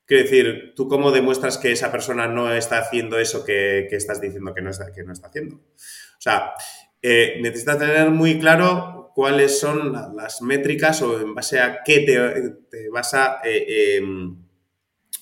Quiero 0.06 0.24
decir, 0.24 0.74
tú 0.76 0.88
cómo 0.88 1.12
demuestras 1.12 1.58
que 1.58 1.72
esa 1.72 1.92
persona 1.92 2.28
no 2.28 2.54
está 2.54 2.78
haciendo 2.78 3.18
eso 3.18 3.44
que, 3.44 3.88
estás 3.92 4.22
diciendo 4.22 4.54
que 4.54 4.62
no 4.62 4.70
está, 4.70 4.92
que 4.92 5.04
no 5.04 5.14
está 5.14 5.28
haciendo. 5.28 5.56
O 5.56 6.22
sea, 6.22 6.54
eh, 7.02 7.40
necesitas 7.42 7.80
tener 7.80 8.12
muy 8.12 8.40
claro 8.40 9.12
cuáles 9.16 9.60
son 9.60 10.16
las 10.16 10.42
métricas 10.42 11.02
o 11.02 11.20
en 11.20 11.34
base 11.34 11.60
a 11.60 11.82
qué 11.84 12.02
te, 12.02 12.90
vas 12.90 13.14
a... 13.14 13.40
Eh, 13.44 13.98
em, 13.98 14.45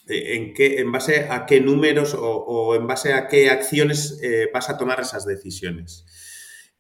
en, 0.08 0.54
qué, 0.54 0.80
en 0.80 0.92
base 0.92 1.28
a 1.30 1.46
qué 1.46 1.62
números 1.62 2.16
o, 2.18 2.76
en 2.76 2.88
base 2.88 3.14
a 3.14 3.28
qué 3.28 3.50
acciones 3.50 4.20
eh, 4.22 4.50
vas 4.54 4.70
a 4.70 4.78
tomar 4.78 5.00
esas 5.00 5.26
decisiones. 5.26 6.06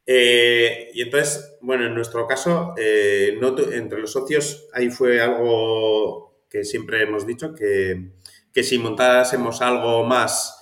Eh, 0.05 0.91
y 0.93 1.01
entonces, 1.01 1.57
bueno, 1.61 1.85
en 1.85 1.95
nuestro 1.95 2.27
caso, 2.27 2.73
entre 2.77 3.99
los 3.99 4.11
socios, 4.11 4.67
ahí 4.73 4.89
fue 4.89 5.21
algo 5.21 6.45
que 6.49 6.65
siempre 6.65 7.01
hemos 7.01 7.25
dicho, 7.25 7.53
que, 7.53 8.11
que 8.53 8.63
si 8.63 8.77
montásemos 8.77 9.61
algo 9.61 10.03
más 10.03 10.59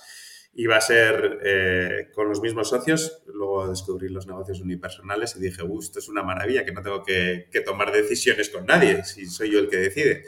iba 0.54 0.76
a 0.76 0.80
ser 0.80 2.10
con 2.14 2.28
los 2.28 2.40
mismos 2.40 2.68
socios. 2.68 3.22
Luego 3.26 3.68
descubrí 3.68 4.08
los 4.08 4.26
negocios 4.26 4.60
unipersonales 4.60 5.34
y 5.36 5.40
dije, 5.40 5.62
esto 5.80 5.98
es 5.98 6.08
una 6.08 6.22
maravilla, 6.22 6.64
que 6.64 6.72
no 6.72 6.82
tengo 6.82 7.02
que, 7.02 7.48
que, 7.50 7.62
tomar 7.62 7.90
decisiones 7.90 8.50
con 8.50 8.66
nadie, 8.66 9.02
si 9.04 9.26
soy 9.26 9.50
yo 9.50 9.58
el 9.58 9.68
que 9.68 9.78
decide. 9.78 10.24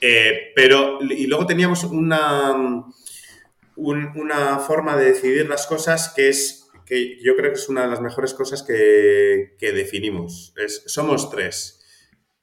Eh, 0.00 0.52
pero, 0.54 0.98
y 1.02 1.26
luego 1.26 1.46
teníamos 1.46 1.84
una, 1.84 2.84
una 3.76 4.58
forma 4.58 4.96
de 4.96 5.06
decidir 5.06 5.48
las 5.48 5.66
cosas 5.66 6.12
que 6.14 6.28
es, 6.28 6.68
que 6.86 7.18
yo 7.22 7.36
creo 7.36 7.52
que 7.52 7.58
es 7.58 7.68
una 7.68 7.82
de 7.82 7.88
las 7.88 8.00
mejores 8.00 8.34
cosas 8.34 8.62
que, 8.62 9.56
definimos. 9.60 10.54
Es, 10.56 10.82
somos 10.86 11.30
tres. 11.30 11.76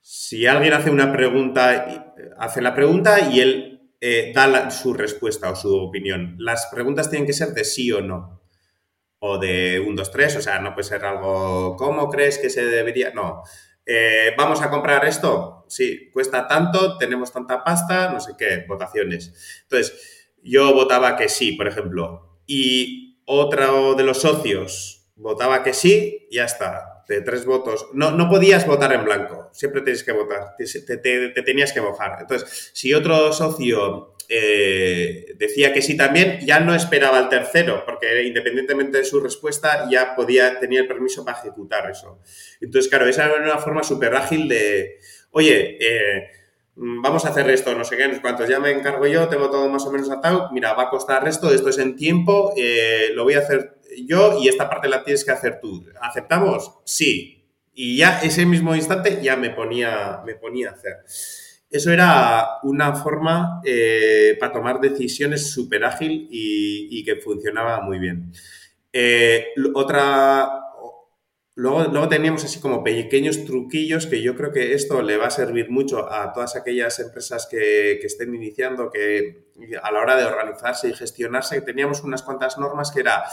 Si 0.02 0.46
alguien 0.46 0.74
hace 0.74 0.90
una 0.90 1.12
pregunta, 1.12 2.14
hace 2.38 2.62
la 2.62 2.74
pregunta 2.74 3.20
y 3.32 3.42
él 3.42 3.92
eh, 4.00 4.32
da 4.34 4.70
su 4.70 4.94
respuesta 4.94 5.50
o 5.52 5.56
su 5.56 5.76
opinión. 5.76 6.36
Las 6.38 6.68
preguntas 6.68 7.10
tienen 7.10 7.26
que 7.26 7.34
ser 7.34 7.50
de 7.50 7.66
sí 7.66 7.92
o 7.92 8.02
no. 8.02 8.42
O 9.20 9.40
de 9.40 9.80
un, 9.80 9.96
dos, 9.96 10.12
tres. 10.12 10.36
O 10.36 10.42
sea, 10.42 10.60
no 10.60 10.74
puede 10.74 10.88
ser 10.88 11.04
algo, 11.04 11.76
¿cómo 11.76 12.10
crees 12.10 12.38
que 12.38 12.50
se 12.50 12.66
debería? 12.66 13.12
No. 13.14 13.42
Eh, 13.86 14.34
¿Vamos 14.38 14.62
a 14.62 14.70
comprar 14.70 15.06
esto? 15.06 15.57
Sí, 15.68 16.10
cuesta 16.12 16.48
tanto, 16.48 16.98
tenemos 16.98 17.32
tanta 17.32 17.64
pasta, 17.64 18.12
no 18.12 18.20
sé 18.20 18.34
qué, 18.38 18.66
votaciones. 18.68 19.34
Entonces, 19.64 20.30
yo 20.42 20.74
votaba 20.74 21.16
que 21.16 21.30
sí, 21.30 21.54
por 21.54 21.68
ejemplo, 21.68 22.40
y 22.46 23.22
otro 23.26 23.96
de 23.96 24.04
los 24.04 24.22
socios 24.22 25.10
votaba 25.16 25.64
que 25.64 25.74
sí, 25.74 26.28
ya 26.32 26.46
está. 26.46 26.94
De 27.08 27.22
tres 27.22 27.46
votos. 27.46 27.88
No, 27.94 28.12
no 28.12 28.30
podías 28.30 28.68
votar 28.68 28.92
en 28.92 29.06
blanco, 29.06 29.50
siempre 29.54 29.82
tienes 29.82 30.04
que 30.04 30.12
votar, 30.12 30.56
te, 30.58 30.98
te 30.98 31.42
tenías 31.42 31.72
que 31.72 31.80
mojar. 31.80 32.18
Entonces, 32.20 32.72
si 32.74 32.94
otro 32.94 33.32
socio 33.32 34.14
eh, 34.30 35.34
decía 35.38 35.72
que 35.72 35.82
sí 35.82 35.96
también, 35.96 36.40
ya 36.46 36.60
no 36.60 36.76
esperaba 36.76 37.18
al 37.18 37.30
tercero, 37.30 37.84
porque 37.86 38.24
independientemente 38.24 38.98
de 38.98 39.06
su 39.06 39.22
respuesta 39.22 39.88
ya 39.90 40.16
podía, 40.16 40.60
tenía 40.60 40.82
el 40.82 40.88
permiso 40.88 41.24
para 41.24 41.40
ejecutar 41.40 41.90
eso. 41.90 42.20
Entonces, 42.60 42.90
claro, 42.90 43.08
esa 43.08 43.26
era 43.26 43.36
una 43.36 43.58
forma 43.58 43.84
súper 43.84 44.16
ágil 44.16 44.50
de, 44.50 45.00
oye, 45.38 45.78
eh, 45.80 46.32
vamos 46.76 47.24
a 47.24 47.30
hacer 47.30 47.48
esto, 47.52 47.76
no 47.76 47.84
sé 47.84 47.96
qué, 47.96 48.20
cuantos 48.22 48.50
ya 48.50 48.60
me 48.60 48.72
encargo 48.72 49.06
yo, 49.06 49.28
tengo 49.28 49.52
todo 49.52 49.70
más 49.70 49.86
o 49.86 49.92
menos 49.92 50.10
atado, 50.10 50.50
mira, 50.52 50.74
va 50.74 50.84
a 50.84 50.90
costar 50.90 51.28
esto, 51.28 51.54
esto 51.54 51.70
es 51.70 51.78
en 51.78 51.96
tiempo, 51.96 52.54
eh, 52.58 53.12
lo 53.14 53.24
voy 53.24 53.36
a 53.36 53.40
hacer 53.40 53.78
yo 54.04 54.40
y 54.42 54.48
esta 54.48 54.68
parte 54.68 54.90
la 54.90 55.04
tienes 55.04 55.24
que 55.24 55.32
hacer 55.32 55.60
tú. 55.62 55.86
¿Aceptamos? 56.02 56.74
Sí. 56.86 57.46
Y 57.76 57.98
ya 57.98 58.20
ese 58.22 58.48
mismo 58.48 58.76
instante 58.76 59.20
ya 59.22 59.36
me 59.36 59.52
ponía, 59.52 60.22
me 60.26 60.34
ponía 60.34 60.70
a 60.70 60.74
hacer. 60.74 61.04
Eso 61.70 61.92
era 61.92 62.48
una 62.64 62.96
forma 62.96 63.62
eh, 63.64 64.36
para 64.40 64.54
tomar 64.54 64.80
decisiones 64.80 65.52
súper 65.52 65.86
ágil 65.86 66.28
y, 66.32 67.04
que 67.04 67.18
funcionaba 67.18 67.82
muy 67.82 68.00
bien. 68.00 68.32
Otra, 69.76 70.67
luego, 71.58 71.84
luego 71.92 72.08
teníamos 72.08 72.46
así 72.46 72.62
como 72.62 72.84
pequeños 72.84 73.44
truquillos 73.44 74.08
que 74.08 74.22
yo 74.22 74.36
creo 74.36 74.54
que 74.54 74.74
esto 74.74 75.02
le 75.02 75.18
va 75.18 75.28
a 75.28 75.32
servir 75.32 75.70
mucho 75.70 76.10
a 76.10 76.32
todas 76.32 76.56
aquellas 76.56 76.98
empresas 77.00 77.48
que, 77.52 78.00
estén 78.02 78.34
iniciando, 78.34 78.90
que 78.90 79.50
a 79.84 79.92
la 79.92 80.00
hora 80.00 80.16
de 80.16 80.24
organizarse 80.24 80.88
y 80.88 80.94
gestionarse, 80.94 81.62
teníamos 81.62 82.04
unas 82.04 82.24
cuantas 82.24 82.58
normas 82.58 82.92
que 82.92 83.02
era... 83.02 83.24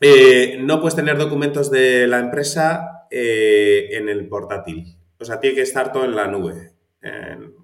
Eh, 0.00 0.58
no 0.60 0.80
puedes 0.80 0.96
tener 0.96 1.18
documentos 1.18 1.70
de 1.70 2.06
la 2.06 2.20
empresa 2.20 3.06
en 3.10 4.08
el 4.08 4.28
portátil. 4.28 4.96
O 5.18 5.24
sea, 5.24 5.40
tiene 5.40 5.56
que 5.56 5.62
estar 5.62 5.92
todo 5.92 6.04
en 6.04 6.14
la 6.14 6.26
nube 6.28 6.78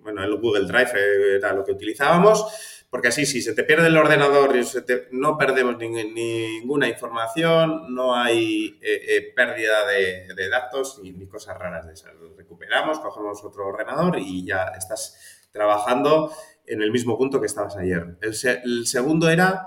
bueno, 0.05 0.23
el 0.23 0.37
Google 0.37 0.67
Drive 0.67 1.37
era 1.37 1.53
lo 1.53 1.65
que 1.65 1.73
utilizábamos, 1.73 2.74
porque 2.95 3.09
así 3.09 3.27
si 3.27 3.43
se 3.43 3.55
te 3.55 3.65
pierde 3.65 3.89
el 3.89 3.97
ordenador 3.97 4.55
y 4.57 4.63
no 5.11 5.37
perdemos 5.37 5.77
ninguna 5.79 6.89
información, 6.89 7.93
no 7.93 8.15
hay 8.15 8.79
eh, 8.81 9.01
eh, 9.09 9.33
pérdida 9.35 9.85
de, 9.85 10.49
datos 10.49 11.01
ni, 11.03 11.27
cosas 11.27 11.59
raras 11.59 11.89
de 11.89 11.95
esas. 11.95 12.13
Recuperamos, 12.37 13.01
cogemos 13.01 13.43
otro 13.43 13.67
ordenador 13.67 14.21
y 14.21 14.47
ya 14.47 14.67
estás 14.79 15.49
trabajando 15.51 16.31
en 16.67 16.83
el 16.83 16.93
mismo 16.93 17.19
punto 17.19 17.41
que 17.41 17.47
estabas 17.47 17.77
ayer. 17.77 18.17
El, 18.21 18.87
segundo 18.87 19.29
era, 19.29 19.67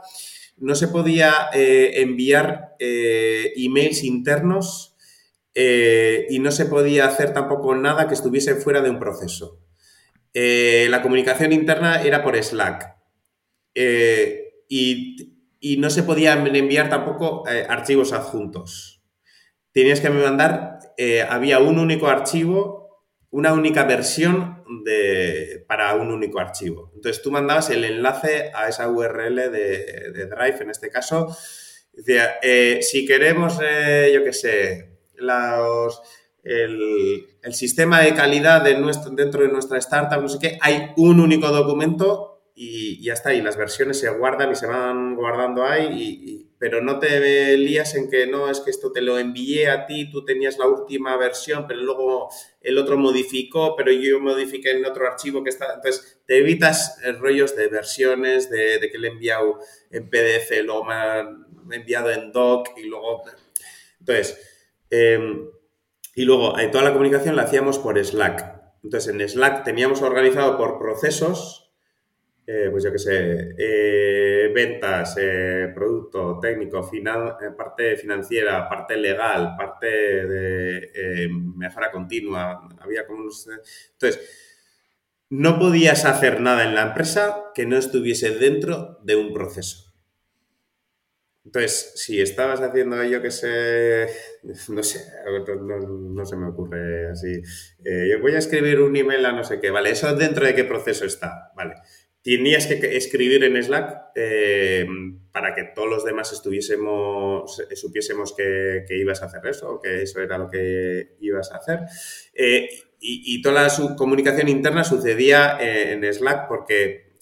no 0.55 0.73
se 0.73 0.87
podía 0.87 1.49
eh, 1.53 1.99
enviar 2.01 2.77
emails 2.79 4.05
internos 4.05 4.95
y 5.53 6.39
no 6.39 6.51
se 6.51 6.65
podía 6.65 7.07
hacer 7.07 7.33
tampoco 7.33 7.75
nada 7.75 8.07
que 8.07 8.13
estuviese 8.13 8.55
fuera 8.55 8.79
de 8.79 8.89
un 8.89 8.99
proceso. 8.99 9.59
La 10.33 11.01
comunicación 11.01 11.51
interna 11.51 12.01
era 12.01 12.23
por 12.23 12.41
Slack 12.41 12.96
y, 14.69 15.77
no 15.77 15.89
se 15.89 16.03
podían 16.03 16.47
enviar 16.55 16.89
tampoco 16.89 17.43
eh, 17.49 17.65
archivos 17.67 18.13
adjuntos. 18.13 19.03
tenías 19.71 19.99
que 19.99 20.09
mandar, 20.09 20.79
eh, 20.97 21.21
había 21.21 21.59
un 21.59 21.77
único 21.77 22.07
archivo, 22.07 23.05
una 23.29 23.53
única 23.53 23.83
versión 23.83 24.63
de, 24.83 25.63
para 25.67 25.93
un 25.95 26.11
único 26.11 26.39
archivo. 26.39 26.91
Entonces 26.95 27.21
tú 27.21 27.31
mandabas 27.31 27.69
el 27.69 27.83
enlace 27.83 28.51
a 28.55 28.67
esa 28.67 28.89
URL 28.89 29.51
de, 29.51 30.25
Drive, 30.29 30.61
en 30.61 30.69
este 30.71 30.89
caso. 30.89 31.35
Decía, 31.93 32.37
eh, 32.41 32.79
si 32.81 33.05
queremos, 33.05 33.59
eh, 33.61 34.11
yo 34.13 34.23
qué 34.23 34.33
sé, 34.33 34.99
los, 35.15 36.01
el, 36.43 37.27
sistema 37.51 38.01
de 38.01 38.13
calidad 38.13 38.63
de 38.63 38.77
nuestro, 38.77 39.11
dentro 39.11 39.41
de 39.41 39.49
nuestra 39.49 39.77
startup, 39.77 40.21
no 40.21 40.29
sé 40.29 40.39
qué, 40.39 40.57
hay 40.61 40.91
un 40.97 41.19
único 41.19 41.47
documento 41.49 42.36
y 42.59 43.03
ya 43.03 43.13
está, 43.13 43.33
y 43.33 43.41
las 43.41 43.55
versiones 43.55 43.99
se 43.99 44.09
guardan 44.09 44.51
y 44.51 44.55
se 44.55 44.65
van 44.65 45.15
guardando 45.15 45.63
ahí 45.63 45.87
y 45.91 46.47
pero 46.59 46.81
no 46.81 46.99
te 46.99 47.55
lías 47.57 47.93
en 47.95 48.09
que 48.09 48.25
no, 48.25 48.49
es 48.49 48.61
que 48.61 48.71
esto 48.71 48.91
te 48.91 49.01
lo 49.01 49.19
envié 49.19 49.69
a 49.69 49.85
ti, 49.85 50.09
tú 50.09 50.25
tenías 50.25 50.57
la 50.57 50.67
última 50.67 51.15
versión, 51.15 51.67
pero 51.67 51.81
luego 51.81 52.29
el 52.61 52.77
otro 52.79 52.97
modificó, 52.97 53.75
pero 53.75 53.91
yo 53.91 54.19
modifiqué 54.19 54.71
en 54.71 54.85
otro 54.85 55.07
archivo 55.07 55.43
que 55.43 55.51
está. 55.51 55.75
Entonces, 55.75 56.19
te 56.25 56.39
evitas 56.39 56.99
eh, 57.03 57.11
rollos 57.11 57.55
de 57.55 57.67
versiones, 57.67 58.49
de, 58.49 58.89
que 58.91 58.97
le 58.97 59.09
he 59.09 59.11
enviado 59.11 59.59
en 59.91 60.09
PDF, 60.09 60.63
luego 60.63 60.83
me 60.83 60.95
ha 60.95 61.29
enviado 61.71 62.09
en 62.09 62.31
doc 62.31 62.69
y 62.75 62.85
luego. 62.85 63.21
Entonces, 63.99 64.39
em, 64.89 65.51
y 66.15 66.23
luego 66.23 66.57
eh, 66.57 66.69
toda 66.69 66.83
la 66.83 66.93
comunicación 66.93 67.35
la 67.35 67.43
hacíamos 67.43 67.77
por 67.77 68.03
Slack. 68.03 68.55
Entonces, 68.83 69.13
en 69.13 69.29
Slack 69.29 69.63
teníamos 69.63 70.01
organizado 70.01 70.57
por 70.57 70.79
procesos 70.79 71.66
eh, 72.49 72.69
pues 72.71 72.81
yo 72.85 72.93
qué 72.93 72.97
sé, 72.97 73.55
eh, 73.57 74.49
ventas, 74.55 75.17
eh, 75.19 75.69
producto, 75.75 76.39
técnico, 76.39 76.89
parte 77.57 77.97
financiera, 77.97 78.69
parte 78.69 78.95
legal, 78.95 79.53
parte 79.57 79.85
de 79.85 81.29
mejora 81.57 81.91
continua, 81.91 82.69
había 82.79 83.05
como 83.05 83.23
Entonces, 83.23 84.21
no 85.29 85.59
podías 85.59 86.05
hacer 86.05 86.39
nada 86.39 86.63
en 86.63 86.73
la 86.73 86.83
empresa 86.83 87.51
que 87.53 87.65
no 87.65 87.75
estuviese 87.77 88.31
dentro 88.31 88.97
de 89.03 89.17
un 89.17 89.33
proceso. 89.33 89.93
Entonces, 91.43 91.93
si 91.95 92.21
estabas 92.21 92.61
haciendo 92.61 93.03
yo 93.03 93.21
que 93.21 93.31
sé, 93.31 94.07
no 94.69 94.83
sé, 94.83 95.01
no, 95.61 96.25
se 96.25 96.37
me 96.37 96.47
ocurre 96.47 97.09
así, 97.09 97.41
yo 97.83 98.21
voy 98.21 98.35
a 98.35 98.37
escribir 98.37 98.79
un 98.79 98.95
email 98.95 99.25
a 99.25 99.33
no 99.33 99.43
sé 99.43 99.59
qué, 99.59 99.69
vale, 99.69 99.89
eso 99.91 100.15
dentro 100.15 100.45
de 100.45 100.55
qué 100.55 100.63
proceso 100.63 101.03
está, 101.03 101.51
vale 101.53 101.75
tenías 102.35 102.67
que 102.67 102.97
escribir 102.97 103.41
en 103.45 103.63
Slack 103.63 104.11
eh, 104.13 104.85
para 105.31 105.55
que 105.55 105.63
todos 105.73 105.87
los 105.87 106.03
demás 106.03 106.33
estuviésemos, 106.33 107.63
supiésemos 107.73 108.33
que, 108.35 108.85
ibas 108.89 109.21
a 109.21 109.27
hacer 109.27 109.47
eso, 109.47 109.79
que 109.81 110.01
eso 110.01 110.19
era 110.19 110.37
lo 110.37 110.49
que 110.49 111.15
ibas 111.21 111.53
a 111.53 111.55
hacer. 111.55 111.79
Eh, 112.33 112.67
y, 112.99 113.41
toda 113.41 113.63
la 113.63 113.95
comunicación 113.95 114.49
interna 114.49 114.83
sucedía 114.83 115.57
eh, 115.61 115.93
en 115.93 116.03
Slack 116.13 116.49
porque, 116.49 117.13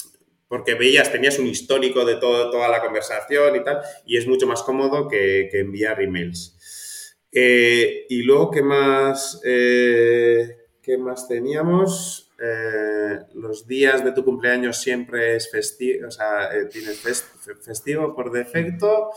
porque 0.47 0.73
veías, 0.73 1.11
tenías 1.11 1.37
un 1.37 1.45
histórico 1.45 2.03
de 2.03 2.15
todo, 2.15 2.49
toda 2.49 2.67
la 2.67 2.81
conversación 2.81 3.57
y 3.57 3.63
tal, 3.63 3.81
y 4.07 4.17
es 4.17 4.25
mucho 4.25 4.47
más 4.47 4.63
cómodo 4.63 5.07
que, 5.07 5.49
enviar 5.53 6.01
emails. 6.01 7.15
y 7.31 8.23
luego, 8.23 8.49
¿qué 8.49 8.63
más, 8.63 9.39
¿qué 9.43 10.97
más 10.97 11.27
teníamos? 11.27 12.24
Eh, 12.39 13.19
los 13.35 13.65
días 13.65 14.03
de 14.03 14.11
tu 14.11 14.25
cumpleaños 14.25 14.77
siempre 14.77 15.35
es 15.35 15.49
festivo, 15.49 16.07
o 16.07 16.11
sea, 16.11 16.53
eh, 16.53 16.65
tienes 16.65 16.99
festivo 17.61 18.15
por 18.15 18.31
defecto 18.31 19.11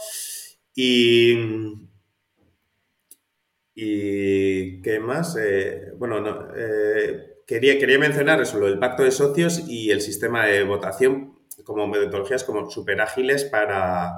y... 0.75 1.37
¿Y 3.81 4.83
qué 4.83 4.99
más? 4.99 5.37
Eh, 5.39 5.93
bueno, 5.97 6.21
no, 6.21 6.49
quería, 7.47 7.79
quería 7.79 7.99
mencionar 8.01 8.41
eso, 8.41 8.59
lo 8.59 8.67
del 8.67 8.81
pacto 8.81 9.05
de 9.05 9.13
socios 9.13 9.69
y 9.69 9.93
el 9.93 10.01
sistema 10.01 10.47
de 10.47 10.65
votación 10.65 11.39
como 11.63 11.87
metodologías 11.87 12.45
como 12.45 12.71
súper 12.71 13.01
ágiles 13.01 13.45
para, 13.45 14.17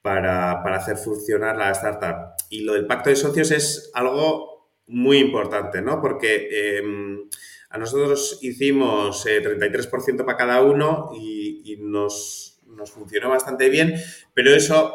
para, 0.00 0.62
para, 0.62 0.76
hacer 0.76 0.96
funcionar 0.96 1.56
la 1.56 1.70
startup. 1.72 2.34
Y 2.48 2.62
lo 2.62 2.74
del 2.74 2.86
pacto 2.86 3.10
de 3.10 3.16
socios 3.16 3.50
es 3.50 3.90
algo 3.94 4.70
muy 4.86 5.18
importante, 5.18 5.82
¿no? 5.82 6.00
Porque 6.00 6.78
em, 6.78 7.28
a 7.70 7.78
nosotros 7.78 8.38
hicimos 8.42 9.24
33% 9.24 10.20
eh, 10.20 10.24
para 10.24 10.36
cada 10.36 10.60
uno 10.62 11.10
y, 11.14 11.76
nos, 11.78 12.60
funcionó 12.92 13.28
bastante 13.28 13.68
bien, 13.68 13.94
pero 14.34 14.54
eso 14.54 14.94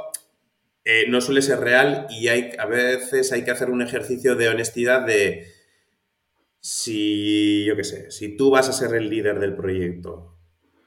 eh, 0.84 1.06
no 1.08 1.22
suele 1.22 1.42
ser 1.42 1.60
real 1.60 2.08
y 2.10 2.28
hay, 2.28 2.52
a 2.58 2.66
veces 2.66 3.32
hay 3.32 3.44
que 3.44 3.52
hacer 3.52 3.70
un 3.70 3.82
ejercicio 3.82 4.36
de 4.36 4.50
honestidad 4.50 5.06
de 5.06 5.48
si, 6.60 7.64
yo 7.66 7.76
qué 7.76 7.84
sé, 7.84 8.12
si 8.12 8.36
tú 8.36 8.50
vas 8.50 8.70
a 8.70 8.74
ser 8.74 8.96
el 8.96 9.10
líder 9.10 9.40
del 9.40 9.56
proyecto, 9.56 10.36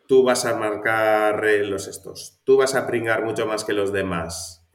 tú 0.06 0.24
vas 0.24 0.44
a 0.44 0.56
marcar 0.56 1.44
eh, 1.46 1.64
los 1.64 1.86
estos, 1.86 2.40
tú 2.44 2.56
vas 2.56 2.74
a 2.74 2.86
pringar 2.86 3.24
mucho 3.24 3.46
más 3.46 3.64
que 3.64 3.72
los 3.72 3.92
demás. 3.92 4.66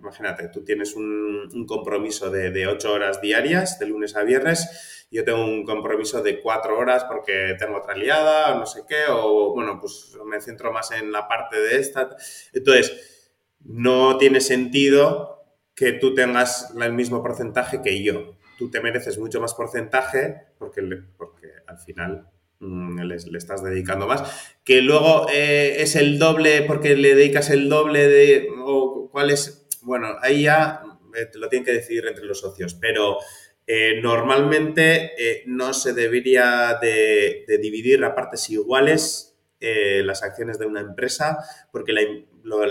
Imagínate, 0.00 0.48
tú 0.48 0.64
tienes 0.64 0.94
un, 0.94 1.66
compromiso 1.66 2.30
de, 2.30 2.50
de, 2.50 2.66
ocho 2.66 2.92
horas 2.92 3.20
diarias, 3.20 3.78
de 3.78 3.86
lunes 3.86 4.16
a 4.16 4.22
viernes, 4.22 5.06
yo 5.10 5.24
tengo 5.24 5.44
un 5.44 5.64
compromiso 5.64 6.22
de 6.22 6.40
cuatro 6.40 6.78
horas 6.78 7.04
porque 7.04 7.56
tengo 7.58 7.78
otra 7.78 7.94
liada 7.94 8.54
o 8.54 8.58
no 8.58 8.66
sé 8.66 8.82
qué, 8.86 9.04
o 9.10 9.54
bueno, 9.54 9.78
pues 9.80 10.16
me 10.26 10.40
centro 10.40 10.72
más 10.72 10.90
en 10.92 11.12
la 11.12 11.26
parte 11.26 11.58
de 11.58 11.78
esta. 11.78 12.16
Entonces, 12.52 13.28
no 13.64 14.18
tiene 14.18 14.40
sentido 14.40 15.46
que 15.74 15.92
tú 15.92 16.14
tengas 16.14 16.74
el 16.78 16.92
mismo 16.92 17.22
porcentaje 17.22 17.80
que 17.82 18.02
yo. 18.02 18.34
Tú 18.58 18.70
te 18.70 18.80
mereces 18.80 19.18
mucho 19.18 19.40
más 19.40 19.54
porcentaje 19.54 20.42
porque, 20.58 20.82
porque 21.16 21.52
al 21.66 21.78
final 21.78 22.28
mm, 22.58 23.00
le, 23.00 23.14
estás 23.14 23.62
dedicando 23.62 24.06
más. 24.06 24.54
Que 24.64 24.82
luego 24.82 25.26
eh, 25.32 25.76
es 25.78 25.96
el 25.96 26.18
doble 26.18 26.62
porque 26.62 26.96
le 26.96 27.14
dedicas 27.14 27.48
el 27.50 27.68
doble 27.68 28.08
de... 28.08 28.48
o 28.62 29.08
cuál 29.10 29.30
es... 29.30 29.57
Bueno, 29.82 30.16
ahí 30.20 30.44
ya 30.44 30.82
eh, 31.14 31.30
lo 31.34 31.48
tienen 31.48 31.64
que 31.64 31.72
decidir 31.72 32.06
entre 32.06 32.24
los 32.24 32.40
socios, 32.40 32.74
pero 32.74 33.18
eh, 33.66 34.00
normalmente 34.02 35.12
eh, 35.18 35.42
no 35.46 35.72
se 35.74 35.92
debería 35.92 36.78
de, 36.80 37.44
dividir 37.60 38.04
a 38.04 38.14
partes 38.14 38.48
iguales 38.50 39.24
las 39.60 40.22
acciones 40.22 40.60
de 40.60 40.66
una 40.66 40.80
empresa 40.80 41.38
porque 41.72 41.92
la, 41.92 42.02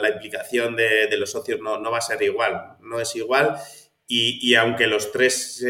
implicación 0.10 0.78
de, 0.78 1.18
los 1.18 1.32
socios 1.32 1.60
no, 1.60 1.92
va 1.92 1.98
a 1.98 2.02
ser 2.02 2.22
igual, 2.22 2.78
no 2.80 3.02
es 3.02 3.14
igual 3.18 3.58
y, 4.08 4.56
aunque 4.56 4.88
los 4.88 5.12
tres 5.12 5.62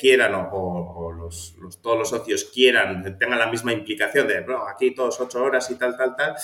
quieran 0.00 0.32
o, 0.34 1.12
los, 1.12 1.54
todos 1.82 1.98
los 1.98 2.08
socios 2.08 2.46
quieran, 2.46 3.18
tengan 3.18 3.38
la 3.38 3.50
misma 3.50 3.74
implicación 3.74 4.26
de, 4.26 4.40
no, 4.40 4.66
aquí 4.66 4.94
todos 4.94 5.20
ocho 5.20 5.42
horas 5.42 5.70
y 5.70 5.74
tal, 5.74 5.98
tal, 5.98 6.16
tal, 6.16 6.34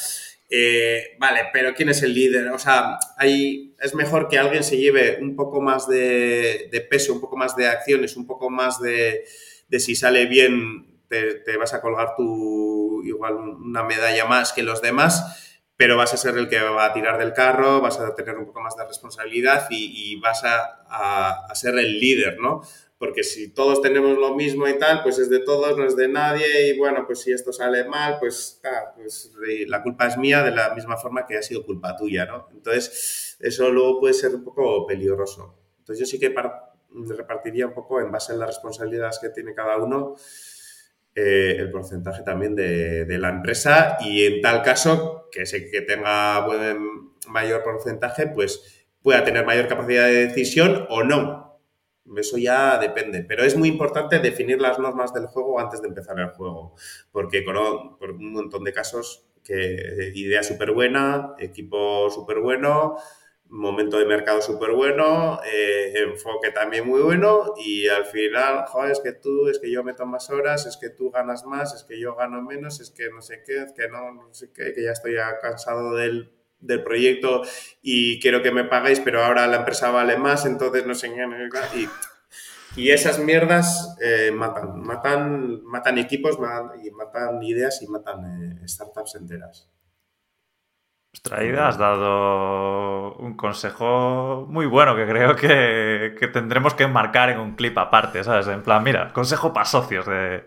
eh, 0.51 1.17
vale, 1.19 1.49
pero 1.53 1.75
¿quién 1.75 1.89
es 1.89 2.03
el 2.03 2.15
líder? 2.15 2.49
O 2.49 2.59
sea, 2.59 2.99
hay, 3.17 3.75
es 3.81 3.95
mejor 3.95 4.29
que 4.29 4.39
alguien 4.39 4.63
se 4.63 4.77
lleve 4.77 5.19
un 5.21 5.35
poco 5.37 5.61
más 5.61 5.89
de, 5.89 6.69
peso, 6.91 7.15
un 7.15 7.21
poco 7.21 7.37
más 7.37 7.57
de 7.57 7.69
acciones, 7.69 8.17
un 8.17 8.27
poco 8.27 8.51
más 8.51 8.81
de, 8.81 9.25
si 9.79 9.95
sale 9.95 10.27
bien, 10.27 11.01
te, 11.09 11.57
vas 11.57 11.75
a 11.75 11.81
colgar 11.81 12.15
tu 12.17 13.03
igual 13.05 13.35
una 13.37 13.83
medalla 13.83 14.25
más 14.27 14.53
que 14.53 14.63
los 14.63 14.81
demás, 14.81 15.61
pero 15.77 15.97
vas 15.97 16.15
a 16.15 16.17
ser 16.17 16.37
el 16.39 16.49
que 16.49 16.61
va 16.61 16.87
a 16.87 16.93
tirar 16.93 17.19
del 17.19 17.33
carro, 17.33 17.81
vas 17.81 17.99
a 17.99 18.15
tener 18.15 18.37
un 18.37 18.47
poco 18.47 18.61
más 18.61 18.77
de 18.77 18.87
responsabilidad 18.87 19.67
y, 19.71 20.19
vas 20.21 20.45
a, 20.45 21.47
a, 21.49 21.55
ser 21.55 21.79
el 21.79 21.99
líder, 21.99 22.39
¿no? 22.39 22.63
Porque 22.99 23.25
si 23.25 23.53
todos 23.53 23.83
tenemos 23.83 24.17
lo 24.19 24.35
mismo 24.35 24.69
y 24.69 24.79
tal, 24.79 25.03
pues 25.03 25.19
es 25.19 25.29
de 25.29 25.41
todos, 25.41 25.77
no 25.77 25.85
es 25.85 25.97
de 25.97 26.09
nadie, 26.09 26.69
y 26.69 26.79
bueno, 26.79 27.05
pues 27.07 27.21
si 27.21 27.33
esto 27.33 27.53
sale 27.53 27.85
mal, 27.85 28.19
pues, 28.21 28.61
pues 28.97 29.33
la 29.67 29.83
culpa 29.83 30.07
es 30.07 30.17
mía 30.17 30.43
de 30.43 30.53
la 30.53 30.75
misma 30.75 30.97
forma 30.97 31.27
que 31.27 31.37
ha 31.37 31.43
sido 31.43 31.65
culpa 31.67 31.97
tuya, 31.97 32.25
¿no? 32.25 32.49
Entonces, 32.53 33.37
eso 33.41 33.71
luego 33.71 34.01
puede 34.01 34.15
ser 34.15 34.35
un 34.35 34.45
poco 34.45 34.87
peligroso. 34.87 35.59
Entonces, 35.79 36.01
yo 36.01 36.11
sí 36.11 36.21
que 36.21 36.35
repartiría 37.17 37.67
un 37.67 37.75
poco 37.75 38.01
en 38.01 38.11
base 38.13 38.33
a 38.33 38.37
las 38.37 38.49
responsabilidades 38.49 39.19
que 39.19 39.31
tiene 39.31 39.55
cada 39.55 39.77
uno. 39.79 40.15
Eh, 41.17 41.57
el 41.59 41.71
porcentaje 41.71 42.23
también 42.25 42.57
de, 42.57 43.05
de, 43.05 43.19
la 43.19 43.29
empresa 43.29 43.99
y 44.01 44.25
en 44.25 44.41
tal 44.41 44.63
caso 44.63 45.29
que 45.31 45.47
sé 45.47 45.71
que 45.71 45.83
tenga 45.83 46.45
mayor 47.29 47.63
porcentaje 47.63 48.27
pues 48.27 48.89
pueda 49.01 49.23
tener 49.23 49.47
mayor 49.47 49.69
capacidad 49.69 50.07
de 50.07 50.27
decisión 50.27 50.87
o 50.91 51.05
no 51.05 51.44
eso 52.17 52.39
ya 52.39 52.79
depende, 52.79 53.25
pero 53.27 53.45
es 53.45 53.57
muy 53.57 53.69
importante 53.69 54.19
definir 54.19 54.61
las 54.61 54.79
normas 54.79 55.13
del 55.15 55.27
juego 55.27 55.59
antes 55.59 55.81
de 55.83 55.89
empezar 55.89 56.19
el 56.19 56.31
juego, 56.31 56.75
porque 57.13 57.43
por 57.43 58.11
un 58.13 58.33
montón 58.33 58.65
de 58.65 58.73
casos 58.73 59.27
que 59.43 60.13
idea 60.15 60.43
súper 60.43 60.73
buena, 60.73 61.35
equipo 61.39 62.11
súper 62.11 62.41
bueno, 62.41 62.97
momento 63.49 63.99
de 63.99 64.07
mercado 64.07 64.41
súper 64.41 64.73
bueno, 64.73 65.39
eh, 65.45 65.93
enfoque 65.97 66.51
también 66.51 66.89
muy 66.89 67.01
bueno 67.03 67.55
y 67.57 67.89
al 67.89 68.07
final, 68.07 68.65
joder, 68.67 68.93
es 68.93 69.01
que 69.01 69.13
tú, 69.13 69.49
es 69.49 69.59
que 69.59 69.71
yo 69.71 69.85
meto 69.85 70.07
más 70.07 70.31
horas, 70.31 70.67
es 70.67 70.77
que 70.77 70.91
tú 70.91 71.11
ganas 71.11 71.45
más, 71.45 71.75
es 71.75 71.85
que 71.85 72.01
yo 72.01 72.15
gano 72.17 72.43
menos, 72.43 72.81
es 72.81 72.91
que 72.91 73.11
no 73.11 73.21
sé 73.23 73.43
qué, 73.47 73.63
es 73.63 73.73
que 73.73 73.89
no, 73.89 74.13
no 74.13 74.35
sé 74.35 74.51
qué, 74.53 74.73
que 74.73 74.83
ya 74.83 74.93
estoy 74.93 75.15
cansado 75.41 75.95
del 75.95 76.33
del 76.65 76.83
proyecto 76.83 77.43
y 77.83 78.21
quiero 78.21 78.43
que 78.43 78.53
me 78.53 78.65
paguéis, 78.65 79.01
pero 79.01 79.25
ahora 79.25 79.47
la 79.47 79.59
empresa 79.59 79.91
vale 79.91 80.17
más, 80.17 80.47
entonces 80.47 80.87
no 80.87 80.95
sé 80.95 81.13
qué. 81.13 81.79
Y, 81.79 81.89
y 82.81 82.91
esas 82.91 83.19
mierdas 83.19 83.97
eh, 84.01 84.31
matan, 84.33 84.81
matan, 84.81 85.63
matan 85.65 85.99
equipos, 85.99 86.39
matan, 86.39 86.85
y 86.85 86.91
matan 86.91 87.43
ideas 87.43 87.83
y 87.83 87.87
matan 87.87 88.63
eh, 88.63 88.69
startups 88.69 89.15
enteras. 89.15 89.69
Traída, 91.23 91.69
has 91.69 91.79
dado 91.79 93.15
un 93.15 93.37
consejo 93.37 94.47
muy 94.49 94.67
bueno 94.67 94.97
que 94.97 95.07
creo 95.07 95.37
que, 95.37 96.29
tendremos 96.33 96.75
que 96.75 96.85
enmarcar 96.85 97.31
en 97.31 97.39
un 97.39 97.55
clip 97.55 97.79
aparte, 97.79 98.25
¿sabes? 98.25 98.49
En 98.49 98.63
plan, 98.63 98.83
mira, 98.83 99.13
consejo 99.13 99.53
para 99.53 99.65
socios 99.65 100.07
de... 100.07 100.45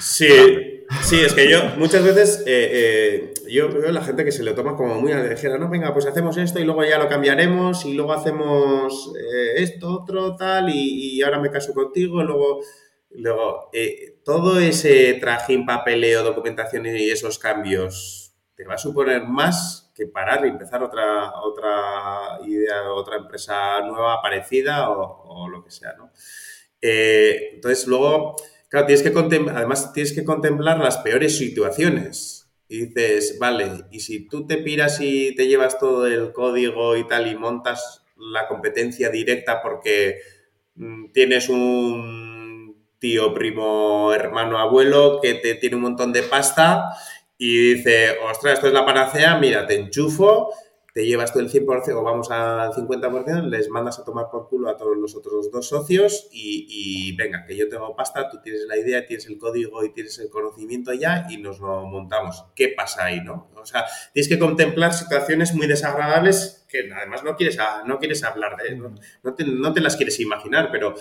Sí, 0.00 0.84
sí, 1.02 1.20
es 1.20 1.32
que 1.32 1.50
yo 1.50 1.60
muchas 1.76 2.04
veces 2.04 2.42
eh, 2.46 2.70
eh, 2.72 3.34
yo 3.48 3.68
veo 3.68 3.92
la 3.92 4.02
gente 4.02 4.24
que 4.24 4.32
se 4.32 4.42
lo 4.42 4.54
toma 4.54 4.76
como 4.76 4.96
muy 4.96 5.12
a 5.12 5.18
la 5.18 5.28
ligera, 5.28 5.56
¿no? 5.56 5.68
Venga, 5.68 5.92
pues 5.92 6.06
hacemos 6.06 6.36
esto 6.36 6.58
y 6.58 6.64
luego 6.64 6.84
ya 6.84 6.98
lo 6.98 7.08
cambiaremos 7.08 7.84
y 7.84 7.94
luego 7.94 8.12
hacemos 8.12 9.12
eh, 9.16 9.62
esto, 9.62 10.02
otro, 10.02 10.36
tal, 10.36 10.68
y, 10.70 11.22
ahora 11.22 11.38
me 11.40 11.50
caso 11.50 11.72
contigo, 11.72 12.22
luego... 12.22 12.60
Luego, 13.10 13.70
todo 14.22 14.60
ese 14.60 15.14
trajín, 15.14 15.64
papeleo, 15.64 16.22
documentación 16.22 16.84
y 16.84 17.08
esos 17.08 17.38
cambios 17.38 18.27
te 18.58 18.64
va 18.64 18.74
a 18.74 18.78
suponer 18.78 19.22
más 19.22 19.92
que 19.94 20.06
parar 20.06 20.44
y 20.44 20.48
empezar 20.48 20.82
otra, 20.82 21.32
otra 21.42 22.40
idea, 22.44 22.92
otra 22.92 23.16
empresa 23.18 23.80
nueva, 23.82 24.20
parecida 24.20 24.90
o, 24.90 25.48
lo 25.48 25.62
que 25.62 25.70
sea, 25.70 25.92
¿no? 25.92 26.10
Eh, 26.82 27.50
entonces, 27.54 27.86
luego, 27.86 28.34
claro, 28.68 28.86
tienes 28.86 29.04
que 29.04 29.16
además 29.50 29.92
tienes 29.92 30.12
que 30.12 30.24
contemplar 30.24 30.78
las 30.78 30.98
peores 30.98 31.38
situaciones. 31.38 32.50
Y 32.66 32.86
dices, 32.86 33.38
vale, 33.38 33.84
y 33.92 34.00
si 34.00 34.28
tú 34.28 34.44
te 34.44 34.56
piras 34.56 35.00
y 35.00 35.36
te 35.36 35.46
llevas 35.46 35.78
todo 35.78 36.08
el 36.08 36.32
código 36.32 36.96
y 36.96 37.06
tal 37.06 37.28
y 37.28 37.36
montas 37.36 38.02
la 38.16 38.48
competencia 38.48 39.08
directa 39.08 39.62
porque 39.62 40.18
mm, 40.74 41.12
tienes 41.12 41.48
un 41.48 42.76
tío, 42.98 43.32
primo, 43.32 44.12
hermano, 44.12 44.58
abuelo 44.58 45.20
que 45.22 45.34
te 45.34 45.54
tiene 45.54 45.76
un 45.76 45.82
montón 45.82 46.12
de 46.12 46.24
pasta 46.24 46.90
y 47.38 47.74
dice, 47.74 48.18
ostras, 48.28 48.54
esto 48.54 48.66
es 48.66 48.72
la 48.72 48.84
panacea, 48.84 49.38
mira, 49.38 49.64
te 49.64 49.76
enchufo, 49.76 50.52
te 50.92 51.06
llevas 51.06 51.32
tú 51.32 51.38
el 51.38 51.48
100% 51.48 51.92
o 51.94 52.02
vamos 52.02 52.28
al 52.32 52.72
50%, 52.72 53.44
les 53.44 53.68
mandas 53.68 54.00
a 54.00 54.04
tomar 54.04 54.28
por 54.32 54.48
culo 54.48 54.68
a 54.68 54.76
todos 54.76 54.96
los 54.96 55.14
otros 55.14 55.48
dos 55.52 55.68
socios 55.68 56.28
y, 56.32 57.14
venga, 57.16 57.44
que 57.46 57.56
yo 57.56 57.68
tengo 57.68 57.94
pasta, 57.94 58.28
tú 58.28 58.40
tienes 58.42 58.62
la 58.66 58.76
idea, 58.76 59.06
tienes 59.06 59.26
el 59.26 59.38
código 59.38 59.84
y 59.84 59.92
tienes 59.92 60.18
el 60.18 60.28
conocimiento 60.28 60.92
ya 60.92 61.28
y 61.30 61.36
nos 61.36 61.60
lo 61.60 61.86
montamos. 61.86 62.46
¿Qué 62.56 62.74
pasa 62.76 63.04
ahí, 63.04 63.20
no? 63.20 63.48
O 63.54 63.64
sea, 63.64 63.84
tienes 64.12 64.28
que 64.28 64.40
contemplar 64.40 64.92
situaciones 64.92 65.54
muy 65.54 65.68
desagradables 65.68 66.66
que 66.68 66.90
además 66.92 67.22
no 67.22 67.36
quieres, 67.36 67.56
no 67.86 68.00
quieres 68.00 68.24
hablar 68.24 68.56
de, 68.56 68.74
no, 68.74 68.92
no, 69.22 69.34
te, 69.34 69.44
no 69.44 69.72
te 69.72 69.80
las 69.80 69.94
quieres 69.96 70.18
imaginar, 70.18 70.70
pero 70.72 70.96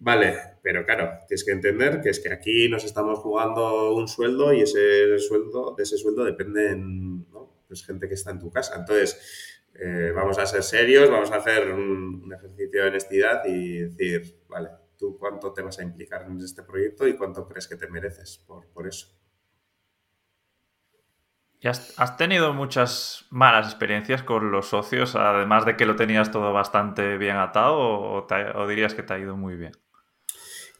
Vale, 0.00 0.36
pero 0.62 0.84
claro, 0.84 1.20
tienes 1.26 1.44
que 1.44 1.52
entender 1.52 2.00
que 2.00 2.10
es 2.10 2.20
que 2.20 2.32
aquí 2.32 2.68
nos 2.68 2.84
estamos 2.84 3.20
jugando 3.20 3.94
un 3.94 4.08
sueldo 4.08 4.52
y 4.52 4.62
ese 4.62 5.18
sueldo, 5.18 5.74
de 5.76 5.82
ese 5.82 5.96
sueldo 5.96 6.24
dependen 6.24 7.26
pues 7.66 7.84
gente 7.86 8.08
que 8.08 8.14
está 8.14 8.30
en 8.30 8.40
tu 8.40 8.50
casa. 8.50 8.76
Entonces, 8.76 9.62
eh, 9.74 10.12
vamos 10.14 10.38
a 10.38 10.46
ser 10.46 10.62
serios, 10.62 11.10
vamos 11.10 11.30
a 11.30 11.36
hacer 11.36 11.70
un, 11.70 12.32
ejercicio 12.32 12.82
de 12.82 12.88
honestidad 12.88 13.44
y 13.46 13.78
decir, 13.78 14.40
vale, 14.48 14.70
tú 14.96 15.16
cuánto 15.18 15.52
te 15.52 15.62
vas 15.62 15.78
a 15.78 15.82
implicar 15.82 16.26
en 16.26 16.38
este 16.40 16.62
proyecto 16.62 17.06
y 17.08 17.16
cuánto 17.16 17.46
crees 17.46 17.66
que 17.66 17.76
te 17.76 17.88
mereces 17.88 18.38
por, 18.46 18.66
por 18.68 18.86
eso. 18.86 19.08
Has, 21.68 22.16
tenido 22.16 22.52
muchas 22.52 23.26
malas 23.30 23.66
experiencias 23.66 24.22
con 24.22 24.50
los 24.50 24.68
socios, 24.68 25.16
además 25.16 25.64
de 25.64 25.76
que 25.76 25.86
lo 25.86 25.96
tenías 25.96 26.30
todo 26.30 26.52
bastante 26.52 27.16
bien 27.16 27.36
atado, 27.36 27.78
o 27.78 28.66
dirías 28.68 28.94
que 28.94 29.02
te 29.02 29.14
ha 29.14 29.18
ido 29.18 29.36
muy 29.36 29.56
bien? 29.56 29.72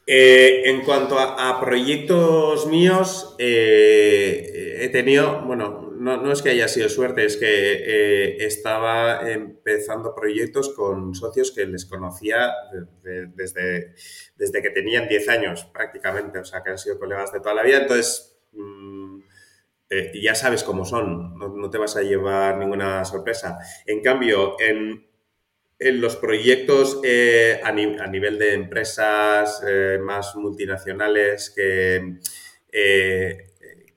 Eh, 0.07 0.69
en 0.69 0.81
cuanto 0.81 1.17
a, 1.17 1.59
proyectos 1.59 2.67
míos, 2.67 3.35
eh, 3.39 4.77
he 4.81 4.89
tenido, 4.89 5.41
bueno, 5.41 5.91
no, 5.97 6.31
es 6.31 6.43
que 6.43 6.49
haya 6.49 6.67
sido 6.67 6.89
suerte, 6.89 7.25
es 7.25 7.37
que 7.37 7.47
eh, 7.47 8.45
estaba 8.45 9.27
empezando 9.31 10.13
proyectos 10.13 10.69
con 10.75 11.15
socios 11.15 11.51
que 11.51 11.65
les 11.65 11.85
conocía 11.85 12.53
desde, 13.33 13.95
que 14.37 14.69
tenían 14.69 15.07
10 15.07 15.29
años 15.29 15.65
prácticamente, 15.73 16.37
o 16.37 16.45
sea, 16.45 16.61
que 16.61 16.69
han 16.69 16.77
sido 16.77 16.99
colegas 16.99 17.33
de 17.33 17.39
toda 17.39 17.55
la 17.55 17.63
vida, 17.63 17.77
entonces 17.77 18.37
mm, 20.13 20.21
ya 20.21 20.35
sabes 20.35 20.63
cómo 20.63 20.85
son, 20.85 21.37
no, 21.37 21.69
te 21.69 21.77
vas 21.77 21.95
a 21.95 22.01
llevar 22.01 22.57
ninguna 22.57 23.05
sorpresa. 23.05 23.59
En 23.85 24.01
cambio, 24.01 24.55
en 24.59 25.05
los 25.79 26.15
proyectos 26.15 26.99
eh, 27.03 27.59
a, 27.63 27.71
nivel 27.71 28.39
de 28.39 28.53
empresas 28.53 29.61
eh, 29.67 29.99
más 30.01 30.35
multinacionales 30.35 31.49
que, 31.49 32.19
eh, 32.71 33.49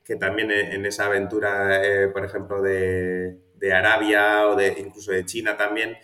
que 0.05 0.17
también 0.17 0.51
en 0.51 0.85
esa 0.87 1.07
aventura, 1.07 1.81
por 2.13 2.25
ejemplo, 2.25 2.63
de, 2.63 3.39
Arabia 3.73 4.49
o 4.49 4.57
de 4.57 4.69
incluso 4.79 5.13
de 5.13 5.27
China 5.27 5.57
también, 5.57 5.99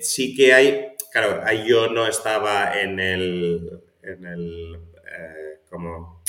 sí 0.00 0.34
que 0.36 0.52
hay, 0.52 0.92
claro, 1.10 1.40
ahí 1.44 1.66
yo 1.66 1.88
no 1.88 2.06
estaba 2.06 2.80
en 2.80 3.00
el, 3.00 3.82
en 4.02 4.26
el 4.26 4.80
como 5.68 6.22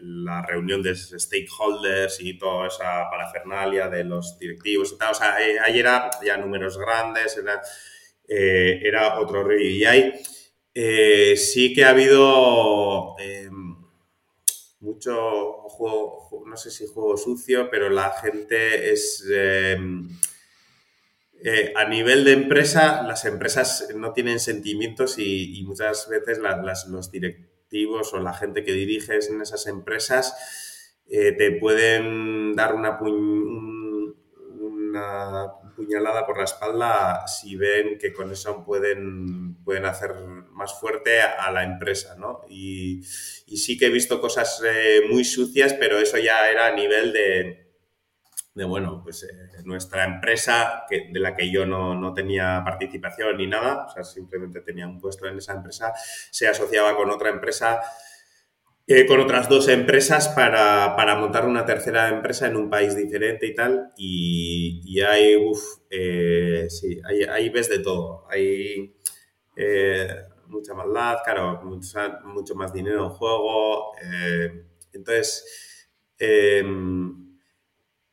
la 0.00 0.42
reunión 0.42 0.82
de 0.82 0.94
stakeholders 0.94 2.20
y 2.20 2.38
toda 2.38 2.68
esa 2.68 3.08
parafernalia 3.10 3.88
de 3.88 4.04
los 4.04 4.38
directivos 4.38 4.92
y 4.92 4.98
tal. 4.98 5.12
O 5.12 5.14
sea, 5.14 5.34
ahí 5.34 5.78
era 5.78 6.10
ya 6.24 6.36
números 6.36 6.78
grandes, 6.78 7.36
era, 7.36 7.60
eh, 8.28 8.92
otro 9.18 9.44
rollo. 9.44 9.60
Y 9.60 9.84
ahí 9.84 10.12
eh, 10.74 11.36
sí 11.36 11.72
que 11.72 11.84
ha 11.84 11.90
habido 11.90 13.16
em, 13.18 13.76
mucho 14.80 15.52
juego, 15.68 16.44
no 16.46 16.56
sé 16.56 16.70
si 16.70 16.86
juego 16.86 17.16
sucio, 17.16 17.68
pero 17.70 17.88
la 17.88 18.10
gente 18.10 18.92
es... 18.92 19.24
Em, 19.30 20.08
eh, 21.40 21.72
a 21.76 21.84
nivel 21.84 22.24
de 22.24 22.32
empresa, 22.32 23.04
las 23.04 23.24
empresas 23.24 23.88
no 23.94 24.12
tienen 24.12 24.40
sentimientos 24.40 25.18
y, 25.18 25.62
muchas 25.64 26.08
veces 26.08 26.38
los 26.88 27.10
directivos 27.68 28.12
o 28.14 28.20
la 28.20 28.32
gente 28.32 28.64
que 28.64 28.72
diriges 28.72 29.30
en 29.30 29.40
esas 29.40 29.66
empresas 29.66 30.94
eh, 31.08 31.32
te 31.32 31.52
pueden 31.52 32.54
dar 32.54 32.74
una, 32.74 32.98
una 34.60 35.46
puñalada 35.76 36.26
por 36.26 36.38
la 36.38 36.44
espalda 36.44 37.26
si 37.26 37.56
ven 37.56 37.98
que 37.98 38.12
con 38.12 38.30
eso 38.30 38.64
pueden, 38.64 39.62
pueden 39.64 39.84
hacer 39.84 40.14
más 40.50 40.78
fuerte 40.78 41.20
a, 41.20 41.50
la 41.52 41.62
empresa, 41.64 42.16
¿no? 42.16 42.40
Y, 42.48 43.02
sí 43.02 43.78
que 43.78 43.86
he 43.86 43.90
visto 43.90 44.20
cosas 44.20 44.62
eh, 44.66 45.02
muy 45.08 45.24
sucias, 45.24 45.74
pero 45.74 45.98
eso 45.98 46.18
ya 46.18 46.50
era 46.50 46.66
a 46.66 46.74
nivel 46.74 47.12
de, 47.12 47.67
de 48.58 48.64
bueno, 48.64 49.00
pues 49.04 49.22
eh, 49.22 49.62
nuestra 49.64 50.04
empresa, 50.04 50.84
que, 50.90 51.08
de 51.12 51.20
la 51.20 51.36
que 51.36 51.50
yo 51.50 51.64
no, 51.64 52.12
tenía 52.12 52.60
participación 52.64 53.36
ni 53.36 53.46
nada, 53.46 53.86
o 53.86 53.88
sea, 53.88 54.02
simplemente 54.02 54.60
tenía 54.60 54.86
un 54.86 55.00
puesto 55.00 55.26
en 55.26 55.38
esa 55.38 55.54
empresa, 55.54 55.92
se 56.30 56.48
asociaba 56.48 56.96
con 56.96 57.08
otra 57.08 57.30
empresa, 57.30 57.80
eh, 58.88 59.06
con 59.06 59.20
otras 59.20 59.48
dos 59.48 59.68
empresas 59.68 60.28
para, 60.30 61.14
montar 61.20 61.46
una 61.46 61.64
tercera 61.64 62.08
empresa 62.08 62.48
en 62.48 62.56
un 62.56 62.68
país 62.68 62.96
diferente 62.96 63.46
y 63.46 63.54
tal, 63.54 63.92
y, 63.96 64.82
y 64.84 65.00
hay, 65.02 65.36
uff, 65.36 65.62
eh, 65.88 66.66
sí, 66.68 67.00
ahí, 67.30 67.48
ves 67.50 67.68
de 67.68 67.78
todo, 67.78 68.26
hay 68.28 68.96
mucha 70.48 70.74
maldad, 70.74 71.18
claro, 71.24 71.60
mucho, 71.62 71.98
mucho, 72.24 72.54
más 72.56 72.72
dinero 72.72 73.04
en 73.04 73.10
juego, 73.10 73.92
entonces 74.92 75.88
em, 76.18 77.27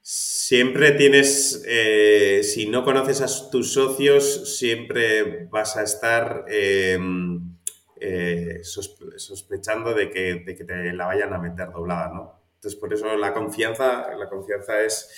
Siempre 0.08 0.92
tienes, 0.92 1.64
eh, 1.66 2.42
si 2.44 2.68
no 2.70 2.84
conoces 2.84 3.22
a 3.22 3.50
tus 3.50 3.74
socios, 3.74 4.56
siempre 4.60 5.48
vas 5.50 5.78
a 5.78 5.82
estar 5.82 6.46
em, 6.48 7.58
eh, 8.00 8.60
sospechando 8.62 9.96
de 9.96 10.12
que, 10.12 10.44
te 10.46 10.94
la 10.94 11.08
vayan 11.08 11.34
a 11.34 11.40
meter 11.40 11.72
doblada, 11.72 12.10
¿no? 12.14 12.40
Entonces, 12.54 12.80
por 12.80 12.94
eso 12.94 13.18
la 13.18 13.34
confianza, 13.34 14.16
la 14.16 14.30
confianza 14.30 14.80
es, 14.84 15.10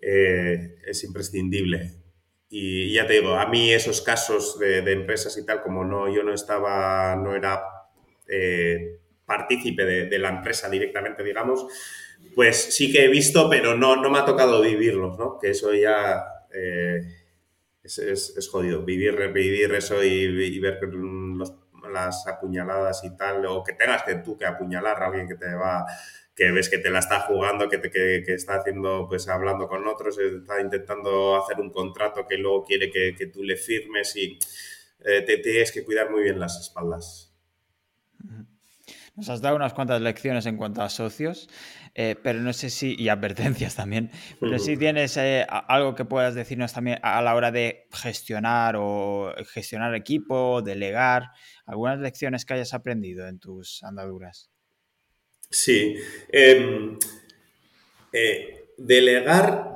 eh, 0.00 0.76
es 0.86 1.04
imprescindible. 1.04 1.92
Y 2.48 2.94
ya 2.94 3.06
te 3.06 3.20
digo, 3.20 3.34
a 3.34 3.46
mí 3.50 3.74
esos 3.74 4.00
casos 4.00 4.58
de, 4.58 4.90
empresas 4.90 5.36
y 5.36 5.44
tal, 5.44 5.60
como 5.60 5.84
no, 5.84 6.10
yo 6.10 6.22
no 6.22 6.32
estaba, 6.32 7.14
no 7.14 7.36
era 7.36 7.62
partícipe 9.26 9.84
de 9.84 10.18
la 10.18 10.30
empresa 10.30 10.70
directamente, 10.70 11.22
digamos, 11.22 11.66
pues 12.34 12.74
sí 12.74 12.92
que 12.92 13.04
he 13.04 13.08
visto, 13.08 13.48
pero 13.48 13.76
no, 13.76 13.96
no 13.96 14.10
me 14.10 14.18
ha 14.18 14.24
tocado 14.24 14.60
vivirlos, 14.60 15.18
¿no? 15.18 15.38
Que 15.38 15.50
eso 15.50 15.72
ya 15.74 16.24
eh, 16.52 17.02
es, 17.82 18.48
jodido. 18.50 18.82
Vivir, 18.84 19.32
vivir 19.32 19.74
eso 19.74 20.02
y, 20.02 20.58
ver 20.58 20.80
las 21.92 22.26
apuñaladas 22.26 23.04
y 23.04 23.16
tal, 23.16 23.44
o 23.46 23.62
que 23.62 23.74
tengas 23.74 24.02
que 24.02 24.16
tú 24.16 24.38
que 24.38 24.46
apuñalar 24.46 25.02
a 25.02 25.06
alguien 25.06 25.28
que 25.28 25.34
te 25.34 25.54
va, 25.54 25.84
que 26.34 26.50
ves 26.50 26.68
que 26.68 26.78
te 26.78 26.90
la 26.90 26.98
está 26.98 27.20
jugando, 27.20 27.68
que, 27.68 27.78
te, 27.78 27.90
que, 27.90 28.22
está 28.34 28.56
haciendo, 28.56 29.06
pues 29.08 29.28
hablando 29.28 29.68
con 29.68 29.86
otros, 29.86 30.18
está 30.18 30.60
intentando 30.60 31.36
hacer 31.36 31.60
un 31.60 31.70
contrato 31.70 32.26
que 32.26 32.38
luego 32.38 32.64
quiere 32.64 32.90
que, 32.90 33.30
tú 33.32 33.42
le 33.44 33.56
firmes 33.56 34.16
y 34.16 34.38
eh, 35.04 35.22
te 35.22 35.38
tienes 35.38 35.70
que 35.70 35.84
cuidar 35.84 36.10
muy 36.10 36.22
bien 36.22 36.40
las 36.40 36.58
espaldas. 36.60 37.32
Nos 39.16 39.28
has 39.28 39.40
dado 39.40 39.54
unas 39.54 39.74
cuantas 39.74 40.00
lecciones 40.00 40.44
en 40.46 40.56
cuanto 40.56 40.82
a 40.82 40.88
socios, 40.88 41.48
eh, 41.94 42.16
pero 42.20 42.40
no 42.40 42.52
sé 42.52 42.68
si, 42.68 42.96
y 42.98 43.08
advertencias 43.08 43.76
también, 43.76 44.10
pero 44.40 44.58
si 44.58 44.76
tienes 44.76 45.16
eh, 45.16 45.46
algo 45.48 45.94
que 45.94 46.04
puedas 46.04 46.34
decirnos 46.34 46.72
también 46.72 46.98
a 47.02 47.22
la 47.22 47.34
hora 47.36 47.52
de 47.52 47.86
gestionar 47.92 48.74
o 48.76 49.32
gestionar 49.52 49.94
equipo, 49.94 50.62
delegar, 50.62 51.30
algunas 51.64 52.00
lecciones 52.00 52.44
que 52.44 52.54
hayas 52.54 52.74
aprendido 52.74 53.28
en 53.28 53.38
tus 53.38 53.84
andaduras. 53.84 54.50
Sí. 55.48 55.94
Em, 56.32 56.98
delegar 58.76 59.74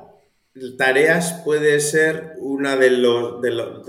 tareas 0.77 1.41
puede 1.45 1.81
ser 1.81 2.35
uno 2.39 2.77
de 2.77 2.91
los, 2.91 3.41
de, 3.41 3.51
los 3.51 3.87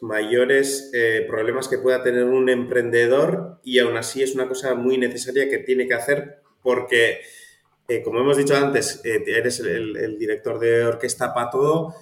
mayores 0.00 0.90
eh, 0.92 1.24
problemas 1.28 1.68
que 1.68 1.78
pueda 1.78 2.02
tener 2.02 2.24
un 2.24 2.48
emprendedor 2.48 3.60
y 3.64 3.78
aún 3.78 3.96
así 3.96 4.22
es 4.22 4.34
una 4.34 4.48
cosa 4.48 4.74
muy 4.74 4.98
necesaria 4.98 5.48
que 5.48 5.58
tiene 5.58 5.86
que 5.86 5.94
hacer 5.94 6.42
porque, 6.62 7.20
eh, 7.88 8.02
como 8.02 8.20
hemos 8.20 8.36
dicho 8.36 8.56
antes, 8.56 9.00
eh, 9.04 9.22
eres 9.26 9.60
el, 9.60 10.18
director 10.18 10.58
de 10.58 10.84
orquesta 10.84 11.34
para 11.34 11.50
todo 11.50 11.94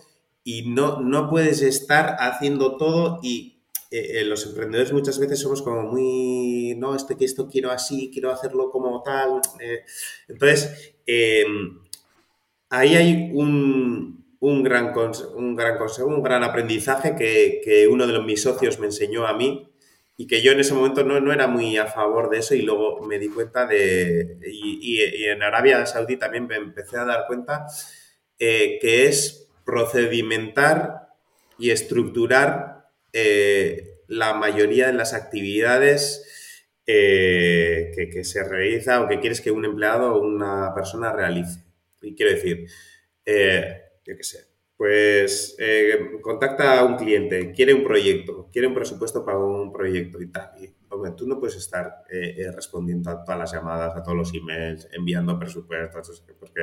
y 0.45 0.70
no, 0.70 1.01
no 1.01 1.28
puedes 1.28 1.62
estar 1.62 2.16
haciendo 2.19 2.77
todo 2.77 3.20
y 3.23 3.57
los 4.24 4.47
emprendedores 4.47 4.93
muchas 4.93 5.19
veces 5.19 5.41
somos 5.41 5.62
como 5.62 5.82
muy, 5.82 6.77
no, 6.78 6.95
este 6.95 7.16
que 7.16 7.24
esto 7.24 7.49
quiero 7.49 7.73
así, 7.73 8.09
quiero 8.12 8.31
hacerlo 8.31 8.70
como 8.70 9.03
tal. 9.03 9.41
entonces, 10.28 10.95
ahí 12.69 12.95
hay 12.95 13.31
un, 13.35 14.19
gran, 14.41 14.95
un 15.35 15.55
gran 15.55 15.79
consejo, 15.79 16.09
un 16.09 16.23
gran 16.23 16.43
aprendizaje 16.43 17.15
que, 17.15 17.87
uno 17.89 18.07
de 18.07 18.12
los, 18.15 18.25
mis 18.25 18.43
socios 18.43 18.79
me 18.79 18.87
enseñó 18.87 19.27
a 19.27 19.35
mí 19.35 19.71
y 20.17 20.27
que 20.27 20.43
yo 20.43 20.53
en 20.53 20.61
ese 20.61 20.75
momento 20.75 21.05
no, 21.05 21.33
era 21.33 21.47
muy 21.47 21.77
a 21.77 21.87
favor 21.87 22.31
de 22.31 22.39
eso 22.39 22.55
y 22.55 22.62
luego 22.62 23.01
me 23.03 23.19
di 23.19 23.29
cuenta 23.29 23.67
de, 23.67 24.39
y, 24.51 25.01
en 25.27 25.43
Arabia 25.43 25.85
Saudí 25.87 26.17
también 26.17 26.47
me 26.47 26.57
empecé 26.57 26.97
a 26.99 27.05
dar 27.05 27.27
cuenta, 27.27 27.67
eh, 28.39 28.79
que 28.81 29.07
es 29.07 29.49
procedimentar 29.65 31.09
y 31.59 31.71
estructurar 31.71 32.89
eh, 33.12 34.01
la 34.09 34.35
mayoría 34.35 34.87
de 34.87 34.95
las 34.95 35.15
actividades 35.15 36.77
eh, 36.87 37.93
que, 37.95 38.09
que, 38.09 38.25
se 38.25 38.43
realiza 38.43 39.03
o 39.03 39.09
que 39.09 39.21
quieres 39.21 39.41
que 39.41 39.51
un 39.51 39.65
empleado 39.65 40.15
o 40.15 40.21
una 40.21 40.75
persona 40.75 41.12
realice. 41.12 41.62
Y 42.03 42.15
quiero 42.15 42.33
decir, 42.33 42.67
yo 44.11 44.16
qué 44.16 44.24
sé, 44.24 44.51
pues 44.77 45.57
eh, 45.59 46.19
contacta 46.23 46.81
a 46.81 46.85
un 46.85 46.97
cliente, 46.97 47.53
quiere 47.53 47.74
un 47.74 47.85
proyecto, 47.85 48.49
quiere 48.51 48.66
un 48.66 48.74
presupuesto 48.74 49.24
para 49.24 49.39
un 49.39 49.70
proyecto 49.73 50.20
y 50.20 50.28
tal. 50.28 50.53
Y, 50.59 50.74
hombre, 50.89 51.12
tú 51.16 51.27
no 51.27 51.39
puedes 51.39 51.57
estar 51.57 52.05
eh, 52.11 52.51
respondiendo 52.55 53.11
a 53.11 53.23
todas 53.23 53.39
las 53.39 53.53
llamadas, 53.53 53.95
a 53.95 54.03
todos 54.03 54.16
los 54.16 54.35
emails, 54.35 54.89
enviando 54.93 55.39
presupuestos, 55.39 56.24
porque 56.39 56.62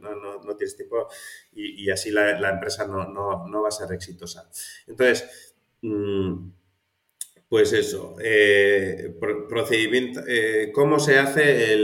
no, 0.00 0.56
tienes 0.56 0.76
tiempo 0.76 1.08
y, 1.52 1.90
así 1.90 2.10
la, 2.10 2.50
empresa 2.50 2.86
no, 2.86 3.62
va 3.62 3.68
a 3.68 3.72
ser 3.72 3.90
exitosa. 3.92 4.48
Entonces, 4.86 5.56
mm, 5.80 6.50
pues 7.48 7.72
eso, 7.72 8.16
eh, 8.20 9.14
procedimiento, 9.48 10.20
eh, 10.26 10.72
¿cómo 10.74 10.98
se 10.98 11.18
hace 11.20 11.76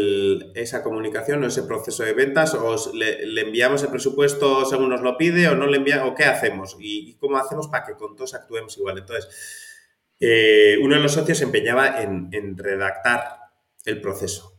esa 0.55 0.83
comunicación 0.83 1.45
o 1.45 1.47
ese 1.47 1.63
proceso 1.63 2.03
de 2.03 2.15
ventas? 2.15 2.55
¿O 2.55 2.77
le, 2.95 3.41
enviamos 3.41 3.83
el 3.85 3.91
presupuesto 3.91 4.65
según 4.65 4.89
nos 4.89 5.03
lo 5.03 5.17
pide 5.17 5.47
o 5.49 5.55
no 5.55 5.69
le 5.69 5.77
enviamos? 5.77 6.11
¿O 6.11 6.15
qué 6.17 6.25
hacemos? 6.25 6.77
¿Y, 6.81 7.15
cómo 7.15 7.39
hacemos 7.39 7.69
para 7.69 7.85
que 7.85 7.95
con 7.95 8.17
todos 8.17 8.35
actuemos 8.35 8.77
igual? 8.77 8.99
Entonces, 8.99 9.29
eh, 10.19 10.79
uno 10.83 10.97
de 10.97 11.01
los 11.03 11.13
socios 11.13 11.39
se 11.39 11.45
empeñaba 11.45 12.03
en 12.03 12.59
redactar 12.59 13.39
el 13.85 14.01
proceso. 14.01 14.52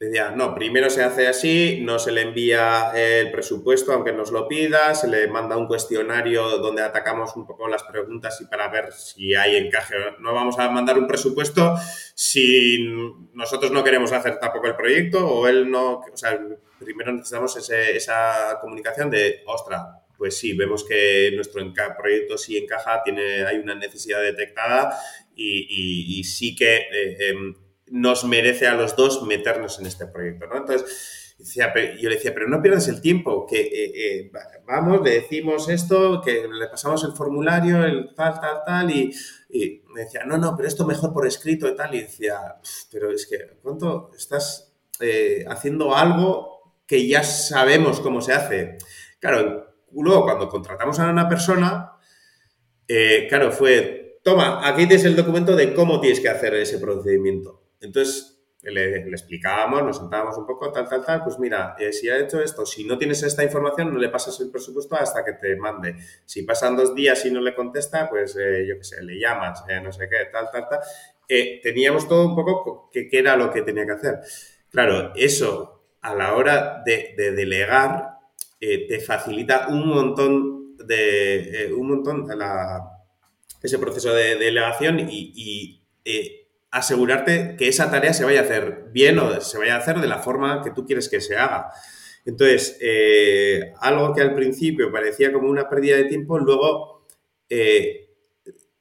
Decía, 0.00 0.32
no, 0.32 0.56
primero 0.56 0.90
se 0.90 1.04
hace 1.04 1.28
así, 1.28 1.78
no 1.82 2.00
se 2.00 2.10
le 2.10 2.22
envía 2.22 2.90
el 2.96 3.30
presupuesto 3.30 3.92
aunque 3.92 4.12
nos 4.12 4.32
lo 4.32 4.48
pida, 4.48 4.92
se 4.92 5.06
le 5.06 5.28
manda 5.28 5.56
un 5.56 5.68
cuestionario 5.68 6.58
donde 6.58 6.82
atacamos 6.82 7.36
un 7.36 7.46
poco 7.46 7.68
las 7.68 7.84
preguntas 7.84 8.40
y 8.40 8.46
para 8.46 8.68
ver 8.68 8.92
si 8.92 9.36
hay 9.36 9.54
encaje. 9.56 9.94
No 10.18 10.34
vamos 10.34 10.58
a 10.58 10.68
mandar 10.68 10.98
un 10.98 11.06
presupuesto 11.06 11.76
si 12.14 12.78
nosotros 13.34 13.70
no 13.70 13.84
queremos 13.84 14.10
hacer 14.12 14.40
tampoco 14.40 14.66
el 14.66 14.74
proyecto 14.74 15.26
o 15.26 15.46
él 15.46 15.70
no, 15.70 16.00
o 16.00 16.16
sea, 16.16 16.40
primero 16.80 17.12
necesitamos 17.12 17.56
esa 17.56 18.58
comunicación 18.60 19.10
de, 19.10 19.42
ostra, 19.46 20.00
pues 20.18 20.36
sí, 20.36 20.54
vemos 20.54 20.84
que 20.84 21.30
nuestro 21.36 21.62
proyecto 21.96 22.36
sí 22.36 22.58
encaja, 22.58 23.00
tiene, 23.04 23.44
hay 23.44 23.58
una 23.58 23.76
necesidad 23.76 24.20
detectada 24.22 24.98
y, 25.36 26.24
sí 26.24 26.56
que... 26.56 26.78
Eh, 26.78 27.28
em, 27.28 27.63
nos 27.88 28.24
merece 28.24 28.66
a 28.66 28.74
los 28.74 28.96
dos 28.96 29.22
meternos 29.22 29.78
en 29.78 29.86
este 29.86 30.06
proyecto, 30.06 30.46
¿no? 30.46 30.56
Entonces, 30.56 31.24
yo 31.38 32.08
le 32.08 32.14
decía, 32.14 32.32
pero 32.32 32.48
no 32.48 32.62
pierdas 32.62 32.88
el 32.88 33.00
tiempo, 33.00 33.46
que 33.46 33.60
eh, 33.60 33.92
eh, 33.94 34.32
vamos, 34.66 35.02
le 35.02 35.10
decimos 35.20 35.68
esto, 35.68 36.20
que 36.22 36.46
le 36.48 36.68
pasamos 36.68 37.02
el 37.04 37.12
formulario, 37.12 37.84
el 37.84 38.14
tal, 38.14 38.40
tal, 38.40 38.62
tal, 38.64 38.90
y, 38.90 39.12
me 39.94 40.02
decía, 40.02 40.24
no, 40.24 40.38
no, 40.38 40.56
pero 40.56 40.68
esto 40.68 40.86
mejor 40.86 41.12
por 41.12 41.26
escrito 41.26 41.68
y 41.68 41.76
tal, 41.76 41.94
y 41.94 42.02
decía, 42.02 42.56
pero 42.90 43.10
es 43.10 43.26
que, 43.26 43.58
¿cuánto 43.62 44.10
estás 44.16 44.74
eh, 45.00 45.44
haciendo 45.48 45.94
algo 45.94 46.74
que 46.86 47.06
ya 47.06 47.22
sabemos 47.22 48.00
cómo 48.00 48.20
se 48.20 48.32
hace? 48.32 48.78
Claro, 49.20 49.74
luego 49.92 50.24
cuando 50.24 50.48
contratamos 50.48 50.98
a 50.98 51.10
una 51.10 51.28
persona, 51.28 51.92
claro, 53.28 53.52
fue, 53.52 54.20
toma, 54.22 54.66
aquí 54.66 54.86
tienes 54.86 55.04
el 55.04 55.16
documento 55.16 55.54
de 55.54 55.74
cómo 55.74 56.00
tienes 56.00 56.20
que 56.20 56.28
hacer 56.28 56.54
ese 56.54 56.78
procedimiento. 56.78 57.63
Entonces, 57.84 58.34
le, 58.72 58.96
explicábamos, 59.10 59.82
nos 59.82 59.98
sentábamos 59.98 60.38
un 60.38 60.46
poco, 60.46 60.72
tal, 60.72 60.88
tal, 60.88 61.04
tal, 61.04 61.22
pues 61.22 61.38
mira, 61.38 61.76
eh, 61.78 61.92
si 61.92 62.08
ha 62.08 62.18
hecho 62.18 62.40
esto, 62.40 62.64
si 62.64 62.84
no 62.84 62.96
tienes 62.96 63.22
esta 63.22 63.44
información, 63.44 63.92
no 63.92 63.98
le 63.98 64.08
pasas 64.08 64.40
el 64.40 64.50
presupuesto 64.50 64.96
hasta 64.96 65.24
que 65.24 65.34
te 65.34 65.56
mande. 65.56 65.96
Si 66.24 66.42
pasan 66.42 66.76
dos 66.76 66.94
días 66.94 67.24
y 67.26 67.30
no 67.30 67.40
le 67.40 67.54
contesta, 67.54 68.08
pues 68.08 68.36
eh, 68.36 68.66
yo 68.66 68.78
qué 68.78 68.84
sé, 68.84 69.02
le 69.02 69.18
llamas, 69.18 69.64
eh, 69.68 69.80
no 69.80 69.92
sé 69.92 70.08
qué, 70.08 70.30
tal, 70.32 70.50
tal, 70.50 70.68
tal. 70.68 70.80
teníamos 71.62 72.08
todo 72.08 72.26
un 72.26 72.34
poco 72.34 72.90
qué 72.92 73.08
era 73.12 73.36
lo 73.36 73.50
que 73.50 73.62
tenía 73.62 73.84
que 73.84 73.92
hacer. 73.92 74.20
Claro, 74.70 75.12
eso 75.14 75.82
a 76.00 76.14
la 76.14 76.34
hora 76.34 76.82
de, 76.84 77.14
delegar 77.16 78.14
te 78.60 78.98
facilita 79.00 79.68
un 79.68 79.88
montón 79.88 80.76
de, 80.78 81.70
un 81.76 81.88
montón 81.88 82.26
ese 83.62 83.78
proceso 83.78 84.14
de, 84.14 84.36
delegación 84.36 85.00
y 85.00 85.82
asegurarte 86.74 87.54
que 87.56 87.68
esa 87.68 87.88
tarea 87.88 88.12
se 88.12 88.24
vaya 88.24 88.40
a 88.40 88.42
hacer 88.42 88.86
bien 88.90 89.16
o 89.20 89.40
se 89.40 89.58
vaya 89.58 89.76
a 89.76 89.78
hacer 89.78 90.00
de 90.00 90.08
la 90.08 90.18
forma 90.18 90.60
que 90.60 90.72
tú 90.72 90.84
quieres 90.84 91.08
que 91.08 91.20
se 91.20 91.36
haga. 91.36 91.70
Entonces, 92.24 92.76
eh, 92.80 93.72
algo 93.80 94.12
que 94.12 94.22
al 94.22 94.34
principio 94.34 94.90
parecía 94.90 95.32
como 95.32 95.48
una 95.48 95.68
pérdida 95.68 95.96
de 95.96 96.06
tiempo, 96.06 96.36
luego 96.36 97.06
eh, 97.48 98.10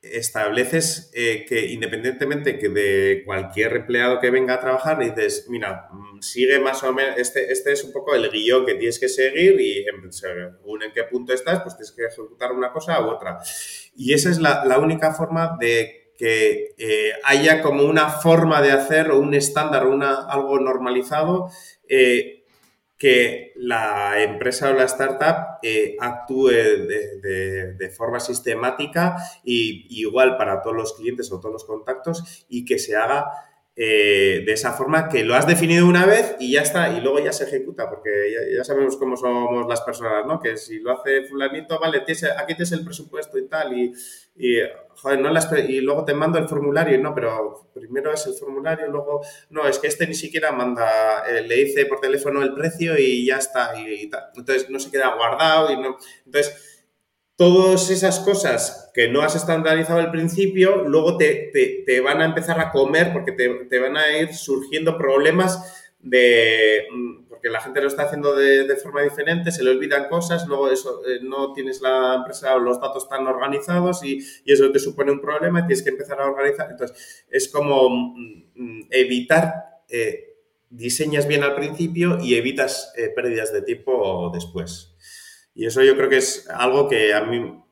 estableces 0.02 1.12
eh, 1.14 1.46
que 1.48 1.68
independientemente 1.68 2.58
que 2.58 2.70
de 2.70 3.22
cualquier 3.26 3.76
empleado 3.76 4.20
que 4.20 4.32
venga 4.32 4.56
a 4.56 4.60
trabajar, 4.60 4.98
dices, 4.98 5.46
mira, 5.50 5.88
mm, 5.92 6.20
sigue 6.22 6.60
más 6.60 6.82
o 6.82 6.94
menos, 6.94 7.20
este, 7.20 7.52
este 7.52 7.74
es 7.74 7.84
un 7.84 7.94
poco 7.94 8.16
el 8.16 8.28
guion 8.32 8.66
que 8.66 8.74
tienes 8.74 8.98
que 8.98 9.08
seguir 9.08 9.62
y 9.62 9.86
según 10.10 10.82
en 10.82 10.92
qué 10.92 11.04
punto 11.04 11.32
estás, 11.32 11.62
pues 11.62 11.76
tienes 11.76 11.92
que 11.92 12.06
ejecutar 12.06 12.54
una 12.54 12.72
cosa 12.72 13.00
u 13.06 13.10
otra. 13.12 13.38
Y 13.96 14.14
esa 14.14 14.32
es 14.32 14.40
la, 14.40 14.66
la 14.66 14.80
única 14.80 15.14
forma 15.14 15.58
de 15.60 16.03
que 16.24 16.74
eh, 16.78 17.12
haya 17.26 17.62
como 17.62 17.84
una 17.84 18.08
forma 18.08 18.62
de 18.62 18.72
hacer 18.72 19.12
o 19.12 19.20
un 19.20 19.34
estándar 19.34 19.86
una, 19.88 20.26
algo 20.26 20.58
normalizado 20.58 21.50
eh, 21.90 22.46
que 22.98 23.52
la 23.58 24.24
empresa 24.24 24.70
o 24.70 24.74
la 24.74 24.86
startup 24.86 25.60
eh, 25.62 25.98
actúe 26.00 26.48
de, 26.48 27.94
forma 27.94 28.22
sistemática 28.22 29.18
y 29.44 29.86
igual 30.02 30.38
para 30.38 30.62
todos 30.62 30.78
los 30.78 30.94
clientes 30.94 31.30
o 31.30 31.42
todos 31.42 31.52
los 31.52 31.66
contactos 31.66 32.46
y 32.48 32.64
que 32.64 32.80
se 32.80 32.96
haga 32.96 33.26
eh, 33.76 34.44
de 34.46 34.54
esa 34.54 34.74
forma 34.74 35.10
que 35.10 35.24
lo 35.24 35.34
has 35.34 35.48
definido 35.48 35.88
una 35.88 36.06
vez 36.06 36.36
y 36.40 36.52
ya 36.52 36.62
está, 36.62 36.96
y 36.96 37.02
luego 37.02 37.20
ya 37.20 37.34
se 37.34 37.46
ejecuta, 37.46 37.90
porque 37.90 38.10
ya, 38.56 38.64
sabemos 38.64 38.98
cómo 38.98 39.18
somos 39.18 39.68
las 39.68 39.82
personas, 39.82 40.28
¿no? 40.28 40.40
Que 40.40 40.58
si 40.58 40.80
lo 40.80 40.92
hace 40.92 41.24
fulanito, 41.24 41.80
vale, 41.80 42.02
tienes, 42.02 42.24
aquí 42.24 42.54
tienes 42.54 42.72
el 42.72 42.84
presupuesto 42.84 43.40
y 43.40 43.48
tal, 43.48 43.76
y, 43.76 43.92
joder, 44.90 45.20
no 45.22 45.32
las, 45.32 45.52
y 45.68 45.82
luego 45.82 46.06
te 46.06 46.14
mando 46.14 46.38
el 46.38 46.48
formulario, 46.48 47.00
no, 47.00 47.16
pero 47.16 47.72
primero 47.74 48.14
es 48.14 48.28
el 48.28 48.36
formulario, 48.36 48.88
luego, 48.92 49.22
no, 49.50 49.68
es 49.68 49.80
que 49.80 49.88
este 49.88 50.06
ni 50.06 50.14
siquiera 50.14 50.52
manda, 50.52 51.24
eh, 51.28 51.42
le 51.42 51.56
dice 51.56 51.88
por 51.88 52.00
teléfono 52.00 52.44
el 52.44 52.54
precio 52.54 52.96
y 52.96 53.26
ya 53.26 53.38
está, 53.38 53.74
y, 53.76 54.04
y 54.04 54.08
tal. 54.08 54.26
Entonces 54.36 54.70
no 54.70 54.80
se 54.80 54.92
queda 54.92 55.16
guardado 55.16 55.72
y 55.72 55.78
no, 55.78 55.98
entonces 56.26 56.73
todas 57.36 57.90
esas 57.90 58.20
cosas 58.20 58.92
que 58.94 59.10
no 59.10 59.22
has 59.22 59.36
estandarizado 59.36 60.00
al 60.00 60.12
principio, 60.12 60.88
luego 60.88 61.18
te, 61.18 61.52
van 62.04 62.22
a 62.22 62.26
empezar 62.26 62.60
a 62.60 62.72
comer 62.72 63.12
porque 63.12 63.32
te, 63.32 63.80
van 63.80 63.98
a 63.98 64.18
ir 64.18 64.34
surgiendo 64.34 64.98
problemas 64.98 65.90
de 66.00 66.86
mm, 66.92 67.24
porque 67.44 67.50
la 67.50 67.60
gente 67.60 67.82
lo 67.82 67.88
está 67.88 68.04
haciendo 68.04 68.36
de, 68.36 68.74
forma 68.78 69.02
diferente, 69.02 69.52
se 69.52 69.64
le 69.64 69.72
olvidan 69.72 70.08
cosas, 70.08 70.48
luego 70.48 70.70
eso, 70.70 71.02
eh, 71.06 71.20
no 71.22 71.52
tienes 71.52 71.82
la 71.82 72.16
empresa 72.16 72.56
o 72.56 72.60
los 72.60 72.80
datos 72.80 73.10
tan 73.10 73.28
organizados 73.28 74.02
y, 74.06 74.20
eso 74.46 74.72
te 74.72 74.80
supone 74.80 75.12
un 75.12 75.20
problema 75.20 75.60
y 75.60 75.64
tienes 75.64 75.84
que 75.84 75.90
empezar 75.90 76.22
a 76.22 76.28
organizar. 76.30 76.70
Entonces, 76.72 77.26
es 77.30 77.50
como 77.50 77.90
mm, 77.90 78.44
mm, 78.56 78.88
evitar, 78.92 79.82
eh, 79.90 80.38
diseñas 80.70 81.28
bien 81.28 81.44
al 81.44 81.56
principio 81.56 82.18
y 82.22 82.36
evitas 82.36 82.94
eh, 82.96 83.10
pérdidas 83.10 83.52
de 83.52 83.62
tiempo 83.62 84.32
después. 84.34 84.93
Y 85.56 85.66
eso 85.66 85.84
yo 85.84 85.96
creo 85.96 86.10
que 86.10 86.18
es 86.18 86.50
algo 86.50 86.88
que 86.88 87.14
a 87.14 87.24
mí 87.24 87.64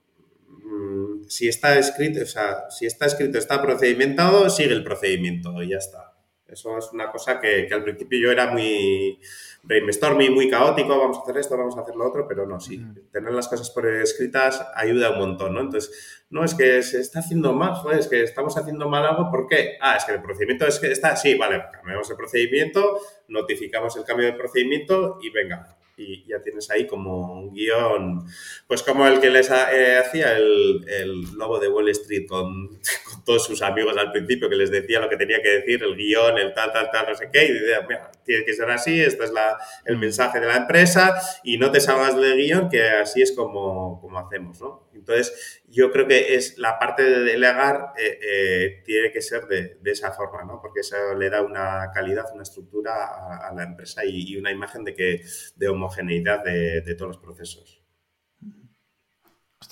si 1.32 1.48
está 1.48 1.78
escrito, 1.78 2.24
o 2.24 2.26
sea, 2.26 2.70
si 2.70 2.86
está 2.86 3.06
escrito, 3.06 3.38
está 3.38 3.62
procedimentado, 3.62 4.50
sigue 4.50 4.74
el 4.74 4.84
procedimiento 4.84 5.64
y 5.64 5.70
ya 5.70 5.78
está. 5.78 6.14
Eso 6.46 6.78
es 6.78 6.92
una 6.92 7.10
cosa 7.10 7.40
que, 7.40 7.66
que 7.68 7.74
al 7.74 7.86
principio 7.86 8.20
yo 8.20 8.32
era 8.32 8.52
muy 8.52 9.18
brainstorming, 9.64 10.34
muy 10.34 10.50
caótico, 10.50 11.00
vamos 11.00 11.20
a 11.20 11.22
hacer 11.22 11.38
esto, 11.38 11.58
vamos 11.58 11.78
a 11.78 11.82
hacer 11.82 11.96
lo 11.96 12.06
otro, 12.06 12.28
pero 12.28 12.46
no, 12.46 12.60
sí, 12.60 12.84
tener 13.14 13.32
las 13.32 13.48
cosas 13.48 13.70
por 13.70 13.88
escritas 13.88 14.66
ayuda 14.76 15.12
un 15.12 15.20
montón, 15.20 15.54
¿no? 15.54 15.62
Entonces, 15.62 16.26
no 16.30 16.44
es 16.44 16.54
que 16.54 16.84
se 16.84 17.00
está 17.00 17.20
haciendo 17.20 17.54
mal, 17.54 17.76
joder, 17.76 18.00
es 18.00 18.10
que 18.10 18.24
estamos 18.24 18.58
haciendo 18.58 18.90
mal 18.90 19.06
algo, 19.06 19.32
¿por 19.32 19.48
qué? 19.48 19.78
Ah, 19.80 19.96
es 19.96 20.04
que 20.04 20.12
el 20.12 20.22
procedimiento 20.22 20.68
es 20.68 20.80
que 20.80 20.92
está, 20.92 21.16
sí, 21.16 21.36
vale, 21.36 21.64
cambiamos 21.72 22.10
el 22.10 22.18
procedimiento, 22.18 23.00
notificamos 23.30 23.96
el 23.96 24.04
cambio 24.04 24.26
de 24.26 24.34
procedimiento 24.34 25.20
y 25.22 25.30
venga, 25.30 25.78
y 26.02 26.26
ya 26.28 26.42
tienes 26.42 26.70
ahí 26.72 26.88
como 26.88 27.34
un 27.34 27.54
guion, 27.54 28.26
pues 28.68 28.84
como 28.84 29.08
el 29.08 29.20
que 29.20 29.30
les 29.30 29.50
eh, 29.50 29.98
hacía 29.98 30.38
el, 30.38 30.86
el, 30.88 31.22
lobo 31.38 31.60
de 31.60 31.68
Wall 31.68 31.90
Street 31.90 32.28
con, 32.28 32.68
con, 33.06 33.24
todos 33.26 33.46
sus 33.46 33.62
amigos 33.62 33.98
al 33.98 34.12
principio, 34.12 34.50
que 34.50 34.56
les 34.56 34.72
decía 34.72 35.00
lo 35.00 35.10
que 35.10 35.18
tenía 35.18 35.42
que 35.42 35.50
decir, 35.50 35.84
el 35.84 35.96
guion, 35.96 36.38
el 36.38 36.54
tal, 36.54 36.72
tal, 36.72 36.90
tal, 36.92 37.08
no 37.10 37.16
sé 37.16 37.30
qué, 37.32 37.46
y 37.46 37.54
decía, 37.54 37.86
mira, 37.88 38.12
tiene 38.24 38.46
que 38.46 38.54
ser 38.54 38.70
así, 38.70 39.00
este 39.00 39.24
es 39.24 39.32
la, 39.32 39.58
el 39.86 39.98
mensaje 39.98 40.40
de 40.40 40.48
la 40.48 40.58
empresa, 40.58 41.14
y 41.44 41.58
no 41.58 41.72
te 41.72 41.80
salgas 41.80 42.16
del 42.16 42.38
guion, 42.38 42.70
que 42.70 42.82
así 42.90 43.22
es 43.22 43.32
como, 43.32 44.00
como 44.02 44.20
hacemos, 44.20 44.60
¿no? 44.62 44.90
Entonces, 45.02 45.62
yo 45.68 45.92
creo 45.92 46.08
que 46.08 46.36
es 46.36 46.58
la 46.60 46.78
parte 46.78 47.04
de 47.04 47.24
delegar 47.24 47.94
eh, 47.98 48.20
eh, 48.24 48.84
tiene 48.86 49.12
que 49.12 49.22
ser 49.22 49.48
de, 49.48 49.78
esa 49.86 50.12
forma, 50.12 50.44
¿no? 50.44 50.62
Porque 50.62 50.82
eso 50.82 50.96
le 51.16 51.30
da 51.30 51.42
una 51.42 51.90
calidad, 51.94 52.26
una 52.34 52.44
estructura 52.44 53.48
a, 53.48 53.54
la 53.54 53.64
empresa 53.64 54.06
y, 54.06 54.38
una 54.38 54.52
imagen 54.52 54.84
de 54.84 54.94
que 54.94 55.22
de 55.56 55.68
homogeneidad 55.70 56.44
de 56.44 56.96
todos 56.96 57.16
los 57.16 57.18
procesos. 57.18 57.81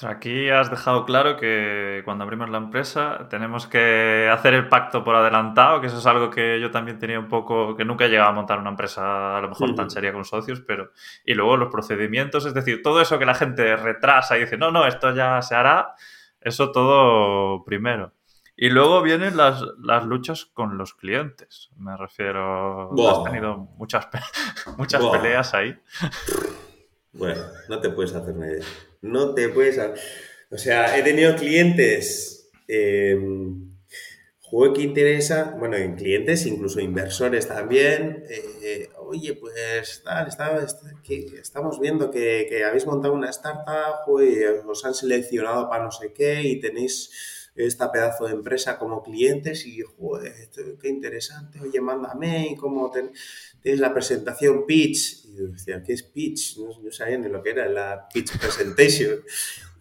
Aquí 0.03 0.49
has 0.49 0.69
dejado 0.69 1.05
claro 1.05 1.35
que 1.35 2.01
cuando 2.05 2.23
abrimos 2.23 2.49
la 2.49 2.57
empresa 2.57 3.27
tenemos 3.29 3.67
que 3.67 4.29
hacer 4.31 4.53
el 4.53 4.69
pacto 4.69 5.03
por 5.03 5.15
adelantado, 5.15 5.81
que 5.81 5.87
eso 5.87 5.97
es 5.97 6.05
algo 6.05 6.29
que 6.29 6.59
yo 6.59 6.71
también 6.71 6.99
tenía 6.99 7.19
un 7.19 7.27
poco, 7.27 7.75
que 7.75 7.85
nunca 7.85 8.05
he 8.05 8.09
llegado 8.09 8.29
a 8.29 8.33
montar 8.33 8.59
una 8.59 8.69
empresa 8.69 9.37
a 9.37 9.41
lo 9.41 9.49
mejor 9.49 9.75
tan 9.75 9.89
seria 9.89 10.13
con 10.13 10.25
socios, 10.25 10.61
pero... 10.61 10.91
Y 11.25 11.33
luego 11.33 11.57
los 11.57 11.69
procedimientos, 11.69 12.45
es 12.45 12.53
decir, 12.53 12.81
todo 12.81 13.01
eso 13.01 13.19
que 13.19 13.25
la 13.25 13.35
gente 13.35 13.75
retrasa 13.75 14.37
y 14.37 14.41
dice, 14.41 14.57
no, 14.57 14.71
no, 14.71 14.85
esto 14.85 15.13
ya 15.13 15.41
se 15.41 15.55
hará, 15.55 15.95
eso 16.39 16.71
todo 16.71 17.63
primero. 17.65 18.13
Y 18.55 18.69
luego 18.69 19.01
vienen 19.01 19.37
las, 19.37 19.63
las 19.81 20.05
luchas 20.05 20.45
con 20.45 20.77
los 20.77 20.93
clientes, 20.93 21.69
me 21.77 21.95
refiero... 21.97 22.91
Has 23.09 23.23
tenido 23.23 23.57
muchas, 23.77 24.07
muchas 24.77 25.05
peleas 25.05 25.53
ahí. 25.53 25.77
Bueno, 27.19 27.41
no 27.67 27.79
te 27.79 27.89
puedes 27.89 28.13
hacer 28.15 28.33
una. 28.33 28.47
No 29.01 29.35
te 29.35 29.49
puedes... 29.49 29.79
O 30.49 30.57
sea, 30.57 30.97
he 30.97 31.03
tenido 31.03 31.35
clientes... 31.35 32.49
Eh, 32.67 33.17
juego 34.49 34.73
que 34.73 34.81
interesa, 34.81 35.55
bueno, 35.59 35.77
en 35.77 35.95
clientes, 35.95 36.45
incluso 36.47 36.79
inversores 36.79 37.47
también. 37.47 38.23
Eh, 38.29 38.89
oye, 38.97 39.35
pues 39.35 40.01
tal, 40.03 40.27
está, 40.27 40.65
que 41.03 41.25
estamos 41.39 41.79
viendo 41.79 42.09
que, 42.09 42.47
que, 42.49 42.63
habéis 42.65 42.87
montado 42.87 43.13
una 43.13 43.29
startup, 43.29 44.07
y 44.21 44.43
os 44.67 44.85
han 44.85 44.95
seleccionado 44.95 45.69
para 45.69 45.83
no 45.83 45.91
sé 45.91 46.13
qué 46.13 46.41
y 46.41 46.59
tenéis 46.59 47.38
esta 47.65 47.91
pedazo 47.91 48.25
de 48.25 48.33
empresa 48.33 48.77
como 48.77 49.03
clientes 49.03 49.65
y, 49.65 49.81
joder, 49.81 50.33
qué 50.81 50.89
interesante, 50.89 51.59
oye, 51.59 51.81
mándame, 51.81 52.49
y 52.51 52.55
cómo 52.55 52.91
tienes 52.91 53.79
la 53.79 53.93
presentación 53.93 54.65
pitch 54.65 55.29
decía, 55.47 55.83
¿qué 55.83 55.93
es 55.93 56.03
pitch? 56.03 56.57
No, 56.57 56.91
sabía 56.91 57.17
ni 57.17 57.29
lo 57.29 57.41
que 57.41 57.51
era 57.51 57.67
la 57.67 58.07
pitch 58.13 58.37
presentation. 58.37 59.23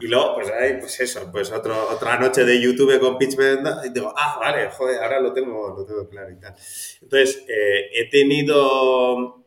Y 0.00 0.06
luego, 0.06 0.36
pues, 0.36 0.52
pues 0.80 1.00
eso, 1.00 1.28
pues 1.32 1.50
otro, 1.50 1.88
otra 1.90 2.18
noche 2.18 2.44
de 2.44 2.60
YouTube 2.60 3.00
con 3.00 3.18
pitch 3.18 3.34
y 3.34 3.92
digo, 3.92 4.12
ah, 4.16 4.38
vale, 4.38 4.70
joder, 4.70 5.02
ahora 5.02 5.20
lo 5.20 5.32
tengo, 5.32 5.74
lo 5.76 5.84
tengo 5.84 6.09
claro 6.09 6.30
y 6.30 6.36
tal. 6.36 6.55
Entonces, 7.02 7.44
eh, 7.48 7.90
he 7.92 8.09
tenido 8.09 9.44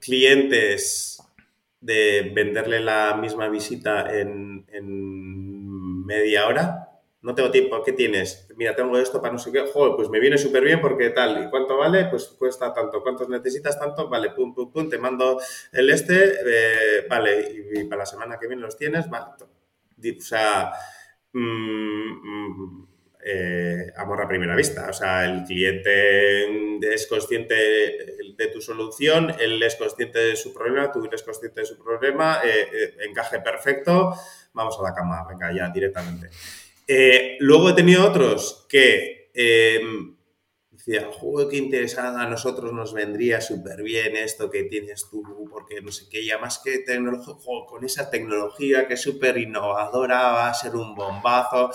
clientes 0.00 1.22
de 1.80 2.32
venderle 2.34 2.80
la 2.80 3.16
misma 3.16 3.48
visita 3.48 4.12
en 4.12 4.64
media 6.04 6.46
hora 6.48 6.87
no 7.20 7.34
tengo 7.34 7.50
tiempo, 7.50 7.82
¿qué 7.82 7.92
tienes? 7.92 8.46
Mira, 8.56 8.76
tengo 8.76 8.96
esto 8.96 9.20
para 9.20 9.32
no 9.32 9.38
sé 9.38 9.50
qué, 9.50 9.60
joder, 9.72 9.96
pues 9.96 10.08
me 10.08 10.20
viene 10.20 10.38
súper 10.38 10.62
bien 10.62 10.80
porque 10.80 11.10
tal, 11.10 11.44
¿y 11.44 11.50
cuánto 11.50 11.76
vale? 11.76 12.06
Pues 12.06 12.28
cuesta 12.38 12.72
tanto, 12.72 13.02
¿cuántos 13.02 13.28
necesitas 13.28 13.78
tanto? 13.78 14.08
Vale, 14.08 14.30
pum, 14.30 14.54
pum, 14.54 14.70
pum, 14.70 14.88
te 14.88 14.98
mando 14.98 15.40
el 15.72 15.90
este, 15.90 16.34
eh, 16.46 17.06
vale, 17.08 17.72
y, 17.74 17.84
para 17.84 18.00
la 18.00 18.06
semana 18.06 18.38
que 18.38 18.46
viene 18.46 18.62
los 18.62 18.76
tienes, 18.76 19.10
vale. 19.10 19.26
O 19.40 20.20
sea, 20.20 20.70
mm, 21.32 21.40
mm, 21.40 22.88
eh, 23.24 23.92
amor 23.96 24.22
a 24.22 24.28
primera 24.28 24.54
vista, 24.54 24.88
o 24.88 24.92
sea, 24.92 25.24
el 25.24 25.42
cliente 25.42 26.78
es 26.94 27.08
consciente 27.08 27.54
de 27.54 28.46
tu 28.52 28.60
solución, 28.60 29.34
él 29.40 29.60
es 29.60 29.74
consciente 29.74 30.20
de 30.20 30.36
su 30.36 30.54
problema, 30.54 30.92
tú 30.92 31.04
eres 31.04 31.24
consciente 31.24 31.62
de 31.62 31.66
su 31.66 31.76
problema, 31.82 32.42
eh, 32.44 32.96
encaje 33.08 33.40
perfecto, 33.40 34.14
vamos 34.52 34.78
a 34.78 34.82
la 34.84 34.94
cama, 34.94 35.26
venga, 35.28 35.52
ya 35.52 35.68
directamente. 35.68 36.30
Eh, 36.90 37.36
luego 37.40 37.68
he 37.68 37.74
tenido 37.74 38.08
otros 38.08 38.66
que 38.66 39.30
eh, 39.34 39.78
decía, 40.70 41.10
juego 41.12 41.50
qué 41.50 41.58
interesada, 41.58 42.22
a 42.22 42.30
nosotros 42.30 42.72
nos 42.72 42.94
vendría 42.94 43.42
súper 43.42 43.82
bien 43.82 44.16
esto 44.16 44.50
que 44.50 44.64
tienes 44.64 45.06
tú, 45.10 45.22
porque 45.50 45.82
no 45.82 45.92
sé 45.92 46.06
qué, 46.10 46.24
ya 46.24 46.38
más 46.38 46.60
que 46.64 46.78
tecnología, 46.78 47.34
con 47.66 47.84
esa 47.84 48.08
tecnología 48.10 48.88
que 48.88 48.94
es 48.94 49.02
súper 49.02 49.36
innovadora, 49.36 50.32
va 50.32 50.48
a 50.48 50.54
ser 50.54 50.74
un 50.76 50.94
bombazo. 50.94 51.70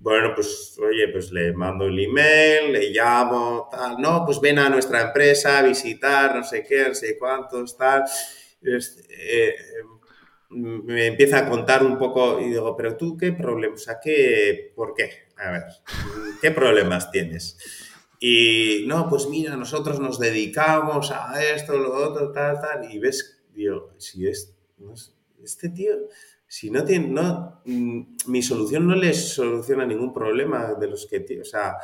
Bueno, 0.00 0.32
pues 0.34 0.76
oye, 0.80 1.06
pues 1.12 1.30
le 1.30 1.52
mando 1.52 1.84
el 1.86 1.96
email, 1.96 2.72
le 2.72 2.90
llamo, 2.90 3.68
tal, 3.70 3.98
no, 4.00 4.24
pues 4.26 4.40
ven 4.40 4.58
a 4.58 4.68
nuestra 4.68 5.02
empresa 5.02 5.58
a 5.60 5.62
visitar, 5.62 6.34
no 6.34 6.42
sé 6.42 6.64
qué, 6.64 6.88
no 6.88 6.94
sé 6.96 7.16
cuántos, 7.16 7.76
tal. 7.76 8.02
Eh, 8.64 9.54
me 10.52 11.06
empieza 11.06 11.38
a 11.38 11.48
contar 11.48 11.84
un 11.84 11.98
poco 11.98 12.40
y 12.40 12.50
digo, 12.50 12.76
pero 12.76 12.96
tú 12.96 13.16
qué 13.16 13.32
problemas, 13.32 13.86
¿qué, 14.02 14.72
¿por 14.74 14.94
qué? 14.94 15.28
A 15.36 15.50
ver, 15.50 15.62
¿qué 16.40 16.50
problemas 16.50 17.10
tienes? 17.10 17.58
Y 18.20 18.84
no, 18.86 19.08
pues 19.08 19.26
mira, 19.28 19.56
nosotros 19.56 19.98
nos 19.98 20.20
dedicamos 20.20 21.10
a 21.10 21.42
esto, 21.42 21.76
lo 21.76 21.92
otro, 21.92 22.30
tal, 22.30 22.60
tal, 22.60 22.92
y 22.92 22.98
ves, 22.98 23.42
digo, 23.52 23.94
si 23.98 24.28
es, 24.28 24.54
este 25.42 25.70
tío, 25.70 25.94
si 26.46 26.70
no 26.70 26.84
tiene, 26.84 27.08
no, 27.08 27.62
mm, 27.64 28.00
mi 28.26 28.42
solución 28.42 28.86
no 28.86 28.94
le 28.94 29.12
soluciona 29.14 29.86
ningún 29.86 30.12
problema 30.12 30.74
de 30.74 30.86
los 30.86 31.06
que, 31.06 31.24
o 31.40 31.44
sea, 31.44 31.76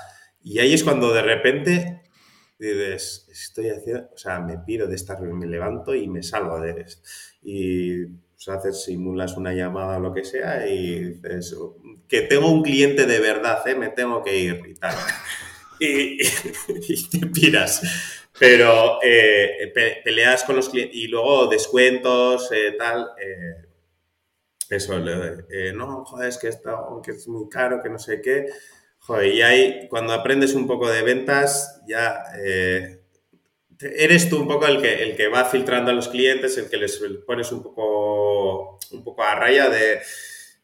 y 0.42 0.58
ahí 0.58 0.74
es 0.74 0.84
cuando 0.84 1.12
de 1.12 1.22
repente 1.22 2.02
dices, 2.58 3.28
estoy 3.30 3.70
haciendo, 3.70 4.08
o 4.12 4.18
sea, 4.18 4.40
me 4.40 4.58
piro 4.58 4.86
de 4.86 4.94
esta 4.94 5.18
me 5.18 5.46
levanto 5.46 5.94
y 5.94 6.08
me 6.08 6.22
salgo 6.22 6.60
de 6.60 6.82
esto. 6.82 7.02
Y 7.42 8.04
pues 8.44 8.56
haces, 8.56 8.84
simulas 8.84 9.36
una 9.36 9.52
llamada 9.52 9.96
o 9.96 10.00
lo 10.00 10.14
que 10.14 10.24
sea 10.24 10.64
y 10.68 11.14
dices, 11.14 11.56
que 12.06 12.22
tengo 12.22 12.48
un 12.48 12.62
cliente 12.62 13.04
de 13.04 13.18
verdad, 13.18 13.66
¿eh? 13.66 13.74
me 13.74 13.88
tengo 13.88 14.22
que 14.22 14.36
ir 14.38 14.62
y 14.64 14.74
tal. 14.74 14.94
y, 15.80 16.18
te 17.08 17.26
piras. 17.26 17.82
Pero 18.38 18.98
eh, 19.02 19.72
peleas 20.04 20.44
con 20.44 20.56
los 20.56 20.68
clientes 20.68 20.96
y 20.96 21.08
luego 21.08 21.46
descuentos, 21.46 22.50
eh, 22.52 22.74
tal. 22.78 23.10
Eso, 24.68 24.98
no, 25.74 26.04
joder, 26.04 26.28
es 26.28 26.38
que, 26.38 26.48
está, 26.48 26.78
que 27.04 27.12
es 27.12 27.26
muy 27.26 27.48
caro, 27.48 27.80
que 27.82 27.88
no 27.88 27.98
sé 27.98 28.20
qué. 28.20 28.46
Joder, 29.00 29.34
y 29.34 29.42
ahí, 29.42 29.88
cuando 29.88 30.12
aprendes 30.12 30.54
un 30.54 30.66
poco 30.66 30.88
de 30.88 31.02
ventas, 31.02 31.80
ya 31.88 32.24
eres 33.80 34.28
tú 34.28 34.40
un 34.40 34.48
poco 34.48 34.66
el 34.66 34.80
que, 34.80 35.02
el 35.02 35.16
que 35.16 35.28
va 35.28 35.44
filtrando 35.44 35.90
a 35.90 35.94
los 35.94 36.08
clientes, 36.08 36.56
el 36.58 36.68
que 36.68 36.76
les 36.76 37.00
pones 37.26 37.52
un 37.52 37.62
poco, 37.62 38.78
un 38.90 39.04
poco 39.04 39.22
a 39.22 39.34
raya 39.34 39.68
de, 39.68 40.00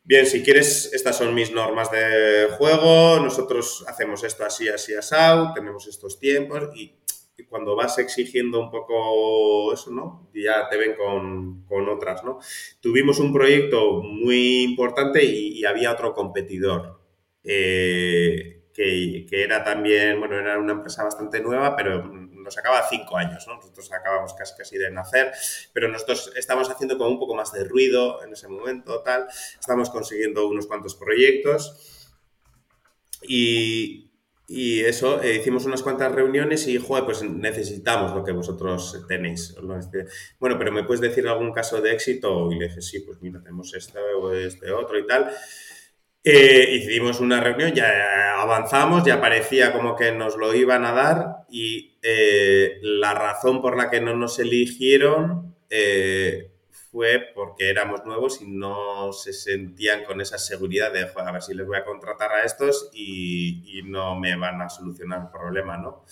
bien, 0.04 0.26
si 0.26 0.42
quieres, 0.42 0.92
estas 0.92 1.16
son 1.16 1.34
mis 1.34 1.52
normas 1.52 1.90
de 1.90 2.48
juego, 2.58 3.20
nosotros 3.20 3.84
hacemos 3.88 4.22
esto 4.24 4.44
así, 4.44 4.68
así, 4.68 4.94
así, 4.94 5.14
tenemos 5.54 5.86
estos 5.86 6.18
tiempos 6.18 6.70
y, 6.74 6.94
cuando 7.48 7.76
vas 7.76 7.98
exigiendo 7.98 8.60
un 8.60 8.70
poco 8.70 9.72
eso, 9.72 9.90
¿no? 9.90 10.28
Ya 10.32 10.68
te 10.68 10.76
ven 10.76 10.94
con, 10.96 11.64
con 11.66 11.88
otras, 11.88 12.24
¿no? 12.24 12.38
Tuvimos 12.80 13.18
un 13.18 13.32
proyecto 13.32 14.02
muy 14.02 14.62
importante 14.62 15.22
y, 15.24 15.64
había 15.64 15.92
otro 15.92 16.14
competidor. 16.14 17.00
Eh, 17.42 18.62
que, 18.72 19.26
que, 19.28 19.42
era 19.42 19.62
también, 19.62 20.18
bueno, 20.20 20.38
era 20.38 20.58
una 20.58 20.72
empresa 20.72 21.04
bastante 21.04 21.40
nueva, 21.40 21.76
pero 21.76 22.23
nos 22.44 22.56
acaba 22.58 22.86
cinco 22.88 23.16
años, 23.16 23.46
¿no? 23.48 23.56
Nosotros 23.56 23.90
acabamos 23.92 24.34
casi 24.34 24.54
casi 24.56 24.78
de 24.78 24.90
nacer, 24.90 25.32
pero 25.72 25.88
nosotros 25.88 26.32
estamos 26.36 26.70
haciendo 26.70 26.96
como 26.96 27.10
un 27.10 27.18
poco 27.18 27.34
más 27.34 27.52
de 27.52 27.64
ruido 27.64 28.22
en 28.22 28.32
ese 28.32 28.46
momento, 28.46 29.02
tal. 29.02 29.26
Estamos 29.58 29.90
consiguiendo 29.90 30.46
unos 30.46 30.66
cuantos 30.66 30.94
proyectos 30.94 32.10
y, 33.22 34.10
y 34.46 34.80
eso, 34.80 35.22
eh, 35.22 35.36
hicimos 35.36 35.64
unas 35.64 35.82
cuantas 35.82 36.12
reuniones 36.12 36.68
y, 36.68 36.78
joder, 36.78 37.04
pues 37.04 37.22
necesitamos 37.22 38.14
lo 38.14 38.22
que 38.22 38.32
vosotros 38.32 39.04
tenéis. 39.08 39.56
Este, 39.78 40.06
bueno, 40.38 40.58
pero 40.58 40.70
¿me 40.70 40.84
puedes 40.84 41.00
decir 41.00 41.26
algún 41.26 41.52
caso 41.52 41.80
de 41.80 41.92
éxito? 41.92 42.52
Y 42.52 42.58
le 42.58 42.68
dije, 42.68 42.82
sí, 42.82 43.00
pues 43.00 43.22
mira, 43.22 43.40
tenemos 43.40 43.72
este 43.74 43.98
o 43.98 44.32
este 44.34 44.70
otro 44.70 44.98
y 44.98 45.06
tal. 45.06 45.34
Eh, 46.24 46.76
hicimos 46.76 47.20
una 47.20 47.38
reunión, 47.40 47.72
ya 47.74 48.40
avanzamos, 48.40 49.04
ya 49.04 49.20
parecía 49.20 49.72
como 49.72 49.94
que 49.94 50.10
nos 50.10 50.36
lo 50.36 50.54
iban 50.54 50.86
a 50.86 50.92
dar 50.92 51.44
y 51.50 51.98
eh, 52.02 52.78
la 52.82 53.12
razón 53.12 53.60
por 53.60 53.76
la 53.76 53.90
que 53.90 54.00
no 54.00 54.14
nos 54.14 54.38
eligieron 54.38 55.54
fue 56.94 57.32
porque 57.34 57.70
éramos 57.70 58.04
nuevos 58.04 58.40
y 58.40 58.46
no 58.46 59.12
se 59.12 59.32
sentían 59.32 60.04
con 60.04 60.20
esa 60.20 60.38
seguridad 60.38 60.92
de, 60.92 61.10
a 61.14 61.32
ver 61.32 61.42
si 61.42 61.52
les 61.52 61.66
voy 61.66 61.76
a 61.76 61.84
contratar 61.84 62.30
a 62.30 62.44
estos 62.44 62.88
y, 62.94 63.82
no 63.84 64.14
me 64.14 64.36
van 64.36 64.62
a 64.62 64.68
solucionar 64.68 65.22
el 65.22 65.28
problema, 65.28 65.76
¿no? 65.76 66.04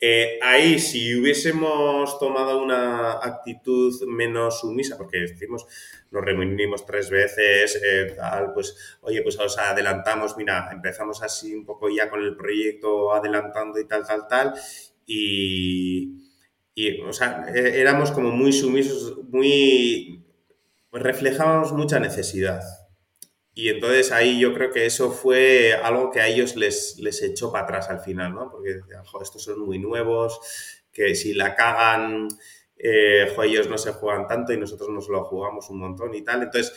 Eh, 0.00 0.38
ahí, 0.42 0.78
si 0.78 1.16
hubiésemos 1.16 2.18
tomado 2.20 2.62
una 2.62 3.14
actitud 3.14 3.92
menos 4.06 4.60
sumisa, 4.60 4.96
porque 4.96 5.18
decimos, 5.18 5.66
nos 6.12 6.24
reunimos 6.24 6.86
tres 6.86 7.10
veces, 7.10 7.80
eh, 7.82 8.14
tal, 8.16 8.52
pues, 8.52 8.98
oye, 9.00 9.22
pues 9.22 9.38
os 9.40 9.58
adelantamos, 9.58 10.36
mira, 10.36 10.68
empezamos 10.72 11.22
así 11.22 11.52
un 11.54 11.64
poco 11.64 11.88
ya 11.88 12.08
con 12.08 12.20
el 12.22 12.36
proyecto 12.36 13.12
adelantando 13.12 13.80
y 13.80 13.86
tal, 13.88 14.06
tal, 14.06 14.28
tal, 14.28 14.54
y, 15.04 16.30
y, 16.74 17.00
o 17.00 17.12
sea, 17.12 17.46
e-, 17.52 17.80
éramos 17.80 18.12
como 18.12 18.30
muy 18.30 18.52
sumisos, 18.52 19.18
muy... 19.28 20.24
Pues 20.90 21.02
reflejábamos 21.02 21.72
mucha 21.72 22.00
necesidad. 22.00 22.62
Y 23.58 23.70
entonces 23.70 24.12
ahí 24.12 24.38
yo 24.38 24.54
creo 24.54 24.70
que 24.70 24.86
eso 24.86 25.10
fue 25.10 25.74
algo 25.74 26.12
que 26.12 26.20
a 26.20 26.28
ellos 26.28 26.54
les, 26.54 26.96
les 27.00 27.20
echó 27.22 27.50
para 27.50 27.64
atrás 27.64 27.90
al 27.90 27.98
final, 27.98 28.32
¿no? 28.32 28.48
Porque 28.52 28.74
decían, 28.74 29.02
jo, 29.02 29.20
estos 29.20 29.42
son 29.42 29.58
muy 29.58 29.80
nuevos, 29.80 30.40
que 30.92 31.16
si 31.16 31.34
la 31.34 31.56
cagan, 31.56 32.28
eh, 32.76 33.26
ellos 33.42 33.68
no 33.68 33.76
se 33.76 33.90
juegan 33.94 34.28
tanto 34.28 34.52
y 34.52 34.58
nosotros 34.58 34.90
nos 34.90 35.08
lo 35.08 35.24
jugamos 35.24 35.68
un 35.70 35.80
montón 35.80 36.14
y 36.14 36.22
tal. 36.22 36.44
Entonces, 36.44 36.72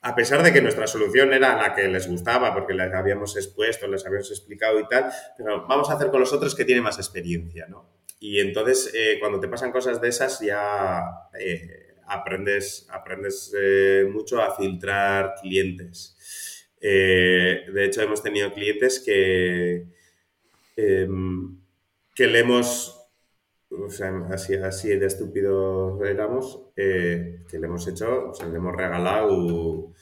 a 0.00 0.14
pesar 0.14 0.44
de 0.44 0.52
que 0.52 0.62
nuestra 0.62 0.86
solución 0.86 1.32
era 1.32 1.60
la 1.60 1.74
que 1.74 1.88
les 1.88 2.08
gustaba, 2.08 2.54
porque 2.54 2.74
les 2.74 2.94
habíamos 2.94 3.36
expuesto, 3.36 3.88
les 3.88 4.06
habíamos 4.06 4.30
explicado 4.30 4.78
y 4.78 4.86
tal, 4.86 5.10
pero 5.36 5.66
vamos 5.66 5.90
a 5.90 5.94
hacer 5.94 6.12
con 6.12 6.20
los 6.20 6.32
otros 6.32 6.54
que 6.54 6.64
tienen 6.64 6.84
más 6.84 6.98
experiencia, 6.98 7.66
¿no? 7.66 7.84
Y 8.20 8.38
entonces, 8.38 8.92
eh, 8.94 9.16
cuando 9.18 9.40
te 9.40 9.48
pasan 9.48 9.72
cosas 9.72 10.00
de 10.00 10.08
esas, 10.10 10.38
ya 10.38 11.02
eh, 11.36 11.85
aprendes, 12.06 12.86
aprendes 12.90 13.54
eh, 13.58 14.08
mucho 14.10 14.40
a 14.40 14.56
filtrar 14.56 15.34
clientes. 15.40 16.16
de 16.80 17.84
hecho, 17.84 18.02
hemos 18.02 18.22
tenido 18.22 18.52
clientes 18.52 19.00
que, 19.00 19.86
em, 20.76 21.58
que 22.14 22.26
le 22.26 22.40
hemos, 22.40 23.08
o 23.70 23.90
sea, 23.90 24.12
así, 24.30 24.54
así 24.54 24.88
de 24.96 25.06
estúpido 25.06 26.04
éramos, 26.04 26.70
que 26.76 27.58
le 27.58 27.66
hemos 27.66 27.88
hecho, 27.88 28.32
le 28.50 28.56
hemos 28.56 28.76
regalado 28.76 29.92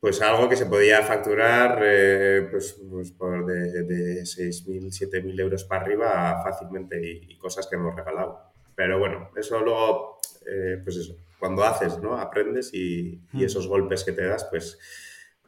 pues 0.00 0.22
algo 0.22 0.48
que 0.48 0.56
se 0.56 0.66
podía 0.66 1.02
facturar 1.02 1.80
eh, 1.82 2.48
pues, 2.50 2.80
pues, 2.88 3.10
por 3.12 3.44
de, 3.46 3.82
de 3.82 4.22
6.000, 4.22 4.92
7.000 4.92 5.40
euros 5.40 5.64
para 5.64 5.82
arriba 5.82 6.40
fácilmente 6.42 7.00
y, 7.04 7.36
cosas 7.36 7.66
que 7.66 7.76
hemos 7.76 7.94
regalado. 7.96 8.52
Pero 8.74 8.98
bueno, 8.98 9.30
eso 9.36 9.60
luego, 9.60 10.17
eh, 10.50 10.80
pues 10.82 10.96
eso, 10.96 11.16
cuando 11.38 11.64
haces, 11.64 11.98
¿no? 11.98 12.16
Aprendes 12.16 12.72
y, 12.72 13.20
y, 13.32 13.38
hmm. 13.38 13.44
esos 13.44 13.66
golpes 13.66 14.04
que 14.04 14.12
te 14.12 14.24
das, 14.24 14.46
pues, 14.50 14.78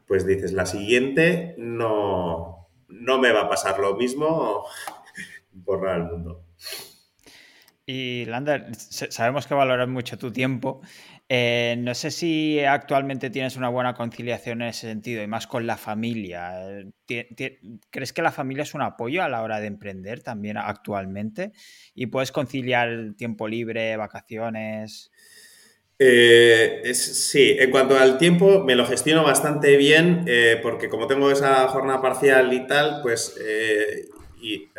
pues 0.07 0.25
dices, 0.25 0.53
la 0.53 0.65
siguiente 0.65 1.55
no, 1.57 2.69
no 2.87 3.19
me 3.19 3.31
va 3.31 3.41
a 3.41 3.49
pasar 3.49 3.79
lo 3.79 3.95
mismo, 3.95 4.65
borrar 5.51 6.01
el 6.01 6.03
mundo. 6.05 6.45
Y 7.85 8.25
Lander, 8.25 8.75
sabemos 8.75 9.47
que 9.47 9.53
valoras 9.53 9.89
mucho 9.89 10.17
tu 10.17 10.31
tiempo 10.31 10.81
eh, 11.33 11.77
no 11.77 11.95
sé 11.95 12.11
si 12.11 12.59
actualmente 12.59 13.29
tienes 13.29 13.55
una 13.55 13.69
buena 13.69 13.93
conciliación 13.93 14.61
en 14.61 14.67
ese 14.67 14.89
sentido 14.89 15.23
y 15.23 15.27
más 15.27 15.47
con 15.47 15.65
la 15.65 15.77
familia. 15.77 16.51
¿Crees 17.07 18.11
que 18.11 18.21
la 18.21 18.33
familia 18.33 18.63
es 18.63 18.73
un 18.73 18.81
apoyo 18.81 19.23
a 19.23 19.29
la 19.29 19.41
hora 19.41 19.61
de 19.61 19.67
emprender 19.67 20.21
también 20.23 20.57
actualmente? 20.57 21.53
¿Y 21.95 22.07
puedes 22.07 22.33
conciliar 22.33 23.13
tiempo 23.17 23.47
libre, 23.47 23.95
vacaciones? 23.95 25.09
Eh, 25.97 26.91
sí, 26.93 27.55
en 27.57 27.71
cuanto 27.71 27.97
al 27.97 28.17
tiempo, 28.17 28.65
me 28.65 28.75
lo 28.75 28.85
gestiono 28.85 29.23
bastante 29.23 29.77
bien 29.77 30.25
eh, 30.27 30.59
porque 30.61 30.89
como 30.89 31.07
tengo 31.07 31.31
esa 31.31 31.65
jornada 31.69 32.01
parcial 32.01 32.51
y 32.51 32.67
tal, 32.67 32.99
pues 33.01 33.39
y, 34.41 34.69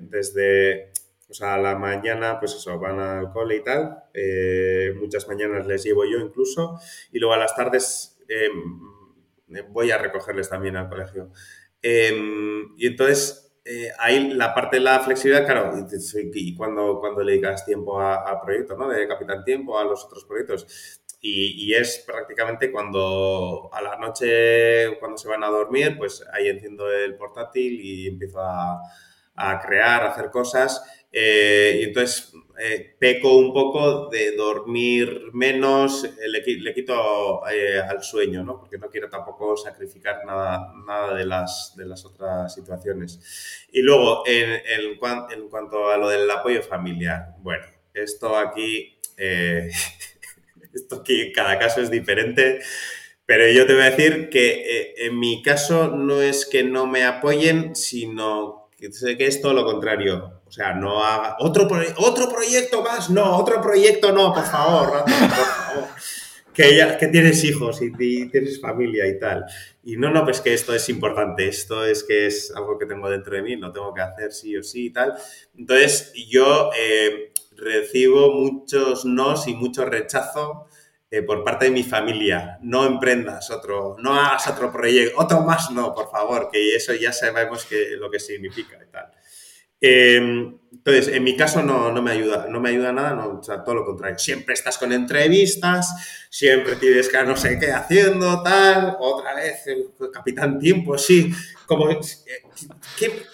desde 0.00 0.90
o 1.28 1.44
a 1.44 1.58
la 1.58 1.74
mañana, 1.76 2.38
pues 2.38 2.54
eso, 2.54 2.78
van 2.78 3.00
al 3.00 3.32
cole 3.32 3.56
y 3.56 3.64
tal. 3.64 4.04
Eh, 4.14 4.94
muchas 4.98 5.26
mañanas 5.28 5.66
les 5.66 5.82
llevo 5.84 6.04
yo 6.04 6.18
incluso. 6.18 6.78
Y 7.12 7.18
luego 7.18 7.34
a 7.34 7.38
las 7.38 7.54
tardes 7.54 8.18
em, 8.28 8.80
voy 9.70 9.90
a 9.90 9.98
recogerles 9.98 10.48
también 10.48 10.76
al 10.76 10.88
colegio. 10.88 11.30
Em, 11.82 12.74
y 12.76 12.86
entonces, 12.86 13.46
eh, 13.64 13.90
ahí 13.98 14.32
la 14.34 14.54
parte 14.54 14.76
de 14.76 14.82
la 14.82 15.00
flexibilidad, 15.00 15.44
claro, 15.44 15.72
y, 16.34 16.56
cuando, 16.56 17.00
cuando 17.00 17.22
le 17.22 17.32
dedicas 17.32 17.64
tiempo 17.64 18.00
a, 18.00 18.40
proyectos, 18.42 18.78
¿no? 18.78 18.88
De 18.88 19.08
Capitán 19.08 19.44
Tiempo, 19.44 19.78
a 19.78 19.84
los 19.84 20.04
otros 20.04 20.24
proyectos. 20.24 21.00
Y, 21.20 21.66
y, 21.66 21.74
es 21.74 22.04
prácticamente 22.06 22.70
cuando 22.70 23.68
a 23.72 23.82
la 23.82 23.96
noche, 23.96 24.96
cuando 25.00 25.18
se 25.18 25.28
van 25.28 25.42
a 25.42 25.48
dormir, 25.48 25.96
pues 25.98 26.24
ahí 26.32 26.48
enciendo 26.48 26.92
el 26.92 27.16
portátil 27.16 27.80
y 27.80 28.06
empiezo 28.06 28.40
a, 28.40 28.80
a 29.36 29.60
crear, 29.60 30.02
a 30.02 30.10
hacer 30.12 30.30
cosas. 30.30 30.82
Eh, 31.18 31.78
y 31.80 31.84
entonces 31.84 32.34
eh, 32.58 32.94
peco 32.98 33.38
un 33.38 33.54
poco 33.54 34.10
de 34.10 34.36
dormir 34.36 35.30
menos, 35.32 36.04
eh, 36.04 36.28
le, 36.28 36.74
quito 36.74 37.42
al 37.42 38.02
sueño, 38.02 38.44
¿no? 38.44 38.60
Porque 38.60 38.76
no 38.76 38.90
quiero 38.90 39.08
tampoco 39.08 39.56
sacrificar 39.56 40.26
nada, 40.26 40.74
nada 40.86 41.14
de, 41.14 41.24
las, 41.24 41.72
de 41.74 41.86
las 41.86 42.04
otras 42.04 42.54
situaciones. 42.54 43.66
Y 43.72 43.80
luego, 43.80 44.24
en, 44.26 44.50
en, 44.50 44.98
en 45.30 45.48
cuanto 45.48 45.88
a 45.88 45.96
lo 45.96 46.10
del 46.10 46.30
apoyo 46.30 46.62
familiar, 46.62 47.34
bueno, 47.38 47.64
esto 47.94 48.36
aquí, 48.36 49.00
esto 50.74 50.96
aquí, 50.96 51.32
cada 51.32 51.58
caso 51.58 51.80
es 51.80 51.90
diferente. 51.90 52.60
Pero 53.24 53.50
yo 53.50 53.66
te 53.66 53.72
voy 53.72 53.84
a 53.84 53.90
decir 53.90 54.28
que 54.28 54.94
en 54.98 55.18
mi 55.18 55.42
caso 55.42 55.88
no 55.88 56.20
es 56.20 56.44
que 56.44 56.62
no 56.62 56.86
me 56.86 57.04
apoyen, 57.04 57.74
sino 57.74 58.68
que 58.76 58.90
que 59.16 59.26
es 59.26 59.40
todo 59.40 59.54
lo 59.54 59.64
contrario. 59.64 60.35
O 60.56 60.58
sea, 60.58 60.72
no 60.72 61.04
haga 61.04 61.36
otro, 61.40 61.68
otro 61.98 62.30
proyecto 62.30 62.82
más, 62.82 63.10
no, 63.10 63.36
otro 63.36 63.60
proyecto 63.60 64.10
no, 64.10 64.32
por 64.32 64.44
favor, 64.44 65.04
por 65.04 65.10
favor. 65.10 65.88
Que, 66.54 66.74
ya, 66.74 66.96
que 66.96 67.08
tienes 67.08 67.44
hijos 67.44 67.82
y, 67.82 67.92
tienes 67.92 68.58
familia 68.62 69.06
y 69.06 69.18
tal. 69.18 69.44
Y 69.84 69.98
no, 69.98 70.10
no, 70.10 70.24
pues 70.24 70.40
que 70.40 70.54
esto 70.54 70.74
es 70.74 70.88
importante, 70.88 71.46
esto 71.46 71.84
es 71.84 72.02
que 72.02 72.24
es 72.24 72.50
algo 72.56 72.78
que 72.78 72.86
tengo 72.86 73.10
dentro 73.10 73.36
de 73.36 73.42
mí, 73.42 73.56
lo 73.56 73.70
tengo 73.70 73.92
que 73.92 74.00
hacer 74.00 74.32
sí 74.32 74.56
o 74.56 74.62
sí 74.62 74.86
y 74.86 74.90
tal. 74.90 75.12
Entonces, 75.54 76.14
yo 76.30 76.70
eh, 76.74 77.34
recibo 77.58 78.32
muchos 78.32 79.04
nos 79.04 79.46
y 79.48 79.54
mucho 79.54 79.84
rechazo 79.84 80.66
eh, 81.10 81.20
por 81.20 81.44
parte 81.44 81.66
de 81.66 81.72
mi 81.72 81.82
familia. 81.82 82.58
No 82.62 82.86
emprendas 82.86 83.50
otro, 83.50 83.96
no 83.98 84.18
hagas 84.18 84.48
otro 84.48 84.72
proyecto, 84.72 85.20
otro 85.20 85.42
más 85.42 85.70
no, 85.70 85.92
por 85.92 86.10
favor, 86.10 86.48
que 86.50 86.74
eso 86.74 86.94
ya 86.94 87.12
sabemos 87.12 87.66
que, 87.66 87.90
lo 87.98 88.10
que 88.10 88.18
significa 88.18 88.78
y 88.82 88.90
tal. 88.90 89.12
Em, 89.80 90.58
entonces, 90.72 91.08
en 91.08 91.24
mi 91.24 91.36
caso 91.36 91.62
no, 91.62 91.90
no, 91.90 92.00
me 92.00 92.12
ayuda, 92.12 92.46
no 92.48 92.60
me 92.60 92.68
ayuda 92.68 92.92
nada, 92.92 93.26
o 93.26 93.42
sea, 93.42 93.64
todo 93.64 93.74
lo 93.74 93.84
contrario. 93.84 94.18
Siempre 94.18 94.54
estás 94.54 94.78
con 94.78 94.92
entrevistas, 94.92 96.28
siempre 96.30 96.76
tienes 96.76 97.08
que 97.08 97.22
no 97.24 97.36
sé 97.36 97.58
qué 97.58 97.72
haciendo, 97.72 98.42
tal, 98.42 98.96
otra 99.00 99.34
vez, 99.34 99.66
el 99.66 99.88
capitán 100.12 100.58
tiempo, 100.58 100.96
sí. 100.96 101.32
Como, 101.66 101.88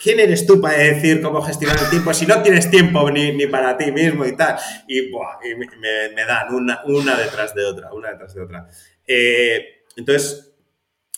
¿Quién 0.03 0.21
eres 0.21 0.47
tú 0.47 0.61
para 0.61 0.79
decir 0.79 1.21
cómo 1.21 1.43
gestionar 1.43 1.79
el 1.79 1.91
tiempo 1.91 2.15
si 2.15 2.27
no 2.27 2.43
tienes 2.43 2.71
tiempo 2.71 3.11
ni, 3.11 3.33
ni 3.33 3.47
para 3.47 3.77
ti 3.77 3.93
mismo 3.93 4.25
y 4.25 4.35
tal? 4.35 4.57
Y, 4.89 5.11
buah, 5.11 5.39
me, 5.59 6.15
me, 6.15 6.25
dan 6.25 6.55
una, 6.55 6.81
una 6.87 7.17
detrás 7.17 7.55
de 7.55 7.65
otra, 7.65 7.93
una 7.93 8.13
detrás 8.13 8.35
de 8.35 8.41
otra. 8.41 8.67
Eh, 9.07 9.85
entonces, 9.97 10.52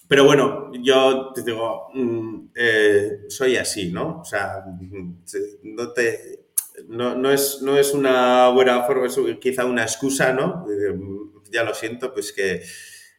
pero 0.06 0.24
bueno, 0.24 0.70
yo 0.82 1.32
te 1.34 1.42
digo, 1.42 1.88
mm, 1.94 2.50
eh, 2.54 3.20
soy 3.28 3.56
así, 3.56 3.90
¿no? 3.90 4.20
O 4.20 4.24
sea, 4.24 4.62
mm, 4.66 5.24
no 5.62 5.92
te... 5.92 6.40
No, 6.88 7.30
es, 7.30 7.60
no 7.62 7.78
es 7.78 7.94
una 7.94 8.48
buena 8.48 8.82
forma, 8.82 9.06
es 9.06 9.16
quizá 9.40 9.64
una 9.64 9.82
excusa, 9.82 10.32
¿no? 10.32 10.66
Ya 11.50 11.62
lo 11.62 11.72
siento, 11.72 12.12
pues 12.12 12.32
que 12.32 12.62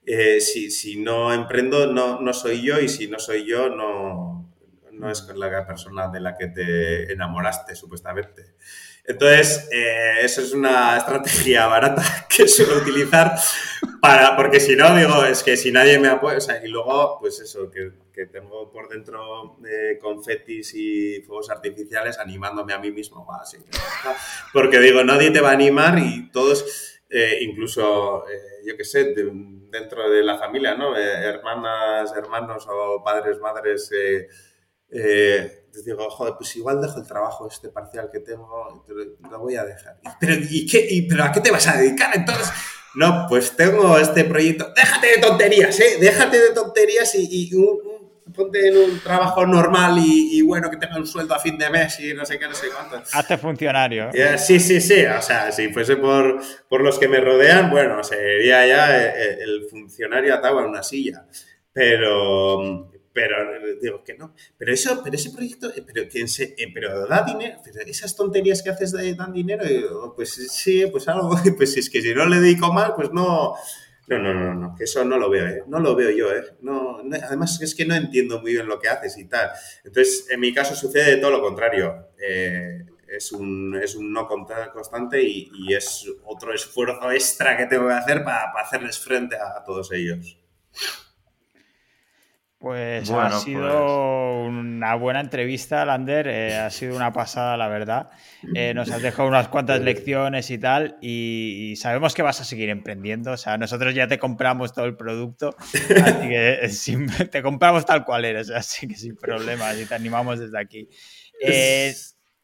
eh, 0.06 0.42
si, 0.42 0.70
si, 0.70 0.98
no 0.98 1.34
emprendo, 1.34 1.92
no, 1.92 2.20
no 2.20 2.34
soy 2.34 2.62
yo 2.62 2.82
y 2.82 2.90
si 2.90 3.08
no 3.08 3.18
soy 3.18 3.46
yo, 3.48 3.70
no, 3.70 4.54
no 4.92 5.10
es 5.10 5.26
la 5.36 5.66
persona 5.66 6.10
de 6.10 6.20
la 6.20 6.36
que 6.36 6.48
te 6.48 7.14
enamoraste, 7.14 7.76
supuestamente. 7.76 8.56
Entonces, 9.08 9.68
eh, 9.72 10.16
eso 10.22 10.42
es 10.42 10.52
una 10.54 10.98
estrategia 10.98 11.68
barata 11.68 12.04
que 12.28 12.48
suelo 12.48 12.78
utilizar 12.78 13.36
para, 14.02 14.36
porque 14.36 14.60
si 14.60 14.76
no, 14.76 14.96
digo, 14.96 15.24
es 15.26 15.44
que 15.44 15.58
si 15.58 15.72
nadie 15.72 16.00
me 16.00 16.08
apoya, 16.08 16.38
o 16.38 16.42
sea, 16.42 16.64
y 16.64 16.70
luego, 16.70 17.18
pues 17.20 17.40
eso, 17.40 17.70
que, 17.72 17.92
tengo 18.28 18.72
por 18.72 18.88
dentro 18.88 19.58
eh, 19.68 20.00
confetis 20.00 20.74
y 20.74 21.22
fuegos 21.22 21.50
artificiales 21.50 22.18
animándome 22.18 22.74
a 22.74 22.80
mí 22.80 22.90
mismo, 22.92 23.28
así, 23.34 23.58
porque 24.54 24.80
digo, 24.80 25.04
nadie 25.04 25.32
te 25.32 25.42
va 25.42 25.50
a 25.50 25.54
animar 25.54 26.00
y 26.00 26.32
todos, 26.32 27.02
eh, 27.10 27.40
incluso, 27.42 28.26
eh, 28.30 28.64
yo 28.66 28.78
qué 28.78 28.86
sé, 28.86 29.14
dentro 29.70 30.10
de 30.10 30.24
la 30.24 30.38
familia, 30.38 30.76
¿no? 30.76 30.96
hermanas, 30.96 32.14
hermanos 32.16 32.66
o 32.70 33.04
padres, 33.04 33.40
madres, 33.40 33.92
digo, 35.84 36.10
joder, 36.10 36.36
pues 36.38 36.56
igual 36.56 36.82
dejo 36.82 37.00
el 37.00 37.08
trabajo 37.08 37.48
este 37.48 37.70
parcial 37.70 38.10
que 38.12 38.20
tengo, 38.20 38.86
lo 39.30 39.40
voy 39.40 39.56
a 39.56 39.66
dejar. 39.66 40.00
¿Pero, 40.20 40.34
¿y 40.50 40.66
qué, 40.66 41.06
¿Pero 41.10 41.24
a 41.24 41.32
qué 41.32 41.42
te 41.42 41.52
vas 41.52 41.68
a 41.68 41.78
dedicar 41.78 42.16
entonces? 42.16 42.50
No, 42.96 43.26
pues 43.28 43.56
tengo 43.56 43.98
este 43.98 44.24
proyecto. 44.24 44.72
Déjate 44.76 45.08
de 45.08 45.18
tonterías, 45.18 45.80
¿eh? 45.80 45.98
Déjate 46.00 46.40
de 46.40 46.52
tonterías 46.52 47.14
y, 47.16 47.52
ponte 48.34 48.68
en 48.68 48.78
un 48.78 49.00
trabajo 49.00 49.46
normal 49.46 49.98
y, 49.98 50.42
bueno, 50.42 50.70
que 50.70 50.78
tenga 50.78 50.98
un 50.98 51.08
sueldo 51.08 51.36
a 51.36 51.40
fin 51.40 51.58
de 51.58 51.70
mes 51.70 52.00
y 52.00 52.14
no 52.14 52.26
sé 52.26 52.40
qué, 52.40 52.48
no 52.48 52.56
sé 52.56 52.68
cuánto. 52.70 53.02
Hazte 53.14 53.38
funcionario. 53.38 54.10
sí, 54.38 54.60
sí, 54.60 54.82
sí. 54.82 55.06
O 55.06 55.22
sea, 55.22 55.52
si 55.52 55.72
fuese 55.72 55.98
por, 55.98 56.42
por 56.68 56.82
los 56.82 56.98
que 56.98 57.08
me 57.08 57.20
rodean, 57.20 57.70
bueno, 57.70 58.04
sería 58.04 58.66
ya 58.66 58.98
eh, 58.98 59.14
eh, 59.16 59.38
el 59.42 59.68
funcionario 59.70 60.34
atado 60.34 60.60
a 60.60 60.66
una 60.66 60.84
silla. 60.84 61.26
Pero, 61.72 62.90
pero 63.16 63.38
digo 63.82 64.04
que 64.04 64.14
no. 64.16 64.36
Pero 64.58 64.74
eso, 64.74 65.02
pero 65.02 65.16
ese 65.16 65.32
proyecto, 65.32 65.70
eh, 65.74 65.84
pero, 65.88 66.08
¿quién 66.12 66.28
se, 66.28 66.54
eh, 66.58 66.70
pero 66.74 67.08
da 67.08 67.24
dinero, 67.24 67.62
pero 67.64 67.80
esas 67.88 68.14
tonterías 68.14 68.62
que 68.62 68.70
haces 68.70 68.92
dan 68.92 69.32
dinero, 69.32 69.64
oh, 70.04 70.14
pues 70.14 70.34
sí, 70.34 70.86
pues 70.92 71.08
algo, 71.08 71.34
pues 71.58 71.78
es 71.78 71.90
que 71.90 72.02
si 72.02 72.14
no 72.14 72.26
le 72.26 72.42
dedico 72.42 72.72
mal, 72.74 72.94
pues 72.94 73.12
no. 73.12 73.56
No, 74.08 74.20
no, 74.20 74.36
no, 74.36 74.54
no, 74.54 74.76
que 74.76 74.84
eso 74.84 75.04
no 75.04 75.18
lo 75.18 75.32
veo, 75.32 75.48
¿eh? 75.48 75.64
no 75.66 75.80
lo 75.80 75.96
veo 75.96 76.12
yo, 76.12 76.32
¿eh? 76.32 76.44
Además 77.24 77.60
es 77.60 77.74
que 77.74 77.86
no 77.86 77.96
entiendo 77.96 78.40
muy 78.40 78.52
bien 78.52 78.68
lo 78.68 78.78
que 78.78 78.88
haces 78.88 79.18
y 79.18 79.26
tal. 79.26 79.50
Entonces, 79.84 80.28
en 80.30 80.42
mi 80.42 80.54
caso 80.54 80.76
sucede 80.76 81.18
todo 81.18 81.32
lo 81.32 81.42
contrario. 81.42 82.10
Es, 83.08 83.32
un, 83.32 83.76
es 83.82 83.96
un 83.96 84.14
no 84.14 84.28
constante 84.28 85.24
y, 85.24 85.50
y, 85.56 85.74
es 85.74 86.06
otro 86.24 86.54
esfuerzo 86.54 87.10
extra 87.12 87.58
que 87.58 87.66
tengo 87.66 87.88
que 87.88 87.94
hacer 87.94 88.24
para, 88.24 88.52
para 88.54 88.68
hacerles 88.68 89.00
frente 89.00 89.38
a 89.38 89.64
todos 89.64 89.92
ellos. 89.92 90.38
Pues 92.66 93.12
ha 93.12 93.40
sido 93.42 93.62
pues. 93.62 94.50
una 94.50 94.96
buena 94.96 95.20
entrevista, 95.20 95.86
Lander. 95.86 96.28
Eh, 96.28 96.58
ha 96.58 96.72
sido 96.72 96.96
una 96.96 97.14
pasada, 97.14 97.58
la 97.58 97.68
verdad. 97.68 98.10
Eh, 98.56 98.74
nos 98.74 98.90
has 98.90 99.04
dejado 99.04 99.28
unas 99.30 99.50
cuantas 99.50 99.82
lecciones 99.82 100.50
y 100.50 100.58
tal. 100.58 100.98
Y, 101.00 101.76
sabemos 101.78 102.16
que 102.16 102.24
vas 102.24 102.42
a 102.42 102.44
seguir 102.44 102.70
emprendiendo. 102.70 103.34
O 103.34 103.38
sea, 103.38 103.60
nosotros 103.60 103.94
ya 103.94 104.08
te 104.08 104.18
compramos 104.18 104.74
todo 104.74 104.86
el 104.86 104.98
producto. 104.98 105.56
Así 105.60 106.28
que 106.28 106.54
eh, 106.64 107.28
te 107.32 107.44
compramos 107.44 107.86
tal 107.86 108.04
cual 108.04 108.26
eres. 108.26 108.50
Así 108.50 108.88
que 108.88 108.96
sin 108.96 109.16
problemas. 109.16 109.80
Y 109.80 109.86
te 109.86 109.94
animamos 109.94 110.40
desde 110.40 110.60
aquí. 110.60 110.90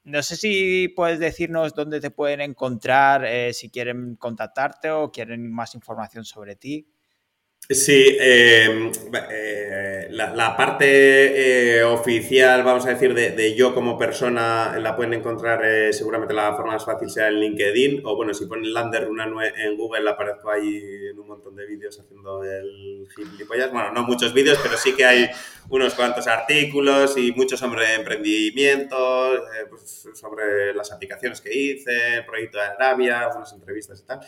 no 0.04 0.22
sé 0.22 0.36
si 0.36 0.88
puedes 0.90 1.18
decirnos 1.18 1.74
dónde 1.74 2.00
te 2.00 2.12
pueden 2.12 2.42
encontrar, 2.42 3.28
si 3.54 3.72
quieren 3.72 4.18
contactarte 4.18 4.92
o 4.92 5.12
quieren 5.12 5.52
más 5.52 5.74
información 5.74 6.26
sobre 6.26 6.56
ti. 6.56 6.91
Sí, 7.70 8.18
em, 8.20 8.92
eh, 9.30 10.08
la, 10.10 10.58
parte 10.58 11.78
eh, 11.78 11.84
oficial, 11.84 12.64
vamos 12.64 12.86
a 12.86 12.90
decir, 12.90 13.14
de, 13.14 13.56
yo 13.56 13.74
como 13.74 13.98
persona 13.98 14.78
la 14.78 14.94
pueden 14.96 15.14
encontrar 15.14 15.64
eh, 15.64 15.94
seguramente 15.94 16.34
la 16.34 16.54
forma 16.54 16.74
más 16.74 16.84
fácil 16.84 17.10
sea 17.10 17.30
en 17.30 17.36
LinkedIn 17.36 18.02
o 18.04 18.18
bueno, 18.18 18.34
si 18.34 18.46
ponen 18.46 18.74
Lander 18.74 19.06
Runanue 19.06 19.54
en 19.56 19.78
Google 19.78 20.10
aparezco 20.10 20.50
ahí 20.52 20.82
en 21.12 21.18
un 21.18 21.28
montón 21.28 21.56
de 21.56 21.66
vídeos 21.66 21.98
haciendo 21.98 22.44
el 22.44 23.08
gilipollas. 23.16 23.72
Bueno, 23.72 23.94
no 23.94 24.04
muchos 24.04 24.34
vídeos, 24.34 24.60
pero 24.62 24.76
sí 24.76 24.94
que 24.94 25.06
hay 25.06 25.30
unos 25.70 25.94
cuantos 25.94 26.28
artículos 26.28 27.16
y 27.16 27.32
muchos 27.32 27.62
sobre 27.62 27.94
emprendimiento, 27.94 28.98
pues, 29.70 30.10
sobre 30.14 30.74
las 30.74 30.92
aplicaciones 30.92 31.40
que 31.40 31.58
hice, 31.58 32.18
el 32.18 32.26
proyecto 32.26 32.58
de 32.58 32.66
Arabia, 32.66 33.22
algunas 33.22 33.54
entrevistas 33.54 34.02
y 34.02 34.06
tal. 34.06 34.20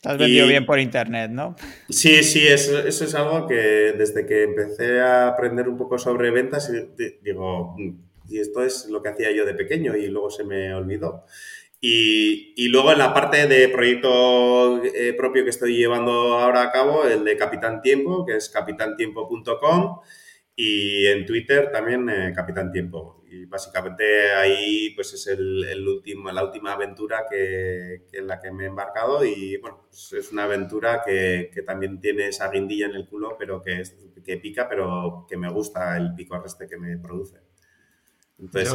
Te 0.00 0.10
has 0.10 0.18
vendido 0.18 0.46
bien 0.46 0.64
por 0.64 0.78
internet, 0.78 1.30
¿no? 1.30 1.56
Sí, 1.88 2.22
sí, 2.22 2.46
eso, 2.46 2.78
eso, 2.78 3.04
es 3.04 3.14
algo 3.14 3.46
que 3.48 3.94
desde 3.98 4.26
que 4.26 4.44
empecé 4.44 5.00
a 5.00 5.28
aprender 5.28 5.68
un 5.68 5.76
poco 5.76 5.98
sobre 5.98 6.30
ventas, 6.30 6.70
digo, 7.22 7.74
y 8.28 8.38
esto 8.38 8.62
es 8.62 8.86
lo 8.88 9.02
que 9.02 9.08
hacía 9.08 9.32
yo 9.32 9.44
de 9.44 9.54
pequeño 9.54 9.96
y 9.96 10.06
luego 10.06 10.30
se 10.30 10.44
me 10.44 10.72
olvidó. 10.74 11.24
Y, 11.80 12.54
y 12.56 12.68
luego 12.68 12.92
en 12.92 12.98
la 12.98 13.14
parte 13.14 13.46
de 13.46 13.68
proyecto 13.68 14.82
eh, 14.84 15.14
propio 15.14 15.44
que 15.44 15.50
estoy 15.50 15.76
llevando 15.76 16.38
ahora 16.38 16.62
a 16.62 16.72
cabo, 16.72 17.04
el 17.04 17.24
de 17.24 17.36
Capitán 17.36 17.82
Tiempo, 17.82 18.26
que 18.26 18.36
es 18.36 18.48
capitantiempo.com, 18.48 20.00
y 20.56 21.06
en 21.06 21.24
Twitter 21.24 21.70
también 21.72 22.08
eh, 22.08 22.32
Capitán 22.34 22.72
Tiempo. 22.72 23.17
Y 23.30 23.44
básicamente 23.44 24.32
ahí 24.32 24.90
pues 24.94 25.12
es 25.12 25.26
el, 25.26 25.86
último, 25.86 26.30
la 26.30 26.44
última 26.44 26.72
aventura 26.72 27.24
que, 27.28 28.06
en 28.12 28.26
la 28.26 28.40
que 28.40 28.50
me 28.50 28.64
he 28.64 28.66
embarcado 28.68 29.24
y 29.24 29.58
bueno, 29.58 29.84
pues 29.88 30.12
es 30.14 30.32
una 30.32 30.44
aventura 30.44 31.02
que, 31.04 31.50
que, 31.52 31.62
también 31.62 32.00
tiene 32.00 32.28
esa 32.28 32.50
guindilla 32.50 32.86
en 32.86 32.94
el 32.94 33.06
culo, 33.06 33.36
pero 33.38 33.60
que, 33.62 33.82
que 34.24 34.38
pica, 34.38 34.68
pero 34.68 35.26
que 35.28 35.36
me 35.36 35.50
gusta 35.50 35.96
el 35.96 36.14
pico 36.14 36.34
arreste 36.34 36.66
que 36.66 36.78
me 36.78 36.96
produce. 36.98 37.38
Entonces, 38.38 38.72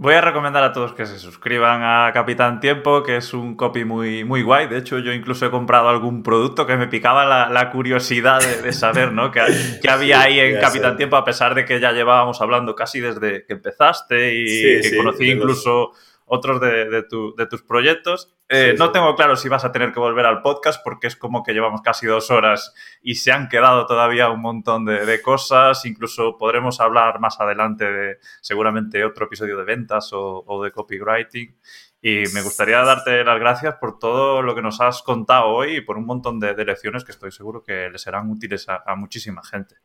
Voy 0.00 0.14
a 0.14 0.20
recomendar 0.20 0.62
a 0.62 0.72
todos 0.72 0.92
que 0.92 1.06
se 1.06 1.18
suscriban 1.18 1.82
a 1.82 2.12
Capitán 2.12 2.60
Tiempo, 2.60 3.02
que 3.02 3.16
es 3.16 3.34
un 3.34 3.56
copy 3.56 3.84
muy, 3.84 4.22
muy 4.22 4.42
guay. 4.42 4.68
De 4.68 4.78
hecho, 4.78 5.00
yo 5.00 5.12
incluso 5.12 5.44
he 5.44 5.50
comprado 5.50 5.88
algún 5.88 6.22
producto 6.22 6.68
que 6.68 6.76
me 6.76 6.86
picaba 6.86 7.24
la, 7.48 7.70
curiosidad 7.72 8.40
de, 8.40 8.72
saber 8.72 9.10
¿no? 9.10 9.32
¿Qué, 9.32 9.40
había 9.90 10.20
ahí 10.20 10.38
en 10.38 10.60
Capitán 10.60 10.96
Tiempo, 10.96 11.16
a 11.16 11.24
pesar 11.24 11.56
de 11.56 11.64
que 11.64 11.80
ya 11.80 11.90
llevábamos 11.90 12.40
hablando 12.40 12.76
casi 12.76 13.00
desde 13.00 13.44
que 13.44 13.54
empezaste 13.54 14.36
y 14.36 14.80
que 14.82 14.96
conocí 14.96 15.32
incluso 15.32 15.90
otros 16.28 16.60
de, 16.60 17.46
tus 17.48 17.62
proyectos. 17.62 18.34
Eh, 18.48 18.74
no 18.78 18.92
tengo 18.92 19.14
claro 19.14 19.36
si 19.36 19.48
vas 19.48 19.64
a 19.64 19.72
tener 19.72 19.92
que 19.92 20.00
volver 20.00 20.24
al 20.24 20.40
podcast 20.42 20.82
porque 20.82 21.06
es 21.06 21.16
como 21.16 21.42
que 21.42 21.52
llevamos 21.52 21.82
casi 21.82 22.06
dos 22.06 22.30
horas 22.30 22.72
y 23.02 23.16
se 23.16 23.32
han 23.32 23.48
quedado 23.48 23.86
todavía 23.86 24.30
un 24.30 24.40
montón 24.40 24.84
de, 24.84 25.20
cosas. 25.22 25.84
Incluso 25.84 26.36
podremos 26.38 26.80
hablar 26.80 27.20
más 27.20 27.40
adelante 27.40 27.90
de 27.90 28.18
seguramente 28.40 29.04
otro 29.04 29.26
episodio 29.26 29.56
de 29.56 29.64
ventas 29.64 30.10
o, 30.12 30.62
de 30.62 30.70
copywriting. 30.70 31.56
Y 32.00 32.24
me 32.32 32.42
gustaría 32.42 32.80
darte 32.82 33.24
las 33.24 33.40
gracias 33.40 33.74
por 33.76 33.98
todo 33.98 34.40
lo 34.42 34.54
que 34.54 34.62
nos 34.62 34.80
has 34.80 35.02
contado 35.02 35.46
hoy 35.46 35.76
y 35.76 35.80
por 35.80 35.98
un 35.98 36.06
montón 36.06 36.38
de, 36.38 36.54
lecciones 36.64 37.04
que 37.04 37.12
estoy 37.12 37.32
seguro 37.32 37.62
que 37.62 37.90
le 37.90 37.98
serán 37.98 38.30
útiles 38.30 38.66
a 38.68 38.94
muchísima 38.94 39.42
gente. 39.42 39.76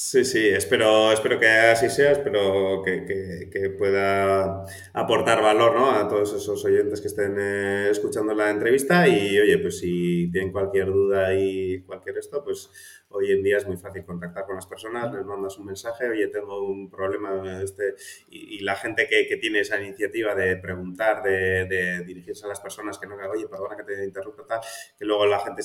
Sí, 0.00 0.24
sí, 0.24 0.46
espero, 0.48 1.10
espero 1.10 1.40
que 1.40 1.48
así 1.48 1.90
sea, 1.90 2.12
espero 2.12 2.82
que, 2.84 3.74
pueda 3.76 4.64
aportar 4.92 5.42
valor 5.42 5.74
¿no? 5.74 5.90
a 5.90 6.06
todos 6.06 6.34
esos 6.34 6.64
oyentes 6.64 7.00
que 7.00 7.08
estén 7.08 7.34
eh, 7.36 7.88
escuchando 7.90 8.32
la 8.32 8.48
entrevista 8.50 9.08
y 9.08 9.40
oye, 9.40 9.58
pues 9.58 9.80
si 9.80 10.30
tienen 10.30 10.52
cualquier 10.52 10.86
duda 10.86 11.34
y 11.34 11.80
cualquier 11.80 12.16
esto, 12.16 12.44
pues 12.44 12.70
hoy 13.08 13.32
en 13.32 13.42
día 13.42 13.56
es 13.56 13.66
muy 13.66 13.76
fácil 13.76 14.04
contactar 14.04 14.46
con 14.46 14.54
las 14.54 14.66
personas, 14.66 15.12
les 15.12 15.24
mandas 15.24 15.58
un 15.58 15.66
mensaje, 15.66 16.08
oye, 16.08 16.28
tengo 16.28 16.62
un 16.62 16.88
problema 16.88 17.60
este 17.60 17.96
y, 18.28 18.60
la 18.60 18.76
gente 18.76 19.08
que, 19.08 19.36
tiene 19.38 19.60
esa 19.60 19.80
iniciativa 19.80 20.32
de 20.36 20.56
preguntar, 20.58 21.24
de, 21.24 22.04
dirigirse 22.06 22.46
a 22.46 22.48
las 22.48 22.60
personas 22.60 23.00
que 23.00 23.08
no, 23.08 23.16
oye, 23.16 23.48
perdona 23.48 23.76
que 23.76 23.82
te 23.82 24.04
interrumpa 24.04 24.46
tal, 24.46 24.60
que 24.96 25.04
luego 25.04 25.26
la 25.26 25.40
gente 25.40 25.62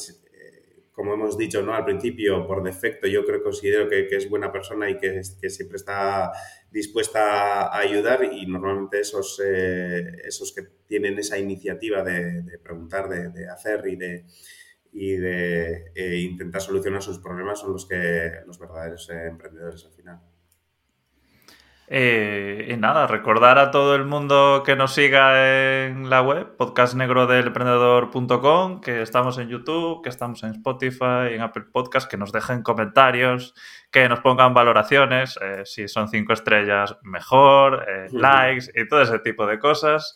como 0.93 1.15
hemos 1.15 1.37
dicho 1.37 1.61
¿no? 1.63 1.73
al 1.73 1.85
principio, 1.85 2.45
por 2.45 2.63
defecto 2.63 3.07
yo 3.07 3.25
creo 3.25 3.41
considero 3.41 3.89
que, 3.89 4.07
es 4.09 4.29
buena 4.29 4.51
persona 4.51 4.89
y 4.89 4.97
que, 4.97 5.21
que, 5.41 5.49
siempre 5.49 5.77
está 5.77 6.31
dispuesta 6.71 7.67
a 7.67 7.79
ayudar 7.79 8.23
y 8.23 8.45
normalmente 8.45 8.99
esos, 8.99 9.41
eh, 9.43 10.21
esos 10.23 10.53
que 10.53 10.61
tienen 10.87 11.17
esa 11.17 11.37
iniciativa 11.37 12.03
de, 12.03 12.59
preguntar, 12.59 13.09
de, 13.09 13.47
hacer 13.49 13.87
y 13.87 13.95
de, 13.95 14.25
y 14.91 15.13
de 15.13 15.91
eh, 15.95 16.17
intentar 16.19 16.61
solucionar 16.61 17.01
sus 17.01 17.17
problemas 17.17 17.59
son 17.59 17.73
los, 17.73 17.87
que, 17.87 18.31
los 18.45 18.59
verdaderos 18.59 19.09
eh, 19.09 19.27
emprendedores 19.27 19.85
al 19.85 19.93
final. 19.93 20.32
Eh, 21.87 22.69
y 22.71 22.77
nada, 22.77 23.07
recordar 23.07 23.59
a 23.59 23.69
todo 23.69 23.95
el 23.95 24.05
mundo 24.05 24.63
que 24.65 24.77
nos 24.77 24.93
siga 24.93 25.85
en 25.85 26.09
la 26.09 26.21
web, 26.21 26.55
podcastnegrodelemprendedor.com, 26.55 28.79
que 28.79 29.01
estamos 29.01 29.37
en 29.37 29.49
YouTube, 29.49 30.01
que 30.01 30.07
estamos 30.09 30.43
en 30.43 30.51
Spotify, 30.51 31.31
en 31.31 31.41
Apple 31.41 31.65
Podcast, 31.71 32.09
que 32.09 32.15
nos 32.17 32.31
dejen 32.31 32.63
comentarios, 32.63 33.53
que 33.91 34.07
nos 34.07 34.21
pongan 34.21 34.53
valoraciones, 34.53 35.37
eh, 35.41 35.63
si 35.65 35.89
son 35.89 36.07
cinco 36.07 36.31
estrellas, 36.33 36.95
mejor, 37.03 37.85
eh, 37.87 38.07
likes 38.11 38.71
y 38.73 38.87
todo 38.87 39.01
ese 39.01 39.19
tipo 39.19 39.45
de 39.45 39.59
cosas. 39.59 40.15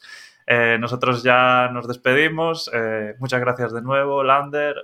nosotros 0.80 1.23
ya 1.23 1.69
nos 1.73 1.85
despedimos. 1.88 2.72
muchas 3.19 3.41
gracias 3.41 3.73
de 3.73 3.81
nuevo, 3.81 4.23
Lander. 4.23 4.76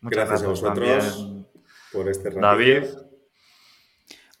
muchas 0.00 0.28
gracias, 0.28 0.42
a 0.42 0.46
vosotros 0.48 1.44
por 1.92 2.08
este 2.08 2.30
David. 2.30 2.84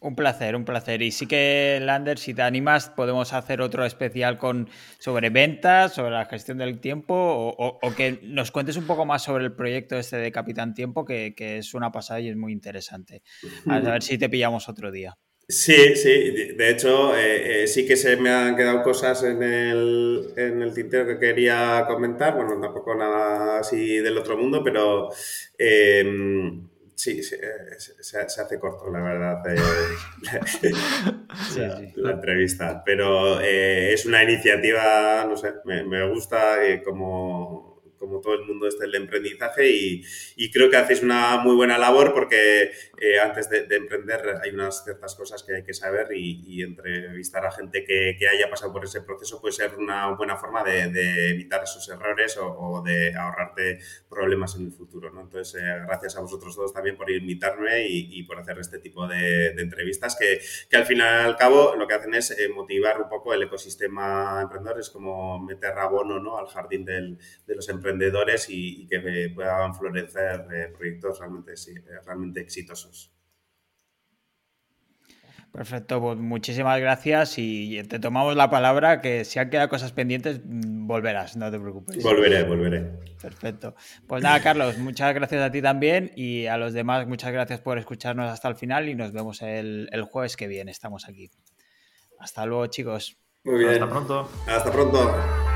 Un 0.02 0.16
placer, 0.16 0.56
un 0.56 0.64
placer. 0.64 1.00
Y 1.00 1.12
sí 1.12 1.28
que, 1.28 1.78
Lander, 1.80 2.18
si 2.18 2.34
te 2.34 2.42
animas, 2.42 2.90
podemos 2.90 3.32
hacer 3.32 3.60
otro 3.60 3.84
especial 3.84 4.36
con 4.36 4.68
sobre 4.98 5.30
ventas, 5.30 5.94
sobre 5.94 6.10
la 6.10 6.24
gestión 6.24 6.58
del 6.58 6.80
tiempo, 6.80 7.14
o, 7.14 7.94
que 7.96 8.18
nos 8.24 8.50
cuentes 8.50 8.76
un 8.76 8.86
poco 8.86 9.06
más 9.06 9.22
sobre 9.22 9.44
el 9.44 9.52
proyecto 9.52 9.96
este 9.96 10.16
de 10.16 10.32
Capitán 10.32 10.74
Tiempo, 10.74 11.04
que, 11.04 11.32
es 11.38 11.72
una 11.74 11.92
pasada 11.92 12.18
y 12.18 12.28
es 12.28 12.36
muy 12.36 12.52
interesante. 12.52 13.22
A 13.66 13.78
ver 13.78 14.02
si 14.02 14.18
te 14.18 14.28
pillamos 14.28 14.68
otro 14.68 14.90
día. 14.90 15.16
Sí, 15.48 15.96
sí, 15.96 16.54
de 16.56 16.70
hecho 16.70 17.16
eh, 17.16 17.64
eh, 17.64 17.66
sí 17.66 17.84
que 17.84 17.96
se 17.96 18.16
me 18.16 18.30
han 18.30 18.56
quedado 18.56 18.82
cosas 18.82 19.22
en 19.24 19.42
el, 19.42 20.32
en 20.36 20.62
el 20.62 20.72
tintero 20.72 21.06
que 21.06 21.18
quería 21.18 21.84
comentar, 21.86 22.34
bueno, 22.34 22.58
tampoco 22.60 22.94
nada 22.94 23.58
así 23.58 23.98
del 23.98 24.16
otro 24.16 24.38
mundo, 24.38 24.62
pero 24.64 25.10
em, 25.58 26.68
sí, 27.02 27.20
eh, 27.20 27.78
se, 27.78 28.18
hace 28.18 28.60
corto, 28.60 28.90
la 28.90 29.02
verdad, 29.02 29.42
la, 31.96 32.10
entrevista, 32.12 32.82
pero 32.84 33.40
es 33.40 34.06
una 34.06 34.22
iniciativa, 34.22 35.26
no 35.28 35.36
sé, 35.36 35.54
me, 35.64 35.82
me 35.84 36.08
gusta 36.08 36.58
como 36.84 37.72
como 38.02 38.20
todo 38.20 38.34
el 38.34 38.44
mundo 38.44 38.66
este 38.66 38.84
del 38.84 38.96
emprendizaje 38.96 39.70
y, 39.70 40.02
y, 40.34 40.50
creo 40.50 40.68
que 40.68 40.76
hacéis 40.76 41.04
una 41.04 41.38
muy 41.38 41.54
buena 41.54 41.78
labor 41.78 42.12
porque 42.12 42.72
antes 43.20 43.48
de, 43.50 43.66
emprender 43.70 44.40
hay 44.42 44.50
unas 44.50 44.84
ciertas 44.84 45.14
cosas 45.14 45.42
que 45.42 45.56
hay 45.56 45.64
que 45.64 45.74
saber 45.74 46.08
y, 46.12 46.62
entrevistar 46.62 47.44
a 47.44 47.50
gente 47.50 47.84
que, 47.84 48.16
haya 48.28 48.48
pasado 48.48 48.72
por 48.72 48.84
ese 48.84 49.00
proceso 49.02 49.40
puede 49.40 49.52
ser 49.52 49.74
una 49.76 50.08
buena 50.14 50.36
forma 50.36 50.62
de, 50.62 51.30
evitar 51.30 51.62
esos 51.62 51.88
errores 51.88 52.38
o, 52.40 52.82
de 52.84 53.14
ahorrarte 53.14 53.78
problemas 54.08 54.54
en 54.56 54.66
el 54.66 54.72
futuro. 54.72 55.08
Entonces, 55.08 55.60
eh, 55.60 55.80
gracias 55.86 56.16
a 56.16 56.20
vosotros 56.20 56.54
todos 56.54 56.72
también 56.72 56.96
por 56.96 57.10
invitarme 57.10 57.86
y, 57.88 58.22
por 58.22 58.38
hacer 58.38 58.58
este 58.58 58.78
tipo 58.78 59.06
de, 59.06 59.48
entrevistas 59.48 60.16
que, 60.18 60.40
que, 60.70 60.76
al 60.76 60.86
final 60.86 61.26
al 61.26 61.36
cabo 61.36 61.74
lo 61.76 61.86
que 61.86 61.94
hacen 61.94 62.14
es 62.14 62.30
eh, 62.30 62.48
motivar 62.48 63.00
un 63.00 63.08
poco 63.08 63.34
el 63.34 63.42
ecosistema 63.42 64.40
emprendedor, 64.42 64.80
es 64.80 64.90
como 64.90 65.38
meter 65.38 65.72
abono 65.78 66.18
¿no? 66.18 66.38
al 66.38 66.46
jardín 66.46 66.84
de 66.84 67.16
los 67.54 67.68
emprendedores 67.68 68.46
y, 68.48 68.86
que 68.86 69.30
puedan 69.34 69.74
florecer 69.74 70.46
eh, 70.52 70.72
proyectos 70.76 71.18
realmente, 71.18 71.52
realmente 72.04 72.40
exitosos. 72.40 72.91
Perfecto, 75.52 76.00
pues 76.00 76.16
muchísimas 76.16 76.80
gracias 76.80 77.34
y 77.36 77.82
te 77.82 77.98
tomamos 77.98 78.34
la 78.36 78.48
palabra 78.48 79.02
que 79.02 79.26
si 79.26 79.38
han 79.38 79.50
quedado 79.50 79.68
cosas 79.68 79.92
pendientes 79.92 80.40
mm, 80.42 80.86
volverás, 80.86 81.36
no 81.36 81.50
te 81.50 81.60
preocupes. 81.60 82.02
Volveré, 82.02 82.44
volveré. 82.44 82.80
Perfecto. 83.20 83.74
Pues 84.06 84.22
nada, 84.22 84.40
Carlos, 84.40 84.78
muchas 84.78 85.14
gracias 85.14 85.42
a 85.42 85.50
ti 85.50 85.60
también 85.60 86.10
y 86.16 86.46
a 86.46 86.56
los 86.56 86.72
demás 86.72 87.06
muchas 87.06 87.32
gracias 87.32 87.60
por 87.60 87.76
escucharnos 87.76 88.30
hasta 88.30 88.48
el 88.48 88.56
final 88.56 88.88
y 88.88 88.94
nos 88.94 89.12
vemos 89.12 89.42
el, 89.42 89.90
el 89.92 90.02
jueves 90.04 90.38
que 90.38 90.48
viene, 90.48 90.70
estamos 90.70 91.06
aquí. 91.06 91.30
Hasta 92.18 92.46
luego, 92.46 92.66
chicos. 92.68 93.18
Muy 93.44 93.58
bien. 93.58 93.72
Hasta 93.74 93.90
pronto. 93.90 94.28
Hasta 94.46 94.72
pronto. 94.72 95.51